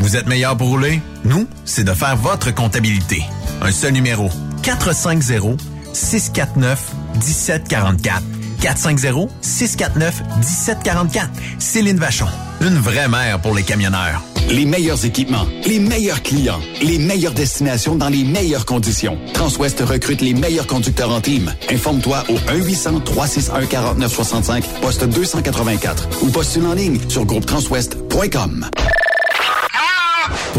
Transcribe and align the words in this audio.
Vous 0.00 0.16
êtes 0.16 0.26
meilleur 0.26 0.56
pour 0.56 0.68
rouler? 0.68 1.00
Nous, 1.24 1.46
c'est 1.64 1.84
de 1.84 1.92
faire 1.92 2.16
votre 2.16 2.52
comptabilité. 2.54 3.22
Un 3.62 3.70
seul 3.70 3.92
numéro. 3.92 4.28
450 4.62 5.60
649 5.92 6.92
1744. 7.14 8.22
450-649-1744. 8.60 11.28
Céline 11.58 11.98
Vachon. 11.98 12.26
Une 12.60 12.78
vraie 12.78 13.08
mère 13.08 13.40
pour 13.40 13.54
les 13.54 13.62
camionneurs. 13.62 14.22
Les 14.50 14.66
meilleurs 14.66 15.04
équipements, 15.04 15.46
les 15.64 15.78
meilleurs 15.78 16.22
clients, 16.22 16.58
les 16.82 16.98
meilleures 16.98 17.32
destinations 17.32 17.94
dans 17.94 18.08
les 18.08 18.24
meilleures 18.24 18.66
conditions. 18.66 19.16
Transwest 19.32 19.80
recrute 19.80 20.20
les 20.20 20.34
meilleurs 20.34 20.66
conducteurs 20.66 21.10
en 21.10 21.20
team. 21.20 21.54
Informe-toi 21.70 22.24
au 22.28 22.34
1-800-361-4965, 22.34 24.62
poste 24.82 25.04
284 25.04 26.08
ou 26.22 26.30
postule 26.30 26.66
en 26.66 26.74
ligne 26.74 26.98
sur 27.08 27.24
groupetranswest.com. 27.24 28.66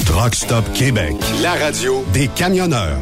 Truck 0.07 0.35
Stop 0.35 0.65
Québec, 0.73 1.15
la 1.43 1.53
radio 1.55 2.05
des 2.13 2.29
camionneurs. 2.29 2.99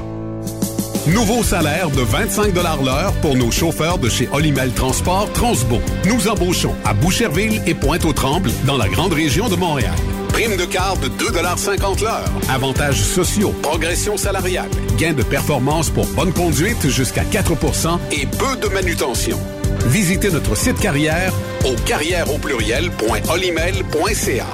Nouveau 1.08 1.43
salaire 1.43 1.90
de 1.90 2.00
25 2.00 2.55
l'heure 2.55 3.12
pour 3.20 3.37
nos 3.37 3.50
chauffeurs 3.50 3.99
de 3.99 4.08
chez 4.08 4.29
Olimel 4.32 4.73
Transport 4.73 5.31
Transbo. 5.32 5.81
Nous 6.06 6.29
embauchons 6.29 6.75
à 6.84 6.94
Boucherville 6.94 7.61
et 7.67 7.75
Pointe-aux-Trembles 7.75 8.52
dans 8.67 8.79
la 8.79 8.88
grande 8.88 9.12
région 9.12 9.49
de 9.49 9.56
Montréal. 9.56 9.96
Prime 10.32 10.56
de 10.56 10.64
carte 10.64 11.00
de 11.00 11.08
2,50 11.08 12.02
l'heure. 12.02 12.31
Avantages 12.49 13.02
sociaux, 13.02 13.52
progression 13.62 14.17
salariale, 14.17 14.70
gains 14.96 15.12
de 15.12 15.23
performance 15.23 15.90
pour 15.90 16.06
bonne 16.06 16.32
conduite 16.32 16.88
jusqu'à 16.88 17.23
4% 17.25 17.99
et 18.12 18.25
peu 18.26 18.56
de 18.56 18.69
manutention. 18.73 19.38
Visitez 19.87 20.31
notre 20.31 20.56
site 20.56 20.81
carrière 20.81 21.34
au 21.64 21.75
carrière 21.84 22.32
au 22.32 22.38
pluriel.olimel.ca. 22.38 24.46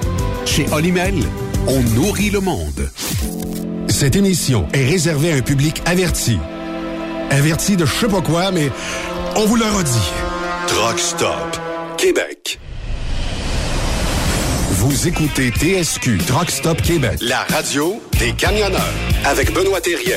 Chez 0.44 0.66
Olimel, 0.72 1.14
on 1.66 1.80
nourrit 1.94 2.30
le 2.30 2.40
monde. 2.40 2.90
Cette 3.88 4.16
émission 4.16 4.66
est 4.72 4.84
réservée 4.84 5.32
à 5.32 5.36
un 5.36 5.42
public 5.42 5.80
averti. 5.86 6.38
Averti 7.30 7.76
de 7.76 7.86
je 7.86 7.94
sais 7.94 8.08
pas 8.08 8.20
quoi, 8.20 8.50
mais 8.50 8.70
on 9.36 9.46
vous 9.46 9.56
le 9.56 9.64
redit. 9.64 10.10
Truck 10.66 10.98
Stop 10.98 11.56
Québec. 11.96 12.58
Vous 14.88 15.06
écoutez 15.06 15.50
TSQ 15.50 16.17
Truck 16.26 16.50
Stop 16.50 16.81
Québec, 16.81 17.19
la 17.20 17.40
radio 17.50 18.00
des 18.19 18.32
camionneurs 18.32 18.81
avec 19.26 19.52
Benoît 19.52 19.82
Thérien. 19.82 20.17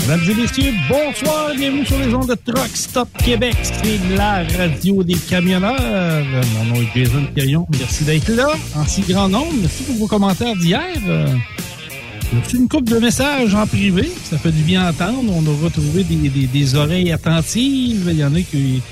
Mesdames 0.00 0.20
et 0.28 0.34
messieurs, 0.34 0.72
bonsoir, 0.88 1.54
bienvenue 1.54 1.86
sur 1.86 1.96
les 1.96 2.12
ondes 2.12 2.28
de 2.28 2.34
Truck 2.34 2.70
Stop 2.74 3.08
Québec. 3.24 3.54
C'est 3.62 4.16
la 4.16 4.42
radio 4.58 5.04
des 5.04 5.14
camionneurs. 5.14 6.24
Mon 6.56 6.64
nom 6.64 6.82
est 6.82 6.98
Jason 6.98 7.24
Thérion. 7.32 7.64
Merci 7.78 8.02
d'être 8.02 8.32
là 8.32 8.48
en 8.74 8.84
si 8.84 9.02
grand 9.02 9.28
nombre. 9.28 9.52
Merci 9.60 9.84
pour 9.84 9.94
vos 9.94 10.08
commentaires 10.08 10.56
d'hier. 10.56 10.82
J'ai 10.98 12.40
reçu 12.40 12.56
une 12.56 12.68
couple 12.68 12.90
de 12.90 12.98
messages 12.98 13.54
en 13.54 13.68
privé. 13.68 14.10
Ça 14.28 14.38
fait 14.38 14.50
du 14.50 14.64
bien 14.64 14.88
entendre. 14.88 15.32
On 15.32 15.46
a 15.46 15.64
retrouvé 15.64 16.02
des, 16.02 16.16
des, 16.16 16.48
des 16.48 16.74
oreilles 16.74 17.12
attentives. 17.12 18.08
Il 18.10 18.18
y 18.18 18.24
en 18.24 18.34
a 18.34 18.40
qui 18.40 18.82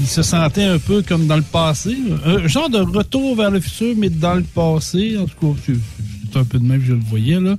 il 0.00 0.06
se 0.06 0.22
sentait 0.22 0.64
un 0.64 0.78
peu 0.78 1.02
comme 1.02 1.26
dans 1.26 1.36
le 1.36 1.42
passé. 1.42 1.96
Un 2.24 2.46
genre 2.46 2.70
de 2.70 2.78
retour 2.78 3.36
vers 3.36 3.50
le 3.50 3.60
futur, 3.60 3.94
mais 3.96 4.08
dans 4.08 4.34
le 4.34 4.42
passé. 4.42 5.16
En 5.18 5.26
tout 5.26 5.54
cas, 5.54 5.72
c'est 6.32 6.38
un 6.38 6.44
peu 6.44 6.58
de 6.58 6.64
même 6.64 6.80
que 6.80 6.86
je 6.86 6.92
le 6.94 7.00
voyais, 7.00 7.40
là. 7.40 7.56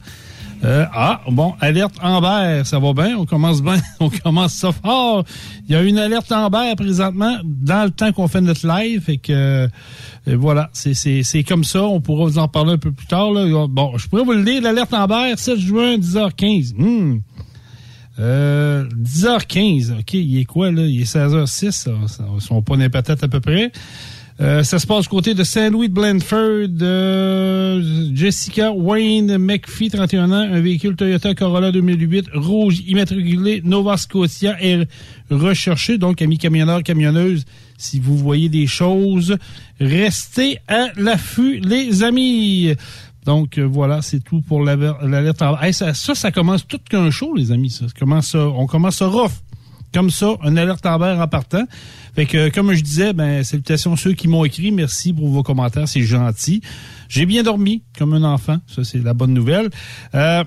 Euh, 0.64 0.86
ah, 0.94 1.20
bon, 1.30 1.56
alerte 1.60 1.96
Amber, 2.02 2.62
ça 2.64 2.80
va 2.80 2.94
bien, 2.94 3.18
on 3.18 3.26
commence 3.26 3.62
bien, 3.62 3.82
on 4.00 4.10
commence 4.10 4.54
ça 4.54 4.72
fort. 4.72 5.26
Il 5.68 5.74
y 5.74 5.76
a 5.76 5.82
une 5.82 5.98
alerte 5.98 6.32
Amber 6.32 6.74
présentement 6.78 7.38
dans 7.44 7.84
le 7.84 7.92
temps 7.92 8.14
qu'on 8.14 8.30
fait 8.30 8.40
notre 8.40 8.66
live, 8.66 9.02
fait 9.02 9.18
que 9.18 9.34
euh, 9.34 10.38
voilà, 10.38 10.70
c'est 10.72 11.44
comme 11.44 11.66
ça, 11.66 11.84
on 11.84 12.00
pourra 12.00 12.26
vous 12.26 12.38
en 12.38 12.48
parler 12.48 12.74
un 12.74 12.78
peu 12.78 12.94
plus 12.94 13.08
tard. 13.08 13.32
Là. 13.32 13.68
Bon, 13.68 13.98
je 13.98 14.08
pourrais 14.08 14.24
vous 14.24 14.32
le 14.32 14.44
dire, 14.44 14.62
l'alerte 14.62 14.94
Amber, 14.94 15.34
7 15.36 15.60
juin, 15.60 15.98
10h15. 15.98 16.76
Hmm. 16.78 17.20
Euh, 18.20 18.86
10h15, 18.96 20.00
OK, 20.00 20.14
il 20.14 20.40
est 20.40 20.46
quoi, 20.46 20.72
là? 20.72 20.84
Il 20.84 21.02
est 21.02 21.12
16h06, 21.12 21.72
ça, 21.72 21.92
ça, 22.08 22.26
ils 22.36 22.42
sont 22.42 22.62
pas 22.62 22.78
patates 22.90 23.24
à 23.24 23.28
peu 23.28 23.40
près. 23.40 23.72
Euh, 24.42 24.64
ça 24.64 24.80
se 24.80 24.88
passe 24.88 25.04
du 25.04 25.10
côté 25.10 25.36
de 25.36 25.44
Saint-Louis 25.44 25.90
de 25.90 25.94
Blandford. 25.94 26.70
Euh, 26.82 28.10
Jessica 28.16 28.72
Wayne 28.72 29.38
McPhee, 29.38 29.90
31 29.90 30.32
ans, 30.32 30.36
un 30.36 30.60
véhicule 30.60 30.96
Toyota 30.96 31.36
Corolla 31.36 31.72
2008, 31.72 32.30
rouge, 32.34 32.82
immatriculé, 32.88 33.62
Nova 33.64 33.96
Scotia, 33.98 34.58
est 34.60 34.88
recherché. 35.30 35.98
Donc, 35.98 36.22
amis 36.22 36.40
camionneurs, 36.40 36.82
camionneuses, 36.82 37.46
si 37.78 38.00
vous 38.00 38.18
voyez 38.18 38.50
des 38.50 38.66
choses, 38.66 39.38
restez 39.80 40.58
à 40.68 40.88
l'affût, 40.98 41.60
les 41.60 42.04
amis. 42.04 42.74
Donc 43.26 43.58
euh, 43.58 43.64
voilà, 43.64 44.02
c'est 44.02 44.20
tout 44.20 44.42
pour 44.42 44.64
la, 44.64 44.76
la 44.76 45.22
lettre 45.22 45.46
en 45.46 45.60
hey, 45.62 45.74
ça, 45.74 45.94
ça, 45.94 46.16
ça, 46.16 46.32
commence 46.32 46.68
tout 46.68 46.80
qu'un 46.90 47.10
show, 47.10 47.34
les 47.36 47.52
amis. 47.52 47.70
Ça. 47.70 47.86
commence, 47.98 48.36
on 48.36 48.68
commence 48.68 49.02
rough. 49.02 49.32
Comme 49.94 50.10
ça, 50.10 50.36
un 50.42 50.58
alerte 50.58 50.86
en 50.88 51.00
en 51.00 51.28
partant. 51.28 51.66
Fait 52.16 52.26
que, 52.26 52.50
comme 52.50 52.74
je 52.74 52.82
disais, 52.82 53.14
ben, 53.14 53.44
salutations 53.44 53.94
à 53.94 53.98
ceux 53.98 54.14
qui 54.14 54.28
m'ont 54.28 54.44
écrit. 54.44 54.72
Merci 54.72 55.14
pour 55.14 55.30
vos 55.30 55.44
commentaires, 55.44 55.88
c'est 55.88 56.02
gentil. 56.02 56.62
J'ai 57.10 57.28
bien 57.28 57.44
dormi, 57.44 57.84
comme 57.98 58.14
un 58.14 58.24
enfant. 58.24 58.58
Ça, 58.66 58.84
c'est 58.84 59.04
la 59.04 59.14
bonne 59.14 59.34
nouvelle. 59.34 59.70
Euh, 60.16 60.44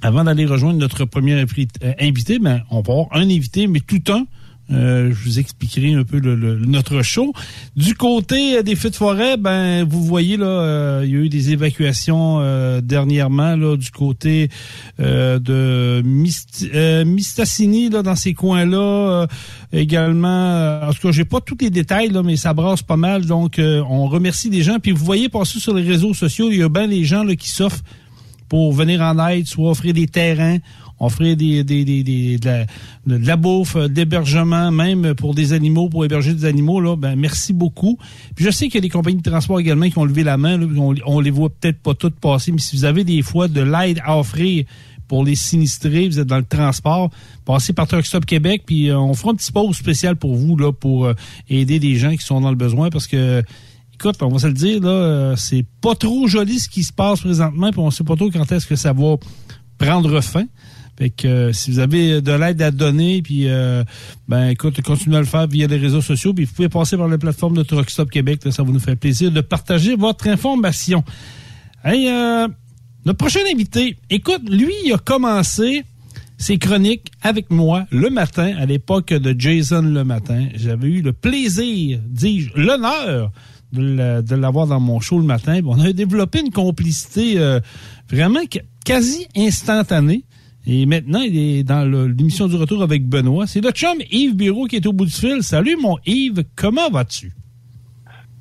avant 0.00 0.24
d'aller 0.24 0.46
rejoindre 0.46 0.78
notre 0.78 1.04
premier 1.04 1.34
invité, 1.34 2.38
ben, 2.38 2.62
on 2.70 2.80
va 2.80 2.92
avoir 2.92 3.06
un 3.12 3.28
invité, 3.28 3.66
mais 3.66 3.80
tout 3.80 4.02
un 4.10 4.24
euh, 4.70 5.12
je 5.12 5.24
vous 5.24 5.38
expliquerai 5.38 5.92
un 5.94 6.04
peu 6.04 6.18
le, 6.18 6.34
le, 6.34 6.56
notre 6.56 7.02
show. 7.02 7.32
Du 7.76 7.94
côté 7.94 8.62
des 8.62 8.76
feux 8.76 8.90
de 8.90 8.96
forêt, 8.96 9.36
ben 9.36 9.84
vous 9.84 10.02
voyez 10.02 10.36
là, 10.36 10.46
euh, 10.46 11.02
il 11.04 11.10
y 11.12 11.16
a 11.16 11.18
eu 11.18 11.28
des 11.28 11.50
évacuations 11.50 12.38
euh, 12.40 12.80
dernièrement 12.80 13.56
là 13.56 13.76
du 13.76 13.90
côté 13.90 14.48
euh, 15.00 15.38
de 15.38 16.02
Mist 16.04 16.66
Mistassini 17.04 17.90
là 17.90 18.02
dans 18.02 18.16
ces 18.16 18.32
coins-là 18.32 19.26
également. 19.72 20.80
en 20.82 20.92
tout 20.92 21.08
cas, 21.08 21.12
j'ai 21.12 21.24
pas 21.24 21.40
tous 21.40 21.58
les 21.60 21.70
détails 21.70 22.08
là, 22.08 22.22
mais 22.22 22.36
ça 22.36 22.54
brasse 22.54 22.82
pas 22.82 22.96
mal. 22.96 23.26
Donc, 23.26 23.60
on 23.60 24.06
remercie 24.06 24.50
des 24.50 24.62
gens. 24.62 24.78
Puis 24.78 24.92
vous 24.92 25.04
voyez 25.04 25.28
passer 25.28 25.58
sur 25.58 25.74
les 25.74 25.82
réseaux 25.82 26.14
sociaux, 26.14 26.48
il 26.50 26.58
y 26.58 26.62
a 26.62 26.68
bien 26.68 26.86
les 26.86 27.04
gens 27.04 27.24
là 27.24 27.36
qui 27.36 27.50
s'offrent 27.50 27.82
pour 28.48 28.72
venir 28.72 29.00
en 29.02 29.26
aide, 29.28 29.46
soit 29.46 29.70
offrir 29.70 29.94
des 29.94 30.06
terrains 30.06 30.58
offrir 31.04 31.36
des, 31.36 31.64
des, 31.64 32.38
de, 32.38 32.64
la, 33.06 33.36
bouffe, 33.36 33.76
euh, 33.76 33.88
d'hébergement, 33.88 34.70
même 34.70 35.14
pour 35.14 35.34
des 35.34 35.52
animaux, 35.52 35.88
pour 35.88 36.04
héberger 36.04 36.34
des 36.34 36.44
animaux. 36.44 36.80
Là, 36.80 36.96
ben 36.96 37.16
merci 37.16 37.52
beaucoup. 37.52 37.98
Puis 38.34 38.44
je 38.44 38.50
sais 38.50 38.66
qu'il 38.66 38.76
y 38.76 38.78
a 38.78 38.80
des 38.82 38.88
compagnies 38.88 39.22
de 39.22 39.30
transport 39.30 39.60
également 39.60 39.88
qui 39.88 39.98
ont 39.98 40.04
levé 40.04 40.24
la 40.24 40.36
main. 40.36 40.60
On, 40.76 40.94
on 41.06 41.20
les 41.20 41.30
voit 41.30 41.50
peut-être 41.50 41.80
pas 41.80 41.94
toutes 41.94 42.16
passer, 42.16 42.52
mais 42.52 42.58
si 42.58 42.76
vous 42.76 42.84
avez 42.84 43.04
des 43.04 43.22
fois 43.22 43.48
de 43.48 43.60
l'aide 43.60 44.00
à 44.04 44.18
offrir 44.18 44.64
pour 45.08 45.24
les 45.24 45.34
sinistrés, 45.34 46.08
vous 46.08 46.18
êtes 46.18 46.26
dans 46.26 46.38
le 46.38 46.44
transport, 46.44 47.10
passez 47.44 47.72
par 47.72 47.86
Truck 47.86 48.06
Stop 48.06 48.24
Québec, 48.24 48.62
puis 48.66 48.88
euh, 48.88 48.98
on 48.98 49.14
fera 49.14 49.32
un 49.32 49.34
petit 49.34 49.52
pause 49.52 49.76
spécial 49.76 50.16
pour 50.16 50.34
vous 50.34 50.56
là 50.56 50.72
pour 50.72 51.06
euh, 51.06 51.14
aider 51.48 51.78
des 51.78 51.96
gens 51.96 52.12
qui 52.12 52.24
sont 52.24 52.40
dans 52.40 52.50
le 52.50 52.56
besoin 52.56 52.90
parce 52.90 53.06
que 53.06 53.42
écoute, 53.94 54.16
on 54.22 54.28
va 54.28 54.38
se 54.38 54.46
le 54.46 54.52
dire 54.52 54.80
là, 54.80 55.34
c'est 55.36 55.64
pas 55.80 55.94
trop 55.94 56.26
joli 56.26 56.58
ce 56.58 56.68
qui 56.68 56.82
se 56.82 56.92
passe 56.92 57.20
présentement, 57.20 57.70
puis 57.70 57.80
on 57.80 57.90
sait 57.90 58.04
pas 58.04 58.16
trop 58.16 58.30
quand 58.30 58.50
est-ce 58.50 58.66
que 58.66 58.76
ça 58.76 58.92
va 58.92 59.16
prendre 59.78 60.20
fin. 60.20 60.44
Fait 60.96 61.10
que 61.10 61.26
euh, 61.26 61.52
si 61.52 61.72
vous 61.72 61.80
avez 61.80 62.20
de 62.20 62.32
l'aide 62.32 62.62
à 62.62 62.70
donner, 62.70 63.20
puis 63.20 63.48
euh, 63.48 63.82
ben 64.28 64.48
écoute, 64.48 64.80
continuez 64.82 65.16
à 65.16 65.20
le 65.20 65.26
faire 65.26 65.48
via 65.48 65.66
les 65.66 65.76
réseaux 65.76 66.00
sociaux, 66.00 66.32
puis 66.34 66.44
vous 66.44 66.52
pouvez 66.52 66.68
passer 66.68 66.96
par 66.96 67.08
la 67.08 67.18
plateforme 67.18 67.56
de 67.56 67.64
Truckstop 67.64 68.10
Québec, 68.10 68.40
ça 68.50 68.62
va 68.62 68.70
nous 68.70 68.78
faire 68.78 68.96
plaisir 68.96 69.32
de 69.32 69.40
partager 69.40 69.96
votre 69.96 70.28
information. 70.28 71.02
Hey, 71.84 72.08
euh, 72.08 72.46
notre 73.04 73.18
prochain 73.18 73.40
invité, 73.52 73.96
écoute, 74.08 74.48
lui, 74.48 74.72
il 74.84 74.92
a 74.92 74.98
commencé 74.98 75.82
ses 76.38 76.58
chroniques 76.58 77.10
avec 77.22 77.50
moi 77.50 77.86
le 77.90 78.08
matin, 78.08 78.54
à 78.56 78.64
l'époque 78.64 79.12
de 79.12 79.34
Jason 79.36 79.82
le 79.82 80.04
matin. 80.04 80.46
J'avais 80.54 80.88
eu 80.88 81.02
le 81.02 81.12
plaisir, 81.12 81.98
dis-je, 82.06 82.52
l'honneur 82.54 83.32
de 83.72 84.34
l'avoir 84.36 84.68
dans 84.68 84.78
mon 84.78 85.00
show 85.00 85.18
le 85.18 85.24
matin. 85.24 85.60
On 85.66 85.80
a 85.80 85.92
développé 85.92 86.40
une 86.40 86.52
complicité 86.52 87.36
vraiment 88.08 88.40
quasi 88.84 89.26
instantanée. 89.36 90.24
Et 90.66 90.86
maintenant, 90.86 91.20
il 91.20 91.36
est 91.36 91.62
dans 91.62 91.84
l'émission 91.84 92.48
du 92.48 92.56
retour 92.56 92.82
avec 92.82 93.06
Benoît. 93.06 93.46
C'est 93.46 93.60
le 93.60 93.70
chum 93.70 93.98
Yves 94.10 94.34
Bureau 94.34 94.64
qui 94.66 94.76
est 94.76 94.86
au 94.86 94.94
bout 94.94 95.04
du 95.04 95.12
fil. 95.12 95.42
Salut, 95.42 95.76
mon 95.76 95.98
Yves. 96.06 96.44
Comment 96.56 96.88
vas-tu? 96.88 97.32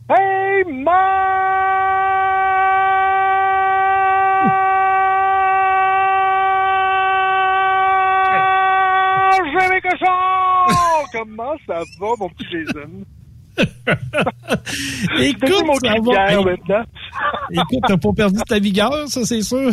Hey, 0.09 0.63
man! 0.65 0.85
J'ai 9.51 9.73
les 9.73 9.81
cochons! 9.81 10.75
Comment 11.11 11.53
ça 11.67 11.79
va, 11.99 12.07
mon 12.19 12.29
petit 12.29 12.45
Jason? 12.51 12.89
Écoute, 15.19 15.63
mon 15.65 15.75
ça 15.75 15.93
va. 16.01 16.41
maintenant. 16.43 16.83
Écoute, 17.51 17.79
t'as 17.87 17.97
pas 17.97 18.13
perdu 18.15 18.39
ta 18.47 18.59
vigueur, 18.59 19.07
ça, 19.07 19.23
c'est 19.25 19.41
sûr? 19.41 19.57
Non, 19.59 19.71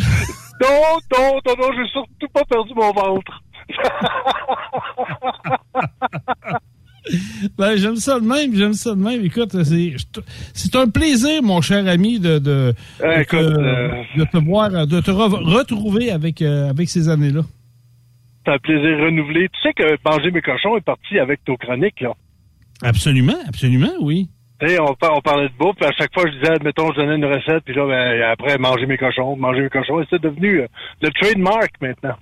non, 1.13 1.41
non, 1.47 1.55
non, 1.59 1.69
j'ai 1.77 1.89
surtout 1.91 2.29
pas 2.33 2.45
perdu 2.45 2.73
mon 2.75 2.93
ventre. 2.93 3.43
Ben, 7.57 7.77
j'aime 7.77 7.97
ça 7.97 8.21
de 8.21 8.27
même, 8.27 8.55
j'aime 8.55 8.75
ça 8.75 8.91
de 8.91 9.01
même. 9.01 9.25
Écoute, 9.25 9.57
c'est, 9.65 9.95
c'est 10.53 10.77
un 10.77 10.87
plaisir, 10.89 11.43
mon 11.43 11.63
cher 11.63 11.87
ami, 11.89 12.21
de, 12.21 12.39
de, 12.39 12.75
Euh, 13.03 13.17
de 13.17 13.23
écoute, 13.23 13.39
te, 13.39 13.45
euh, 13.45 14.03
de 14.17 14.25
te 14.25 14.37
voir, 14.37 14.69
de 14.87 15.01
te 15.01 15.11
re- 15.11 15.43
retrouver 15.57 16.11
avec, 16.13 16.43
euh, 16.43 16.69
avec 16.69 16.91
ces 16.91 17.09
années-là. 17.09 17.41
C'est 18.45 18.53
un 18.53 18.59
plaisir 18.59 18.99
renouvelé. 18.99 19.49
Tu 19.49 19.61
sais 19.63 19.73
que 19.73 19.97
Manger 20.05 20.31
mes 20.31 20.43
cochons 20.43 20.77
est 20.77 20.85
parti 20.85 21.19
avec 21.19 21.41
nos 21.49 21.57
chroniques, 21.57 22.01
là. 22.03 22.13
Absolument, 22.83 23.37
absolument, 23.47 23.93
oui. 24.01 24.29
On, 24.63 24.95
par- 24.95 25.17
on 25.17 25.21
parlait 25.23 25.49
de 25.49 25.55
bouffe, 25.59 25.77
puis 25.77 25.87
à 25.87 25.93
chaque 25.97 26.13
fois, 26.13 26.25
je 26.31 26.39
disais, 26.39 26.53
admettons, 26.53 26.91
je 26.93 27.01
donnais 27.01 27.17
une 27.17 27.25
recette, 27.25 27.65
puis 27.65 27.75
là, 27.75 27.87
ben, 27.87 28.23
après, 28.31 28.59
manger 28.59 28.85
mes 28.87 28.99
cochons, 28.99 29.35
manger 29.37 29.63
mes 29.63 29.71
cochons, 29.71 30.01
et 30.03 30.05
c'est 30.11 30.21
devenu 30.21 30.61
euh, 30.61 30.67
le 31.01 31.11
trademark 31.11 31.71
maintenant. 31.81 32.15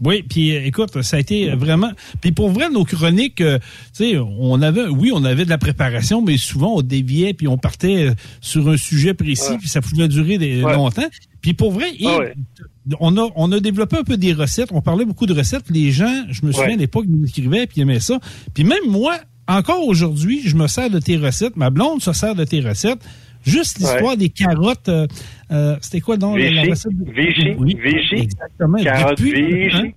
Oui, 0.00 0.22
puis 0.28 0.56
euh, 0.56 0.64
écoute, 0.64 1.02
ça 1.02 1.16
a 1.16 1.20
été 1.20 1.50
euh, 1.50 1.56
vraiment. 1.56 1.90
Puis 2.20 2.32
pour 2.32 2.50
vrai, 2.50 2.68
nos 2.70 2.84
chroniques, 2.84 3.40
euh, 3.40 3.58
tu 3.96 4.10
sais, 4.12 4.18
on 4.18 4.60
avait, 4.62 4.86
oui, 4.86 5.10
on 5.14 5.24
avait 5.24 5.44
de 5.44 5.50
la 5.50 5.58
préparation, 5.58 6.20
mais 6.22 6.36
souvent 6.36 6.76
on 6.76 6.82
déviait 6.82 7.32
puis 7.34 7.46
on 7.48 7.58
partait 7.58 8.08
sur 8.40 8.68
un 8.68 8.76
sujet 8.76 9.14
précis, 9.14 9.56
puis 9.58 9.68
ça 9.68 9.80
pouvait 9.80 10.08
durer 10.08 10.36
des- 10.38 10.62
Ouais. 10.64 10.72
longtemps. 10.74 11.06
Puis 11.40 11.54
pour 11.54 11.70
vrai, 11.72 11.86
Ah 12.04 12.18
ouais. 12.18 12.34
on 13.00 13.16
a 13.16 13.28
on 13.36 13.52
a 13.52 13.60
développé 13.60 13.96
un 13.96 14.02
peu 14.04 14.16
des 14.16 14.32
recettes. 14.32 14.70
On 14.72 14.80
parlait 14.80 15.04
beaucoup 15.04 15.26
de 15.26 15.34
recettes. 15.34 15.70
Les 15.70 15.90
gens, 15.92 16.24
je 16.28 16.44
me 16.44 16.50
souviens 16.52 16.68
Ouais. 16.70 16.74
à 16.74 16.78
l'époque, 16.78 17.04
ils 17.08 17.16
nous 17.16 17.26
écrivaient 17.28 17.66
puis 17.66 17.76
ils 17.78 17.82
aimaient 17.82 18.00
ça. 18.00 18.18
Puis 18.52 18.64
même 18.64 18.82
moi, 18.88 19.16
encore 19.48 19.86
aujourd'hui, 19.86 20.40
je 20.44 20.56
me 20.56 20.66
sers 20.66 20.90
de 20.90 20.98
tes 20.98 21.16
recettes. 21.16 21.56
Ma 21.56 21.70
blonde 21.70 22.00
se 22.02 22.12
sert 22.12 22.34
de 22.34 22.44
tes 22.44 22.60
recettes. 22.60 23.00
Juste 23.44 23.78
l'histoire 23.78 24.16
des 24.16 24.30
carottes. 24.30 24.88
euh, 24.88 25.06
euh, 25.50 25.76
C'était 25.82 26.00
quoi 26.00 26.16
donc 26.16 26.38
la 26.38 26.48
Vichy. 26.48 26.70
recette? 26.70 26.92
Vichy. 27.14 27.54
Oui, 27.58 27.76
Vichy. 27.82 28.22
Exactement. 28.22 28.78
Carottes 28.82 29.18
Depuis 29.18 29.32
Vichy. 29.64 29.76
longtemps, 29.76 29.88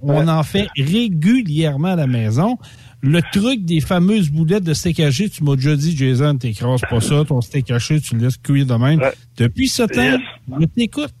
on 0.00 0.28
en 0.28 0.42
fait 0.42 0.66
régulièrement 0.78 1.88
à 1.88 1.96
la 1.96 2.06
maison. 2.06 2.56
Le 3.02 3.20
truc 3.32 3.64
des 3.66 3.80
fameuses 3.80 4.30
boulettes 4.30 4.64
de 4.64 4.72
steak 4.72 4.98
haché, 5.00 5.28
tu 5.28 5.44
m'as 5.44 5.56
déjà 5.56 5.76
dit, 5.76 5.94
Jason, 5.94 6.38
t'écrases 6.38 6.80
pas 6.88 7.00
ça, 7.02 7.22
ton 7.26 7.42
steak 7.42 7.70
haché, 7.70 8.00
tu 8.00 8.14
le 8.16 8.22
laisses 8.22 8.38
cuire 8.38 8.64
de 8.64 8.74
même. 8.74 9.00
Depuis 9.36 9.68
ce 9.68 9.82
temps, 9.82 10.02
Yes. 10.02 10.20
je 10.60 10.64
t'écoute. 10.64 11.12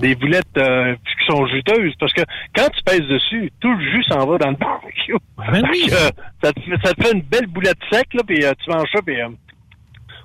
Des 0.00 0.14
boulettes 0.14 0.46
euh, 0.56 0.94
qui 0.94 1.26
sont 1.26 1.46
juteuses, 1.46 1.94
parce 1.98 2.12
que 2.12 2.22
quand 2.54 2.68
tu 2.70 2.82
pèses 2.84 3.06
dessus, 3.08 3.50
tout 3.60 3.72
le 3.72 3.80
jus 3.90 4.04
s'en 4.04 4.26
va 4.26 4.38
dans 4.38 4.50
le 4.50 4.56
barbecue. 4.60 5.14
Ben 5.36 5.62
oui. 5.70 5.86
Que, 5.88 5.94
euh, 5.94 6.10
ça, 6.42 6.52
te, 6.52 6.60
fait- 6.60 6.76
ça 6.86 6.94
te 6.94 7.02
fait 7.04 7.12
une 7.14 7.22
belle 7.22 7.46
boulette 7.46 7.78
sec, 7.92 8.06
là, 8.14 8.22
puis 8.26 8.44
euh, 8.44 8.52
tu 8.64 8.70
manges 8.70 8.88
ça, 8.92 9.00
puis... 9.04 9.20
euh, 9.20 9.28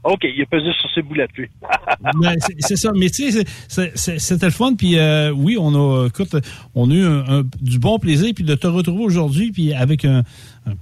OK, 0.03 0.19
il 0.23 0.41
a 0.41 0.45
pesé 0.45 0.69
sur 0.79 0.89
ses 0.93 1.01
boulettes, 1.01 1.31
lui. 1.37 1.49
Ben, 2.21 2.35
c'est- 2.59 2.75
ça, 2.75 2.91
mais 2.95 3.09
tu 3.09 3.31
sais, 3.31 3.43
c'était 3.95 4.45
le 4.47 4.51
fun, 4.51 4.73
puis 4.75 4.97
euh, 4.97 5.31
oui, 5.31 5.57
on 5.59 5.73
a, 5.73 6.07
écoute, 6.07 6.35
on 6.75 6.91
a 6.91 6.93
eu 6.93 7.05
un- 7.05 7.39
un- 7.39 7.43
du 7.61 7.79
bon 7.79 7.97
plaisir, 7.99 8.31
puis 8.35 8.43
de 8.43 8.55
te 8.55 8.67
retrouver 8.67 9.03
aujourd'hui, 9.05 9.51
puis 9.51 9.73
avec 9.73 10.03
un, 10.05 10.23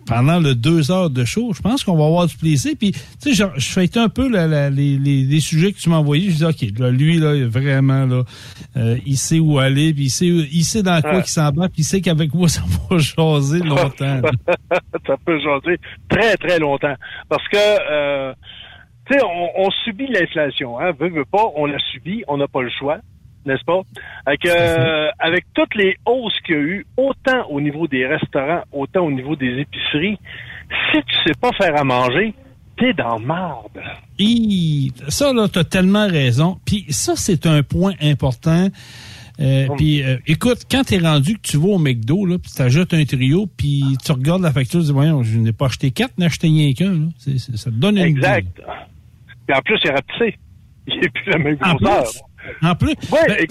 pendant 0.08 0.40
le 0.40 0.56
deux 0.56 0.92
heures 0.92 1.10
de 1.10 1.24
show, 1.25 1.54
je 1.54 1.62
pense 1.62 1.84
qu'on 1.84 1.96
va 1.98 2.06
avoir 2.06 2.25
du 2.28 2.36
plaisir, 2.36 2.74
puis 2.80 2.92
tu 2.92 3.00
sais, 3.20 3.34
je, 3.34 3.44
je 3.60 4.00
un 4.00 4.10
peu 4.10 4.28
la- 4.30 4.48
la- 4.48 4.70
les, 4.70 4.98
les- 4.98 5.24
les 5.24 5.40
sujets 5.40 5.72
que 5.74 5.78
tu 5.80 5.90
m'as 5.90 5.98
envoyés, 5.98 6.32
je 6.32 6.38
dis 6.38 6.46
ok, 6.46 6.80
là, 6.80 6.90
lui 6.92 7.18
là, 7.20 7.48
vraiment 7.48 8.06
là, 8.06 8.24
euh, 8.78 8.98
il 9.06 9.18
sait 9.18 9.40
où 9.40 9.60
aller, 9.60 9.94
puis 9.94 10.06
il 10.06 10.10
sait, 10.10 10.32
où- 10.32 10.46
il 10.51 10.63
sait 10.63 10.82
dans 10.84 11.00
quoi 11.01 11.12
Ouais. 11.18 11.22
qu'il 11.22 11.32
s'en 11.32 11.51
bat, 11.51 11.68
puis 11.68 11.82
il 11.82 11.84
sait 11.86 12.01
qu'avec 12.01 12.34
moi 12.34 12.48
ça 12.50 12.62
va 12.90 12.98
jaser 12.98 13.60
longtemps. 13.60 14.22
ça 15.08 15.16
peut 15.25 15.40
jaser 15.40 15.78
très, 16.10 16.36
très 16.38 16.60
longtemps. 16.60 16.96
Parce 17.30 17.48
que, 17.50 17.58
euh, 17.58 18.34
tu 19.05 19.17
sais, 19.17 19.24
on, 19.24 19.70
subit 19.84 20.08
l'inflation. 20.08 20.79
Hein? 20.79 20.91
Veux, 21.00 21.10
veux 21.10 21.25
pas, 21.25 21.46
on 21.55 21.65
la 21.65 21.79
subit, 21.91 22.24
on 22.27 22.38
n'a 22.38 22.48
pas 22.48 22.62
le 22.62 22.70
choix, 22.70 23.00
n'est-ce 23.46 23.63
pas? 23.63 23.81
Avec, 24.25 24.46
euh, 24.46 25.10
avec 25.20 25.46
toutes 25.53 25.75
les 25.75 25.96
hausses 26.05 26.39
qu'il 26.46 26.55
y 26.55 26.58
a 26.58 26.62
eu, 26.62 26.86
autant 26.98 27.48
au 27.50 27.60
niveau 27.60 27.88
des 27.88 28.05
restaurants, 28.05 28.63
autant 28.72 29.05
au 29.05 29.12
niveau 29.12 29.36
des 29.36 29.60
épiceries, 29.60 30.17
si 30.91 31.01
tu 31.01 31.15
sais 31.25 31.34
pas 31.39 31.51
faire 31.53 31.79
à 31.79 31.84
manger, 31.84 32.34
t'es 32.77 32.93
dans 32.93 33.20
marde. 33.20 33.81
Hi, 34.20 34.91
ça, 35.08 35.34
là, 35.34 35.48
t'as 35.48 35.63
tellement 35.63 36.08
raison. 36.08 36.58
Puis 36.65 36.86
ça, 36.89 37.15
c'est 37.15 37.46
un 37.46 37.63
point 37.63 37.93
important. 38.01 38.70
Euh, 39.41 39.67
Puis 39.77 40.03
euh, 40.03 40.17
écoute, 40.27 40.60
quand 40.69 40.83
t'es 40.83 41.00
rendu 41.00 41.36
que 41.36 41.41
tu 41.41 41.57
vas 41.57 41.69
au 41.69 41.77
McDo, 41.79 42.25
là, 42.25 42.38
puis 42.38 42.51
t'ajoutes 42.55 42.93
un 42.93 43.03
trio, 43.05 43.48
puis 43.48 43.83
tu 44.05 44.12
regardes 44.12 44.41
la 44.43 44.51
facture, 44.51 44.79
tu 44.81 44.86
dis, 44.88 44.91
voyons, 44.91 45.24
je 45.24 45.38
n'ai 45.39 45.51
pas 45.53 45.65
acheté 45.65 45.89
quatre, 45.91 46.17
n'ai 46.17 46.25
acheté 46.25 46.48
rien 46.48 46.74
qu'un. 46.74 46.93
là. 46.93 47.05
C'est- 47.17 47.38
c'est- 47.39 47.57
Ça 47.57 47.71
te 47.71 47.75
donne 47.75 47.98
une 47.98 48.03
Exact. 48.05 48.62
Puis 49.48 49.57
en 49.57 49.62
plus, 49.62 49.79
il 49.83 49.89
est 49.89 49.93
rapetissé. 49.93 50.38
Il 50.88 51.00
n'est 51.00 51.10
plus 51.10 51.31
la 51.31 51.38
même 51.39 51.57
En 51.63 51.74
grosseur. 51.75 52.03
plus, 52.60 52.67
en 52.67 52.75
plus? 52.75 52.89
Ouais, 53.12 53.27
ben, 53.27 53.45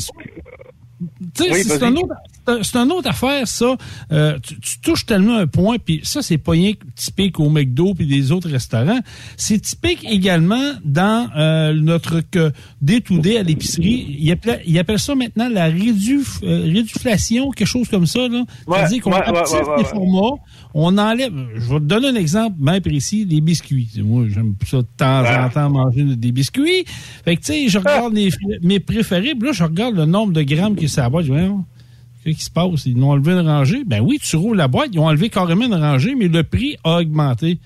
sais, 1.35 1.53
Oui, 1.53 1.63
c'est 1.65 1.79
vas-y. 1.79 1.89
un 1.91 1.97
autre, 1.97 2.15
c'est 2.47 2.53
un- 2.53 2.63
c'est 2.63 2.77
une 2.79 2.93
autre 2.93 3.09
affaire, 3.09 3.47
ça. 3.47 3.77
Euh, 4.13 4.39
tu, 4.43 4.59
tu 4.61 4.81
touches 4.81 5.07
tellement 5.07 5.37
un 5.37 5.47
point, 5.47 5.77
puis 5.79 6.01
ça, 6.03 6.23
c'est 6.23 6.39
pas 6.39 6.53
rien 6.53 6.73
que 6.73 6.85
typique 6.97 7.39
au 7.41 7.49
McDo 7.51 7.95
puis 7.95 8.07
des 8.07 8.33
autres 8.33 8.49
restaurants. 8.51 9.01
C'est 9.37 9.61
typique 9.61 10.05
également 10.09 10.73
dans 10.85 11.29
euh, 11.37 11.73
notre 11.75 12.21
que 12.21 12.53
day-to-day 12.83 13.39
à 13.39 13.43
l'épicerie. 13.43 14.17
Ils 14.19 14.31
appellent, 14.33 14.63
ils 14.67 14.79
appellent 14.79 14.99
ça 14.99 15.15
maintenant 15.15 15.49
la 15.49 15.65
rédu, 15.67 16.21
euh, 16.43 16.63
réduflation, 16.65 17.51
quelque 17.51 17.67
chose 17.67 17.89
comme 17.89 18.07
ça. 18.07 18.21
Là. 18.29 18.45
Ouais, 18.67 18.79
C'est-à-dire 18.79 19.03
qu'on 19.03 19.13
ouais, 19.13 19.21
rapetisse 19.21 19.53
ouais, 19.55 19.77
les 19.79 19.85
formats, 19.85 20.37
on 20.75 20.97
enlève... 20.99 21.33
Je 21.55 21.61
vais 21.69 21.81
te 21.81 21.85
donner 21.85 22.09
un 22.09 22.15
exemple 22.15 22.57
bien 22.59 22.81
précis, 22.81 23.27
les 23.29 23.41
biscuits. 23.41 23.89
Moi, 24.03 24.27
j'aime 24.29 24.55
ça 24.67 24.79
de 24.79 24.87
temps 24.97 25.25
en 25.45 25.49
temps 25.51 25.71
manger 25.71 26.05
des 26.05 26.33
biscuits. 26.33 26.85
Fait 27.25 27.37
que, 27.37 27.41
tu 27.41 27.53
sais, 27.53 27.69
je 27.69 27.79
regarde 27.79 28.15
les- 28.15 28.31
mes 28.63 28.81
préférés, 28.81 29.35
puis 29.35 29.49
là, 29.49 29.53
je 29.53 29.65
regarde 29.65 29.97
le 29.97 30.05
nombre 30.07 30.33
de 30.33 30.43
grammes 30.43 30.77
qui 30.77 30.89
ça 30.89 31.09
boîte. 31.09 31.27
Je 31.27 31.33
Qu'est-ce 32.25 32.37
qui 32.37 32.45
se 32.45 32.51
passe? 32.51 32.87
Ils 32.87 33.03
ont 33.03 33.11
enlevé 33.11 33.33
une 33.33 33.47
rangée? 33.47 33.83
Ben 33.85 34.01
oui, 34.01 34.19
tu 34.19 34.37
roules 34.37 34.57
la 34.57 34.69
boîte, 34.69 34.91
ils 34.93 34.99
ont 34.99 35.07
enlevé 35.07 35.31
carrément 35.31 35.65
une 35.65 35.75
rangée, 35.75 36.15
mais 36.15 36.29
le 36.29 36.43
prix 36.43 36.77
a 36.85 36.99
augmenté. 36.99 37.59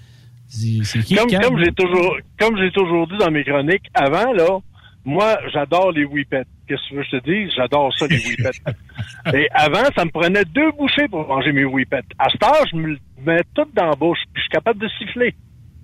Qui 0.51 0.83
comme, 1.17 1.59
j'ai 1.59 1.73
toujours 1.73 2.17
comme 2.39 2.57
j'ai 2.59 2.71
toujours 2.71 3.09
dit 3.09 3.17
dans 3.19 3.31
mes 3.31 3.43
chroniques, 3.43 3.91
avant, 3.93 4.33
là, 4.33 4.61
moi, 5.05 5.37
j'adore 5.53 5.91
les 5.91 6.05
whippets. 6.05 6.45
Qu'est-ce 6.69 6.81
que 6.83 6.89
tu 6.89 6.95
veux 6.95 7.03
que 7.03 7.09
je 7.13 7.19
te 7.19 7.25
dise? 7.31 7.53
J'adore 7.57 7.93
ça, 7.99 8.07
les 8.07 8.19
whippets. 8.19 8.61
Et 9.35 9.49
avant, 9.53 9.85
ça 9.97 10.05
me 10.05 10.11
prenait 10.11 10.45
deux 10.45 10.71
bouchées 10.73 11.09
pour 11.11 11.27
manger 11.27 11.53
mes 11.53 11.65
whippets. 11.65 12.05
À 12.19 12.31
cette 12.31 12.43
heure, 12.43 12.65
je 12.71 12.77
me 12.77 12.89
le 12.89 12.99
mets 13.27 13.43
tout 13.55 13.67
dans 13.75 13.87
la 13.87 13.97
bouche, 13.97 14.21
puis 14.33 14.41
je 14.41 14.43
suis 14.43 14.51
capable 14.51 14.81
de 14.81 14.89
siffler. 14.99 15.35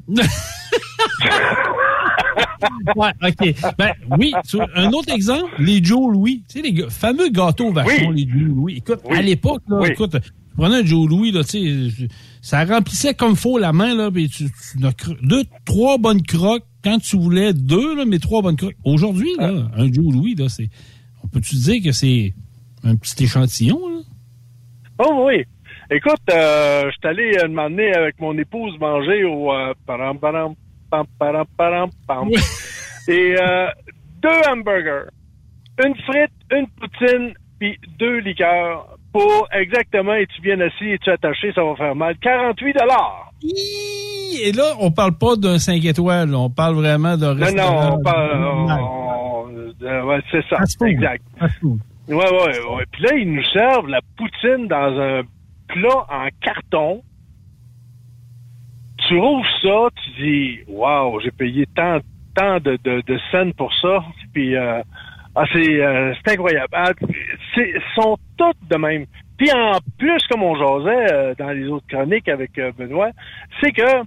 ouais, 2.97 3.11
OK. 3.23 3.55
Ben 3.79 3.93
oui, 4.19 4.33
un 4.75 4.91
autre 4.91 5.13
exemple, 5.13 5.51
les 5.59 5.83
Joe 5.83 6.13
Louis. 6.13 6.43
Tu 6.49 6.61
sais, 6.61 6.69
les 6.69 6.91
fameux 6.91 7.29
gâteaux 7.29 7.73
vachons, 7.73 8.11
les 8.11 8.29
Joe 8.29 8.43
Louis. 8.43 8.77
Écoute, 8.79 9.01
à 9.11 9.23
l'époque, 9.23 9.63
là, 9.69 9.87
écoute, 9.87 10.17
tu 10.21 10.57
prenais 10.57 10.77
un 10.77 10.85
Joe 10.85 11.09
Louis, 11.09 11.33
là, 11.33 11.45
tu 11.45 11.91
sais, 11.91 12.09
ça 12.43 12.65
remplissait 12.65 13.15
comme 13.15 13.37
faut 13.37 13.59
la 13.59 13.73
main, 13.73 13.95
là, 13.95 14.11
puis 14.11 14.29
tu, 14.29 14.45
tu 14.45 14.79
deux, 15.23 15.45
trois 15.65 15.99
bonnes 15.99 16.23
croques 16.23 16.65
quand 16.83 16.99
tu 16.99 17.17
voulais 17.17 17.53
deux, 17.53 17.97
là, 17.97 18.05
mais 18.07 18.19
trois 18.19 18.43
bonnes 18.43 18.57
croques. 18.57 18.77
Aujourd'hui, 18.85 19.31
là, 19.39 19.69
un 19.77 19.93
Joe 19.93 20.13
Louis, 20.13 20.35
là, 20.35 20.49
c'est, 20.49 20.69
on 21.23 21.29
peut-tu 21.29 21.57
dire 21.57 21.83
que 21.83 21.93
c'est 21.93 22.35
un 22.83 22.97
petit 22.97 23.25
échantillon, 23.25 23.79
là? 23.89 24.01
Oh 25.03 25.27
oui. 25.27 25.45
Écoute, 25.91 26.21
euh, 26.31 26.83
je 26.85 26.91
suis 26.91 27.09
allé 27.09 27.37
euh, 27.43 27.49
m'emmener 27.49 27.93
avec 27.95 28.21
mon 28.21 28.37
épouse 28.39 28.79
manger 28.79 29.25
au 29.25 29.53
euh, 29.53 29.75
param, 29.87 30.19
param, 30.19 30.55
pam, 30.91 31.07
pam. 32.07 32.29
Et 33.09 33.37
euh, 33.41 33.67
deux 34.23 34.41
hamburgers, 34.51 35.09
une 35.85 35.95
frite, 35.97 36.33
une 36.53 36.67
poutine, 36.79 37.33
puis 37.59 37.79
deux 37.99 38.19
liqueurs 38.19 38.97
pour 39.13 39.49
exactement, 39.53 40.15
et 40.15 40.27
tu 40.27 40.41
bien 40.43 40.61
assis 40.61 40.85
et 40.91 40.99
tu 40.99 41.11
attaché, 41.11 41.53
ça 41.53 41.65
va 41.65 41.75
faire 41.77 41.95
mal, 41.97 42.17
48 42.19 42.73
dollars. 42.75 43.31
Et 43.43 44.53
là, 44.53 44.75
on 44.79 44.93
parle 44.93 45.17
pas 45.19 45.35
d'un 45.37 45.59
5 45.59 45.85
étoiles, 45.85 46.33
on 46.35 46.51
parle 46.51 46.75
vraiment 46.77 47.17
d'un 47.17 47.35
Non, 47.35 47.45
restaurant. 47.47 47.91
non, 47.91 47.97
on 47.99 48.03
parle, 48.03 48.45
on- 48.45 49.51
euh, 49.83 50.03
ouais, 50.05 50.21
c'est 50.31 50.45
ça, 50.49 50.59
exact. 50.87 51.25
Ouais, 52.07 52.17
ouais, 52.17 52.61
ouais. 52.77 52.85
Puis 52.93 53.03
là, 53.03 53.15
ils 53.17 53.33
nous 53.33 53.45
servent 53.53 53.89
la 53.89 54.01
poutine 54.17 54.69
dans 54.69 54.99
un 55.01 55.23
plat 55.69 56.07
en 56.11 56.29
carton. 56.43 57.03
Tu 59.11 59.17
ouvres 59.17 59.45
ça, 59.63 59.89
tu 60.05 60.23
dis, 60.23 60.59
waouh, 60.69 61.19
j'ai 61.21 61.33
payé 61.33 61.67
tant, 61.75 61.99
tant 62.37 62.61
de, 62.61 62.79
de, 62.85 63.01
de 63.05 63.19
scènes 63.33 63.53
pour 63.55 63.75
ça. 63.75 64.05
Puis, 64.33 64.55
euh, 64.55 64.81
ah, 65.35 65.45
c'est, 65.53 65.83
euh, 65.83 66.15
c'est 66.25 66.35
incroyable. 66.35 66.69
Ah, 66.73 66.93
c'est, 67.57 67.73
sont 67.97 68.17
toutes 68.39 68.69
de 68.71 68.77
même. 68.77 69.07
Puis 69.37 69.51
en 69.53 69.79
plus, 69.99 70.25
comme 70.31 70.45
on 70.45 70.55
jasait 70.55 71.13
euh, 71.13 71.35
dans 71.37 71.51
les 71.51 71.67
autres 71.67 71.87
chroniques 71.89 72.29
avec 72.29 72.53
Benoît, 72.79 73.11
c'est 73.61 73.73
que 73.73 74.03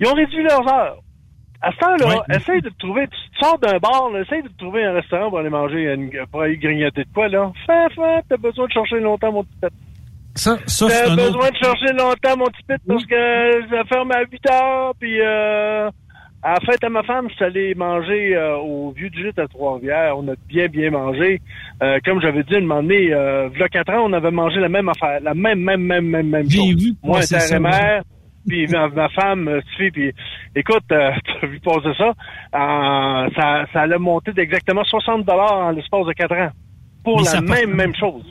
ils 0.00 0.06
ont 0.08 0.14
réduit 0.14 0.42
leurs 0.42 0.66
heures. 0.72 0.96
À 1.60 1.70
ce 1.70 1.76
temps-là, 1.76 2.16
essaye 2.34 2.60
de 2.60 2.70
te 2.70 2.78
trouver, 2.78 3.06
tu 3.06 3.16
sors 3.40 3.56
d'un 3.60 3.78
bar, 3.78 4.10
là, 4.10 4.22
essaye 4.22 4.42
de 4.42 4.48
te 4.48 4.58
trouver 4.58 4.82
un 4.84 4.94
restaurant 4.94 5.28
pour 5.28 5.38
aller 5.38 5.48
manger, 5.50 5.92
une- 5.94 6.10
pour 6.32 6.42
aller 6.42 6.56
grignoter 6.56 7.04
de 7.04 7.12
quoi, 7.14 7.28
là. 7.28 7.52
Fais, 7.66 7.88
fais, 7.94 8.20
t'as 8.28 8.36
besoin 8.36 8.66
de 8.66 8.72
chercher 8.72 8.98
longtemps, 8.98 9.30
mon 9.30 9.44
petit 9.44 9.58
pet. 9.60 9.72
Ça, 10.34 10.52
un 10.52 11.16
besoin 11.16 11.46
autre... 11.46 11.50
de 11.50 11.56
chercher 11.56 11.92
longtemps, 11.92 12.36
mon 12.38 12.46
petit 12.46 12.62
pet, 12.66 12.80
parce 12.86 13.04
que 13.04 13.68
ça 13.70 13.84
ferme 13.84 14.10
à 14.12 14.20
8 14.30 14.50
heures, 14.50 14.92
puis 14.98 15.20
euh, 15.20 15.90
À 16.42 16.54
la 16.54 16.60
fête 16.60 16.82
à 16.82 16.88
ma 16.88 17.02
femme, 17.02 17.28
je 17.28 17.34
suis 17.34 17.44
allé 17.44 17.74
manger 17.74 18.34
euh, 18.34 18.56
au 18.56 18.92
Vieux 18.92 19.10
du 19.10 19.22
Gîte 19.22 19.38
à 19.38 19.46
Trois-Rivières. 19.46 20.16
On 20.16 20.26
a 20.28 20.34
bien, 20.48 20.66
bien 20.66 20.90
mangé. 20.90 21.40
Euh, 21.82 21.98
comme 22.04 22.20
j'avais 22.20 22.42
dit, 22.44 22.56
un 22.56 22.60
moment 22.62 22.82
donné, 22.82 23.12
euh, 23.12 23.48
il 23.54 23.60
y 23.60 23.62
a 23.62 23.68
quatre 23.68 23.92
ans, 23.92 24.06
on 24.06 24.12
avait 24.12 24.30
mangé 24.30 24.58
la 24.58 24.68
même 24.68 24.88
affaire. 24.88 25.20
La 25.22 25.34
même, 25.34 25.60
même, 25.60 25.82
même, 25.82 26.06
même, 26.06 26.28
même 26.28 26.50
J'ai 26.50 26.58
chose. 26.58 26.82
vu 26.82 26.92
Moi, 27.02 27.18
passer 27.18 27.38
ça, 27.38 27.44
intérimaire, 27.56 28.02
puis 28.46 28.66
ma, 28.68 28.88
ma 28.88 29.08
femme, 29.10 29.48
euh, 29.48 29.60
Sophie, 29.72 29.90
puis 29.90 30.12
écoute, 30.56 30.84
euh, 30.90 31.10
tu 31.24 31.46
as 31.46 31.48
vu 31.48 31.60
passer 31.60 31.92
ça, 31.96 32.08
euh, 32.08 33.28
ça, 33.36 33.66
ça 33.72 33.80
allait 33.82 33.98
monter 33.98 34.32
d'exactement 34.32 34.84
60 34.84 35.28
en 35.28 35.70
l'espace 35.70 36.06
de 36.06 36.12
quatre 36.12 36.34
ans. 36.34 36.50
Pour 37.04 37.20
Mais 37.22 37.32
la 37.32 37.40
même, 37.40 37.74
même 37.74 37.94
chose. 37.94 38.24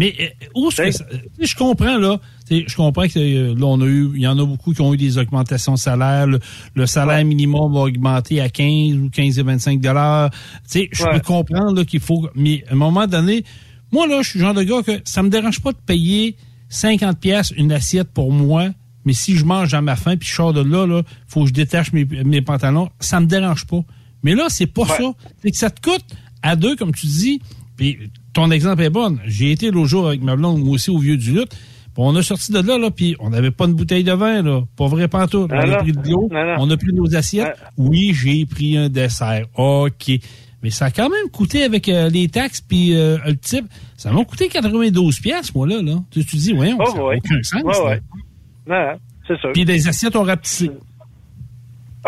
Mais 0.00 0.14
euh, 0.18 0.46
où 0.56 0.68
est-ce 0.68 0.76
que 0.82 0.90
ça- 0.90 1.04
sais, 1.38 1.46
je 1.46 1.54
comprends 1.56 1.96
là, 1.98 2.18
je 2.50 2.74
comprends 2.74 3.06
que 3.06 3.18
euh, 3.18 3.54
là 3.54 3.66
on 3.66 3.80
a 3.80 3.84
eu, 3.86 4.10
il 4.16 4.22
y 4.22 4.26
en 4.26 4.38
a 4.38 4.44
beaucoup 4.44 4.72
qui 4.72 4.80
ont 4.80 4.92
eu 4.94 4.96
des 4.96 5.18
augmentations 5.18 5.74
de 5.74 5.78
salaire. 5.78 6.26
Le, 6.26 6.40
le 6.74 6.86
salaire 6.86 7.24
minimum 7.24 7.72
va 7.72 7.80
augmenter 7.80 8.40
à 8.40 8.48
15 8.48 8.96
ou 8.96 9.10
15 9.10 9.38
et 9.38 9.42
25 9.42 9.80
dollars. 9.80 10.30
Tu 10.30 10.38
sais, 10.64 10.88
je 10.90 11.04
Ouais. 11.04 11.12
peux 11.14 11.20
comprendre 11.20 11.74
là, 11.74 11.84
qu'il 11.84 12.00
faut, 12.00 12.28
mais 12.34 12.64
à 12.68 12.72
un 12.72 12.76
moment 12.76 13.06
donné, 13.06 13.44
moi 13.92 14.06
là, 14.06 14.22
je 14.22 14.30
suis 14.30 14.38
le 14.38 14.44
genre 14.46 14.54
de 14.54 14.62
gars 14.62 14.82
que 14.82 15.00
ça 15.04 15.22
me 15.22 15.28
dérange 15.28 15.60
pas 15.60 15.72
de 15.72 15.78
payer 15.84 16.36
50 16.70 17.18
pièces 17.20 17.52
une 17.56 17.70
assiette 17.72 18.08
pour 18.10 18.32
moi. 18.32 18.68
Mais 19.04 19.12
si 19.14 19.36
je 19.36 19.44
mange 19.44 19.72
à 19.74 19.80
ma 19.80 19.96
faim 19.96 20.16
puis 20.16 20.28
je 20.28 20.34
sors 20.34 20.52
de 20.52 20.60
là, 20.62 20.86
là, 20.86 21.02
faut 21.26 21.42
que 21.42 21.48
je 21.48 21.52
détache 21.54 21.92
mes, 21.92 22.04
mes 22.04 22.42
pantalons, 22.42 22.90
ça 23.00 23.18
me 23.20 23.26
dérange 23.26 23.66
pas. 23.66 23.80
Mais 24.22 24.34
là, 24.34 24.46
c'est 24.50 24.66
pas 24.66 24.86
ça. 24.86 25.12
C'est 25.42 25.50
que 25.50 25.56
ça 25.56 25.70
te 25.70 25.80
coûte 25.80 26.04
à 26.42 26.54
deux, 26.56 26.76
comme 26.76 26.92
tu 26.94 27.06
dis. 27.06 27.40
Puis 27.76 27.98
ton 28.32 28.50
exemple 28.50 28.82
est 28.82 28.90
bon. 28.90 29.18
J'ai 29.26 29.52
été 29.52 29.70
l'autre 29.70 29.88
jour 29.88 30.06
avec 30.08 30.22
ma 30.22 30.36
blonde, 30.36 30.62
moi 30.62 30.74
aussi, 30.74 30.90
au 30.90 30.98
Vieux 30.98 31.16
du 31.16 31.32
Lutte. 31.32 31.50
Puis 31.92 31.96
on 32.04 32.14
a 32.14 32.22
sorti 32.22 32.52
de 32.52 32.60
là, 32.60 32.78
là, 32.78 32.90
puis 32.90 33.16
on 33.18 33.30
n'avait 33.30 33.50
pas 33.50 33.64
une 33.66 33.74
bouteille 33.74 34.04
de 34.04 34.12
vin, 34.12 34.42
là. 34.42 34.62
Pas 34.76 34.86
vrai 34.86 35.08
pantoute. 35.08 35.50
On 35.52 35.58
a 35.72 35.76
pris 35.78 35.92
de 35.92 36.08
l'eau, 36.08 36.28
on 36.30 36.70
a 36.70 36.76
pris 36.76 36.92
nos 36.92 37.14
assiettes. 37.16 37.56
Oui, 37.76 38.12
j'ai 38.14 38.46
pris 38.46 38.76
un 38.76 38.88
dessert. 38.88 39.46
OK. 39.56 40.10
Mais 40.62 40.70
ça 40.70 40.84
a 40.86 40.90
quand 40.90 41.08
même 41.08 41.30
coûté 41.32 41.62
avec 41.64 41.88
euh, 41.88 42.10
les 42.10 42.28
taxes 42.28 42.60
puis 42.60 42.94
euh, 42.94 43.16
le 43.26 43.34
type. 43.36 43.64
Ça 43.96 44.12
m'a 44.12 44.22
coûté 44.24 44.48
92 44.48 45.18
pièces 45.20 45.54
moi, 45.54 45.66
là. 45.66 45.80
là. 45.82 45.94
Tu, 46.10 46.24
tu 46.24 46.36
dis, 46.36 46.52
voyons, 46.52 46.76
Oh, 46.78 46.84
ça 46.86 47.02
ouais. 47.02 47.16
aucun 47.16 47.42
sens. 47.42 47.62
Ouais, 47.62 47.72
là. 47.72 47.84
ouais. 47.86 48.00
Non, 48.66 48.92
non, 48.92 48.98
c'est 49.26 49.40
ça. 49.40 49.48
Puis 49.54 49.64
les 49.64 49.88
assiettes 49.88 50.14
ont 50.16 50.22
rapetissé. 50.22 50.70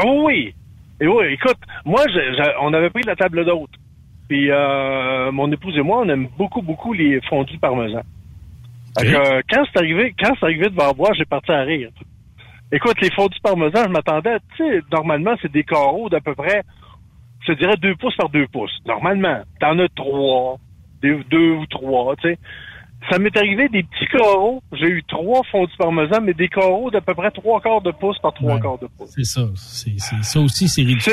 Oh 0.04 0.24
oui. 0.26 0.54
Et 1.00 1.06
oui, 1.08 1.24
écoute, 1.32 1.56
moi, 1.84 2.02
je- 2.08 2.12
je- 2.36 2.50
on 2.62 2.72
avait 2.72 2.90
pris 2.90 3.02
la 3.04 3.16
table 3.16 3.44
d'hôte. 3.44 3.70
Puis 4.32 4.50
euh, 4.50 5.30
mon 5.30 5.52
épouse 5.52 5.76
et 5.76 5.82
moi, 5.82 6.00
on 6.02 6.08
aime 6.08 6.26
beaucoup, 6.38 6.62
beaucoup 6.62 6.94
les 6.94 7.20
fondus 7.28 7.58
parmesan. 7.58 8.00
Euh, 8.98 9.42
quand 9.50 9.62
c'est 9.66 9.78
arrivé, 9.78 10.14
quand 10.18 10.32
c'est 10.40 10.46
arrivé 10.46 10.70
devant 10.70 10.94
moi, 10.96 11.10
j'ai 11.18 11.26
parti 11.26 11.52
à 11.52 11.60
rire. 11.60 11.90
Écoute, 12.72 12.96
les 13.02 13.10
fondus 13.10 13.38
parmesan, 13.42 13.82
je 13.84 13.88
m'attendais, 13.90 14.38
tu 14.56 14.64
sais, 14.66 14.80
normalement, 14.90 15.34
c'est 15.42 15.52
des 15.52 15.64
carreaux 15.64 16.08
d'à 16.08 16.22
peu 16.22 16.34
près, 16.34 16.62
je 17.46 17.52
dirais 17.52 17.76
deux 17.76 17.94
pouces 17.96 18.16
par 18.16 18.30
deux 18.30 18.46
pouces. 18.46 18.72
Normalement, 18.86 19.42
t'en 19.60 19.78
as 19.78 19.88
trois, 19.94 20.56
deux, 21.02 21.22
deux 21.30 21.50
ou 21.50 21.66
trois, 21.66 22.16
tu 22.16 22.30
sais. 22.30 22.38
Ça 23.10 23.18
m'est 23.18 23.36
arrivé 23.36 23.68
des 23.68 23.82
petits 23.82 24.06
carreaux. 24.16 24.62
J'ai 24.72 24.86
eu 24.88 25.02
trois 25.08 25.42
fondus 25.50 25.76
parmesan, 25.76 26.22
mais 26.22 26.32
des 26.32 26.48
carreaux 26.48 26.90
d'à 26.90 27.02
peu 27.02 27.12
près 27.12 27.30
trois 27.32 27.60
quarts 27.60 27.82
de 27.82 27.90
pouce 27.90 28.18
par 28.20 28.32
trois 28.32 28.58
quarts 28.62 28.78
de 28.78 28.86
pouce. 28.96 29.10
C'est 29.14 29.24
ça. 29.24 29.42
C'est- 29.56 29.98
ça 30.22 30.40
aussi, 30.40 30.68
c'est 30.68 30.80
ridicule. 30.80 31.12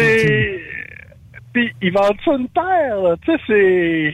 Puis 1.54 1.72
ils 1.82 1.92
vendent 1.92 2.18
ça 2.24 2.32
une 2.36 2.50
terre, 2.50 3.02
là. 3.02 3.16
Tu 3.26 3.32
sais, 3.32 3.40
c'est. 3.48 4.14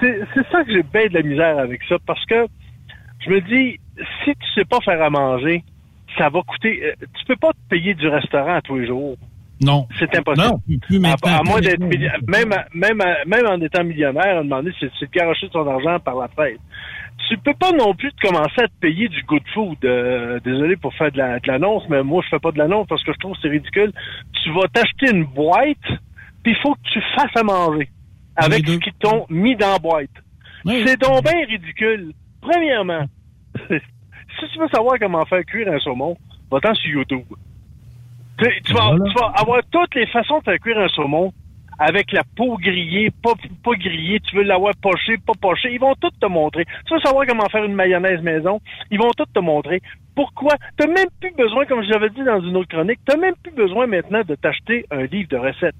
C'est 0.00 0.48
ça 0.52 0.62
que 0.62 0.72
j'ai 0.72 0.82
bien 0.84 1.06
de 1.08 1.14
la 1.14 1.22
misère 1.22 1.58
avec 1.58 1.82
ça, 1.88 1.96
parce 2.06 2.24
que 2.26 2.46
je 3.24 3.30
me 3.30 3.40
dis, 3.40 3.80
si 4.24 4.30
tu 4.30 4.46
sais 4.54 4.64
pas 4.64 4.78
faire 4.80 5.02
à 5.02 5.10
manger, 5.10 5.64
ça 6.16 6.28
va 6.28 6.40
coûter. 6.42 6.80
euh, 6.84 6.92
Tu 7.18 7.24
peux 7.26 7.34
pas 7.36 7.50
te 7.52 7.58
payer 7.68 7.94
du 7.94 8.06
restaurant 8.08 8.54
à 8.54 8.62
tous 8.62 8.78
les 8.78 8.86
jours. 8.86 9.16
Non. 9.60 9.88
C'est 9.98 10.14
impossible. 10.16 10.46
Non, 10.46 10.58
plus- 10.78 10.78
À, 11.32 11.38
à 11.40 11.42
moins 11.42 11.60
d'être 11.60 11.80
même, 12.28 12.54
même, 12.74 13.02
même 13.26 13.46
en 13.48 13.60
étant 13.60 13.82
millionnaire, 13.82 14.38
un 14.38 14.42
moment 14.44 14.62
donné, 14.62 14.70
c'est 14.78 14.86
de 14.86 15.10
garocher 15.12 15.48
son 15.52 15.66
argent 15.66 15.98
par 15.98 16.14
la 16.16 16.28
fête. 16.28 16.60
Tu 17.28 17.36
peux 17.38 17.54
pas 17.54 17.72
non 17.72 17.94
plus 17.94 18.12
te 18.12 18.26
commencer 18.26 18.62
à 18.62 18.68
te 18.68 18.78
payer 18.80 19.08
du 19.08 19.22
good 19.24 19.42
food. 19.52 19.76
Euh, 19.84 20.40
désolé 20.40 20.76
pour 20.76 20.94
faire 20.94 21.12
de 21.12 21.18
la- 21.18 21.38
de 21.40 21.46
l'annonce, 21.48 21.82
mais 21.90 22.02
moi 22.02 22.22
je 22.24 22.28
fais 22.28 22.38
pas 22.38 22.52
de 22.52 22.58
l'annonce 22.58 22.86
parce 22.88 23.02
que 23.04 23.12
je 23.12 23.18
trouve 23.18 23.34
que 23.34 23.38
c'est 23.42 23.48
ridicule. 23.48 23.92
Tu 24.42 24.52
vas 24.52 24.66
t'acheter 24.72 25.10
une 25.14 25.24
boîte, 25.24 25.76
puis 26.42 26.52
il 26.52 26.56
faut 26.62 26.74
que 26.74 26.80
tu 26.92 27.00
fasses 27.16 27.36
à 27.36 27.42
manger 27.42 27.88
avec 28.36 28.64
ce 28.66 28.78
qu'ils 28.78 28.92
t'ont 28.94 29.26
mis 29.28 29.56
dans 29.56 29.72
la 29.72 29.78
boîte. 29.78 30.10
C'est 30.86 31.00
donc 31.00 31.22
bien 31.22 31.44
ridicule. 31.46 32.12
Premièrement, 32.40 33.04
si 33.68 34.46
tu 34.52 34.58
veux 34.58 34.68
savoir 34.68 34.98
comment 34.98 35.24
faire 35.26 35.44
cuire 35.44 35.68
un 35.72 35.78
saumon, 35.80 36.16
va-t'en 36.50 36.74
sur 36.74 36.90
YouTube. 36.90 37.24
Tu, 38.38 38.62
tu 38.62 38.72
vas, 38.72 38.90
tu 39.06 39.12
vas 39.20 39.32
avoir 39.34 39.60
toutes 39.70 39.94
les 39.96 40.06
façons 40.06 40.38
de 40.38 40.44
faire 40.44 40.58
cuire 40.60 40.78
un 40.78 40.88
saumon 40.88 41.32
avec 41.78 42.12
la 42.12 42.22
peau 42.36 42.56
grillée, 42.56 43.10
pas, 43.22 43.34
pas 43.62 43.76
grillée, 43.76 44.20
tu 44.20 44.36
veux 44.36 44.42
l'avoir 44.42 44.74
poché, 44.82 45.16
pas 45.24 45.34
poché. 45.40 45.72
Ils 45.72 45.80
vont 45.80 45.94
tout 46.00 46.10
te 46.20 46.26
montrer. 46.26 46.64
Tu 46.86 46.94
veux 46.94 47.00
savoir 47.00 47.26
comment 47.26 47.48
faire 47.48 47.64
une 47.64 47.74
mayonnaise 47.74 48.20
maison, 48.22 48.60
ils 48.90 48.98
vont 48.98 49.10
tout 49.16 49.26
te 49.32 49.40
montrer. 49.40 49.80
Pourquoi? 50.14 50.54
T'as 50.76 50.88
même 50.88 51.08
plus 51.20 51.32
besoin, 51.36 51.64
comme 51.66 51.84
je 51.84 51.90
l'avais 51.90 52.10
dit 52.10 52.24
dans 52.24 52.40
une 52.40 52.56
autre 52.56 52.68
chronique, 52.68 52.98
t'as 53.06 53.16
même 53.16 53.34
plus 53.42 53.52
besoin 53.52 53.86
maintenant 53.86 54.22
de 54.26 54.34
t'acheter 54.34 54.84
un 54.90 55.04
livre 55.04 55.28
de 55.28 55.36
recettes. 55.36 55.76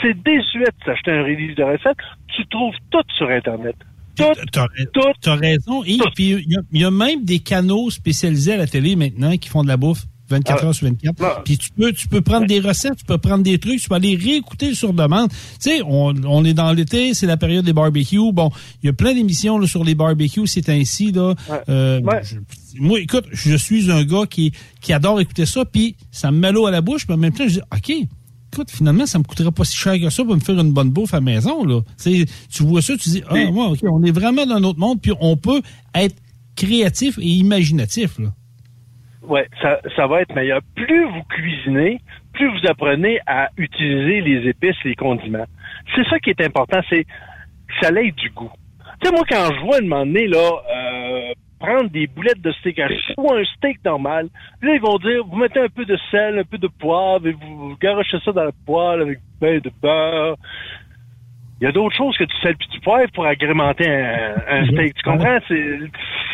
C'est 0.00 0.14
désuet 0.22 0.64
de 0.64 0.84
s'acheter 0.84 1.10
un 1.10 1.24
livre 1.24 1.54
de 1.54 1.62
recettes. 1.62 1.98
Tu 2.28 2.46
trouves 2.46 2.74
tout 2.90 3.02
sur 3.16 3.28
Internet. 3.28 3.76
Tout, 4.16 4.24
T'as 4.52 4.66
t'as 5.20 5.36
raison. 5.36 5.84
Et 5.84 5.92
y, 5.92 6.00
il 6.18 6.80
y 6.80 6.84
a 6.84 6.90
même 6.90 7.24
des 7.24 7.38
canaux 7.38 7.90
spécialisés 7.90 8.54
à 8.54 8.56
la 8.58 8.66
télé 8.66 8.94
maintenant 8.94 9.36
qui 9.36 9.48
font 9.48 9.62
de 9.62 9.68
la 9.68 9.76
bouffe 9.76 10.04
24 10.32 10.58
Ah. 10.62 10.66
heures 10.66 10.74
sur 10.74 10.86
24. 10.88 11.42
Puis 11.44 11.56
tu 11.58 11.70
peux, 11.70 11.92
tu 11.92 12.08
peux 12.08 12.20
prendre 12.20 12.46
des 12.46 12.60
recettes, 12.60 12.96
tu 12.96 13.04
peux 13.04 13.18
prendre 13.18 13.42
des 13.44 13.58
trucs, 13.58 13.80
tu 13.80 13.88
peux 13.88 13.94
aller 13.94 14.16
réécouter 14.16 14.74
sur 14.74 14.92
demande. 14.92 15.30
Tu 15.30 15.36
sais, 15.60 15.80
on, 15.86 16.12
on 16.26 16.44
est 16.44 16.54
dans 16.54 16.72
l'été, 16.72 17.14
c'est 17.14 17.26
la 17.26 17.36
période 17.36 17.64
des 17.64 17.72
barbecues. 17.72 18.32
Bon, 18.32 18.50
il 18.82 18.86
y 18.86 18.88
a 18.88 18.92
plein 18.92 19.14
d'émissions 19.14 19.64
sur 19.66 19.84
les 19.84 19.94
barbecues, 19.94 20.46
c'est 20.46 20.68
ainsi. 20.68 21.12
Là. 21.12 21.34
Euh, 21.68 22.00
je- 22.24 22.80
moi, 22.80 22.98
écoute, 23.00 23.26
je 23.32 23.54
suis 23.56 23.90
un 23.90 24.02
gars 24.04 24.26
qui, 24.28 24.52
qui 24.80 24.92
adore 24.92 25.20
écouter 25.20 25.46
ça, 25.46 25.64
puis 25.64 25.94
ça 26.10 26.30
me 26.30 26.38
met 26.38 26.52
l'eau 26.52 26.66
à 26.66 26.70
la 26.70 26.80
bouche, 26.80 27.06
mais 27.08 27.14
en 27.14 27.18
même 27.18 27.32
temps, 27.32 27.44
je 27.46 27.54
dis, 27.54 27.60
OK, 27.72 27.90
écoute, 28.52 28.70
finalement, 28.70 29.04
ça 29.06 29.18
me 29.18 29.24
coûterait 29.24 29.50
pas 29.52 29.64
si 29.64 29.76
cher 29.76 29.98
que 30.00 30.08
ça 30.10 30.24
pour 30.24 30.34
me 30.34 30.40
faire 30.40 30.58
une 30.58 30.72
bonne 30.72 30.90
bouffe 30.90 31.12
à 31.14 31.18
la 31.18 31.20
maison. 31.22 31.64
Là. 31.64 31.80
Tu 32.02 32.26
vois 32.60 32.80
ça, 32.82 32.96
tu 32.96 33.08
dis, 33.10 33.22
ah, 33.28 33.34
ouais, 33.34 33.46
OK, 33.46 33.78
on 33.82 34.02
est 34.02 34.10
vraiment 34.10 34.46
dans 34.46 34.54
un 34.56 34.64
autre 34.64 34.78
monde, 34.78 35.00
puis 35.02 35.12
on 35.20 35.36
peut 35.36 35.60
être 35.94 36.16
créatif 36.56 37.18
et 37.18 37.26
imaginatif. 37.28 38.18
Là. 38.18 38.32
Ouais, 39.32 39.48
ça, 39.62 40.06
va 40.08 40.20
être 40.20 40.34
meilleur. 40.34 40.60
Plus 40.76 41.06
vous 41.06 41.22
cuisinez, 41.30 42.02
plus 42.34 42.50
vous 42.50 42.66
apprenez 42.68 43.18
à 43.26 43.48
utiliser 43.56 44.20
les 44.20 44.46
épices, 44.46 44.76
les 44.84 44.94
condiments. 44.94 45.46
C'est 45.96 46.06
ça 46.10 46.18
qui 46.18 46.28
est 46.28 46.40
important, 46.42 46.80
c'est 46.90 47.04
que 47.04 47.74
ça 47.80 47.88
ait 47.98 48.10
du 48.10 48.28
goût. 48.28 48.52
Tu 49.00 49.08
sais, 49.08 49.14
moi, 49.14 49.24
quand 49.26 49.48
je 49.54 49.60
vois 49.64 49.78
un 49.78 49.86
moment 49.86 50.04
donné, 50.04 50.28
euh, 50.34 51.32
prendre 51.58 51.88
des 51.88 52.08
boulettes 52.08 52.42
de 52.42 52.52
steak 52.52 52.78
haché 52.78 53.14
ou 53.16 53.32
un 53.32 53.42
steak 53.56 53.82
normal, 53.86 54.28
là, 54.60 54.74
ils 54.74 54.82
vont 54.82 54.98
dire, 54.98 55.24
vous 55.24 55.36
mettez 55.36 55.60
un 55.60 55.70
peu 55.70 55.86
de 55.86 55.96
sel, 56.10 56.38
un 56.38 56.44
peu 56.44 56.58
de 56.58 56.68
poivre, 56.68 57.26
et 57.26 57.32
vous, 57.32 57.70
vous 57.70 57.76
garochez 57.78 58.18
ça 58.22 58.32
dans 58.32 58.44
le 58.44 58.52
poêle 58.66 59.00
avec 59.00 59.18
ben 59.40 59.60
de 59.60 59.72
beurre. 59.80 60.36
Il 61.62 61.66
y 61.66 61.68
a 61.68 61.72
d'autres 61.72 61.96
choses 61.96 62.16
que 62.18 62.24
du 62.24 62.34
sel 62.42 62.56
puis 62.56 62.66
du 62.72 62.80
poivre 62.80 63.08
pour 63.12 63.24
agrémenter 63.24 63.88
un, 63.88 64.34
un 64.48 64.66
steak. 64.66 64.94
Tu 64.96 65.02
comprends? 65.04 65.38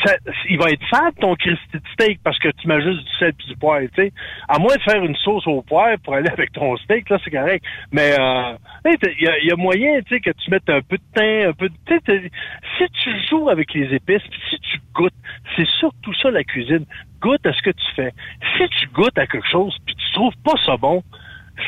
Ça- 0.02 0.16
il 0.48 0.56
va 0.56 0.70
être 0.70 0.82
fade 0.88 1.14
ton 1.20 1.34
Christy 1.36 1.60
de 1.74 1.82
steak 1.92 2.20
parce 2.24 2.38
que 2.38 2.48
tu 2.48 2.66
mets 2.66 2.80
juste 2.80 3.04
du 3.04 3.12
sel 3.18 3.34
puis 3.34 3.46
du 3.48 3.56
poivre, 3.56 3.86
tu 3.94 4.04
sais. 4.04 4.12
À 4.48 4.58
moins 4.58 4.74
de 4.74 4.80
faire 4.80 5.04
une 5.04 5.14
sauce 5.16 5.46
au 5.46 5.60
poivre 5.60 5.98
pour 6.02 6.14
aller 6.14 6.30
avec 6.32 6.50
ton 6.52 6.74
steak, 6.78 7.10
là, 7.10 7.18
c'est 7.22 7.30
correct. 7.30 7.62
Mais, 7.92 8.12
euh, 8.18 8.54
il 8.86 9.22
y 9.22 9.28
a, 9.28 9.38
il 9.40 9.48
y 9.48 9.52
a 9.52 9.56
moyen, 9.56 10.00
tu 10.00 10.14
sais, 10.14 10.20
que 10.20 10.30
tu 10.30 10.50
mettes 10.50 10.70
un 10.70 10.80
peu 10.80 10.96
de 10.96 11.02
thym, 11.14 11.50
un 11.50 11.52
peu 11.52 11.68
de, 11.68 12.30
si 12.78 12.84
tu 13.04 13.10
joues 13.28 13.50
avec 13.50 13.74
les 13.74 13.94
épices, 13.94 14.22
puis 14.30 14.40
si 14.48 14.58
tu 14.60 14.78
goûtes, 14.94 15.12
c'est 15.56 15.68
surtout 15.78 16.14
ça 16.22 16.30
la 16.30 16.42
cuisine. 16.42 16.86
Goûte 17.20 17.44
à 17.44 17.52
ce 17.52 17.60
que 17.60 17.70
tu 17.70 17.94
fais. 17.96 18.12
Si 18.56 18.66
tu 18.80 18.86
goûtes 18.94 19.18
à 19.18 19.26
quelque 19.26 19.48
chose 19.50 19.76
puis 19.84 19.94
tu 19.94 20.12
trouves 20.14 20.36
pas 20.42 20.54
ça 20.64 20.78
bon, 20.78 21.02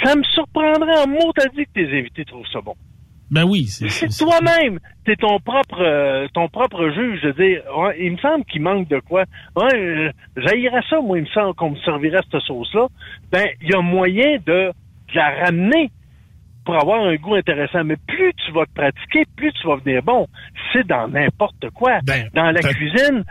ça 0.02 0.16
me 0.16 0.22
surprendrait 0.22 1.02
en 1.04 1.08
mot 1.08 1.30
t'as 1.34 1.48
dit 1.48 1.66
que 1.66 1.72
tes 1.74 1.98
invités 1.98 2.24
trouvent 2.24 2.48
ça 2.50 2.62
bon. 2.62 2.74
Ben 3.30 3.44
oui, 3.44 3.66
c'est 3.66 4.08
toi-même. 4.18 4.80
T'es 5.04 5.14
ton 5.14 5.38
propre 5.38 5.80
euh, 5.80 6.26
ton 6.34 6.48
propre 6.48 6.90
juge. 6.90 7.20
Je 7.22 7.28
veux 7.28 7.32
dire, 7.32 7.62
il 7.98 8.12
me 8.12 8.16
semble 8.18 8.44
qu'il 8.44 8.60
manque 8.60 8.88
de 8.88 8.98
quoi. 9.00 9.24
Ouais, 9.54 9.74
euh, 9.74 10.10
j'haïrais 10.36 10.82
ça, 10.90 11.00
moi, 11.00 11.18
il 11.18 11.22
me 11.22 11.28
semble 11.28 11.54
qu'on 11.54 11.70
me 11.70 11.78
servirait 11.78 12.20
cette 12.30 12.42
sauce-là. 12.42 12.88
Ben, 13.30 13.46
il 13.62 13.70
y 13.70 13.74
a 13.74 13.80
moyen 13.80 14.38
de, 14.44 14.72
de 14.72 15.14
la 15.14 15.30
ramener 15.44 15.90
pour 16.70 16.80
avoir 16.80 17.02
un 17.02 17.16
goût 17.16 17.34
intéressant. 17.34 17.82
Mais 17.84 17.96
plus 18.06 18.32
tu 18.46 18.52
vas 18.52 18.64
te 18.64 18.72
pratiquer, 18.72 19.24
plus 19.36 19.52
tu 19.54 19.66
vas 19.66 19.76
venir 19.76 20.02
bon. 20.04 20.28
C'est 20.72 20.86
dans 20.86 21.08
n'importe 21.08 21.68
quoi. 21.74 21.98
Ben, 22.06 22.28
dans 22.32 22.52
la 22.52 22.60
cuisine, 22.60 23.24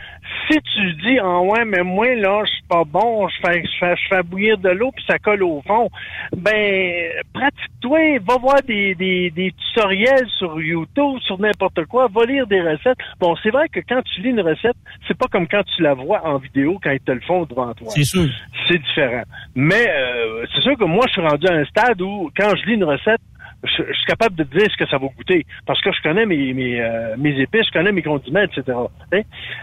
si 0.50 0.58
tu 0.60 0.94
dis, 0.96 1.20
ah 1.20 1.40
ouais, 1.40 1.64
mais 1.64 1.84
moi, 1.84 2.16
là, 2.16 2.44
je 2.46 2.52
suis 2.52 2.68
pas 2.68 2.84
bon, 2.84 3.30
je 3.30 3.36
fais, 3.42 3.64
je 3.64 3.80
fais, 3.80 3.96
je 3.96 4.08
fais 4.10 4.24
bouillir 4.24 4.58
de 4.58 4.70
l'eau 4.70 4.92
puis 4.94 5.06
ça 5.08 5.18
colle 5.20 5.44
au 5.44 5.62
fond, 5.66 5.90
ben, 6.36 7.12
pratique-toi, 7.34 8.20
va 8.28 8.38
voir 8.38 8.62
des, 8.68 8.94
des, 8.96 9.32
des 9.32 9.54
tutoriels 9.54 10.28
sur 10.38 10.60
YouTube, 10.60 11.20
sur 11.22 11.40
n'importe 11.40 11.86
quoi, 11.86 12.08
va 12.14 12.26
lire 12.26 12.46
des 12.46 12.62
recettes. 12.62 12.98
Bon, 13.22 13.36
c'est 13.42 13.52
vrai 13.52 13.70
que 13.70 13.80
quand 13.88 14.02
tu 14.02 14.22
lis 14.22 14.32
une 14.32 14.42
recette, 14.42 14.76
c'est 15.08 15.18
pas 15.18 15.28
comme 15.32 15.48
quand 15.48 15.64
tu 15.76 15.82
la 15.82 15.94
vois 15.94 16.28
en 16.28 16.40
vidéo 16.40 16.78
quand 16.84 16.92
ils 16.92 17.00
te 17.00 17.12
le 17.12 17.22
font 17.22 17.46
devant 17.46 17.74
toi. 17.74 17.88
C'est 17.92 18.04
sûr. 18.04 18.30
C'est 18.68 18.80
différent. 18.80 19.24
Mais 19.56 19.88
euh, 19.88 20.46
c'est 20.54 20.62
sûr 20.62 20.78
que 20.78 20.84
moi, 20.84 21.06
je 21.08 21.14
suis 21.14 21.22
rendu 21.22 21.48
à 21.48 21.54
un 21.54 21.66
stade 21.66 22.02
où, 22.02 22.30
quand 22.36 22.54
je 22.58 22.66
lis 22.68 22.74
une 22.74 22.84
recette, 22.84 23.22
je, 23.64 23.94
suis 23.94 24.06
capable 24.08 24.36
de 24.36 24.44
dire 24.44 24.68
ce 24.72 24.78
que 24.78 24.88
ça 24.90 24.98
va 24.98 25.08
goûter 25.08 25.46
parce 25.66 25.82
que 25.82 25.92
je 25.92 26.02
connais 26.02 26.26
mes 26.26 26.54
mes, 26.54 26.82
euh, 26.82 27.16
mes 27.18 27.40
épices, 27.40 27.68
je 27.68 27.72
connais 27.72 27.92
mes 27.92 28.02
condiments, 28.02 28.42
etc. 28.42 28.78
Hein? 29.14 29.22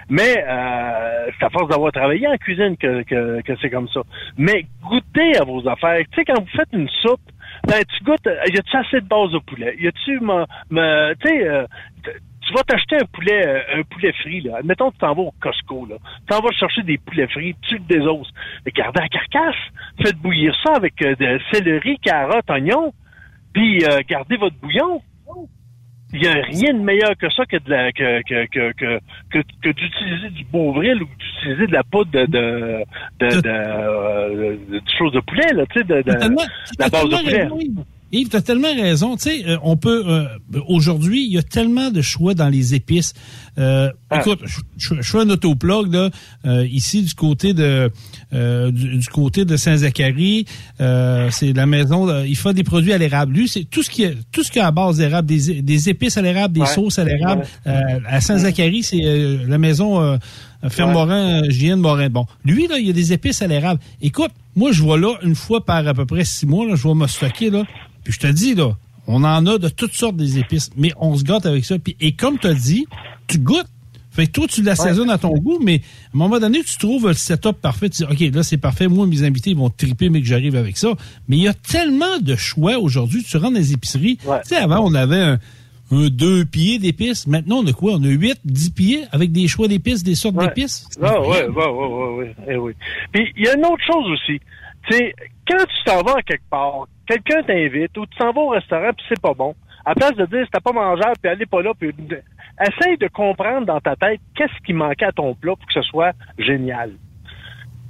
Mais 0.08 0.44
euh, 0.46 1.30
c'est 1.38 1.46
à 1.46 1.50
force 1.50 1.68
d'avoir 1.68 1.92
travaillé 1.92 2.26
en 2.28 2.36
cuisine 2.36 2.76
que, 2.76 3.02
que, 3.02 3.40
que 3.42 3.52
c'est 3.60 3.70
comme 3.70 3.88
ça. 3.88 4.00
Mais 4.36 4.66
goûtez 4.82 5.38
à 5.38 5.44
vos 5.44 5.66
affaires. 5.68 6.00
Tu 6.12 6.16
sais, 6.20 6.24
quand 6.24 6.40
vous 6.40 6.56
faites 6.56 6.72
une 6.72 6.88
soupe, 6.88 7.20
ben, 7.66 7.82
tu 7.84 8.04
goûtes, 8.04 8.26
euh, 8.26 8.36
y 8.52 8.58
a-tu 8.58 8.76
assez 8.76 9.00
de 9.00 9.08
base 9.08 9.32
de 9.32 9.38
poulet? 9.38 9.76
Y 9.78 9.88
a-tu, 9.88 10.18
tu 10.20 11.28
sais, 11.28 11.48
euh, 11.48 11.66
tu 12.46 12.52
vas 12.54 12.62
t'acheter 12.62 12.96
un 12.96 13.06
poulet, 13.12 13.46
euh, 13.46 13.80
un 13.80 13.82
poulet 13.82 14.12
frit, 14.12 14.42
là. 14.42 14.58
Admettons 14.58 14.92
tu 14.92 14.98
t'en 14.98 15.14
vas 15.14 15.22
au 15.22 15.34
Costco, 15.40 15.86
là. 15.86 15.96
Tu 15.98 16.26
t'en 16.26 16.40
vas 16.40 16.52
chercher 16.52 16.82
des 16.82 16.98
poulets 16.98 17.26
frits, 17.26 17.56
tu 17.62 17.78
désosses. 17.80 18.30
Mais 18.64 18.72
gardez 18.72 19.00
la 19.00 19.08
carcasse. 19.08 19.56
Faites 20.02 20.16
bouillir 20.16 20.54
ça 20.64 20.74
avec 20.76 20.94
de 20.98 21.40
céleri, 21.52 21.98
carottes, 21.98 22.50
oignons. 22.50 22.92
Puis 23.56 23.82
euh, 23.86 24.00
gardez 24.06 24.36
votre 24.36 24.56
bouillon. 24.56 25.00
Il 26.12 26.20
n'y 26.20 26.28
a 26.28 26.34
rien 26.34 26.72
de 26.74 26.78
meilleur 26.78 27.16
que 27.18 27.28
ça 27.30 27.44
que 27.46 27.56
de 27.56 27.70
la 27.70 27.90
que 27.90 28.22
que 28.22 28.46
que 28.46 28.72
que, 28.72 29.00
que, 29.30 29.38
que 29.62 29.68
d'utiliser 29.70 30.28
du 30.30 30.44
Beauvril 30.44 31.02
ou 31.02 31.06
d'utiliser 31.06 31.66
de 31.66 31.72
la 31.72 31.82
poudre 31.82 32.10
de 32.12 32.26
de 32.26 32.84
de, 33.18 33.40
de, 33.40 33.48
euh, 33.48 34.56
de- 34.68 34.78
de 34.78 34.82
choses 34.98 35.12
de 35.12 35.20
poulet 35.20 35.52
là, 35.54 35.64
tu 35.66 35.78
sais, 35.80 35.84
de, 35.84 35.94
la 36.78 36.88
base 36.88 37.04
de 37.08 37.16
poulet. 37.24 37.42
raison, 37.44 37.58
Yves. 38.20 38.28
Tu 38.28 38.36
as 38.36 38.42
tellement 38.42 38.74
raison. 38.74 39.16
Tu 39.16 39.22
sais, 39.24 39.44
euh, 39.46 39.56
on 39.62 39.76
peut 39.76 40.04
euh, 40.06 40.26
aujourd'hui, 40.68 41.24
il 41.26 41.32
y 41.32 41.38
a 41.38 41.42
tellement 41.42 41.90
de 41.90 42.02
choix 42.02 42.34
dans 42.34 42.48
les 42.48 42.74
épices. 42.74 43.12
Euh, 43.58 43.90
Ah. 44.08 44.20
Écoute, 44.20 44.40
je, 44.44 44.60
je- 44.76 44.94
je 45.02 45.10
fais 45.10 45.18
un 45.18 45.30
autoplug 45.30 45.92
là, 45.92 46.10
euh, 46.46 46.64
ici 46.70 47.02
du 47.02 47.12
côté 47.14 47.54
de 47.54 47.90
du, 48.70 48.98
du 48.98 49.08
côté 49.08 49.44
de 49.44 49.56
Saint-Zacharie. 49.56 50.44
C'est 50.78 51.52
la 51.54 51.66
maison. 51.66 52.22
il 52.24 52.36
fait 52.36 52.54
des 52.54 52.62
produits 52.64 52.92
à 52.92 52.98
l'érable. 52.98 53.34
Lui, 53.34 53.48
c'est 53.48 53.64
tout 53.64 53.82
ce 53.82 53.90
qui 53.90 54.04
est 54.04 54.14
tout 54.32 54.42
ce 54.44 54.50
qui 54.52 54.58
est 54.58 54.62
à 54.62 54.70
base 54.70 54.98
d'érable, 54.98 55.26
des, 55.26 55.60
des 55.62 55.88
épices 55.88 56.16
à 56.16 56.22
l'érable, 56.22 56.54
des 56.54 56.60
Ouais. 56.60 56.66
sauces 56.66 56.98
à 56.98 57.04
l'érable. 57.04 57.42
À 57.64 58.20
Saint-Zacharie, 58.20 58.82
c'est 58.82 59.00
euh, 59.04 59.38
la 59.48 59.58
maison 59.58 60.18
Ferme 60.68 60.88
Ouais. 60.90 60.94
Morin, 60.94 61.42
JN 61.48 61.76
Morin. 61.76 62.08
Bon, 62.08 62.26
lui 62.44 62.66
là, 62.68 62.78
il 62.78 62.86
y 62.86 62.90
a 62.90 62.92
des 62.92 63.12
épices 63.12 63.42
à 63.42 63.46
l'érable. 63.46 63.80
Écoute, 64.00 64.30
moi 64.54 64.70
je 64.72 64.82
vois 64.82 64.98
là 64.98 65.14
une 65.22 65.34
fois 65.34 65.64
par 65.64 65.86
à 65.86 65.94
peu 65.94 66.06
près 66.06 66.24
six 66.24 66.46
mois, 66.46 66.66
là, 66.66 66.74
je 66.76 66.86
vais 66.86 66.94
me 66.94 67.06
stocker 67.06 67.50
là. 67.50 67.64
Puis 68.06 68.12
je 68.12 68.20
te 68.20 68.26
dis 68.28 68.54
là, 68.54 68.76
on 69.08 69.24
en 69.24 69.44
a 69.46 69.58
de 69.58 69.68
toutes 69.68 69.94
sortes 69.94 70.16
des 70.16 70.38
épices, 70.38 70.70
mais 70.76 70.92
on 71.00 71.16
se 71.16 71.24
gâte 71.24 71.44
avec 71.44 71.64
ça. 71.64 71.76
Puis, 71.76 71.96
et 72.00 72.12
comme 72.12 72.38
tu 72.38 72.46
as 72.46 72.54
dit, 72.54 72.86
tu 73.26 73.38
goûtes. 73.40 73.66
Fait 74.12 74.28
que 74.28 74.30
toi, 74.32 74.46
tu 74.48 74.62
l'assaisonnes 74.62 75.10
à 75.10 75.18
ton 75.18 75.32
goût, 75.34 75.58
mais 75.60 75.74
à 75.74 75.78
un 76.14 76.18
moment 76.18 76.38
donné, 76.38 76.62
tu 76.62 76.78
trouves 76.78 77.08
le 77.08 77.14
setup 77.14 77.60
parfait. 77.60 77.90
Tu 77.90 78.04
dis, 78.04 78.10
OK, 78.28 78.34
là, 78.34 78.44
c'est 78.44 78.58
parfait. 78.58 78.86
Moi, 78.86 79.08
mes 79.08 79.24
invités 79.24 79.50
ils 79.50 79.56
vont 79.56 79.70
triper, 79.70 80.08
mais 80.08 80.20
que 80.20 80.26
j'arrive 80.28 80.54
avec 80.54 80.76
ça. 80.76 80.90
Mais 81.28 81.36
il 81.36 81.42
y 81.42 81.48
a 81.48 81.52
tellement 81.54 82.18
de 82.20 82.36
choix 82.36 82.78
aujourd'hui. 82.78 83.24
Tu 83.24 83.36
rentres 83.38 83.54
dans 83.54 83.58
les 83.58 83.72
épiceries. 83.72 84.16
Tu 84.18 84.26
sais, 84.44 84.56
avant, 84.56 84.86
on 84.86 84.94
avait 84.94 85.20
un, 85.20 85.38
un 85.90 86.08
deux 86.08 86.44
pieds 86.44 86.78
d'épices. 86.78 87.26
Maintenant, 87.26 87.56
on 87.58 87.66
a 87.66 87.72
quoi? 87.72 87.94
On 87.96 88.02
a 88.04 88.08
huit, 88.08 88.38
dix 88.44 88.70
pieds 88.70 89.02
avec 89.10 89.32
des 89.32 89.48
choix 89.48 89.66
d'épices, 89.68 90.02
des 90.04 90.14
sortes 90.14 90.36
Ouais. 90.36 90.46
d'épices? 90.46 90.88
Ah 91.02 91.20
ouais, 91.20 91.46
ouais, 91.46 91.48
ouais, 91.48 91.66
ouais, 91.66 92.16
ouais, 92.18 92.36
eh 92.48 92.56
oui. 92.56 92.72
Puis 93.12 93.24
il 93.36 93.44
y 93.44 93.48
a 93.48 93.54
une 93.56 93.66
autre 93.66 93.84
chose 93.86 94.06
aussi. 94.12 94.40
Tu 94.88 94.96
sais, 94.96 95.12
quand 95.48 95.64
tu 95.64 95.84
t'en 95.84 96.02
vas 96.02 96.18
à 96.18 96.22
quelque 96.22 96.48
part, 96.50 96.86
quelqu'un 97.06 97.42
t'invite 97.42 97.96
ou 97.98 98.06
tu 98.06 98.18
t'en 98.18 98.32
vas 98.32 98.40
au 98.40 98.48
restaurant 98.48 98.90
puis 98.96 99.06
c'est 99.08 99.20
pas 99.20 99.34
bon. 99.34 99.54
À 99.84 99.94
place 99.94 100.14
de 100.16 100.26
dire 100.26 100.44
c'était 100.46 100.60
pas 100.62 100.72
mangeable 100.72 101.14
puis 101.22 101.30
allez 101.30 101.46
pas 101.46 101.62
là 101.62 101.72
puis 101.78 101.92
essaye 102.60 102.96
de 102.98 103.08
comprendre 103.08 103.66
dans 103.66 103.80
ta 103.80 103.96
tête 103.96 104.20
qu'est-ce 104.34 104.64
qui 104.64 104.72
manquait 104.72 105.06
à 105.06 105.12
ton 105.12 105.34
plat 105.34 105.54
pour 105.56 105.66
que 105.66 105.72
ce 105.72 105.82
soit 105.82 106.12
génial. 106.38 106.92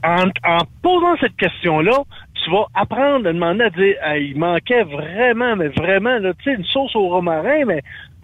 En, 0.05 0.59
posant 0.83 1.17
cette 1.21 1.37
question-là, 1.37 1.99
tu 2.45 2.51
vas 2.51 2.67
apprendre 2.75 3.29
à 3.29 3.33
demander 3.33 3.65
à 3.65 3.71
dire 3.71 3.97
Hey, 4.05 4.31
il 4.31 4.39
manquait 4.39 4.85
vraiment, 4.85 5.57
mais 5.57 5.69
vraiment, 5.69 6.19
tu 6.21 6.45
sais, 6.45 6.55
une 6.55 6.65
sauce 6.65 6.95
au 6.95 7.09
romarin, 7.09 7.65
mais 7.67 7.83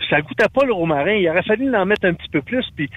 ça 0.08 0.20
goûtait 0.20 0.48
pas 0.52 0.64
le 0.64 0.72
romarin. 0.72 1.14
Il 1.14 1.28
aurait 1.28 1.42
fallu 1.42 1.74
en 1.74 1.86
mettre 1.86 2.06
un 2.06 2.14
petit 2.14 2.28
peu 2.28 2.40
plus. 2.42 2.64
Puis, 2.76 2.88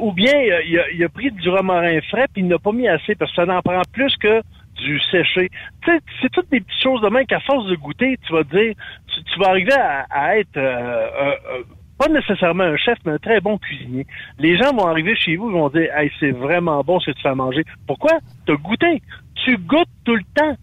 ou 0.00 0.12
bien 0.12 0.32
il 0.40 0.78
a, 0.78 0.90
il 0.92 1.04
a- 1.04 1.08
pris 1.10 1.30
du 1.30 1.48
romarin 1.50 2.00
frais 2.08 2.26
puis 2.32 2.42
il 2.42 2.48
n'a 2.48 2.58
pas 2.58 2.72
mis 2.72 2.88
assez 2.88 3.14
parce 3.16 3.30
que 3.34 3.44
ça 3.44 3.54
en 3.54 3.60
prend 3.60 3.82
plus 3.92 4.16
que 4.16 4.40
du 4.82 5.00
séché. 5.10 5.48
Tu 5.84 5.90
sais, 5.92 5.98
c'est 6.20 6.30
toutes 6.32 6.50
des 6.50 6.60
petites 6.60 6.82
choses 6.82 7.00
de 7.02 7.08
même 7.08 7.26
qu'à 7.26 7.40
force 7.40 7.66
de 7.66 7.76
goûter, 7.76 8.18
tu 8.26 8.32
vas 8.32 8.42
dire, 8.44 8.74
tu, 9.08 9.22
tu 9.24 9.38
vas 9.40 9.48
arriver 9.48 9.72
à, 9.74 10.06
à 10.10 10.36
être 10.38 10.56
euh, 10.56 10.60
euh, 10.60 11.34
euh, 11.54 11.62
pas 11.98 12.08
nécessairement 12.08 12.64
un 12.64 12.76
chef, 12.76 12.98
mais 13.04 13.12
un 13.12 13.18
très 13.18 13.40
bon 13.40 13.58
cuisinier. 13.58 14.06
Les 14.38 14.56
gens 14.56 14.72
vont 14.74 14.86
arriver 14.86 15.14
chez 15.16 15.36
vous, 15.36 15.50
ils 15.50 15.54
vont 15.54 15.68
dire, 15.68 15.88
hey, 15.96 16.10
c'est 16.20 16.32
vraiment 16.32 16.82
bon 16.82 16.98
ce 17.00 17.10
que 17.10 17.16
tu 17.16 17.22
fais 17.22 17.28
à 17.28 17.34
manger. 17.34 17.64
Pourquoi? 17.86 18.12
Tu 18.46 18.52
as 18.52 18.56
goûté. 18.56 19.02
Tu 19.44 19.56
goûtes 19.58 19.88
tout 20.04 20.16
le 20.16 20.22
temps. 20.34 20.56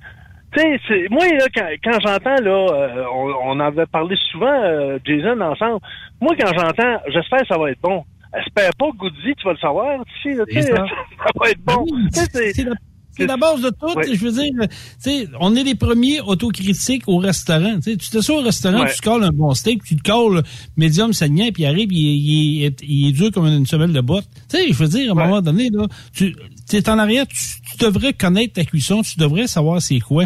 Tu 0.53 0.59
sais, 0.61 0.79
c'est- 0.87 1.09
moi, 1.09 1.23
là, 1.27 1.45
quand, 1.55 1.67
quand 1.83 1.99
j'entends, 2.05 2.41
là, 2.43 2.67
euh, 2.73 3.05
on, 3.13 3.33
on 3.51 3.59
avait 3.59 3.85
parlé 3.85 4.15
souvent, 4.31 4.51
euh, 4.51 4.97
Jason, 5.05 5.39
ensemble. 5.41 5.79
Moi, 6.19 6.33
quand 6.39 6.51
j'entends, 6.57 6.97
j'espère 7.07 7.41
que 7.41 7.47
ça 7.47 7.57
va 7.57 7.71
être 7.71 7.81
bon. 7.81 8.03
Espère 8.35 8.71
pas, 8.77 8.89
Goody, 8.95 9.33
tu 9.35 9.43
vas 9.45 9.53
le 9.53 9.57
savoir. 9.59 10.03
Tu 10.05 10.31
sais, 10.31 10.37
là, 10.37 10.45
tu 10.45 10.53
sais, 10.55 10.61
C'est 10.63 10.75
ça. 10.75 10.85
ça. 11.17 11.29
va 11.39 11.49
être 11.51 11.61
bon. 11.63 11.85
Oui, 11.91 12.07
sais, 12.11 12.25
c'est- 12.31 12.53
c'est 12.53 12.63
la, 12.63 12.75
c'est 13.19 13.27
la 13.27 13.37
base 13.37 13.61
de 13.61 13.69
tout. 13.69 13.93
Ouais. 13.95 14.15
Je 14.15 14.25
veux 14.25 14.31
dire, 14.31 14.51
tu 14.61 14.67
sais, 14.99 15.27
on 15.39 15.55
est 15.55 15.63
les 15.63 15.75
premiers 15.75 16.21
autocritiques 16.21 17.03
au 17.07 17.17
restaurant. 17.17 17.75
Tu 17.75 17.91
sais, 17.91 17.97
tu 17.97 18.09
t'assois 18.09 18.39
au 18.39 18.43
restaurant, 18.43 18.81
Ouais. 18.83 18.91
tu 18.95 19.01
colles 19.01 19.23
un 19.23 19.31
bon 19.31 19.53
steak, 19.53 19.83
tu 19.83 19.95
te 19.95 20.03
colles 20.09 20.43
médium 20.77 21.13
saignant, 21.13 21.49
puis 21.53 21.63
il 21.63 21.65
arrive, 21.67 21.91
il, 21.91 21.97
il 21.99 22.63
est- 22.65 22.81
il 22.87 23.07
est 23.09 23.11
dur 23.11 23.31
comme 23.31 23.45
une 23.47 23.65
semelle 23.65 23.93
de 23.93 24.01
botte. 24.01 24.25
Tu 24.49 24.57
sais, 24.57 24.67
je 24.71 24.73
veux 24.73 24.87
dire, 24.87 25.09
à 25.09 25.11
un 25.21 25.25
moment 25.27 25.41
donné, 25.41 25.69
là, 25.69 25.87
tu 26.13 26.33
es 26.73 26.89
en 26.89 26.97
arrière, 26.97 27.25
tu, 27.27 27.37
tu 27.71 27.77
devrais 27.85 28.13
connaître 28.13 28.53
ta 28.53 28.65
cuisson, 28.65 29.01
tu 29.01 29.17
devrais 29.19 29.47
savoir 29.47 29.81
c'est 29.81 29.99
quoi. 29.99 30.25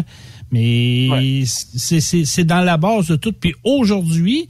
Mais 0.50 1.42
c'est- 1.46 2.00
c'est 2.00 2.24
c'est 2.24 2.44
dans 2.44 2.60
la 2.60 2.76
base 2.76 3.08
de 3.08 3.16
tout. 3.16 3.32
Puis 3.32 3.54
aujourd'hui, 3.64 4.46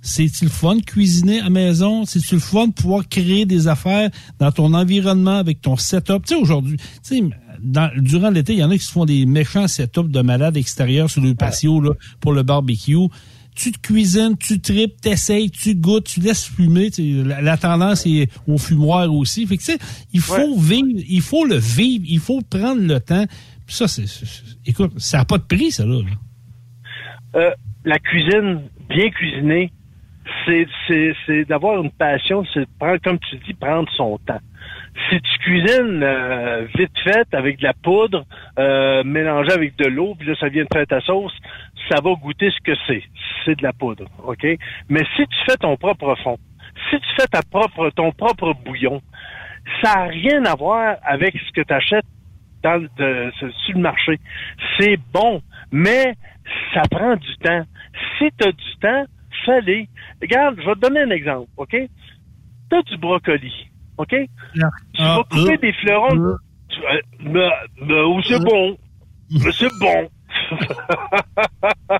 c'est-tu 0.00 0.44
le 0.44 0.50
fun 0.50 0.76
de 0.76 0.82
cuisiner 0.82 1.40
à 1.40 1.50
maison? 1.50 2.04
C'est-tu 2.04 2.34
le 2.34 2.40
fun 2.40 2.68
de 2.68 2.72
pouvoir 2.72 3.08
créer 3.08 3.46
des 3.46 3.66
affaires 3.68 4.10
dans 4.38 4.52
ton 4.52 4.72
environnement 4.74 5.36
avec 5.38 5.60
ton 5.60 5.76
setup? 5.76 6.24
Tu 6.26 6.34
sais, 6.34 6.40
aujourd'hui, 6.40 6.76
tu 6.76 6.84
sais, 7.02 7.22
dans- 7.60 7.90
durant 7.96 8.30
l'été, 8.30 8.52
il 8.52 8.60
y 8.60 8.64
en 8.64 8.70
a 8.70 8.76
qui 8.78 8.84
se 8.84 8.92
font 8.92 9.04
des 9.04 9.26
méchants 9.26 9.66
setups 9.66 10.08
de 10.08 10.20
malades 10.20 10.56
extérieurs 10.56 11.10
sur 11.10 11.22
le 11.22 11.34
patio 11.34 11.80
là, 11.80 11.90
pour 12.20 12.32
le 12.32 12.42
barbecue. 12.42 12.96
Tu 13.56 13.72
te 13.72 13.78
cuisines, 13.80 14.36
tu 14.38 14.60
tripes, 14.60 15.00
t'essayes, 15.00 15.50
tu 15.50 15.74
goûtes, 15.74 16.04
tu 16.04 16.20
laisses 16.20 16.44
fumer. 16.46 16.92
Tu 16.92 17.16
sais, 17.22 17.24
La, 17.28 17.42
la 17.42 17.56
tendance 17.56 18.06
est 18.06 18.30
au 18.46 18.56
fumoir 18.56 19.12
aussi. 19.12 19.46
Fait 19.48 19.56
que, 19.56 19.62
tu 19.64 19.72
sais, 19.72 19.78
il 20.12 20.20
faut 20.20 20.56
vivre, 20.56 20.86
il 21.08 21.20
faut 21.20 21.44
le 21.44 21.56
vivre, 21.56 22.04
il 22.08 22.20
faut 22.20 22.40
prendre 22.40 22.80
le 22.80 23.00
temps. 23.00 23.26
Puis 23.66 23.74
ça, 23.74 23.88
c'est, 23.88 24.04
écoute, 24.64 24.92
ça 24.98 25.18
n'a 25.18 25.24
pas 25.24 25.38
de 25.38 25.42
prix, 25.42 25.72
ça, 25.72 25.84
là. 25.84 25.96
là. 26.00 27.40
Euh, 27.40 27.50
la 27.84 27.98
cuisine, 27.98 28.62
bien 28.88 29.10
cuisinée, 29.10 29.72
c'est, 30.46 31.44
d'avoir 31.44 31.82
une 31.82 31.90
passion, 31.90 32.44
c'est 32.52 32.66
prendre, 32.78 32.98
comme 33.02 33.18
tu 33.18 33.36
dis, 33.38 33.54
prendre 33.54 33.88
son 33.96 34.18
temps. 34.18 34.40
Si 35.08 35.20
tu 35.20 35.38
cuisines 35.38 36.02
euh, 36.02 36.66
vite 36.76 36.96
fait 37.04 37.32
avec 37.32 37.58
de 37.58 37.64
la 37.64 37.72
poudre, 37.72 38.24
euh, 38.58 39.04
mélangée 39.04 39.52
avec 39.52 39.76
de 39.76 39.86
l'eau, 39.86 40.14
puis 40.18 40.28
là 40.28 40.34
ça 40.40 40.48
vient 40.48 40.64
de 40.64 40.68
faire 40.72 40.86
ta 40.86 41.00
sauce, 41.00 41.32
ça 41.88 42.00
va 42.02 42.14
goûter 42.14 42.50
ce 42.50 42.60
que 42.64 42.76
c'est. 42.86 43.02
C'est 43.44 43.56
de 43.56 43.62
la 43.62 43.72
poudre, 43.72 44.04
ok? 44.24 44.44
Mais 44.88 45.04
si 45.16 45.26
tu 45.26 45.36
fais 45.48 45.56
ton 45.56 45.76
propre 45.76 46.14
fond, 46.22 46.36
si 46.90 46.98
tu 46.98 47.08
fais 47.18 47.26
ta 47.28 47.42
propre, 47.42 47.90
ton 47.90 48.10
propre 48.12 48.54
bouillon, 48.64 49.00
ça 49.82 49.94
n'a 49.94 50.04
rien 50.06 50.44
à 50.44 50.54
voir 50.56 50.96
avec 51.04 51.34
ce 51.46 51.52
que 51.52 51.60
tu 51.60 51.72
achètes 51.72 52.04
dans 52.62 52.82
de- 52.98 53.30
sur 53.38 53.74
le 53.74 53.80
marché. 53.80 54.18
C'est 54.78 54.98
bon, 55.12 55.40
mais 55.70 56.14
ça 56.74 56.82
prend 56.90 57.14
du 57.16 57.36
temps. 57.38 57.62
Si 58.18 58.28
tu 58.38 58.48
as 58.48 58.52
du 58.52 58.76
temps, 58.80 59.04
fais-le. 59.44 59.86
Regarde, 60.20 60.60
je 60.60 60.66
vais 60.66 60.74
te 60.74 60.80
donner 60.80 61.00
un 61.00 61.10
exemple, 61.10 61.48
OK? 61.56 61.70
Tu 61.70 62.76
as 62.76 62.82
du 62.82 62.96
brocoli, 62.98 63.52
OK? 63.96 64.10
Tu 64.10 64.28
Ah, 64.98 65.16
vas 65.16 65.24
couper 65.24 65.54
euh, 65.54 65.56
des 65.58 65.72
fleurons. 65.74 66.36
Tu- 66.68 66.80
euh, 66.80 67.00
mais, 67.20 67.48
mais, 67.80 68.00
oh, 68.00 68.20
c'est 68.26 68.38
bon? 68.42 68.76
Mais 69.30 69.52
c'est 69.52 69.72
bon. 69.78 70.08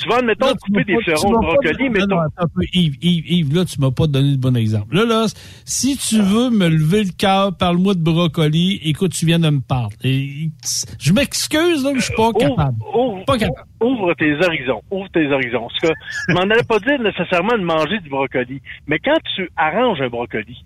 tu 0.00 0.08
vas, 0.08 0.16
admettons, 0.16 0.46
Là, 0.46 0.52
couper 0.60 0.84
des 0.84 0.96
tu 0.98 1.10
de 1.10 1.14
brocoli, 1.14 1.90
non, 1.90 2.06
non, 2.08 2.20
attends 2.20 2.44
un 2.44 2.46
peu, 2.48 2.62
Yves, 2.72 2.96
Yves, 3.02 3.30
Yves, 3.30 3.54
là, 3.54 3.64
tu 3.64 3.80
m'as 3.80 3.90
pas 3.90 4.06
donné 4.06 4.30
le 4.32 4.36
bon 4.36 4.56
exemple. 4.56 4.94
Là, 4.94 5.04
là, 5.04 5.26
si 5.64 5.96
tu 5.96 6.20
veux 6.22 6.50
me 6.50 6.68
lever 6.68 7.04
le 7.04 7.10
cœur, 7.16 7.56
parle-moi 7.56 7.94
de 7.94 8.00
brocoli. 8.02 8.80
Écoute, 8.84 9.12
tu 9.12 9.26
viens 9.26 9.38
de 9.38 9.50
me 9.50 9.60
parler. 9.60 9.94
Et- 10.04 10.50
je 10.98 11.12
m'excuse, 11.12 11.84
là, 11.84 11.90
mais 11.92 12.00
je 12.00 12.04
suis 12.06 12.14
pas 12.14 12.32
capable. 12.32 12.76
Ouvre, 12.94 13.24
Pas 13.26 13.38
capable. 13.38 13.68
ouvre 13.80 14.14
tes 14.14 14.32
horizons. 14.34 14.82
Ouvre 14.90 15.08
tes 15.10 15.26
horizons. 15.30 15.68
Parce 15.68 15.80
que 15.80 16.00
je 16.28 16.34
m'en 16.34 16.40
allais 16.40 16.62
pas 16.66 16.78
dire 16.80 17.00
nécessairement 17.00 17.56
de 17.58 17.64
manger 17.64 17.98
du 18.00 18.08
brocoli. 18.08 18.60
Mais 18.86 18.98
quand 18.98 19.18
tu 19.36 19.48
arranges 19.56 20.00
un 20.00 20.08
brocoli, 20.08 20.64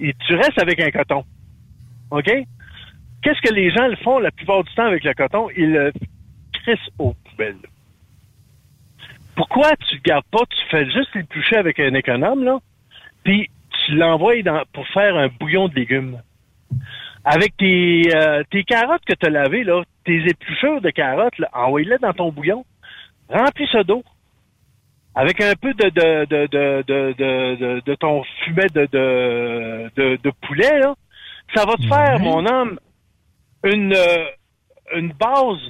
et 0.00 0.14
tu 0.26 0.34
restes 0.34 0.60
avec 0.62 0.78
un 0.80 0.90
coton, 0.90 1.24
OK? 2.10 2.30
Qu'est-ce 3.22 3.40
que 3.48 3.52
les 3.52 3.70
gens 3.72 3.88
le 3.88 3.96
font 3.96 4.18
la 4.20 4.30
plupart 4.30 4.62
du 4.62 4.72
temps 4.74 4.86
avec 4.86 5.02
le 5.02 5.12
coton? 5.14 5.48
Ils 5.56 5.72
le 5.72 5.92
crissent 6.52 6.78
aux 6.98 7.14
poubelles. 7.28 7.56
Pourquoi 9.38 9.76
tu 9.88 9.94
le 9.94 10.00
gardes 10.04 10.26
pas? 10.32 10.44
Tu 10.50 10.66
fais 10.68 10.84
juste 10.90 11.14
l'éplucher 11.14 11.56
avec 11.58 11.78
un 11.78 11.94
économe, 11.94 12.42
là, 12.42 12.58
puis 13.22 13.48
tu 13.86 13.94
l'envoies 13.94 14.42
dans- 14.42 14.64
pour 14.72 14.84
faire 14.88 15.16
un 15.16 15.28
bouillon 15.28 15.68
de 15.68 15.76
légumes? 15.76 16.20
Avec 17.24 17.56
tes, 17.56 18.02
euh, 18.12 18.42
tes 18.50 18.64
carottes 18.64 19.04
que 19.06 19.14
tu 19.14 19.26
as 19.26 19.30
lavées, 19.30 19.62
là, 19.62 19.84
tes 20.04 20.16
épluchures 20.28 20.80
de 20.80 20.90
carottes, 20.90 21.34
envoie-les 21.52 21.98
dans 21.98 22.12
ton 22.12 22.32
bouillon. 22.32 22.64
Remplis 23.28 23.68
ça 23.70 23.84
d'eau. 23.84 24.02
Avec 25.14 25.40
un 25.40 25.54
peu 25.54 25.72
de, 25.72 25.88
de, 25.88 26.24
de, 26.24 26.82
de, 26.82 27.80
de, 27.80 27.94
ton 27.94 28.24
fumet 28.42 28.66
de, 28.74 30.30
poulet, 30.46 30.80
là. 30.80 30.96
Ça 31.54 31.64
va 31.64 31.76
te 31.76 31.86
faire, 31.86 32.18
mon 32.18 32.44
homme, 32.44 32.80
une, 33.62 33.94
euh, 33.94 34.24
une 34.96 35.12
base 35.12 35.60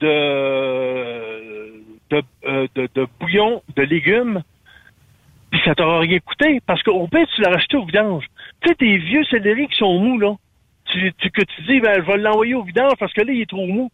de, 0.00 1.82
de, 2.10 2.22
euh, 2.46 2.66
de, 2.74 3.06
bouillon 3.20 3.62
de 3.76 3.82
légumes 3.82 4.42
puis 5.50 5.60
ça 5.64 5.74
t'aura 5.74 6.00
rien 6.00 6.18
coûté, 6.18 6.60
parce 6.66 6.82
qu'au 6.82 7.06
pire, 7.06 7.26
tu 7.34 7.40
l'as 7.40 7.50
racheté 7.50 7.76
au 7.76 7.84
vidange. 7.84 8.24
Tu 8.60 8.68
sais, 8.68 8.74
tes 8.74 8.96
vieux 8.98 9.24
céleri 9.24 9.68
qui 9.68 9.76
sont 9.76 9.98
mous, 9.98 10.18
là, 10.18 10.34
tu, 10.86 11.12
que 11.12 11.42
tu 11.42 11.62
dis, 11.62 11.80
ben, 11.80 11.94
je 11.94 12.00
vais 12.06 12.16
l'envoyer 12.18 12.54
au 12.54 12.62
vidange 12.62 12.94
parce 12.98 13.12
que 13.12 13.22
là, 13.22 13.32
il 13.32 13.42
est 13.42 13.48
trop 13.48 13.66
mou. 13.66 13.90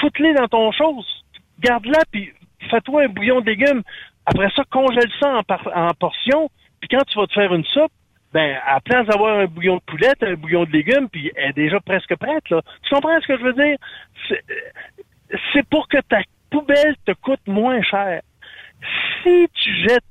Foute-les 0.00 0.34
dans 0.34 0.48
ton 0.48 0.70
chose. 0.72 1.06
Garde-la, 1.60 2.00
puis 2.10 2.32
fais-toi 2.70 3.04
un 3.04 3.08
bouillon 3.08 3.40
de 3.40 3.46
légumes. 3.46 3.82
Après 4.26 4.50
ça, 4.54 4.62
congèle 4.70 5.10
ça 5.18 5.40
en, 5.40 5.70
en 5.74 5.94
portions, 5.94 6.50
puis 6.80 6.88
quand 6.88 7.04
tu 7.04 7.18
vas 7.18 7.26
te 7.26 7.32
faire 7.32 7.52
une 7.54 7.64
soupe, 7.64 7.92
ben, 8.32 8.58
à 8.64 8.74
la 8.74 8.80
place 8.80 9.06
d'avoir 9.06 9.38
un 9.40 9.46
bouillon 9.46 9.76
de 9.76 9.82
poulet, 9.82 10.12
t'as 10.18 10.30
un 10.30 10.34
bouillon 10.34 10.64
de 10.64 10.70
légumes, 10.70 11.08
puis 11.08 11.32
elle 11.34 11.50
est 11.50 11.54
déjà 11.54 11.80
presque 11.80 12.14
prête, 12.16 12.48
là. 12.50 12.60
Tu 12.82 12.94
comprends 12.94 13.20
ce 13.20 13.26
que 13.26 13.38
je 13.38 13.42
veux 13.42 13.54
dire? 13.54 13.76
C'est- 14.28 14.44
C'est 15.52 15.66
pour 15.68 15.88
que 15.88 15.98
ta 16.08 16.20
poubelle 16.50 16.96
te 17.04 17.12
coûte 17.12 17.46
moins 17.46 17.82
cher. 17.82 18.22
Si 19.22 19.48
tu 19.54 19.74
jettes 19.82 20.04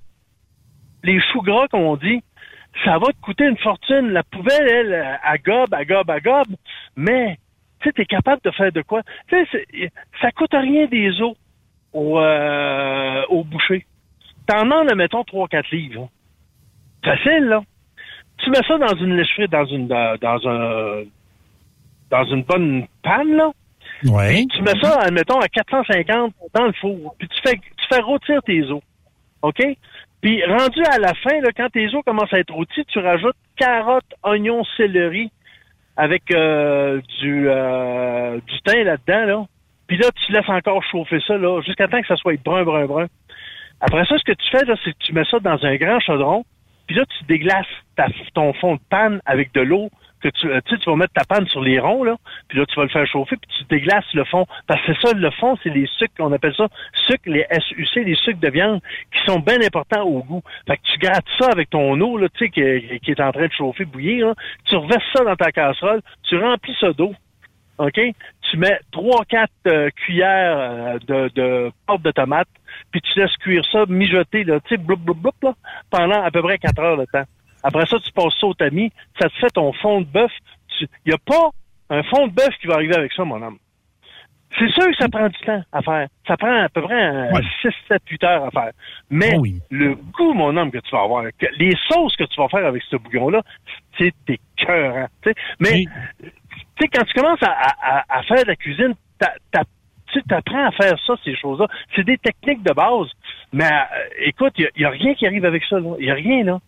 les 1.03 1.19
choux 1.31 1.41
gras, 1.41 1.67
comme 1.67 1.81
on 1.81 1.95
dit, 1.95 2.21
ça 2.83 2.97
va 2.97 3.07
te 3.07 3.19
coûter 3.21 3.45
une 3.45 3.57
fortune. 3.57 4.09
La 4.09 4.23
poubelle, 4.23 4.67
elle, 4.67 5.19
à 5.23 5.37
gobe, 5.37 5.73
à 5.73 5.85
gobe, 5.85 6.09
à 6.09 6.19
gobe, 6.19 6.55
mais 6.95 7.37
tu 7.79 7.87
sais, 7.87 7.93
t'es 7.93 8.05
capable 8.05 8.41
de 8.43 8.51
faire 8.51 8.71
de 8.71 8.81
quoi? 8.81 9.03
Tu 9.27 9.45
sais, 9.51 9.91
ça 10.21 10.31
coûte 10.31 10.53
rien 10.53 10.85
des 10.87 11.21
os 11.21 11.35
au, 11.93 12.19
euh, 12.19 13.23
au 13.29 13.43
boucher. 13.43 13.85
T'en 14.47 14.63
demandes, 14.63 14.93
mettons, 14.95 15.21
3-4 15.21 15.71
livres. 15.71 16.09
Facile, 17.03 17.45
là. 17.45 17.61
Tu 18.39 18.49
mets 18.49 18.63
ça 18.67 18.77
dans 18.77 18.95
une 18.95 19.15
lèche 19.15 19.39
dans 19.49 19.65
une 19.65 19.87
dans 19.87 20.47
un 20.47 21.03
dans 22.09 22.25
une 22.25 22.43
bonne 22.43 22.87
panne, 23.03 23.35
là. 23.35 23.51
Tu 24.51 24.61
mets 24.61 24.79
ça, 24.81 24.99
admettons, 25.01 25.39
à 25.39 25.47
450 25.47 26.33
dans 26.53 26.65
le 26.65 26.73
four. 26.73 27.15
Puis 27.17 27.27
tu 27.27 27.41
fais, 27.43 27.55
tu 27.55 27.87
fais 27.89 28.01
rôtir 28.01 28.41
tes 28.43 28.63
os. 28.63 28.81
OK? 29.41 29.61
Puis 30.21 30.43
rendu 30.45 30.81
à 30.91 30.99
la 30.99 31.13
fin, 31.13 31.39
là, 31.41 31.49
quand 31.55 31.69
tes 31.69 31.87
os 31.93 32.03
commencent 32.05 32.33
à 32.33 32.39
être 32.39 32.53
rôtis, 32.53 32.83
tu 32.85 32.99
rajoutes 32.99 33.37
carottes, 33.57 34.13
oignons, 34.23 34.63
céleri 34.77 35.31
avec 35.95 36.31
euh, 36.31 37.01
du, 37.19 37.49
euh, 37.49 38.39
du 38.47 38.61
thym 38.61 38.83
là-dedans. 38.83 39.25
Là. 39.25 39.45
Puis 39.87 39.97
là, 39.97 40.09
tu 40.25 40.31
laisses 40.31 40.49
encore 40.49 40.83
chauffer 40.83 41.19
ça 41.25 41.37
là, 41.37 41.61
jusqu'à 41.61 41.87
temps 41.87 42.01
que 42.01 42.07
ça 42.07 42.15
soit 42.15 42.41
brun, 42.41 42.63
brun, 42.63 42.85
brun. 42.85 43.07
Après 43.81 44.05
ça, 44.05 44.17
ce 44.17 44.23
que 44.23 44.33
tu 44.33 44.49
fais, 44.49 44.65
là, 44.65 44.75
c'est 44.83 44.91
que 44.91 44.97
tu 44.99 45.13
mets 45.13 45.25
ça 45.29 45.39
dans 45.39 45.63
un 45.65 45.75
grand 45.75 45.99
chaudron, 45.99 46.45
puis 46.87 46.95
là, 46.95 47.03
tu 47.05 47.25
déglaces 47.25 47.65
ton 48.33 48.53
fond 48.53 48.75
de 48.75 48.81
panne 48.89 49.21
avec 49.25 49.53
de 49.53 49.61
l'eau 49.61 49.89
que 50.19 50.29
tu, 50.29 50.51
euh, 50.51 50.59
tu 50.65 50.77
vas 50.85 50.95
mettre 50.95 51.13
ta 51.13 51.23
panne 51.23 51.47
sur 51.47 51.61
les 51.61 51.79
ronds, 51.79 52.03
là, 52.03 52.15
puis 52.47 52.57
là, 52.57 52.65
tu 52.65 52.75
vas 52.75 52.83
le 52.83 52.89
faire 52.89 53.07
chauffer, 53.07 53.37
puis 53.37 53.49
tu 53.57 53.63
déglaces 53.65 54.13
le 54.13 54.25
fond. 54.25 54.45
Parce 54.67 54.81
que 54.81 54.93
c'est 54.93 55.07
ça, 55.07 55.13
le 55.13 55.31
fond, 55.31 55.57
c'est 55.63 55.69
les 55.69 55.87
sucres, 55.97 56.13
on 56.19 56.31
appelle 56.31 56.55
ça 56.55 56.67
sucres, 57.07 57.29
les 57.29 57.45
SUC, 57.51 58.05
les 58.05 58.15
sucres 58.15 58.39
de 58.39 58.49
viande, 58.49 58.81
qui 59.13 59.23
sont 59.25 59.39
bien 59.39 59.61
importants 59.61 60.03
au 60.03 60.23
goût. 60.23 60.41
Fait 60.67 60.77
que 60.77 60.81
tu 60.83 60.97
grattes 60.99 61.25
ça 61.39 61.47
avec 61.51 61.69
ton 61.69 61.99
eau, 61.99 62.17
là, 62.17 62.27
tu 62.29 62.45
sais, 62.45 62.49
qui, 62.49 63.11
est 63.11 63.21
en 63.21 63.31
train 63.31 63.47
de 63.47 63.53
chauffer, 63.53 63.85
bouillir, 63.85 64.27
là. 64.27 64.33
tu 64.65 64.75
reverses 64.75 65.03
ça 65.13 65.23
dans 65.23 65.35
ta 65.35 65.51
casserole, 65.51 66.01
tu 66.23 66.37
remplis 66.37 66.75
ça 66.79 66.93
d'eau. 66.93 67.13
OK? 67.77 67.99
Tu 68.51 68.57
mets 68.57 68.79
trois, 68.91 69.23
quatre 69.23 69.51
euh, 69.67 69.89
cuillères 70.05 70.57
euh, 70.59 70.99
de, 71.07 71.31
de 71.33 71.71
pâte 71.87 72.01
de 72.01 72.11
tomate, 72.11 72.49
puis 72.91 73.01
tu 73.01 73.17
laisses 73.17 73.35
cuire 73.37 73.63
ça, 73.71 73.85
mijoter, 73.87 74.43
là, 74.43 74.59
tu 74.59 74.69
sais, 74.69 74.77
bloup, 74.77 74.97
bloup, 74.97 75.15
bloup, 75.15 75.33
là, 75.41 75.53
pendant 75.89 76.21
à 76.21 76.29
peu 76.29 76.41
près 76.41 76.57
quatre 76.57 76.79
heures 76.81 76.97
de 76.97 77.05
temps. 77.05 77.25
Après 77.63 77.85
ça, 77.85 77.97
tu 77.99 78.11
passes 78.11 78.33
ça 78.39 78.47
au 78.47 78.53
tamis, 78.53 78.91
ça 79.19 79.29
te 79.29 79.35
fait 79.35 79.49
ton 79.53 79.73
fond 79.73 80.01
de 80.01 80.05
bœuf. 80.07 80.31
Il 80.81 80.87
n'y 81.07 81.13
a 81.13 81.17
pas 81.17 81.49
un 81.89 82.03
fond 82.03 82.27
de 82.27 82.33
bœuf 82.33 82.49
qui 82.61 82.67
va 82.67 82.75
arriver 82.75 82.95
avec 82.95 83.11
ça, 83.13 83.23
mon 83.25 83.41
homme. 83.41 83.57
C'est 84.57 84.69
sûr 84.71 84.85
que 84.87 84.95
ça 84.95 85.07
prend 85.09 85.27
du 85.27 85.37
temps 85.45 85.61
à 85.71 85.81
faire. 85.81 86.07
Ça 86.27 86.35
prend 86.35 86.63
à 86.63 86.69
peu 86.69 86.81
près 86.81 86.99
un 86.99 87.29
6, 87.61 87.69
7, 87.87 88.01
8 88.09 88.23
heures 88.23 88.45
à 88.45 88.51
faire. 88.51 88.71
Mais 89.09 89.31
le 89.69 89.93
goût, 89.95 90.33
mon 90.33 90.55
homme, 90.57 90.71
que 90.71 90.79
tu 90.79 90.89
vas 90.91 91.03
avoir, 91.03 91.23
les 91.57 91.75
sauces 91.87 92.15
que 92.15 92.23
tu 92.23 92.41
vas 92.41 92.47
faire 92.49 92.65
avec 92.65 92.81
ce 92.89 92.95
bouillon-là, 92.95 93.41
c'est 93.97 94.13
écœurant. 94.27 95.07
sais. 95.23 95.33
Mais 95.59 95.83
sais, 96.79 96.87
quand 96.87 97.03
tu 97.05 97.13
commences 97.13 97.43
à, 97.43 97.51
à- 97.51 98.05
à- 98.09 98.23
faire 98.23 98.43
de 98.43 98.47
la 98.47 98.55
cuisine, 98.55 98.93
tu 100.11 100.21
apprends 100.33 100.65
à 100.67 100.71
faire 100.71 100.97
ça, 101.05 101.13
ces 101.23 101.35
choses-là. 101.35 101.67
C'est 101.95 102.03
des 102.05 102.17
techniques 102.17 102.63
de 102.63 102.73
base. 102.73 103.07
Mais 103.53 103.65
euh, 103.65 104.25
écoute, 104.25 104.53
il 104.57 104.67
n'y 104.77 104.85
a, 104.85 104.89
rien 104.89 105.13
qui 105.13 105.27
arrive 105.27 105.45
avec 105.45 105.63
ça. 105.65 105.77
Il 105.99 106.05
n'y 106.05 106.11
a 106.11 106.15
rien, 106.15 106.43
là. 106.43 106.59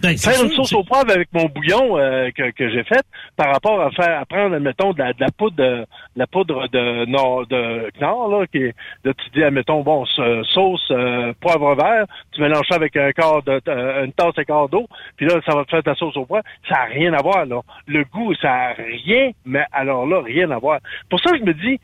Ben, 0.00 0.16
faire 0.16 0.44
une 0.44 0.50
sauce 0.52 0.72
au 0.74 0.84
poivre 0.84 1.10
avec 1.10 1.28
mon 1.32 1.46
bouillon 1.46 1.98
euh, 1.98 2.30
que, 2.30 2.50
que 2.52 2.70
j'ai 2.70 2.84
fait 2.84 3.04
par 3.36 3.52
rapport 3.52 3.80
à 3.80 3.90
faire 3.90 4.20
à 4.20 4.24
prendre 4.26 4.54
admettons 4.54 4.92
de 4.92 4.98
la, 5.00 5.12
de 5.12 5.20
la 5.20 5.30
poudre 5.36 5.56
de, 5.56 5.76
de 5.80 5.86
la 6.16 6.26
poudre 6.28 6.68
de 6.68 7.04
nord 7.06 7.46
de 7.48 7.90
Knorr 7.98 8.28
là 8.28 8.46
qui 8.46 8.58
est 8.58 8.74
là 9.04 9.12
tu 9.14 9.30
dis 9.34 9.42
admettons 9.42 9.82
bon 9.82 10.04
ce- 10.06 10.44
sauce 10.52 10.86
euh, 10.92 11.32
poivre 11.40 11.74
vert 11.74 12.04
tu 12.32 12.40
mélanges 12.40 12.66
ça 12.68 12.76
avec 12.76 12.96
un 12.96 13.10
quart 13.10 13.42
de 13.42 13.60
euh, 13.66 14.04
une 14.04 14.12
tasse 14.12 14.38
et 14.38 14.44
quart 14.44 14.68
d'eau 14.68 14.86
puis 15.16 15.26
là 15.26 15.40
ça 15.44 15.54
va 15.56 15.64
te 15.64 15.70
faire 15.70 15.82
ta 15.82 15.94
sauce 15.96 16.16
au 16.16 16.24
poivre 16.26 16.44
ça 16.68 16.76
a 16.82 16.84
rien 16.84 17.12
à 17.14 17.20
voir 17.22 17.44
là. 17.44 17.60
Le 17.88 18.04
goût 18.04 18.32
ça 18.36 18.52
a 18.52 18.72
rien 18.74 19.32
mais 19.44 19.64
alors 19.72 20.06
là 20.06 20.22
rien 20.22 20.48
à 20.52 20.58
voir. 20.58 20.78
Pour 21.10 21.18
ça 21.20 21.30
je 21.36 21.42
me 21.44 21.54
dis 21.54 21.80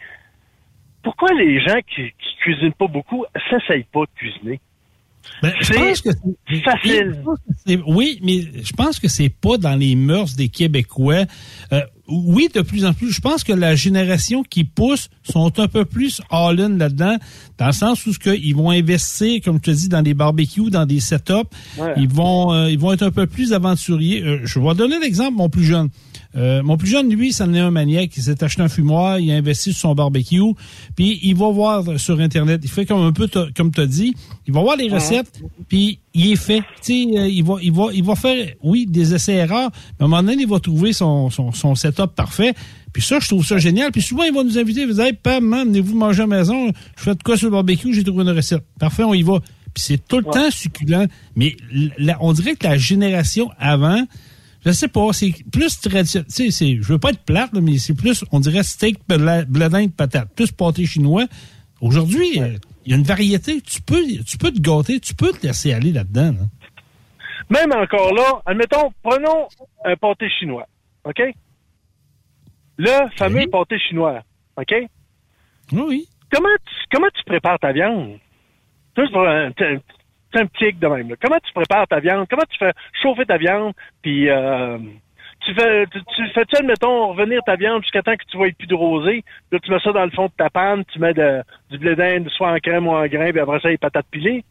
pourquoi 1.03 1.31
les 1.35 1.61
gens 1.61 1.81
qui, 1.89 2.13
qui 2.13 2.37
cuisinent 2.41 2.73
pas 2.75 2.87
beaucoup 2.87 3.25
s'essayent 3.51 3.87
pas 3.93 4.03
de 4.03 4.19
cuisiner? 4.19 4.61
Ben, 5.43 5.53
je 5.61 5.73
C'est 5.73 6.63
facile. 6.63 7.23
Oui, 7.87 8.19
mais 8.23 8.43
je 8.63 8.73
pense 8.73 8.99
que 8.99 9.09
c'est 9.09 9.29
pas 9.29 9.59
dans 9.59 9.75
les 9.75 9.95
mœurs 9.95 10.35
des 10.35 10.49
Québécois. 10.49 11.25
Euh, 11.73 11.81
oui, 12.09 12.49
de 12.55 12.61
plus 12.61 12.85
en 12.85 12.93
plus. 12.93 13.13
Je 13.13 13.21
pense 13.21 13.45
que 13.45 13.53
la 13.53 13.75
génération 13.75 14.43
qui 14.43 14.65
pousse 14.65 15.09
sont 15.23 15.59
un 15.59 15.69
peu 15.69 15.85
plus 15.85 16.21
all-in 16.31 16.77
là-dedans, 16.77 17.17
dans 17.59 17.67
le 17.67 17.73
sens 17.73 18.05
où 18.07 18.13
ce 18.13 18.37
ils 18.37 18.55
vont 18.55 18.71
investir, 18.71 19.41
comme 19.43 19.57
je 19.57 19.63
te 19.63 19.71
dis, 19.71 19.89
dans 19.89 20.03
des 20.03 20.15
barbecues, 20.15 20.71
dans 20.71 20.87
des 20.87 21.01
setups. 21.01 21.33
Ouais. 21.79 21.95
Ils 21.97 22.09
vont, 22.09 22.53
euh, 22.53 22.71
ils 22.71 22.79
vont 22.79 22.93
être 22.93 23.03
un 23.03 23.11
peu 23.11 23.27
plus 23.27 23.53
aventuriers. 23.53 24.23
Euh, 24.23 24.41
je 24.45 24.59
vais 24.59 24.75
donner 24.75 24.99
l'exemple, 24.99 25.37
mon 25.37 25.49
plus 25.49 25.65
jeune. 25.65 25.89
Euh, 26.37 26.63
mon 26.65 26.77
plus 26.77 26.89
jeune, 26.89 27.09
lui, 27.15 27.33
ça 27.33 27.45
en 27.45 27.55
est 27.55 27.61
un 27.61 27.71
maniaque. 27.71 28.17
Il 28.17 28.23
s'est 28.23 28.43
acheté 28.43 28.61
un 28.63 28.69
fumoir, 28.69 29.21
il 29.21 29.31
a 29.31 29.35
investi 29.37 29.73
sur 29.73 29.81
son 29.83 29.95
barbecue, 29.95 30.41
puis 30.97 31.21
il 31.23 31.37
va 31.37 31.49
voir 31.51 31.85
sur 32.01 32.19
Internet. 32.21 32.61
Il 32.65 32.71
fait 32.71 32.87
comme 32.87 33.03
un 33.03 33.13
peu 33.13 33.29
comme 33.57 33.71
tu 33.71 33.81
as 33.81 33.87
dit. 33.87 34.15
Il 34.47 34.53
va 34.53 34.61
voir 34.61 34.77
les 34.77 34.89
recettes, 34.89 35.41
puis 35.69 36.01
il 36.13 36.33
est 36.33 36.37
fait. 36.37 36.61
Tu 36.83 37.05
sais, 37.11 37.19
euh, 37.19 37.29
il 37.29 37.45
va, 37.45 37.55
il 37.63 37.73
va, 37.73 37.85
il 37.95 38.03
va 38.03 38.17
faire, 38.17 38.49
oui, 38.63 38.87
des 38.87 39.15
essais-erreurs, 39.15 39.71
mais 39.99 40.03
à 40.03 40.05
un 40.07 40.09
moment 40.09 40.23
donné, 40.23 40.43
il 40.43 40.49
va 40.49 40.59
trouver 40.59 40.93
son, 40.93 41.31
son, 41.31 41.53
son 41.53 41.75
setup 41.77 42.15
parfait. 42.17 42.55
Puis 42.93 43.03
ça, 43.03 43.19
je 43.21 43.29
trouve 43.29 43.45
ça 43.45 43.59
génial. 43.59 43.91
Puis 43.93 44.03
souvent, 44.03 44.23
il 44.25 44.33
va 44.33 44.43
nous 44.45 44.59
inviter, 44.59 44.83
il 44.83 44.89
va 44.89 44.93
dire, 44.95 45.05
hey, 45.05 45.13
Pam, 45.13 45.51
venez-vous 45.67 45.97
manger 45.97 46.23
à 46.23 46.27
la 46.27 46.37
maison, 46.39 46.69
je 46.97 47.03
fais 47.03 47.15
de 47.15 47.23
quoi 47.23 47.37
sur 47.37 47.47
le 47.47 47.53
barbecue, 47.53 47.93
j'ai 47.95 48.05
trouvé 48.05 48.23
une 48.23 48.31
recette. 48.31 48.63
Parfait, 48.79 49.03
on 49.05 49.15
y 49.15 49.23
va. 49.23 49.41
Puis 49.73 49.83
c'est 49.83 50.07
tout 50.07 50.19
le 50.19 50.25
temps 50.25 50.51
succulent. 50.53 51.07
Mais 51.35 51.57
la- 51.99 52.17
on 52.21 52.33
dirait 52.33 52.55
que 52.55 52.65
la 52.67 52.77
génération 52.79 53.51
avant, 53.59 54.05
je 54.65 54.71
sais 54.71 54.89
pas, 54.89 55.13
c'est 55.13 55.33
plus 55.53 55.81
traditionnel. 55.81 56.27
Tu 56.35 56.51
sais, 56.51 56.79
je 56.81 56.93
veux 56.93 56.99
pas 56.99 57.11
être 57.11 57.25
plate, 57.25 57.53
là, 57.53 57.61
mais 57.61 57.79
c'est 57.79 57.95
plus, 57.95 58.25
on 58.33 58.41
dirait 58.41 58.63
steak, 58.63 58.99
bledin 59.07 59.87
de 59.87 59.91
patate, 59.91 60.35
plus 60.35 60.53
pâté 60.53 60.87
chinois. 60.87 61.25
Aujourd'hui, 61.81 62.41
euh, 62.41 62.57
il 62.87 62.93
y 62.93 62.95
a 62.95 62.97
une 62.97 63.05
variété. 63.05 63.61
Tu 63.61 63.83
peux, 63.83 64.03
tu 64.27 64.39
peux 64.39 64.51
te 64.51 64.61
gâter, 64.61 65.01
tu 65.01 65.15
peux 65.15 65.33
te 65.33 65.47
laisser 65.47 65.73
aller 65.73 65.93
là-dedans. 65.93 66.33
là. 66.33 66.47
Même 67.51 67.73
encore 67.73 68.15
là, 68.15 68.41
admettons, 68.47 68.91
prenons 69.03 69.49
un 69.85 69.97
pâté 69.97 70.29
chinois, 70.39 70.67
OK? 71.05 71.21
Le 72.79 73.17
fameux 73.19 73.47
pâté 73.49 73.79
chinois, 73.79 74.23
OK? 74.57 74.75
Oui. 75.73 76.09
comment 76.31 76.49
tu, 76.65 76.75
comment 76.91 77.09
tu 77.15 77.23
prépares 77.25 77.59
ta 77.59 77.73
viande? 77.73 78.19
Juste 78.97 79.13
pour 79.13 79.27
un, 79.27 79.49
un, 79.49 79.79
un 80.41 80.47
petit 80.47 80.67
hic 80.67 80.79
de 80.79 80.87
même. 80.87 81.09
là. 81.11 81.17
Comment 81.23 81.39
tu 81.45 81.53
prépares 81.53 81.87
ta 81.89 82.01
viande? 82.01 82.27
Comment 82.29 82.43
tu 82.51 82.59
fais 82.59 82.73
chauffer 83.03 83.25
ta 83.27 83.37
viande? 83.39 83.73
Puis 84.03 84.29
euh, 84.31 84.79
tu 85.47 85.55
fais 85.55 85.87
tu, 85.87 85.99
tu 86.17 86.29
fais-tu, 86.35 86.57
admettons, 86.57 87.13
revenir 87.13 87.41
ta 87.45 87.57
viande 87.57 87.83
jusqu'à 87.83 88.03
temps 88.03 88.17
que 88.17 88.25
tu 88.31 88.37
vois 88.37 88.49
plus 88.59 88.67
de 88.67 88.75
rosé. 88.75 89.25
Là, 89.53 89.59
tu 89.63 89.71
mets 89.71 89.81
ça 89.81 89.93
dans 89.93 90.05
le 90.05 90.11
fond 90.11 90.27
de 90.27 90.33
ta 90.37 90.51
panne, 90.51 90.85
tu 90.93 90.99
mets 90.99 91.15
de- 91.15 91.43
du 91.71 91.79
blé 91.79 91.95
d'Inde, 91.97 92.29
soit 92.31 92.51
en 92.53 92.59
crème 92.59 92.87
ou 92.87 92.93
en 92.93 93.07
grain, 93.07 93.31
puis 93.31 93.41
après 93.41 93.61
ça, 93.61 93.69
les 93.69 93.79
patates 93.79 94.07
pilées. 94.11 94.45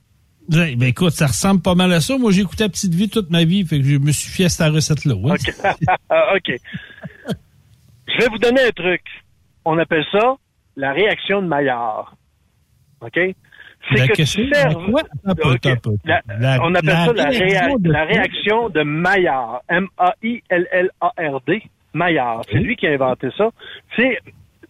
Ouais, 0.52 0.76
Ben 0.76 0.90
écoute, 0.90 1.12
ça 1.14 1.28
ressemble 1.28 1.62
pas 1.62 1.74
mal 1.74 1.92
à 1.94 2.02
ça. 2.02 2.18
Moi, 2.18 2.32
j'ai 2.32 2.42
écouté 2.42 2.66
la 2.66 2.70
petite 2.70 2.94
vie 2.94 3.10
toute 3.10 3.30
ma 3.30 3.46
vie, 3.46 3.66
fait 3.66 3.78
que 3.80 3.86
je 3.86 3.98
me 3.98 4.12
suis 4.12 4.30
fié 4.30 4.46
à 4.46 4.50
cette 4.50 4.74
recette-là. 4.74 5.16
ouais. 5.16 5.32
OK. 5.32 5.54
Ah, 6.10 6.34
OK. 6.36 6.52
Je 8.08 8.18
vais 8.22 8.28
vous 8.30 8.38
donner 8.38 8.62
un 8.62 8.72
truc. 8.72 9.02
On 9.66 9.78
appelle 9.78 10.04
ça 10.12 10.36
la 10.76 10.92
réaction 10.92 11.42
de 11.42 11.48
Maillard. 11.48 12.16
OK? 13.02 13.18
C'est 13.90 14.00
La 14.00 14.08
que 14.08 14.14
question- 14.14 14.44
tu 14.46 14.50
La- 16.06 16.58
on 16.64 16.74
appelle 16.74 16.90
la 16.90 17.06
ça 17.06 17.14
la, 17.14 17.30
réa- 17.30 17.40
réaction 17.40 17.78
de 17.80 17.92
la 17.92 18.06
quoi? 18.06 18.14
réaction 18.16 18.70
de 18.70 18.84
Maillard. 18.84 19.62
M-A-I-L-L-A-R-D. 19.70 21.64
Maillard. 21.94 22.42
C'est 22.52 22.58
lui 22.60 22.76
qui 22.76 22.88
a 22.88 22.92
inventé 22.92 23.30
ça. 23.38 23.50
C'est 23.96 24.18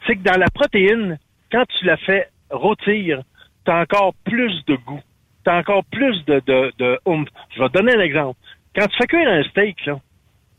que 0.07 0.13
dans 0.23 0.37
la 0.39 0.49
protéine, 0.49 1.17
quand 1.51 1.63
tu 1.77 1.85
la 1.85 1.97
fais 1.97 2.27
rôtir, 2.49 3.21
tu 3.65 3.71
as 3.71 3.79
encore 3.81 4.13
plus 4.25 4.63
de 4.65 4.75
goût. 4.75 4.99
Tu 5.45 5.51
as 5.51 5.57
encore 5.57 5.83
plus 5.85 6.23
de, 6.25 6.41
de, 6.45 6.73
de 6.79 6.99
oomph. 7.05 7.27
Je 7.55 7.61
vais 7.61 7.69
te 7.69 7.73
donner 7.77 7.95
un 7.95 8.01
exemple. 8.01 8.37
Quand 8.75 8.87
tu 8.87 8.97
fais 8.97 9.07
cuire 9.07 9.29
un 9.29 9.43
steak, 9.43 9.85
là, 9.85 9.99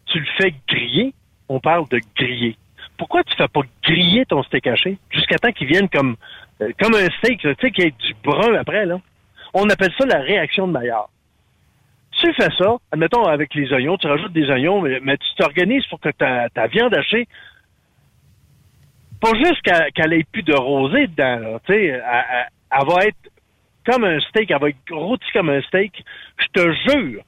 tu 0.07 0.21
le 0.21 0.27
fais 0.39 0.55
griller, 0.69 1.13
on 1.49 1.61
parle 1.61 1.89
de 1.89 2.01
griller. 2.17 2.57
Pourquoi 2.97 3.25
tu 3.25 3.35
fais 3.37 3.49
pas 3.49 3.61
griller 3.83 4.25
ton 4.27 4.43
steak 4.45 4.67
haché? 4.69 4.97
Jusqu'à 5.11 5.37
temps 5.39 5.51
qu'il 5.53 5.67
vienne 5.67 5.89
comme, 5.89 6.17
comme 6.59 6.95
un 6.95 7.09
steak, 7.19 7.41
tu 7.41 7.55
sais, 7.61 7.71
qu'il 7.71 7.85
y 7.85 7.87
ait 7.89 7.91
du 7.91 8.15
brun 8.23 8.55
après, 8.55 8.87
là? 8.87 9.01
On 9.53 9.69
appelle 9.69 9.93
ça 9.99 10.07
la 10.07 10.21
réaction 10.21 10.67
de 10.67 10.73
Maillard. 10.73 11.09
Tu 12.21 12.33
fais 12.35 12.49
ça, 12.59 12.77
admettons 12.93 13.25
avec 13.25 13.55
les 13.55 13.73
oignons, 13.73 13.97
tu 13.97 14.07
rajoutes 14.07 14.33
des 14.33 14.49
oignons, 14.49 14.81
mais, 14.81 15.17
tu 15.17 15.35
t'organises 15.37 15.87
pour 15.87 16.01
que 16.01 16.11
ta, 16.11 16.67
viande 16.69 16.95
hachée, 16.95 17.27
pas 19.21 19.33
juste 19.37 19.63
qu'elle 19.63 20.13
ait 20.13 20.25
plus 20.31 20.43
de 20.43 20.55
rosée 20.55 21.07
dedans, 21.09 21.39
là, 21.39 21.61
tu 21.67 21.73
sais, 21.73 21.87
elle, 21.87 22.87
va 22.87 23.05
être 23.07 23.17
comme 23.87 24.05
un 24.05 24.21
steak, 24.21 24.51
elle 24.51 24.61
va 24.61 24.69
être 24.69 24.93
rôtie 24.93 25.31
comme 25.33 25.51
un 25.51 25.61
steak. 25.63 26.05
Je 26.39 26.47
te 26.53 26.73
jure 26.91 27.23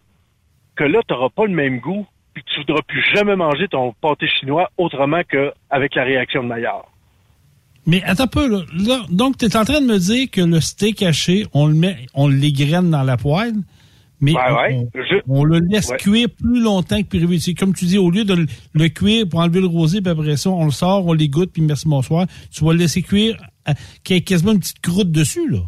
que 0.77 0.85
là, 0.85 1.01
tu 1.07 1.15
n'auras 1.15 1.31
pas 1.31 1.47
le 1.47 1.53
même 1.53 1.81
goût, 1.81 2.07
puis 2.35 2.45
tu 2.45 2.61
voudras 2.61 2.83
plus 2.87 3.03
jamais 3.15 3.37
manger 3.37 3.69
ton 3.69 3.93
pâté 3.93 4.29
chinois 4.29 4.71
autrement 4.77 5.23
qu'avec 5.23 5.95
la 5.95 6.05
réaction 6.05 6.43
de 6.43 6.49
Maillard. 6.49 6.87
Mais 7.87 8.03
attends 8.05 8.25
un 8.25 8.27
peu, 8.27 8.49
là. 8.49 8.63
Là, 8.77 9.03
donc, 9.11 9.39
tu 9.39 9.45
es 9.47 9.57
en 9.57 9.65
train 9.65 9.81
de 9.81 9.87
me 9.87 9.99
dire 9.99 10.29
que 10.31 10.41
le 10.41 10.61
steak 10.61 11.03
haché, 11.03 11.47
on 11.55 11.67
le 11.67 11.75
met, 11.75 11.97
on 12.15 12.27
l'égrène 12.29 12.91
dans 12.91 13.05
la 13.05 13.17
poêle, 13.17 13.55
mais 14.21 14.33
on, 14.35 14.57
ouais. 14.57 14.75
on- 14.75 14.91
Je- 14.95 15.23
on 15.29 15.45
le 15.45 15.61
laisse 15.61 15.91
Ouais. 15.91 15.97
cuire 15.99 16.29
plus 16.37 16.61
longtemps 16.61 17.01
que 17.03 17.07
prévu. 17.09 17.39
C'est 17.39 17.55
comme 17.55 17.75
tu 17.75 17.85
dis, 17.85 17.99
au 17.99 18.11
lieu 18.11 18.25
de 18.25 18.35
le, 18.35 18.47
le 18.75 18.89
cuire 18.89 19.27
pour 19.29 19.39
enlever 19.41 19.61
le 19.61 19.67
rosé, 19.69 20.01
puis 20.01 20.11
après 20.11 20.37
ça, 20.37 20.51
on 20.51 20.65
le 20.65 20.71
sort, 20.73 21.07
on 21.07 21.13
l'égoutte, 21.13 21.53
puis 21.53 21.63
merci, 21.63 21.87
bonsoir. 21.89 22.27
Tu 22.53 22.65
vas 22.65 22.73
le 22.73 22.79
laisser 22.81 23.03
cuire, 23.03 23.37
à- 23.65 23.75
qu'il 24.03 24.17
y 24.17 24.19
ait 24.19 24.23
quasiment 24.23 24.53
une 24.53 24.61
petite 24.61 24.81
croûte 24.81 25.13
dessus, 25.13 25.49
là. 25.49 25.59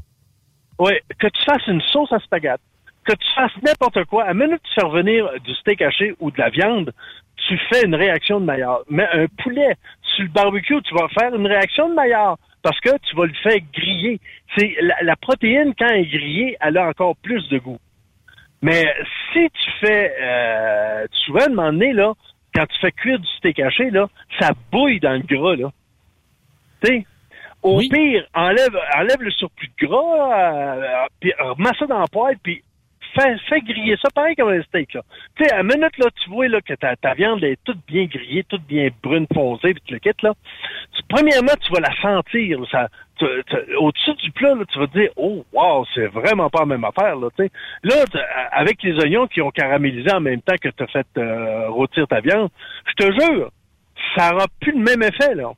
Oui, 0.81 0.93
que 1.21 1.27
tu 1.29 1.45
fasses 1.45 1.67
une 1.69 1.81
sauce 1.93 2.13
à 2.13 2.19
spaghetti, 2.21 2.63
que 3.05 3.13
tu 3.13 3.27
fasses 3.35 3.53
n'importe 3.65 4.05
quoi, 4.07 4.25
à 4.25 4.35
minute 4.35 4.59
que 4.63 4.69
tu 4.69 4.75
fais 4.81 4.87
revenir 4.87 5.29
du 5.45 5.55
steak 5.55 5.83
haché 5.83 6.15
ou 6.21 6.31
de 6.33 6.39
la 6.39 6.51
viande, 6.51 6.93
tu 7.49 7.59
fais 7.71 7.85
une 7.85 7.95
réaction 7.95 8.41
de 8.41 8.45
Maillard. 8.45 8.81
Mais 8.91 9.07
un 9.13 9.27
poulet 9.43 9.75
sur 10.19 10.25
le 10.25 10.33
barbecue, 10.33 10.83
tu 10.83 10.95
vas 10.95 11.09
faire 11.09 11.33
une 11.35 11.47
réaction 11.47 11.89
de 11.89 11.95
Maillard 11.95 12.39
parce 12.63 12.79
que 12.81 12.91
tu 13.09 13.15
vas 13.15 13.27
le 13.27 13.35
faire 13.35 13.59
griller. 13.73 14.21
C'est 14.57 14.75
la, 14.81 14.97
la 15.03 15.17
protéine 15.17 15.75
quand 15.79 15.87
elle 15.87 16.01
est 16.01 16.07
grillée, 16.07 16.57
elle 16.61 16.77
a 16.77 16.89
encore 16.89 17.17
plus 17.17 17.49
de 17.49 17.59
goût. 17.59 17.79
Mais 18.61 18.93
si 19.33 19.49
tu 19.49 19.71
fais 19.81 20.13
euh, 20.21 21.07
souvent, 21.25 21.41
à 21.41 21.47
un 21.47 21.49
moment 21.51 21.73
donné, 21.73 21.93
là, 21.93 22.15
quand 22.53 22.67
tu 22.67 22.79
fais 22.81 22.91
cuire 22.91 23.21
du 23.21 23.29
steak 23.37 23.61
haché, 23.61 23.91
là, 23.91 24.09
ça 24.41 24.51
bouille 24.73 24.99
dans 24.99 25.13
le 25.13 25.21
gras, 25.21 25.55
là. 25.55 25.71
Tu 26.85 27.07
au 27.63 27.79
pire, 27.81 28.25
enlève, 28.35 28.77
enlève 28.97 29.21
le 29.21 29.33
surplus 29.33 29.69
de 29.81 29.87
gras, 29.87 30.77
euh, 30.77 31.07
puis 31.21 31.33
remets 31.39 31.77
ça 31.79 31.87
dans 31.87 31.99
la 31.99 32.07
poêle, 32.07 32.37
puis 32.41 32.63
fais, 33.21 33.37
fais 33.49 33.61
griller 33.61 33.97
ça 34.01 34.09
pareil 34.15 34.37
comme 34.37 34.51
un 34.51 34.63
steak. 34.63 34.91
Tu 34.91 34.99
sais, 35.45 35.53
à 35.53 35.59
la 35.59 35.63
minute, 35.63 35.97
là, 35.99 36.07
tu 36.23 36.31
vois 36.31 36.49
là, 36.49 36.61
que 36.61 36.75
ta, 36.75 36.97
ta 36.97 37.15
viande 37.15 37.43
est 37.45 37.59
toute 37.65 37.79
bien 37.87 38.05
grillée, 38.07 38.45
toute 38.45 38.63
bien 38.67 38.89
brune 39.03 39.27
foncée, 39.33 39.75
puis 39.75 39.83
tu 39.87 39.95
le 39.95 40.01
quittes, 40.01 40.23
là. 40.23 40.33
Tu- 40.95 41.03
premièrement, 41.09 41.53
tu 41.61 41.73
vas 41.73 41.81
la 41.81 41.95
sentir. 42.01 42.59
ça, 42.71 42.89
au-dessus 43.79 44.15
du 44.15 44.31
plat, 44.31 44.55
là, 44.55 44.65
tu 44.73 44.79
vas 44.79 44.87
te 44.87 44.99
dire, 44.99 45.11
oh, 45.17 45.45
wow, 45.53 45.85
c'est 45.95 46.07
vraiment 46.07 46.49
pas 46.51 46.61
la 46.61 46.67
même 46.67 46.85
affaire. 46.85 47.17
Là, 47.17 47.29
tu 47.37 47.45
sais. 47.45 47.51
là 47.83 48.05
tu- 48.11 48.19
avec 48.53 48.83
les 48.83 48.95
oignons 49.03 49.27
qui 49.27 49.43
ont 49.43 49.51
caramélisé 49.51 50.13
en 50.13 50.21
même 50.21 50.41
temps 50.41 50.57
que 50.61 50.69
tu 50.69 50.83
as 50.83 50.87
fait 50.87 51.07
euh, 51.17 51.69
rôtir 51.71 52.07
ta 52.07 52.21
viande, 52.21 52.49
je 52.87 53.05
te 53.07 53.13
jure, 53.13 53.51
ça 54.17 54.31
n'aura 54.31 54.47
plus 54.61 54.73
le 54.73 54.79
même 54.85 55.03
effet. 55.03 55.35
là. 55.35 55.51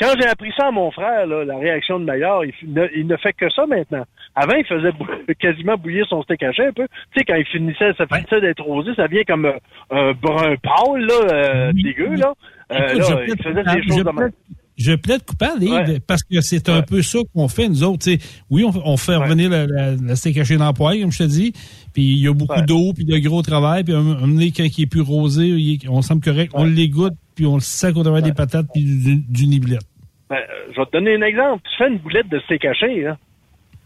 Quand 0.00 0.12
j'ai 0.20 0.26
appris 0.26 0.52
ça 0.56 0.66
à 0.66 0.70
mon 0.72 0.90
frère, 0.90 1.26
là, 1.26 1.44
la 1.44 1.56
réaction 1.56 2.00
de 2.00 2.04
Maillard, 2.04 2.44
il, 2.44 2.52
ne, 2.72 2.86
il 2.96 3.06
ne 3.06 3.16
fait 3.16 3.32
que 3.32 3.48
ça 3.50 3.64
maintenant. 3.66 4.04
Avant, 4.34 4.54
il 4.56 4.64
faisait 4.66 4.90
bou- 4.92 5.06
quasiment 5.38 5.76
bouillir 5.76 6.06
son 6.08 6.22
steak 6.22 6.42
haché 6.42 6.66
un 6.66 6.72
peu. 6.72 6.86
Tu 7.12 7.18
sais, 7.20 7.24
quand 7.24 7.36
il 7.36 7.46
finissait, 7.46 7.92
ça 7.94 8.04
finissait 8.06 8.40
d'être 8.40 8.62
rosé, 8.64 8.92
ça 8.96 9.06
vient 9.06 9.22
comme 9.24 9.44
euh, 9.46 9.52
un 9.90 10.12
brun 10.12 10.56
pâle, 10.56 11.00
là, 11.06 11.14
euh, 11.32 11.72
dégueu, 11.74 12.14
là. 12.16 12.32
Euh, 12.72 12.94
là, 12.94 13.04
il 13.28 13.42
faisait 13.42 13.62
des 13.62 13.82
choses 13.88 14.04
de 14.04 14.32
Je 14.76 14.92
plaide 14.94 15.24
coupable, 15.24 15.62
Yves, 15.62 16.00
parce 16.00 16.22
que 16.24 16.40
c'est 16.40 16.68
un 16.68 16.82
peu 16.82 17.00
ça 17.00 17.20
qu'on 17.32 17.46
fait, 17.48 17.68
nous 17.68 17.84
autres. 17.84 18.08
oui, 18.50 18.64
on, 18.64 18.72
on 18.84 18.96
fait 18.96 19.14
revenir 19.14 19.48
la, 19.48 19.66
la, 19.66 19.90
la 19.92 20.56
dans 20.58 20.64
la 20.64 20.72
poêle, 20.72 21.00
comme 21.00 21.12
je 21.12 21.18
te 21.18 21.28
dis, 21.28 21.52
puis 21.92 22.02
il 22.02 22.18
y 22.18 22.26
a 22.28 22.32
beaucoup 22.34 22.60
d'eau, 22.62 22.92
puis 22.92 23.04
de 23.04 23.16
gros 23.18 23.40
travail, 23.42 23.84
puis 23.84 23.94
un 23.94 24.00
moment 24.02 24.20
donné, 24.26 24.50
quand 24.50 24.64
il 24.64 24.82
est 24.82 24.86
plus 24.86 25.00
rosé, 25.00 25.48
est- 25.50 25.88
on 25.88 26.02
semble 26.02 26.22
correct, 26.22 26.50
on 26.54 26.64
l'égoutte, 26.64 27.14
puis 27.36 27.46
on 27.46 27.54
le 27.54 27.60
sac 27.60 27.96
au 27.96 28.02
travers 28.02 28.22
des 28.22 28.32
patates, 28.32 28.66
puis 28.72 28.82
du, 28.82 29.16
du 29.16 29.46
niblette. 29.46 29.82
Ben, 30.28 30.36
euh, 30.36 30.40
je 30.74 30.80
vais 30.80 30.86
te 30.86 30.92
donner 30.92 31.14
un 31.14 31.22
exemple. 31.22 31.62
Tu 31.70 31.76
fais 31.76 31.88
une 31.90 31.98
boulette 31.98 32.28
de 32.28 32.40
steak 32.40 32.64
haché, 32.64 33.02
là. 33.02 33.16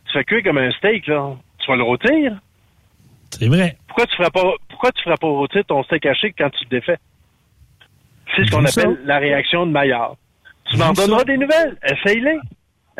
Tu 0.06 0.12
fais 0.14 0.24
cuire 0.24 0.42
comme 0.44 0.56
un 0.58 0.70
steak, 0.70 1.06
là. 1.08 1.36
Tu 1.58 1.70
vas 1.70 1.76
le 1.76 1.82
rôtir. 1.82 2.40
C'est 3.30 3.48
vrai. 3.48 3.76
Pourquoi 3.88 4.06
tu 4.06 4.16
ferais 4.16 4.30
pas, 4.30 4.52
pourquoi 4.70 4.90
tu 4.92 5.02
ferais 5.02 5.16
pas 5.20 5.26
rôtir 5.26 5.62
ton 5.66 5.82
steak 5.82 6.06
haché 6.06 6.32
quand 6.38 6.48
tu 6.50 6.64
le 6.64 6.70
défais? 6.80 6.96
C'est 8.36 8.46
ce 8.46 8.50
qu'on 8.50 8.64
ça? 8.66 8.80
appelle 8.82 8.98
la 9.04 9.18
réaction 9.18 9.66
de 9.66 9.72
Maillard. 9.72 10.16
Tu 10.70 10.76
m'en 10.76 10.92
donneras 10.92 11.24
des 11.24 11.36
nouvelles. 11.36 11.76
Essaye-les. 11.84 12.38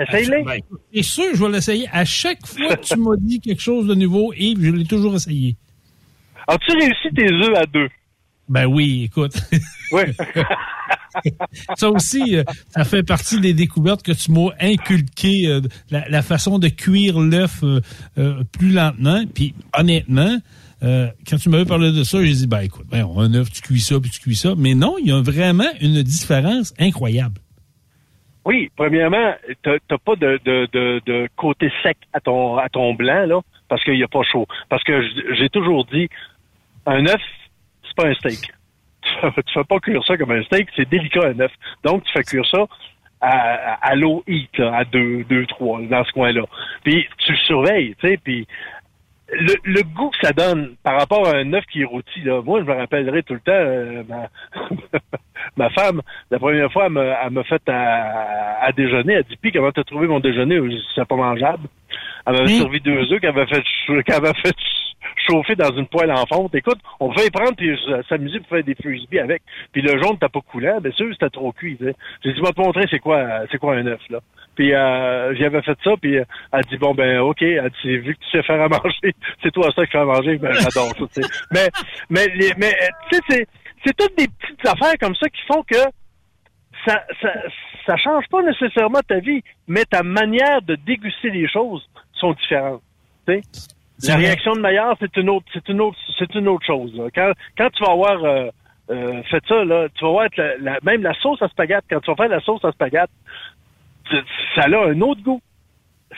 Essaye-les. 0.00 0.42
Ben, 0.42 0.60
C'est 0.94 1.02
sûr, 1.02 1.34
je 1.34 1.44
vais 1.44 1.50
l'essayer. 1.50 1.88
À 1.92 2.04
chaque 2.04 2.46
fois 2.46 2.76
que 2.76 2.84
tu 2.84 2.96
m'as 2.98 3.16
dit 3.18 3.40
quelque 3.40 3.62
chose 3.62 3.86
de 3.86 3.94
nouveau, 3.94 4.32
Yves, 4.34 4.64
je 4.64 4.70
l'ai 4.70 4.84
toujours 4.84 5.14
essayé. 5.14 5.56
As-tu 6.46 6.72
réussi 6.72 7.08
tes 7.14 7.32
œufs 7.32 7.56
à 7.56 7.66
deux? 7.66 7.88
Ben 8.48 8.66
oui, 8.66 9.04
écoute. 9.04 9.36
Oui. 9.90 10.02
ça 11.78 11.88
aussi, 11.88 12.36
euh, 12.36 12.44
ça 12.68 12.84
fait 12.84 13.02
partie 13.02 13.40
des 13.40 13.54
découvertes 13.54 14.02
que 14.02 14.12
tu 14.12 14.30
m'as 14.32 14.50
inculqué, 14.60 15.46
euh, 15.46 15.62
la, 15.90 16.06
la 16.10 16.20
façon 16.20 16.58
de 16.58 16.68
cuire 16.68 17.18
l'œuf 17.18 17.62
euh, 17.64 17.80
plus 18.52 18.70
lentement. 18.70 19.24
Puis 19.34 19.54
honnêtement, 19.72 20.36
euh, 20.82 21.08
quand 21.28 21.38
tu 21.38 21.48
m'avais 21.48 21.64
parlé 21.64 21.90
de 21.90 22.04
ça, 22.04 22.22
j'ai 22.22 22.32
dit, 22.32 22.46
ben 22.46 22.60
écoute, 22.60 22.86
ben, 22.90 23.06
un 23.16 23.32
œuf, 23.34 23.50
tu 23.50 23.62
cuis 23.62 23.80
ça, 23.80 23.98
puis 23.98 24.10
tu 24.10 24.20
cuis 24.20 24.36
ça. 24.36 24.54
Mais 24.56 24.74
non, 24.74 24.96
il 25.00 25.08
y 25.08 25.12
a 25.12 25.20
vraiment 25.20 25.68
une 25.80 26.02
différence 26.02 26.72
incroyable. 26.78 27.40
Oui, 28.48 28.70
premièrement, 28.74 29.34
t'as 29.62 29.98
pas 30.02 30.16
de, 30.16 30.40
de, 30.42 30.66
de, 30.72 31.02
de 31.04 31.28
côté 31.36 31.70
sec 31.82 31.98
à 32.14 32.20
ton 32.20 32.56
à 32.56 32.70
ton 32.70 32.94
blanc 32.94 33.26
là, 33.26 33.40
parce 33.68 33.84
qu'il 33.84 33.92
n'y 33.92 34.02
a 34.02 34.08
pas 34.08 34.22
chaud. 34.22 34.46
Parce 34.70 34.82
que 34.84 35.02
j'ai 35.34 35.50
toujours 35.50 35.84
dit, 35.84 36.08
un 36.86 37.04
œuf, 37.04 37.20
c'est 37.86 37.94
pas 37.94 38.08
un 38.08 38.14
steak. 38.14 38.38
Tu 39.02 39.52
fais, 39.52 39.64
pas 39.64 39.78
cuire 39.80 40.02
ça 40.04 40.16
comme 40.16 40.30
un 40.30 40.42
steak, 40.44 40.68
c'est 40.76 40.88
délicat 40.88 41.28
un 41.28 41.40
œuf. 41.40 41.52
Donc 41.84 42.04
tu 42.04 42.12
fais 42.12 42.22
cuire 42.22 42.46
ça 42.46 42.64
à, 43.20 43.74
à, 43.86 43.94
l'eau 43.94 44.24
heat, 44.26 44.56
là, 44.56 44.78
à 44.78 44.84
2, 44.86 45.24
2, 45.24 45.46
3, 45.46 45.82
dans 45.82 46.04
ce 46.04 46.12
coin-là. 46.12 46.44
Puis 46.84 47.06
tu 47.18 47.32
le 47.32 47.38
surveilles, 47.38 47.96
tu 48.00 48.08
sais, 48.08 48.16
puis 48.16 48.46
le, 49.32 49.54
le 49.64 49.82
goût 49.82 50.10
que 50.10 50.26
ça 50.26 50.32
donne 50.32 50.74
par 50.82 50.98
rapport 50.98 51.26
à 51.28 51.36
un 51.36 51.52
œuf 51.52 51.64
qui 51.66 51.82
est 51.82 51.84
rôti, 51.84 52.20
là, 52.22 52.40
moi, 52.42 52.60
je 52.60 52.64
me 52.64 52.74
rappellerai 52.74 53.22
tout 53.22 53.34
le 53.34 53.40
temps, 53.40 53.52
euh, 53.52 54.02
ma, 54.08 54.28
ma 55.56 55.70
femme, 55.70 56.00
la 56.30 56.38
première 56.38 56.72
fois, 56.72 56.86
elle 56.86 56.92
me, 56.92 57.30
m'a 57.30 57.44
fait 57.44 57.62
à, 57.68 58.58
à 58.64 58.72
déjeuner. 58.72 59.14
Elle 59.14 59.24
dit, 59.24 59.36
puis 59.40 59.52
comment 59.52 59.70
t'as 59.72 59.84
trouvé 59.84 60.06
mon 60.06 60.20
déjeuner? 60.20 60.60
C'est 60.94 61.06
pas 61.06 61.16
mangeable. 61.16 61.68
Elle 62.26 62.32
m'avait 62.34 62.46
servi 62.58 62.80
deux 62.80 63.12
œufs 63.12 63.20
qu'elle 63.20 63.30
avait 63.30 63.46
fait, 63.46 63.62
qu'elle 64.02 64.14
avait 64.16 64.34
fait 64.42 64.54
ch- 64.54 64.94
chauffer 65.28 65.54
dans 65.56 65.74
une 65.76 65.86
poêle 65.86 66.10
en 66.12 66.26
fonte. 66.26 66.54
Écoute, 66.54 66.78
on 67.00 67.10
pouvait 67.12 67.26
y 67.26 67.30
prendre 67.30 67.54
puis 67.56 67.78
s'amuser 68.08 68.40
pour 68.40 68.48
faire 68.48 68.64
des 68.64 68.74
frisbees 68.74 69.20
avec. 69.20 69.42
Puis 69.72 69.82
le 69.82 70.00
jaune 70.02 70.18
t'as 70.20 70.28
pas 70.28 70.40
coulant, 70.40 70.80
bien 70.80 70.92
sûr, 70.92 71.06
c'était 71.12 71.30
trop 71.30 71.52
cuit. 71.52 71.78
J'ai 71.80 72.32
dit, 72.32 72.40
moi 72.40 72.52
te 72.52 72.60
montrer 72.60 72.84
c'est 72.90 72.98
quoi, 72.98 73.22
c'est 73.50 73.58
quoi 73.58 73.74
un 73.76 73.86
œuf, 73.86 74.00
là. 74.10 74.18
Puis 74.58 74.74
euh, 74.74 75.36
j'avais 75.36 75.62
fait 75.62 75.78
ça, 75.84 75.92
puis 76.02 76.18
euh, 76.18 76.24
elle 76.52 76.64
dit 76.64 76.78
bon 76.78 76.92
ben 76.92 77.20
ok, 77.20 77.42
elle 77.42 77.70
dit 77.84 77.96
vu 77.98 78.16
que 78.16 78.20
tu 78.24 78.30
sais 78.32 78.42
faire 78.42 78.60
à 78.60 78.68
manger, 78.68 79.14
c'est 79.42 79.52
toi 79.52 79.70
ça 79.72 79.86
qui 79.86 79.92
fais 79.92 79.98
à 79.98 80.04
manger, 80.04 80.36
ben 80.36 80.52
j'adore 80.52 80.92
ça. 80.98 81.22
Mais 81.52 81.68
mais 82.10 82.26
les- 82.34 82.52
mais 82.58 82.66
euh, 82.82 82.86
tu 83.08 83.18
sais 83.18 83.22
c'est 83.28 83.46
c'est 83.86 83.96
toutes 83.96 84.18
des 84.18 84.26
petites 84.26 84.66
affaires 84.66 84.94
comme 85.00 85.14
ça 85.14 85.28
qui 85.28 85.40
font 85.46 85.62
que 85.62 85.76
ça, 86.84 87.04
ça, 87.22 87.32
ça 87.86 87.96
change 87.98 88.24
pas 88.32 88.42
nécessairement 88.42 88.98
ta 89.06 89.20
vie, 89.20 89.42
mais 89.68 89.84
ta 89.84 90.02
manière 90.02 90.60
de 90.62 90.74
déguster 90.74 91.30
les 91.30 91.48
choses 91.48 91.88
sont 92.14 92.32
différentes. 92.32 92.82
La 94.08 94.16
réaction 94.16 94.52
de 94.54 94.60
Maillard, 94.60 94.96
c'est 95.00 95.16
une 95.18 95.30
autre, 95.30 95.46
c'est 95.52 95.68
une 95.68 95.80
autre, 95.80 95.96
c'est 96.18 96.34
une 96.34 96.48
autre 96.48 96.66
chose. 96.66 96.92
là. 96.96 97.04
Quand, 97.14 97.32
quand 97.56 97.70
tu 97.70 97.84
vas 97.84 97.92
avoir 97.92 98.24
euh, 98.24 98.48
euh, 98.90 99.22
fait 99.30 99.42
ça, 99.48 99.64
là, 99.64 99.88
tu 99.94 100.04
vas 100.04 100.10
voir 100.10 100.24
être 100.26 100.36
la, 100.36 100.56
la- 100.58 100.78
même 100.82 101.02
la 101.02 101.14
sauce 101.14 101.40
à 101.42 101.48
spaghetti. 101.48 101.86
Quand 101.90 102.00
tu 102.00 102.10
vas 102.10 102.16
faire 102.16 102.28
la 102.28 102.40
sauce 102.40 102.64
à 102.64 102.72
spaghetti, 102.72 103.12
ça 104.54 104.62
a 104.62 104.88
un 104.88 105.00
autre 105.00 105.22
goût. 105.22 105.40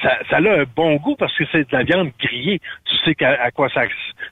Ça, 0.03 0.17
ça 0.31 0.37
a 0.37 0.61
un 0.61 0.65
bon 0.77 0.97
goût 0.97 1.17
parce 1.17 1.37
que 1.37 1.45
c'est 1.51 1.69
de 1.69 1.77
la 1.77 1.83
viande 1.83 2.11
grillée. 2.19 2.61
Tu 2.85 2.97
sais 3.05 3.15
qu'à- 3.15 3.43
à, 3.43 3.51
quoi 3.51 3.69
ça, 3.71 3.83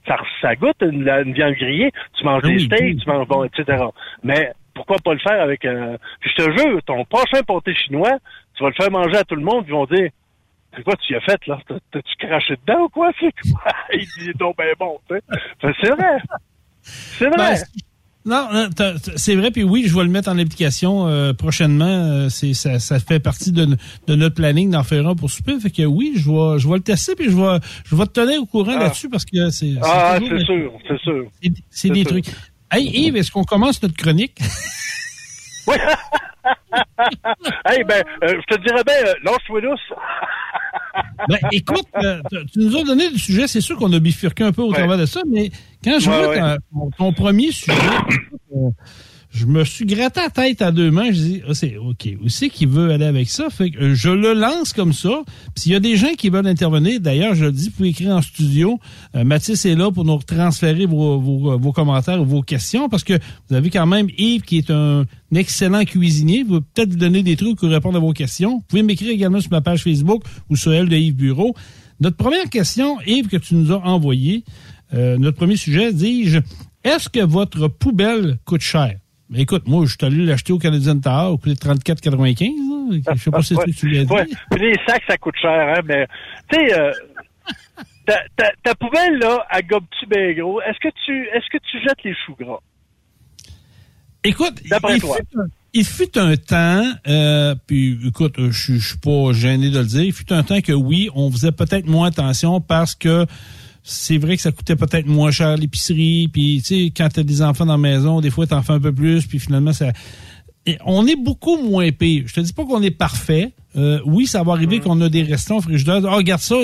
ça, 0.07 0.17
ça 0.41 0.55
goûte 0.55 0.77
une, 0.83 1.05
la- 1.05 1.23
une 1.23 1.33
viande 1.35 1.55
grillée? 1.55 1.91
Tu 2.17 2.25
manges 2.25 2.43
Ah 2.45 2.49
des 2.49 2.59
steaks, 2.61 2.81
oui. 2.81 2.97
tu 2.97 3.09
manges 3.09 3.27
bon, 3.27 3.45
etc. 3.45 3.85
Mais 4.23 4.53
pourquoi 4.75 4.97
pas 5.05 5.13
le 5.15 5.19
faire 5.19 5.41
avec 5.43 5.65
un... 5.65 5.97
Je 6.21 6.33
te 6.35 6.43
jure, 6.57 6.81
ton 6.85 7.05
prochain 7.05 7.43
pâté 7.47 7.75
chinois, 7.75 8.19
tu 8.57 8.63
vas 8.63 8.69
le 8.71 8.75
faire 8.77 8.91
manger 8.91 9.17
à 9.17 9.25
tout 9.25 9.35
le 9.35 9.43
monde, 9.43 9.65
ils 9.67 9.73
vont 9.73 9.87
dire 9.87 10.09
c'est 10.77 10.85
quoi 10.85 10.95
tu 10.97 11.13
y 11.13 11.17
as 11.17 11.21
fait, 11.23 11.45
là? 11.49 11.59
T'as- 11.67 11.79
T'as-tu 11.91 12.27
craché 12.27 12.55
dedans 12.65 12.83
ou 12.85 12.89
quoi? 12.89 13.11
C'est 13.21 13.33
quoi? 13.51 13.73
Il 13.93 14.07
dit, 14.19 14.33
donc, 14.39 14.57
ben 14.57 14.73
bon, 14.79 15.01
tu 15.09 15.17
sais. 15.17 15.73
C'est 15.83 15.91
vrai. 15.91 16.19
C'est 16.83 17.27
vrai. 17.27 17.37
Ben, 17.37 17.57
c'est- 17.57 17.67
non, 18.29 18.49
non, 18.53 18.69
c'est 19.17 19.35
vrai, 19.35 19.51
puis 19.51 19.65
oui, 19.65 19.85
je 19.87 19.95
vais 19.97 20.05
le 20.05 20.11
mettre 20.11 20.29
en 20.29 20.39
application 20.39 21.09
euh, 21.09 21.33
prochainement. 21.33 21.85
Euh, 21.87 22.29
c'est 22.29 22.55
ça, 22.55 22.79
ça 22.79 23.01
fait 23.01 23.19
partie 23.21 23.51
de, 23.53 23.67
de 24.07 24.15
notre 24.15 24.35
planning 24.35 24.71
d'en 24.71 24.83
faire 24.85 25.07
un 25.07 25.15
pour 25.17 25.31
souper. 25.31 25.59
Fait 25.61 25.71
que 25.71 25.83
oui, 25.83 26.13
je 26.17 26.31
vais, 26.31 26.59
je 26.59 26.69
vais 26.69 26.75
le 26.77 26.83
tester, 26.83 27.15
puis 27.17 27.27
je 27.31 27.37
vais, 27.37 27.59
je 27.85 27.97
vais 27.97 28.07
te 28.07 28.13
tenir 28.13 28.41
au 28.43 28.47
courant 28.47 28.75
Ah. 28.77 28.85
là-dessus 28.85 29.09
parce 29.09 29.25
que 29.25 29.51
c'est. 29.51 29.73
ah, 29.83 30.19
c'est 30.21 30.45
sûr, 30.45 30.73
c'est 30.87 31.01
sûr. 31.01 31.25
C'est 31.71 31.89
des 31.91 32.03
sûr. 32.03 32.11
trucs. 32.11 32.27
Hey 32.71 32.85
Yves, 33.07 33.17
est-ce 33.17 33.31
qu'on 33.31 33.45
commence 33.45 33.83
notre 33.83 33.97
chronique? 33.97 34.39
Oui. 35.67 35.77
hey, 37.67 37.85
ben, 37.85 38.03
euh, 38.25 38.35
je 38.49 38.55
te 38.57 38.61
dirais 38.63 38.83
bien, 38.85 38.95
lousse. 39.23 39.81
Ben, 41.29 41.39
écoute, 41.53 41.87
euh, 42.03 42.21
tu- 42.53 42.59
nous 42.61 42.77
as 42.77 42.85
donné 42.85 43.11
le 43.11 43.19
sujet, 43.19 43.47
c'est 43.47 43.61
sûr 43.61 43.77
qu'on 43.77 43.93
a 43.93 43.99
bifurqué 43.99 44.45
un 44.45 44.53
peu 44.53 44.63
au 44.63 44.69
Ouais. 44.71 44.79
travers 44.79 44.99
de 44.99 45.07
ça, 45.07 45.21
mais 45.29 45.51
quand 45.85 45.99
je 46.01 46.09
Ouais, 46.11 46.17
vois 46.19 46.29
ouais. 46.29 46.57
ton, 46.73 46.91
ton 46.97 47.13
premier 47.13 47.51
sujet, 47.53 47.73
euh, 48.57 48.71
je 49.31 49.47
me 49.47 49.65
suis 49.65 49.85
gratté 49.85 50.21
la 50.21 50.31
tête 50.31 50.63
à 50.63 50.73
deux 50.73 50.91
mains, 50.91 51.13
je 51.13 51.21
dis, 51.21 51.43
ah, 51.47 51.53
c'est 51.53 51.77
OK, 51.77 52.09
où 52.23 52.29
c'est 52.29 52.49
qu'il 52.49 52.69
veut 52.69 52.91
aller 52.91 53.05
avec 53.05 53.29
ça? 53.29 53.51
Fait 53.51 53.71
que 53.71 53.79
euh, 53.79 53.95
je 53.95 54.09
le 54.09 54.33
lance 54.33 54.73
comme 54.73 54.93
ça. 54.93 55.23
S'il 55.55 55.73
y 55.73 55.75
a 55.75 55.81
des 55.81 55.97
gens 55.97 56.15
qui 56.17 56.31
veulent 56.31 56.47
intervenir, 56.47 57.01
d'ailleurs, 57.01 57.35
je 57.35 57.45
le 57.45 57.53
dis, 57.53 57.67
vous 57.67 57.77
pouvez 57.77 57.89
écrire 57.91 58.17
en 58.17 58.23
studio. 58.23 58.81
Euh, 59.15 59.25
Mathis 59.25 59.67
est 59.67 59.75
là 59.75 59.91
pour 59.91 60.05
nous 60.05 60.19
transférer 60.19 60.87
vos, 60.87 61.21
vos, 61.21 61.73
commentaires 61.73 62.21
ou 62.21 62.25
vos 62.25 62.43
questions, 62.43 62.89
parce 62.89 63.05
que 63.05 63.19
vous 63.49 63.55
avez 63.55 63.69
quand 63.69 63.87
même 63.87 64.09
Yves 64.17 64.43
qui 64.43 64.59
est 64.59 64.71
un 64.71 65.05
excellent 65.35 65.85
cuisinier. 65.85 66.43
Vous 66.43 66.63
peut-être 66.63 66.91
vous 66.91 66.97
donner 66.97 67.23
des 67.23 67.37
trucs 67.37 67.59
pour 67.59 67.69
répondre 67.69 67.99
à 67.99 68.01
vos 68.01 68.13
questions. 68.13 68.57
Vous 68.57 68.65
pouvez 68.69 68.83
m'écrire 68.83 69.11
également 69.11 69.41
sur 69.41 69.51
ma 69.51 69.61
page 69.61 69.83
Facebook 69.83 70.23
ou 70.49 70.57
sur 70.57 70.73
elle 70.73 70.89
de 70.89 70.97
Yves 70.97 71.17
Bureau. 71.17 71.55
Notre 72.01 72.17
première 72.17 72.49
question, 72.49 72.99
Yves, 73.07 73.29
que 73.29 73.37
tu 73.37 73.55
nous 73.57 73.73
as 73.73 73.85
envoyée, 73.85 74.45
euh, 74.95 75.19
notre 75.19 75.37
premier 75.37 75.57
sujet, 75.57 75.93
dis-je, 75.93 76.39
est-ce 76.83 77.09
que 77.09 77.21
votre 77.21 77.69
poubelle 77.69 78.39
coûte 78.45 78.63
cher? 78.63 78.95
Écoute, 79.35 79.69
moi, 79.69 79.85
je 79.85 79.91
suis 79.91 80.07
allé 80.07 80.25
l'acheter 80.25 80.53
au 80.53 80.59
Canadian 80.59 80.99
Tower, 80.99 81.33
au 81.33 81.39
coût 81.39 81.51
de 81.51 81.55
34,95. 81.55 82.93
là. 82.95 83.15
Je 83.15 83.21
sais 83.21 83.31
pas 83.31 83.43
si 83.43 83.55
c'est 83.55 83.61
ce 83.61 83.67
que 83.67 83.71
tu 83.71 83.87
lui 83.89 83.99
as 83.99 84.05
dit. 84.05 84.13
Ouais. 84.13 84.27
Puis 84.51 84.61
Les 84.61 84.77
sacs, 84.87 85.03
ça 85.09 85.17
coûte 85.19 85.35
cher, 85.41 85.75
hein, 85.77 85.83
mais, 85.85 86.07
tu 86.51 86.59
sais, 86.59 86.79
euh, 86.79 86.93
ta, 88.07 88.19
ta, 88.37 88.51
ta 88.63 88.75
poubelle, 88.75 89.19
là, 89.19 89.45
à 89.51 89.61
gobe-tu 89.61 90.07
bien 90.07 90.33
gros, 90.33 90.63
est-ce 90.63 90.79
que 90.79 90.89
tu, 91.05 91.27
est-ce 91.27 91.47
que 91.53 91.59
tu 91.71 91.79
jettes 91.83 92.03
les 92.05 92.15
choux 92.25 92.35
gras? 92.41 92.61
Écoute, 94.25 94.61
il, 94.65 94.71
toi. 95.01 95.17
fut 95.17 95.39
un, 95.39 95.47
il 95.75 95.85
fut 95.85 96.19
un 96.19 96.37
temps, 96.37 96.85
euh, 97.07 97.55
puis 97.67 97.99
écoute, 98.07 98.39
euh, 98.39 98.51
je 98.51 98.75
je 98.75 98.89
suis 98.89 98.99
pas 98.99 99.33
gêné 99.33 99.71
de 99.71 99.79
le 99.79 99.85
dire, 99.85 100.03
il 100.03 100.13
fut 100.13 100.33
un 100.33 100.43
temps 100.43 100.61
que 100.61 100.73
oui, 100.73 101.09
on 101.15 101.31
faisait 101.31 101.53
peut-être 101.53 101.87
moins 101.87 102.09
attention 102.09 102.61
parce 102.61 102.95
que 102.95 103.27
c'est 103.91 104.19
vrai 104.19 104.37
que 104.37 104.43
ça 104.43 104.53
coûtait 104.53 104.77
peut-être 104.77 105.07
moins 105.07 105.31
cher 105.31 105.57
l'épicerie, 105.57 106.29
puis 106.31 106.61
tu 106.63 106.67
sais, 106.67 106.93
quand 106.95 107.09
t'as 107.09 107.23
des 107.23 107.41
enfants 107.43 107.65
dans 107.65 107.73
la 107.73 107.79
maison, 107.79 108.21
des 108.21 108.31
fois 108.31 108.47
t'en 108.47 108.63
fais 108.63 108.75
un 108.75 108.81
peu 108.81 108.93
plus, 108.93 109.27
puis 109.27 109.39
finalement 109.39 109.73
ça... 109.73 109.93
Et 110.67 110.77
on 110.85 111.07
est 111.07 111.17
beaucoup 111.17 111.57
moins 111.57 111.91
pire. 111.93 112.25
Je 112.27 112.35
te 112.35 112.41
dis 112.41 112.53
pas 112.53 112.67
qu'on 112.67 112.83
est 112.83 112.91
parfait. 112.91 113.55
Euh, 113.77 114.01
oui, 114.05 114.27
ça 114.27 114.43
va 114.43 114.53
arriver 114.53 114.81
qu'on 114.81 115.01
a 115.01 115.09
des 115.09 115.23
restants 115.23 115.57
au 115.57 115.61
frigidaire. 115.63 116.03
Ah, 116.05 116.17
regarde 116.17 116.43
ça, 116.43 116.57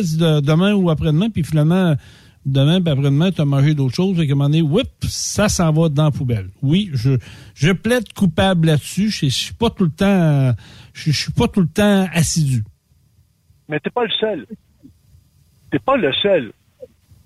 demain 0.42 0.74
ou 0.74 0.90
après-demain, 0.90 1.30
puis 1.30 1.42
finalement, 1.42 1.96
demain 2.44 2.82
puis 2.82 2.90
après-demain, 2.92 3.32
tu 3.32 3.40
as 3.40 3.46
mangé 3.46 3.72
d'autres 3.72 3.94
choses, 3.94 4.20
et 4.20 4.26
qu'à 4.26 4.32
un 4.32 4.36
moment 4.36 4.50
donné, 4.50 4.60
whip, 4.60 4.90
ça 5.08 5.48
s'en 5.48 5.72
va 5.72 5.88
dans 5.88 6.04
la 6.04 6.10
poubelle. 6.10 6.50
Oui, 6.60 6.90
je, 6.92 7.12
je 7.54 7.72
plaide 7.72 8.12
coupable 8.12 8.66
là-dessus. 8.66 9.08
Je, 9.08 9.26
je 9.26 9.34
suis 9.34 9.54
pas 9.54 9.70
tout 9.70 9.84
le 9.84 9.90
temps, 9.90 10.54
je, 10.92 11.10
je 11.10 11.18
suis 11.18 11.32
pas 11.32 11.48
tout 11.48 11.62
le 11.62 11.68
temps 11.68 12.06
assidu. 12.12 12.62
Mais 13.70 13.80
t'es 13.80 13.90
pas 13.90 14.04
le 14.04 14.12
seul. 14.20 14.46
T'es 15.70 15.78
pas 15.78 15.96
le 15.96 16.12
seul. 16.20 16.52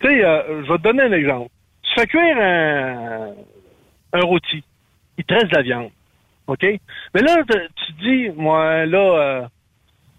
Tu 0.00 0.06
sais, 0.06 0.24
euh, 0.24 0.64
je 0.64 0.72
vais 0.72 0.78
te 0.78 0.82
donner 0.82 1.02
un 1.02 1.12
exemple. 1.12 1.50
Tu 1.82 2.00
fais 2.00 2.06
cuire 2.06 2.36
un, 2.38 3.32
un 4.12 4.20
rôti. 4.20 4.62
Il 5.16 5.24
te 5.24 5.34
reste 5.34 5.48
de 5.48 5.56
la 5.56 5.62
viande. 5.62 5.90
OK? 6.46 6.62
Mais 6.62 7.20
là, 7.20 7.36
tu 7.46 7.92
te 7.92 8.00
dis, 8.00 8.30
moi, 8.36 8.86
là, 8.86 8.98
euh, 8.98 9.46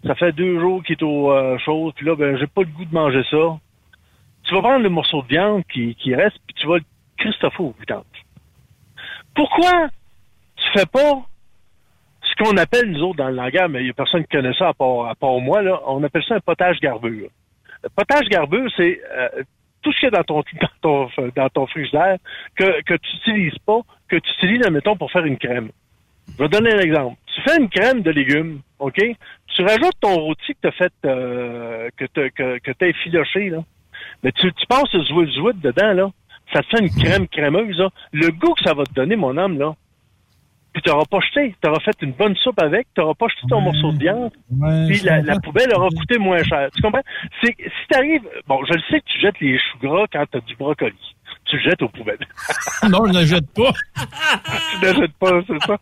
ça 0.06 0.16
fait 0.16 0.32
deux 0.32 0.60
jours 0.60 0.84
qu'il 0.84 0.94
est 0.94 1.04
au 1.04 1.32
euh, 1.32 1.58
chose, 1.60 1.94
puis 1.96 2.06
là, 2.06 2.16
ben, 2.16 2.38
j'ai 2.38 2.48
pas 2.48 2.62
le 2.62 2.68
goût 2.68 2.86
de 2.86 2.94
manger 2.94 3.24
ça. 3.30 3.60
Tu 4.44 4.54
vas 4.54 4.62
prendre 4.62 4.84
le 4.84 4.90
morceau 4.90 5.22
de 5.24 5.28
viande 5.28 5.64
qui, 5.72 5.96
qui 5.96 6.16
reste, 6.16 6.38
puis 6.48 6.56
tu 6.56 6.68
vas 6.68 6.78
le 6.78 6.84
Christophe 7.18 7.60
au. 7.60 7.76
Pourquoi 9.36 9.90
tu 10.56 10.80
fais 10.80 10.86
pas 10.86 11.22
ce 12.22 12.44
qu'on 12.44 12.58
appelle, 12.58 12.92
nous 12.92 13.02
autres, 13.02 13.18
dans 13.18 13.30
le 13.30 13.36
langage, 13.36 13.70
mais 13.70 13.82
il 13.82 13.88
y 13.88 13.90
a 13.90 13.94
personne 13.94 14.24
qui 14.24 14.30
connaît 14.30 14.54
ça 14.54 14.70
à 14.70 14.74
part, 14.74 15.08
à 15.08 15.16
part 15.16 15.40
moi, 15.40 15.62
là, 15.62 15.82
on 15.88 16.04
appelle 16.04 16.24
ça 16.28 16.36
un 16.36 16.40
potage 16.40 16.80
garbure. 16.80 17.30
Le 17.84 17.90
potage 17.90 18.28
garbure, 18.30 18.70
c'est 18.76 19.02
euh, 19.12 19.44
tout 19.82 19.92
ce 19.92 20.00
qu'il 20.00 20.10
y 20.12 20.16
a 20.16 20.18
dans 20.18 20.24
ton, 20.24 20.44
dans 20.82 21.08
ton, 21.10 21.32
dans 21.36 21.50
ton 21.50 21.68
frigidaire 21.68 22.18
que, 22.56 22.82
que 22.84 22.94
tu 22.96 23.16
n'utilises 23.16 23.60
pas, 23.66 23.82
que 24.08 24.18
tu 24.18 24.32
utilises, 24.38 24.66
admettons, 24.66 24.96
pour 24.96 25.12
faire 25.12 25.26
une 25.26 25.38
crème. 25.38 25.70
Je 26.38 26.44
vais 26.44 26.50
te 26.50 26.58
donner 26.58 26.74
un 26.74 26.80
exemple. 26.80 27.18
Tu 27.34 27.42
fais 27.42 27.58
une 27.58 27.70
crème 27.70 28.02
de 28.02 28.12
légumes, 28.12 28.62
OK? 28.80 29.00
Tu 29.56 29.62
rajoutes 29.64 30.00
ton 30.00 30.16
rôti 30.16 30.54
que 30.54 30.60
tu 30.62 30.68
as 30.68 30.72
fait, 30.72 30.94
euh, 31.06 31.90
que 31.98 32.06
tu 32.06 32.32
que, 32.32 32.60
que 32.60 32.72
t'as 32.72 32.88
effiloché, 32.88 33.50
là. 33.50 33.64
Mais 34.24 34.32
tu, 34.32 34.52
tu 34.54 34.66
passes 34.68 34.96
zouit 35.08 35.54
dedans, 35.56 35.94
là. 35.94 36.12
Ça 36.54 36.62
te 36.64 36.68
fait 36.70 36.84
une 36.84 36.90
crème 36.90 37.28
crémeuse, 37.28 37.78
là. 37.78 37.90
Le 38.12 38.30
goût 38.32 38.54
que 38.54 38.64
ça 38.64 38.74
va 38.74 38.84
te 38.84 38.94
donner, 38.94 39.16
mon 39.16 39.38
homme, 39.38 39.58
là. 39.58 39.76
Puis 40.80 40.84
tu 40.84 40.90
n'auras 40.92 41.06
pas 41.12 41.20
jeté. 41.20 41.56
Tu 41.62 41.70
auras 41.70 41.80
fait 41.82 41.98
une 42.02 42.14
bonne 42.14 42.36
soupe 42.38 42.62
avec. 42.62 42.88
Tu 42.96 43.02
n'auras 43.02 43.14
pas 43.16 43.28
jeté 43.28 43.42
ton 43.50 43.60
morceau 43.60 43.92
de 43.92 43.98
viande. 44.00 44.32
Ouais, 44.50 44.88
Puis 44.88 45.02
la, 45.04 45.38
poubelle 45.44 45.74
aura 45.76 45.90
coûté 45.90 46.18
moins 46.18 46.42
cher. 46.44 46.70
Tu 46.74 46.82
comprends? 46.82 47.02
C'est 47.44 47.54
si 47.58 47.88
t'arrives, 47.90 48.22
bon, 48.48 48.60
je 48.66 48.74
le 48.76 48.82
sais 48.90 49.02
que 49.02 49.06
tu 49.08 49.20
jettes 49.20 49.40
les 49.42 49.58
choux 49.58 49.80
gras 49.86 50.06
quand 50.12 50.24
t'as 50.32 50.40
du 50.40 50.56
brocoli. 50.56 50.96
Tu 51.46 51.58
le 51.58 51.62
jettes 51.64 51.82
aux 51.82 51.90
poubelles. 51.90 52.18
non, 52.90 53.06
je 53.08 53.12
ne 53.20 53.26
jette 53.26 53.52
pas. 53.54 53.74
tu 54.80 54.86
ne 54.86 54.94
jettes 54.94 55.18
pas, 55.20 55.42
c'est 55.48 55.60
ça? 55.66 55.78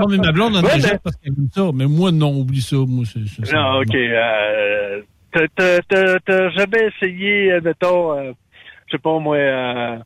Non, 0.00 0.06
mais 0.08 0.16
ma 0.16 0.32
blonde 0.32 0.56
en 0.56 0.62
Ouais, 0.62 0.80
jette 0.80 1.00
parce 1.04 1.14
qu'elle 1.16 1.32
aime 1.38 1.48
ça. 1.52 1.70
Mais 1.74 1.86
moi, 1.86 2.10
non, 2.10 2.32
oublie 2.40 2.60
ça. 2.60 2.76
Moi, 2.88 3.04
c'est 3.04 3.20
c'est 3.28 3.46
ça. 3.46 3.56
Non, 3.56 3.80
ok. 3.82 3.94
Euh, 3.94 5.02
t'as- 5.32 5.48
t'as- 5.54 5.80
t'as 5.88 6.18
t'as 6.24 6.50
jamais 6.50 6.88
essayé, 6.88 7.52
euh, 7.52 7.60
mettons, 7.62 8.12
euh, 8.18 8.32
je 8.86 8.92
sais 8.92 8.98
pas 8.98 9.18
moi, 9.18 9.36
euh, 9.36 9.98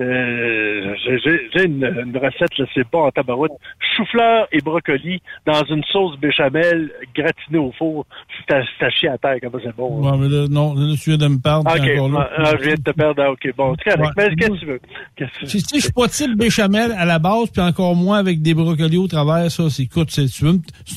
euh, 0.00 0.94
j'ai- 1.04 1.64
une, 1.64 1.84
une 1.84 2.16
recette, 2.16 2.50
je 2.56 2.64
sais 2.74 2.84
pas, 2.84 2.98
en 2.98 3.10
tabarouette. 3.10 3.52
Chou-fleur 3.96 4.48
et 4.52 4.58
brocoli 4.60 5.20
dans 5.46 5.62
une 5.64 5.82
sauce 5.92 6.18
béchamel 6.18 6.90
gratinée 7.14 7.58
au 7.58 7.72
four. 7.72 8.06
C'est 8.48 8.54
à, 8.54 8.90
chier 8.90 9.08
à 9.10 9.18
terre, 9.18 9.36
comme 9.42 9.52
ça, 9.52 9.58
c'est 9.66 9.76
bon. 9.76 10.04
hein? 10.06 10.12
Ouais, 10.12 10.18
mais 10.18 10.28
là, 10.28 10.46
non, 10.48 10.74
là, 10.74 10.94
tu 11.00 11.10
viens 11.10 11.18
de 11.18 11.28
me 11.28 11.38
perdre. 11.38 11.70
Ok, 11.70 11.80
ah, 12.16 12.28
ah, 12.38 12.52
je 12.58 12.64
viens 12.64 12.74
de 12.74 12.82
te 12.82 12.90
perdre. 12.90 13.22
Ah, 13.24 13.30
Ok, 13.32 13.48
bon, 13.56 13.74
correct. 13.84 14.00
Ouais. 14.00 14.08
Mais 14.16 14.34
qu'est-ce 14.36 14.50
que 14.50 14.58
tu 14.58 14.66
veux? 14.66 14.80
Qu'est-ce 15.16 15.30
que 15.40 15.46
tu 15.46 15.58
sais, 15.60 15.76
je 15.76 15.82
suis 15.82 15.92
pas 15.92 16.08
type 16.08 16.36
béchamel 16.36 16.92
à 16.96 17.04
la 17.04 17.18
base, 17.18 17.50
puis 17.50 17.62
encore 17.62 17.94
moins 17.94 18.18
avec 18.18 18.40
des 18.42 18.54
brocolis 18.54 18.96
au 18.98 19.06
travers, 19.08 19.50
ça, 19.50 19.68
c'est, 19.70 19.82
écoute, 19.84 20.10
c'est, 20.10 20.26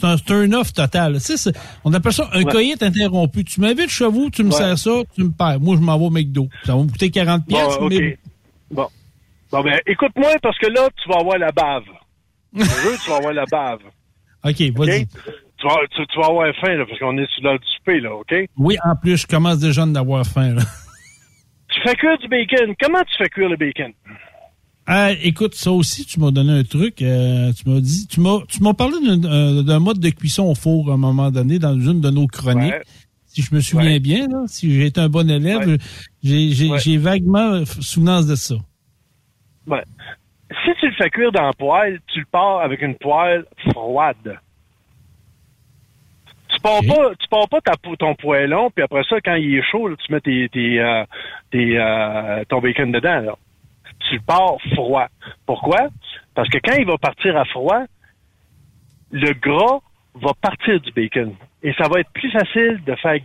un 0.03 0.15
turn-off 0.17 0.73
total. 0.73 1.13
Tu 1.15 1.37
sais, 1.37 1.51
on 1.83 1.93
appelle 1.93 2.13
ça 2.13 2.29
un 2.33 2.43
Ouais. 2.43 2.51
coït 2.51 2.81
interrompu. 2.81 3.43
Tu 3.43 3.59
m'invites 3.61 3.89
chez 3.89 4.07
vous, 4.07 4.29
tu 4.29 4.43
me 4.43 4.51
sers 4.51 4.77
ça, 4.77 4.91
tu 5.15 5.23
me 5.23 5.31
perds. 5.31 5.59
Moi, 5.59 5.75
je 5.77 5.81
m'en 5.81 5.97
vais 5.97 6.05
au 6.05 6.09
McDo. 6.09 6.47
Ça 6.63 6.75
va 6.75 6.83
me 6.83 6.87
coûter 6.89 7.09
40 7.09 7.41
Bon, 7.47 7.55
pièces, 7.55 7.77
ok. 7.79 7.89
mais 7.89 8.17
Bon. 8.71 8.87
Bon, 9.51 9.61
ben, 9.63 9.79
écoute-moi, 9.85 10.31
parce 10.41 10.57
que 10.57 10.67
là, 10.67 10.89
tu 11.01 11.09
vas 11.09 11.19
avoir 11.19 11.37
la 11.37 11.51
bave. 11.51 11.83
Je 12.53 12.63
veux, 12.63 12.97
tu 13.03 13.09
vas 13.09 13.17
avoir 13.17 13.33
la 13.33 13.45
bave. 13.45 13.79
OK, 14.43 14.61
vas-y. 14.75 15.07
Tu 15.57 15.67
vas, 15.67 15.75
tu, 15.95 16.05
tu 16.07 16.19
vas 16.19 16.27
avoir 16.27 16.53
faim, 16.61 16.75
là, 16.75 16.85
parce 16.87 16.99
qu'on 16.99 17.17
est 17.17 17.29
sur 17.33 17.43
l'heure 17.43 17.59
du 17.59 17.67
souper, 17.77 17.99
là, 18.01 18.13
OK? 18.15 18.33
Oui, 18.57 18.77
en 18.83 18.95
plus, 18.95 19.17
je 19.17 19.27
commence 19.27 19.59
déjà 19.59 19.81
à 19.83 19.85
en 19.85 19.95
avoir 19.95 20.25
faim, 20.25 20.53
là. 20.55 20.61
Tu 21.69 21.81
fais 21.81 21.95
cuire 21.95 22.17
du 22.19 22.27
bacon. 22.29 22.73
Comment 22.79 23.01
tu 23.03 23.17
fais 23.17 23.27
cuire 23.27 23.49
le 23.49 23.57
bacon? 23.57 23.91
Ah, 24.87 25.11
écoute, 25.23 25.55
ça 25.55 25.71
aussi, 25.71 26.05
tu 26.05 26.19
m'as 26.21 26.31
donné 26.31 26.59
un 26.59 26.63
truc. 26.63 27.01
euh, 27.01 27.51
tu 27.53 27.67
m'as 27.69 27.79
dit, 27.81 28.07
tu 28.07 28.21
m'as, 28.21 28.39
tu 28.47 28.61
m'as 28.63 28.73
parlé 28.73 28.95
d'un, 29.05 29.23
euh, 29.29 29.61
d'un 29.63 29.79
mode 29.79 29.99
de 29.99 30.09
cuisson 30.09 30.43
au 30.43 30.55
four 30.55 30.91
à 30.91 30.93
un 30.93 30.97
moment 30.97 31.31
donné 31.31 31.57
dans 31.59 31.73
une 31.73 31.99
de 32.01 32.09
nos 32.11 32.27
chroniques. 32.27 32.71
Ouais. 32.71 32.83
Si 33.35 33.41
je 33.41 33.53
me 33.53 33.59
souviens 33.59 33.91
Ouais. 33.91 33.99
bien, 33.99 34.27
là, 34.29 34.43
si 34.47 34.73
j'ai 34.73 34.85
été 34.85 35.01
un 35.01 35.09
bon 35.09 35.29
élève, 35.29 35.67
Ouais. 35.67 35.77
j'ai, 36.23 36.69
Ouais. 36.69 36.97
vaguement 36.97 37.65
souvenance 37.65 38.27
de 38.27 38.35
ça. 38.35 38.55
Ouais. 39.67 39.83
si 40.63 40.71
tu 40.79 40.87
le 40.87 40.93
fais 40.93 41.09
cuire 41.09 41.33
dans 41.33 41.43
la 41.47 41.51
poêle, 41.53 41.99
tu 42.13 42.19
le 42.19 42.25
pars 42.31 42.61
avec 42.61 42.81
une 42.81 42.95
poêle 42.95 43.43
froide. 43.71 44.39
Tu 46.47 46.61
pars 46.61 46.79
pas, 46.87 47.15
tu 47.19 47.27
pars 47.27 47.49
pas 47.49 47.59
ta, 47.59 47.73
ton 47.99 48.15
poêlon, 48.15 48.69
puis 48.73 48.83
après 48.83 49.03
ça, 49.09 49.17
quand 49.19 49.35
il 49.35 49.55
est 49.55 49.63
chaud, 49.69 49.89
là, 49.89 49.95
tu 49.97 50.13
mets 50.13 50.21
tes, 50.21 50.47
tes, 50.49 50.79
euh, 50.79 51.03
tes, 51.51 51.77
euh, 51.77 52.43
ton 52.47 52.61
bacon 52.61 52.89
dedans. 52.93 53.19
Là. 53.19 53.35
Tu 54.07 54.15
le 54.15 54.21
pars 54.21 54.55
froid. 54.73 55.07
Pourquoi? 55.45 55.89
Parce 56.35 56.47
que 56.47 56.59
quand 56.63 56.77
il 56.77 56.85
va 56.85 56.97
partir 56.97 57.35
à 57.35 57.43
froid, 57.45 57.83
le 59.11 59.33
gras 59.33 59.79
va 60.21 60.31
partir 60.41 60.79
du 60.79 60.91
bacon. 60.93 61.35
Et 61.67 61.73
ça 61.77 61.87
va 61.89 61.99
être 61.99 62.09
plus 62.11 62.31
facile 62.31 62.79
de 62.85 62.95
faire 62.95 63.17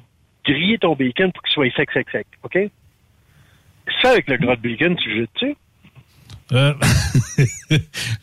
griller 0.47 0.79
ton 0.79 0.95
bacon 0.97 1.31
pour 1.33 1.43
qu'il 1.43 1.53
soit 1.53 1.71
sec, 1.77 1.91
sec, 1.93 2.07
sec. 2.11 2.27
OK? 2.43 2.59
Ça, 4.03 4.11
avec 4.13 4.29
le 4.29 4.37
gras 4.39 4.57
de 4.57 4.63
bacon, 4.63 4.97
tu 4.97 5.11
le 5.11 5.17
jettes-tu? 5.21 5.57
Euh, 6.53 6.75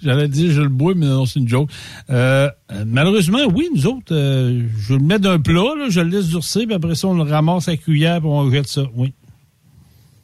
J'allais 0.03 0.27
dire, 0.27 0.51
je 0.51 0.61
le 0.61 0.69
bois, 0.69 0.93
mais 0.95 1.05
non, 1.05 1.25
c'est 1.25 1.39
une 1.39 1.47
joke. 1.47 1.69
Euh, 2.09 2.49
malheureusement, 2.85 3.39
oui, 3.53 3.69
nous 3.73 3.87
autres, 3.87 4.13
euh, 4.13 4.63
je 4.79 4.93
le 4.95 4.99
mets 4.99 5.19
d'un 5.19 5.39
plat, 5.39 5.75
là, 5.77 5.85
je 5.89 6.01
le 6.01 6.09
laisse 6.09 6.27
durcir, 6.29 6.65
puis 6.65 6.73
après 6.75 6.95
ça, 6.95 7.07
on 7.07 7.13
le 7.13 7.23
ramasse 7.29 7.67
à 7.67 7.71
la 7.71 7.77
cuillère, 7.77 8.19
puis 8.19 8.27
on 8.29 8.49
jette 8.51 8.67
ça. 8.67 8.83
Oui. 8.95 9.13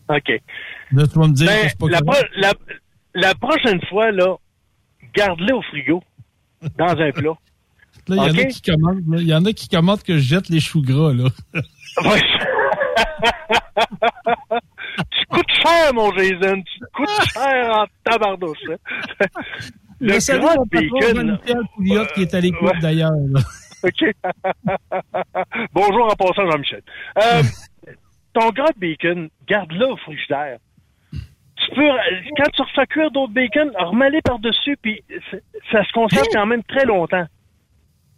OK. 0.09 0.31
Là, 0.91 1.07
tu 1.07 1.19
vas 1.19 1.27
me 1.27 1.33
dire 1.33 1.47
Ben, 1.47 1.63
que 1.63 1.69
c'est 1.69 1.77
pas 1.79 1.89
la, 1.89 1.99
correct. 2.01 2.27
pro- 2.33 2.41
la, 2.41 2.53
la 3.15 3.35
prochaine 3.35 3.79
fois, 3.89 4.11
là, 4.11 4.35
garde-le 5.15 5.55
au 5.55 5.61
frigo, 5.61 6.03
dans 6.77 6.97
un 6.99 7.11
plat. 7.11 7.33
Là, 8.09 8.15
il 8.15 8.15
y 8.15 8.19
en 8.19 8.43
a 8.43 8.45
qui 8.45 8.61
commentent, 8.61 9.03
là, 9.07 9.17
il 9.19 9.27
y 9.27 9.33
en 9.33 9.45
a 9.45 9.53
qui 9.53 9.69
commentent 9.69 10.03
que 10.03 10.17
je 10.17 10.23
jette 10.23 10.49
les 10.49 10.59
choux 10.59 10.81
gras, 10.81 11.13
là. 11.13 11.29
Ouais. 12.03 12.21
tu 15.11 15.25
coûtes 15.29 15.51
cher, 15.61 15.93
mon 15.93 16.11
Jason. 16.15 16.61
Tu 16.61 16.79
coûtes 16.93 17.09
cher 17.33 17.69
en 17.71 17.85
tabardouche. 18.03 18.57
hein. 18.69 19.25
Le 19.99 20.13
patron, 20.13 20.65
bacon. 20.69 21.39
Pouliot, 21.75 22.05
qui 22.13 22.21
est 22.23 22.33
à 22.33 22.39
l'écoute, 22.41 22.61
ouais. 22.73 22.79
d'ailleurs. 22.81 23.11
OK. 23.83 24.03
Bonjour 25.73 26.05
en 26.11 26.15
passant, 26.15 26.49
Jean-Michel. 26.51 26.81
Euh, 27.17 27.41
ton 28.33 28.49
gras 28.49 28.71
de 28.75 28.79
bacon, 28.79 29.29
garde-le 29.47 29.87
au 29.87 29.97
frigidaire. 29.97 30.57
Tu 31.11 31.69
peux, 31.75 31.87
quand 32.37 32.49
tu 32.53 32.61
refais 32.61 32.85
cuire 32.87 33.11
d'autres 33.11 33.33
bacon, 33.33 33.71
remets-les 33.77 34.21
par-dessus, 34.21 34.77
puis 34.81 35.01
ça 35.71 35.83
se 35.85 35.91
conserve 35.93 36.25
quand 36.33 36.45
même 36.45 36.63
très 36.63 36.85
longtemps. 36.85 37.25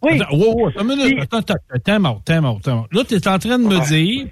Oui. 0.02 0.20
Attends, 0.20 0.36
wow, 0.36 0.54
wow, 0.54 0.68
attends 0.68 0.84
minute. 0.84 1.18
Attends, 1.20 1.38
attends, 1.38 1.54
attends, 1.54 1.74
attends, 1.74 2.00
mort, 2.00 2.56
attends, 2.58 2.76
mort. 2.76 2.88
Là, 2.92 3.04
tu 3.04 3.14
es 3.14 3.28
en 3.28 3.38
train 3.38 3.58
de 3.58 3.64
me 3.64 3.86
dire 3.88 4.26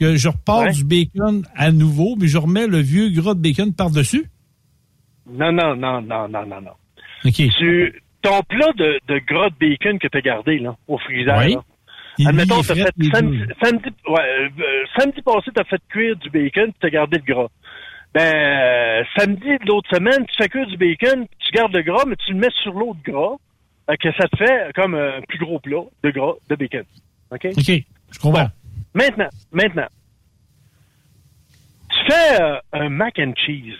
que 0.00 0.16
je 0.16 0.28
repars 0.28 0.60
Ouais. 0.62 0.72
du 0.72 0.84
bacon 0.84 1.42
à 1.54 1.70
nouveau, 1.72 2.16
mais 2.18 2.26
je 2.26 2.38
remets 2.38 2.66
le 2.66 2.78
vieux 2.78 3.10
gras 3.10 3.34
de 3.34 3.40
bacon 3.40 3.72
par-dessus? 3.74 4.26
Non, 5.30 5.52
non, 5.52 5.76
non, 5.76 6.00
non, 6.00 6.26
non, 6.28 6.46
non, 6.46 6.60
non. 6.62 6.72
Tu, 7.32 8.02
ton 8.22 8.40
plat 8.48 8.72
de, 8.78 8.98
de 9.08 9.18
gras 9.26 9.50
de 9.50 9.54
bacon 9.60 9.98
que 9.98 10.08
tu 10.08 10.16
as 10.18 10.20
gardé 10.22 10.58
là, 10.58 10.74
au 10.88 10.96
frigidaire, 10.98 11.38
Oui. 11.44 11.54
là, 12.18 12.28
admettons, 12.30 12.62
t'as 12.62 12.74
fait 12.74 12.90
samedi, 13.12 13.40
samedi, 13.62 13.88
ouais, 14.08 14.20
euh, 14.20 14.84
samedi 14.98 15.20
passé, 15.22 15.50
tu 15.54 15.60
as 15.60 15.64
fait 15.64 15.80
cuire 15.90 16.16
du 16.16 16.30
bacon, 16.30 16.72
tu 16.80 16.86
as 16.86 16.90
gardé 16.90 17.18
le 17.18 17.34
gras. 17.34 17.48
Ben, 18.14 18.34
euh, 18.34 19.02
samedi 19.16 19.46
de 19.46 19.66
l'autre 19.68 19.88
semaine, 19.94 20.26
tu 20.26 20.34
fais 20.42 20.48
cuire 20.48 20.66
du 20.66 20.76
bacon, 20.78 21.26
puis 21.26 21.38
tu 21.46 21.52
gardes 21.52 21.74
le 21.76 21.82
gras, 21.82 22.04
mais 22.06 22.16
tu 22.16 22.32
le 22.32 22.38
mets 22.40 22.48
sur 22.62 22.72
l'autre 22.72 22.98
gras, 23.04 23.36
que 23.86 24.12
ça 24.12 24.28
te 24.28 24.36
fait 24.36 24.72
comme 24.74 24.94
un 24.94 25.20
plus 25.22 25.38
gros 25.38 25.58
plat 25.58 25.82
de 26.02 26.10
gras 26.10 26.34
de 26.48 26.56
bacon. 26.56 26.84
OK? 27.30 27.46
OK, 27.56 27.84
je 28.10 28.18
comprends. 28.18 28.48
Maintenant, 28.94 29.28
maintenant, 29.52 29.88
tu 31.90 32.12
fais 32.12 32.42
euh, 32.42 32.58
un 32.72 32.88
mac 32.88 33.18
and 33.18 33.32
cheese. 33.36 33.76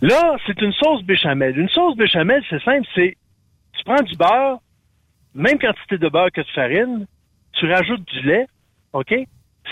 Là, 0.00 0.36
c'est 0.46 0.60
une 0.60 0.72
sauce 0.72 1.02
béchamel. 1.02 1.58
Une 1.58 1.68
sauce 1.68 1.96
béchamel, 1.96 2.42
c'est 2.48 2.62
simple, 2.62 2.86
c'est 2.94 3.16
tu 3.76 3.84
prends 3.84 4.02
du 4.02 4.16
beurre, 4.16 4.58
même 5.34 5.58
quantité 5.58 5.98
de 5.98 6.08
beurre 6.08 6.32
que 6.32 6.40
de 6.40 6.46
farine, 6.48 7.06
tu 7.52 7.70
rajoutes 7.70 8.04
du 8.04 8.22
lait, 8.22 8.46
OK? 8.92 9.14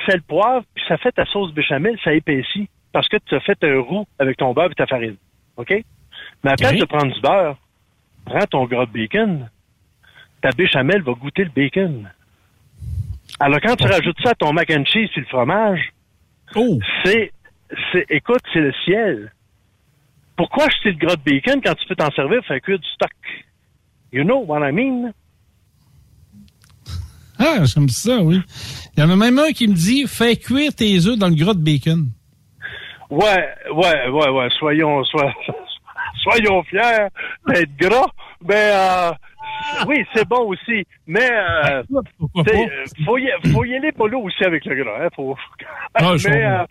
Sel, 0.04 0.22
poivre, 0.22 0.64
puis 0.74 0.84
ça 0.88 0.98
fait 0.98 1.12
ta 1.12 1.24
sauce 1.26 1.52
béchamel, 1.52 1.98
ça 2.04 2.12
épaissit 2.12 2.68
parce 2.96 3.08
que 3.08 3.18
tu 3.26 3.34
as 3.34 3.40
fait 3.40 3.62
un 3.62 3.80
roux 3.80 4.06
avec 4.18 4.38
ton 4.38 4.54
beurre 4.54 4.70
et 4.70 4.74
ta 4.74 4.86
farine. 4.86 5.16
OK? 5.58 5.70
Mais 6.42 6.50
à 6.50 6.52
la 6.52 6.56
place 6.56 6.76
de 6.76 6.84
prendre 6.86 7.12
du 7.12 7.20
beurre, 7.20 7.58
prends 8.26 8.44
ton 8.50 8.64
gras 8.66 8.84
de 8.86 8.92
bacon, 8.92 9.48
ta 10.42 10.50
béchamel 10.50 11.00
va 11.02 11.12
goûter 11.14 11.44
le 11.44 11.50
bacon. 11.50 12.10
Alors, 13.40 13.60
quand 13.62 13.76
tu 13.76 13.86
rajoutes 13.86 14.16
ça 14.22 14.30
à 14.30 14.34
ton 14.34 14.52
mac 14.52 14.70
and 14.70 14.84
cheese 14.86 15.08
et 15.16 15.20
le 15.20 15.26
fromage, 15.26 15.80
Oh! 16.54 16.78
c'est, 17.04 17.32
c'est, 17.92 18.06
écoute, 18.10 18.40
c'est 18.52 18.60
le 18.60 18.72
ciel. 18.84 19.32
Pourquoi 20.36 20.66
acheter 20.66 20.92
le 20.92 20.98
gras 20.98 21.16
de 21.16 21.22
bacon 21.22 21.60
quand 21.64 21.74
tu 21.74 21.86
peux 21.88 21.96
t'en 21.96 22.10
servir 22.12 22.38
pour 22.40 22.46
faire 22.48 22.60
cuire 22.60 22.78
du 22.78 22.88
stock? 22.90 23.10
You 24.12 24.22
know 24.24 24.44
what 24.46 24.66
I 24.68 24.72
mean? 24.72 25.12
Ah, 27.38 27.64
j'aime 27.64 27.88
ça, 27.88 28.18
oui. 28.22 28.40
Il 28.96 29.00
y 29.00 29.02
en 29.02 29.10
a 29.10 29.16
même 29.16 29.38
un 29.38 29.52
qui 29.52 29.68
me 29.68 29.74
dit 29.74 30.06
fais 30.06 30.36
cuire 30.36 30.74
tes 30.74 31.06
œufs 31.06 31.18
dans 31.18 31.28
le 31.28 31.34
gras 31.34 31.54
de 31.54 31.62
bacon. 31.62 32.08
Ouais, 33.10 33.48
ouais, 33.74 34.08
ouais, 34.08 34.28
ouais. 34.30 34.48
Soyons, 34.58 35.04
sois- 35.04 35.34
soyons 36.26 36.62
fiers 36.64 37.08
d'être 37.48 37.76
gras. 37.76 38.10
Ben, 38.40 38.54
euh, 38.54 39.12
oui, 39.86 40.04
c'est 40.14 40.26
bon 40.28 40.48
aussi. 40.48 40.84
Mais, 41.06 41.30
euh, 41.30 41.82
pas? 42.34 42.40
euh, 42.52 42.84
faut 43.04 43.18
y, 43.18 43.28
faut 43.52 43.64
y 43.64 43.74
aller 43.74 43.92
pas 43.92 44.08
là 44.08 44.18
aussi 44.18 44.44
avec 44.44 44.64
le 44.64 44.82
gras. 44.82 45.04
Hein, 45.04 45.08
faut... 45.14 45.36
Ah, 45.94 46.12
mais, 46.24 46.44
euh, 46.44 46.64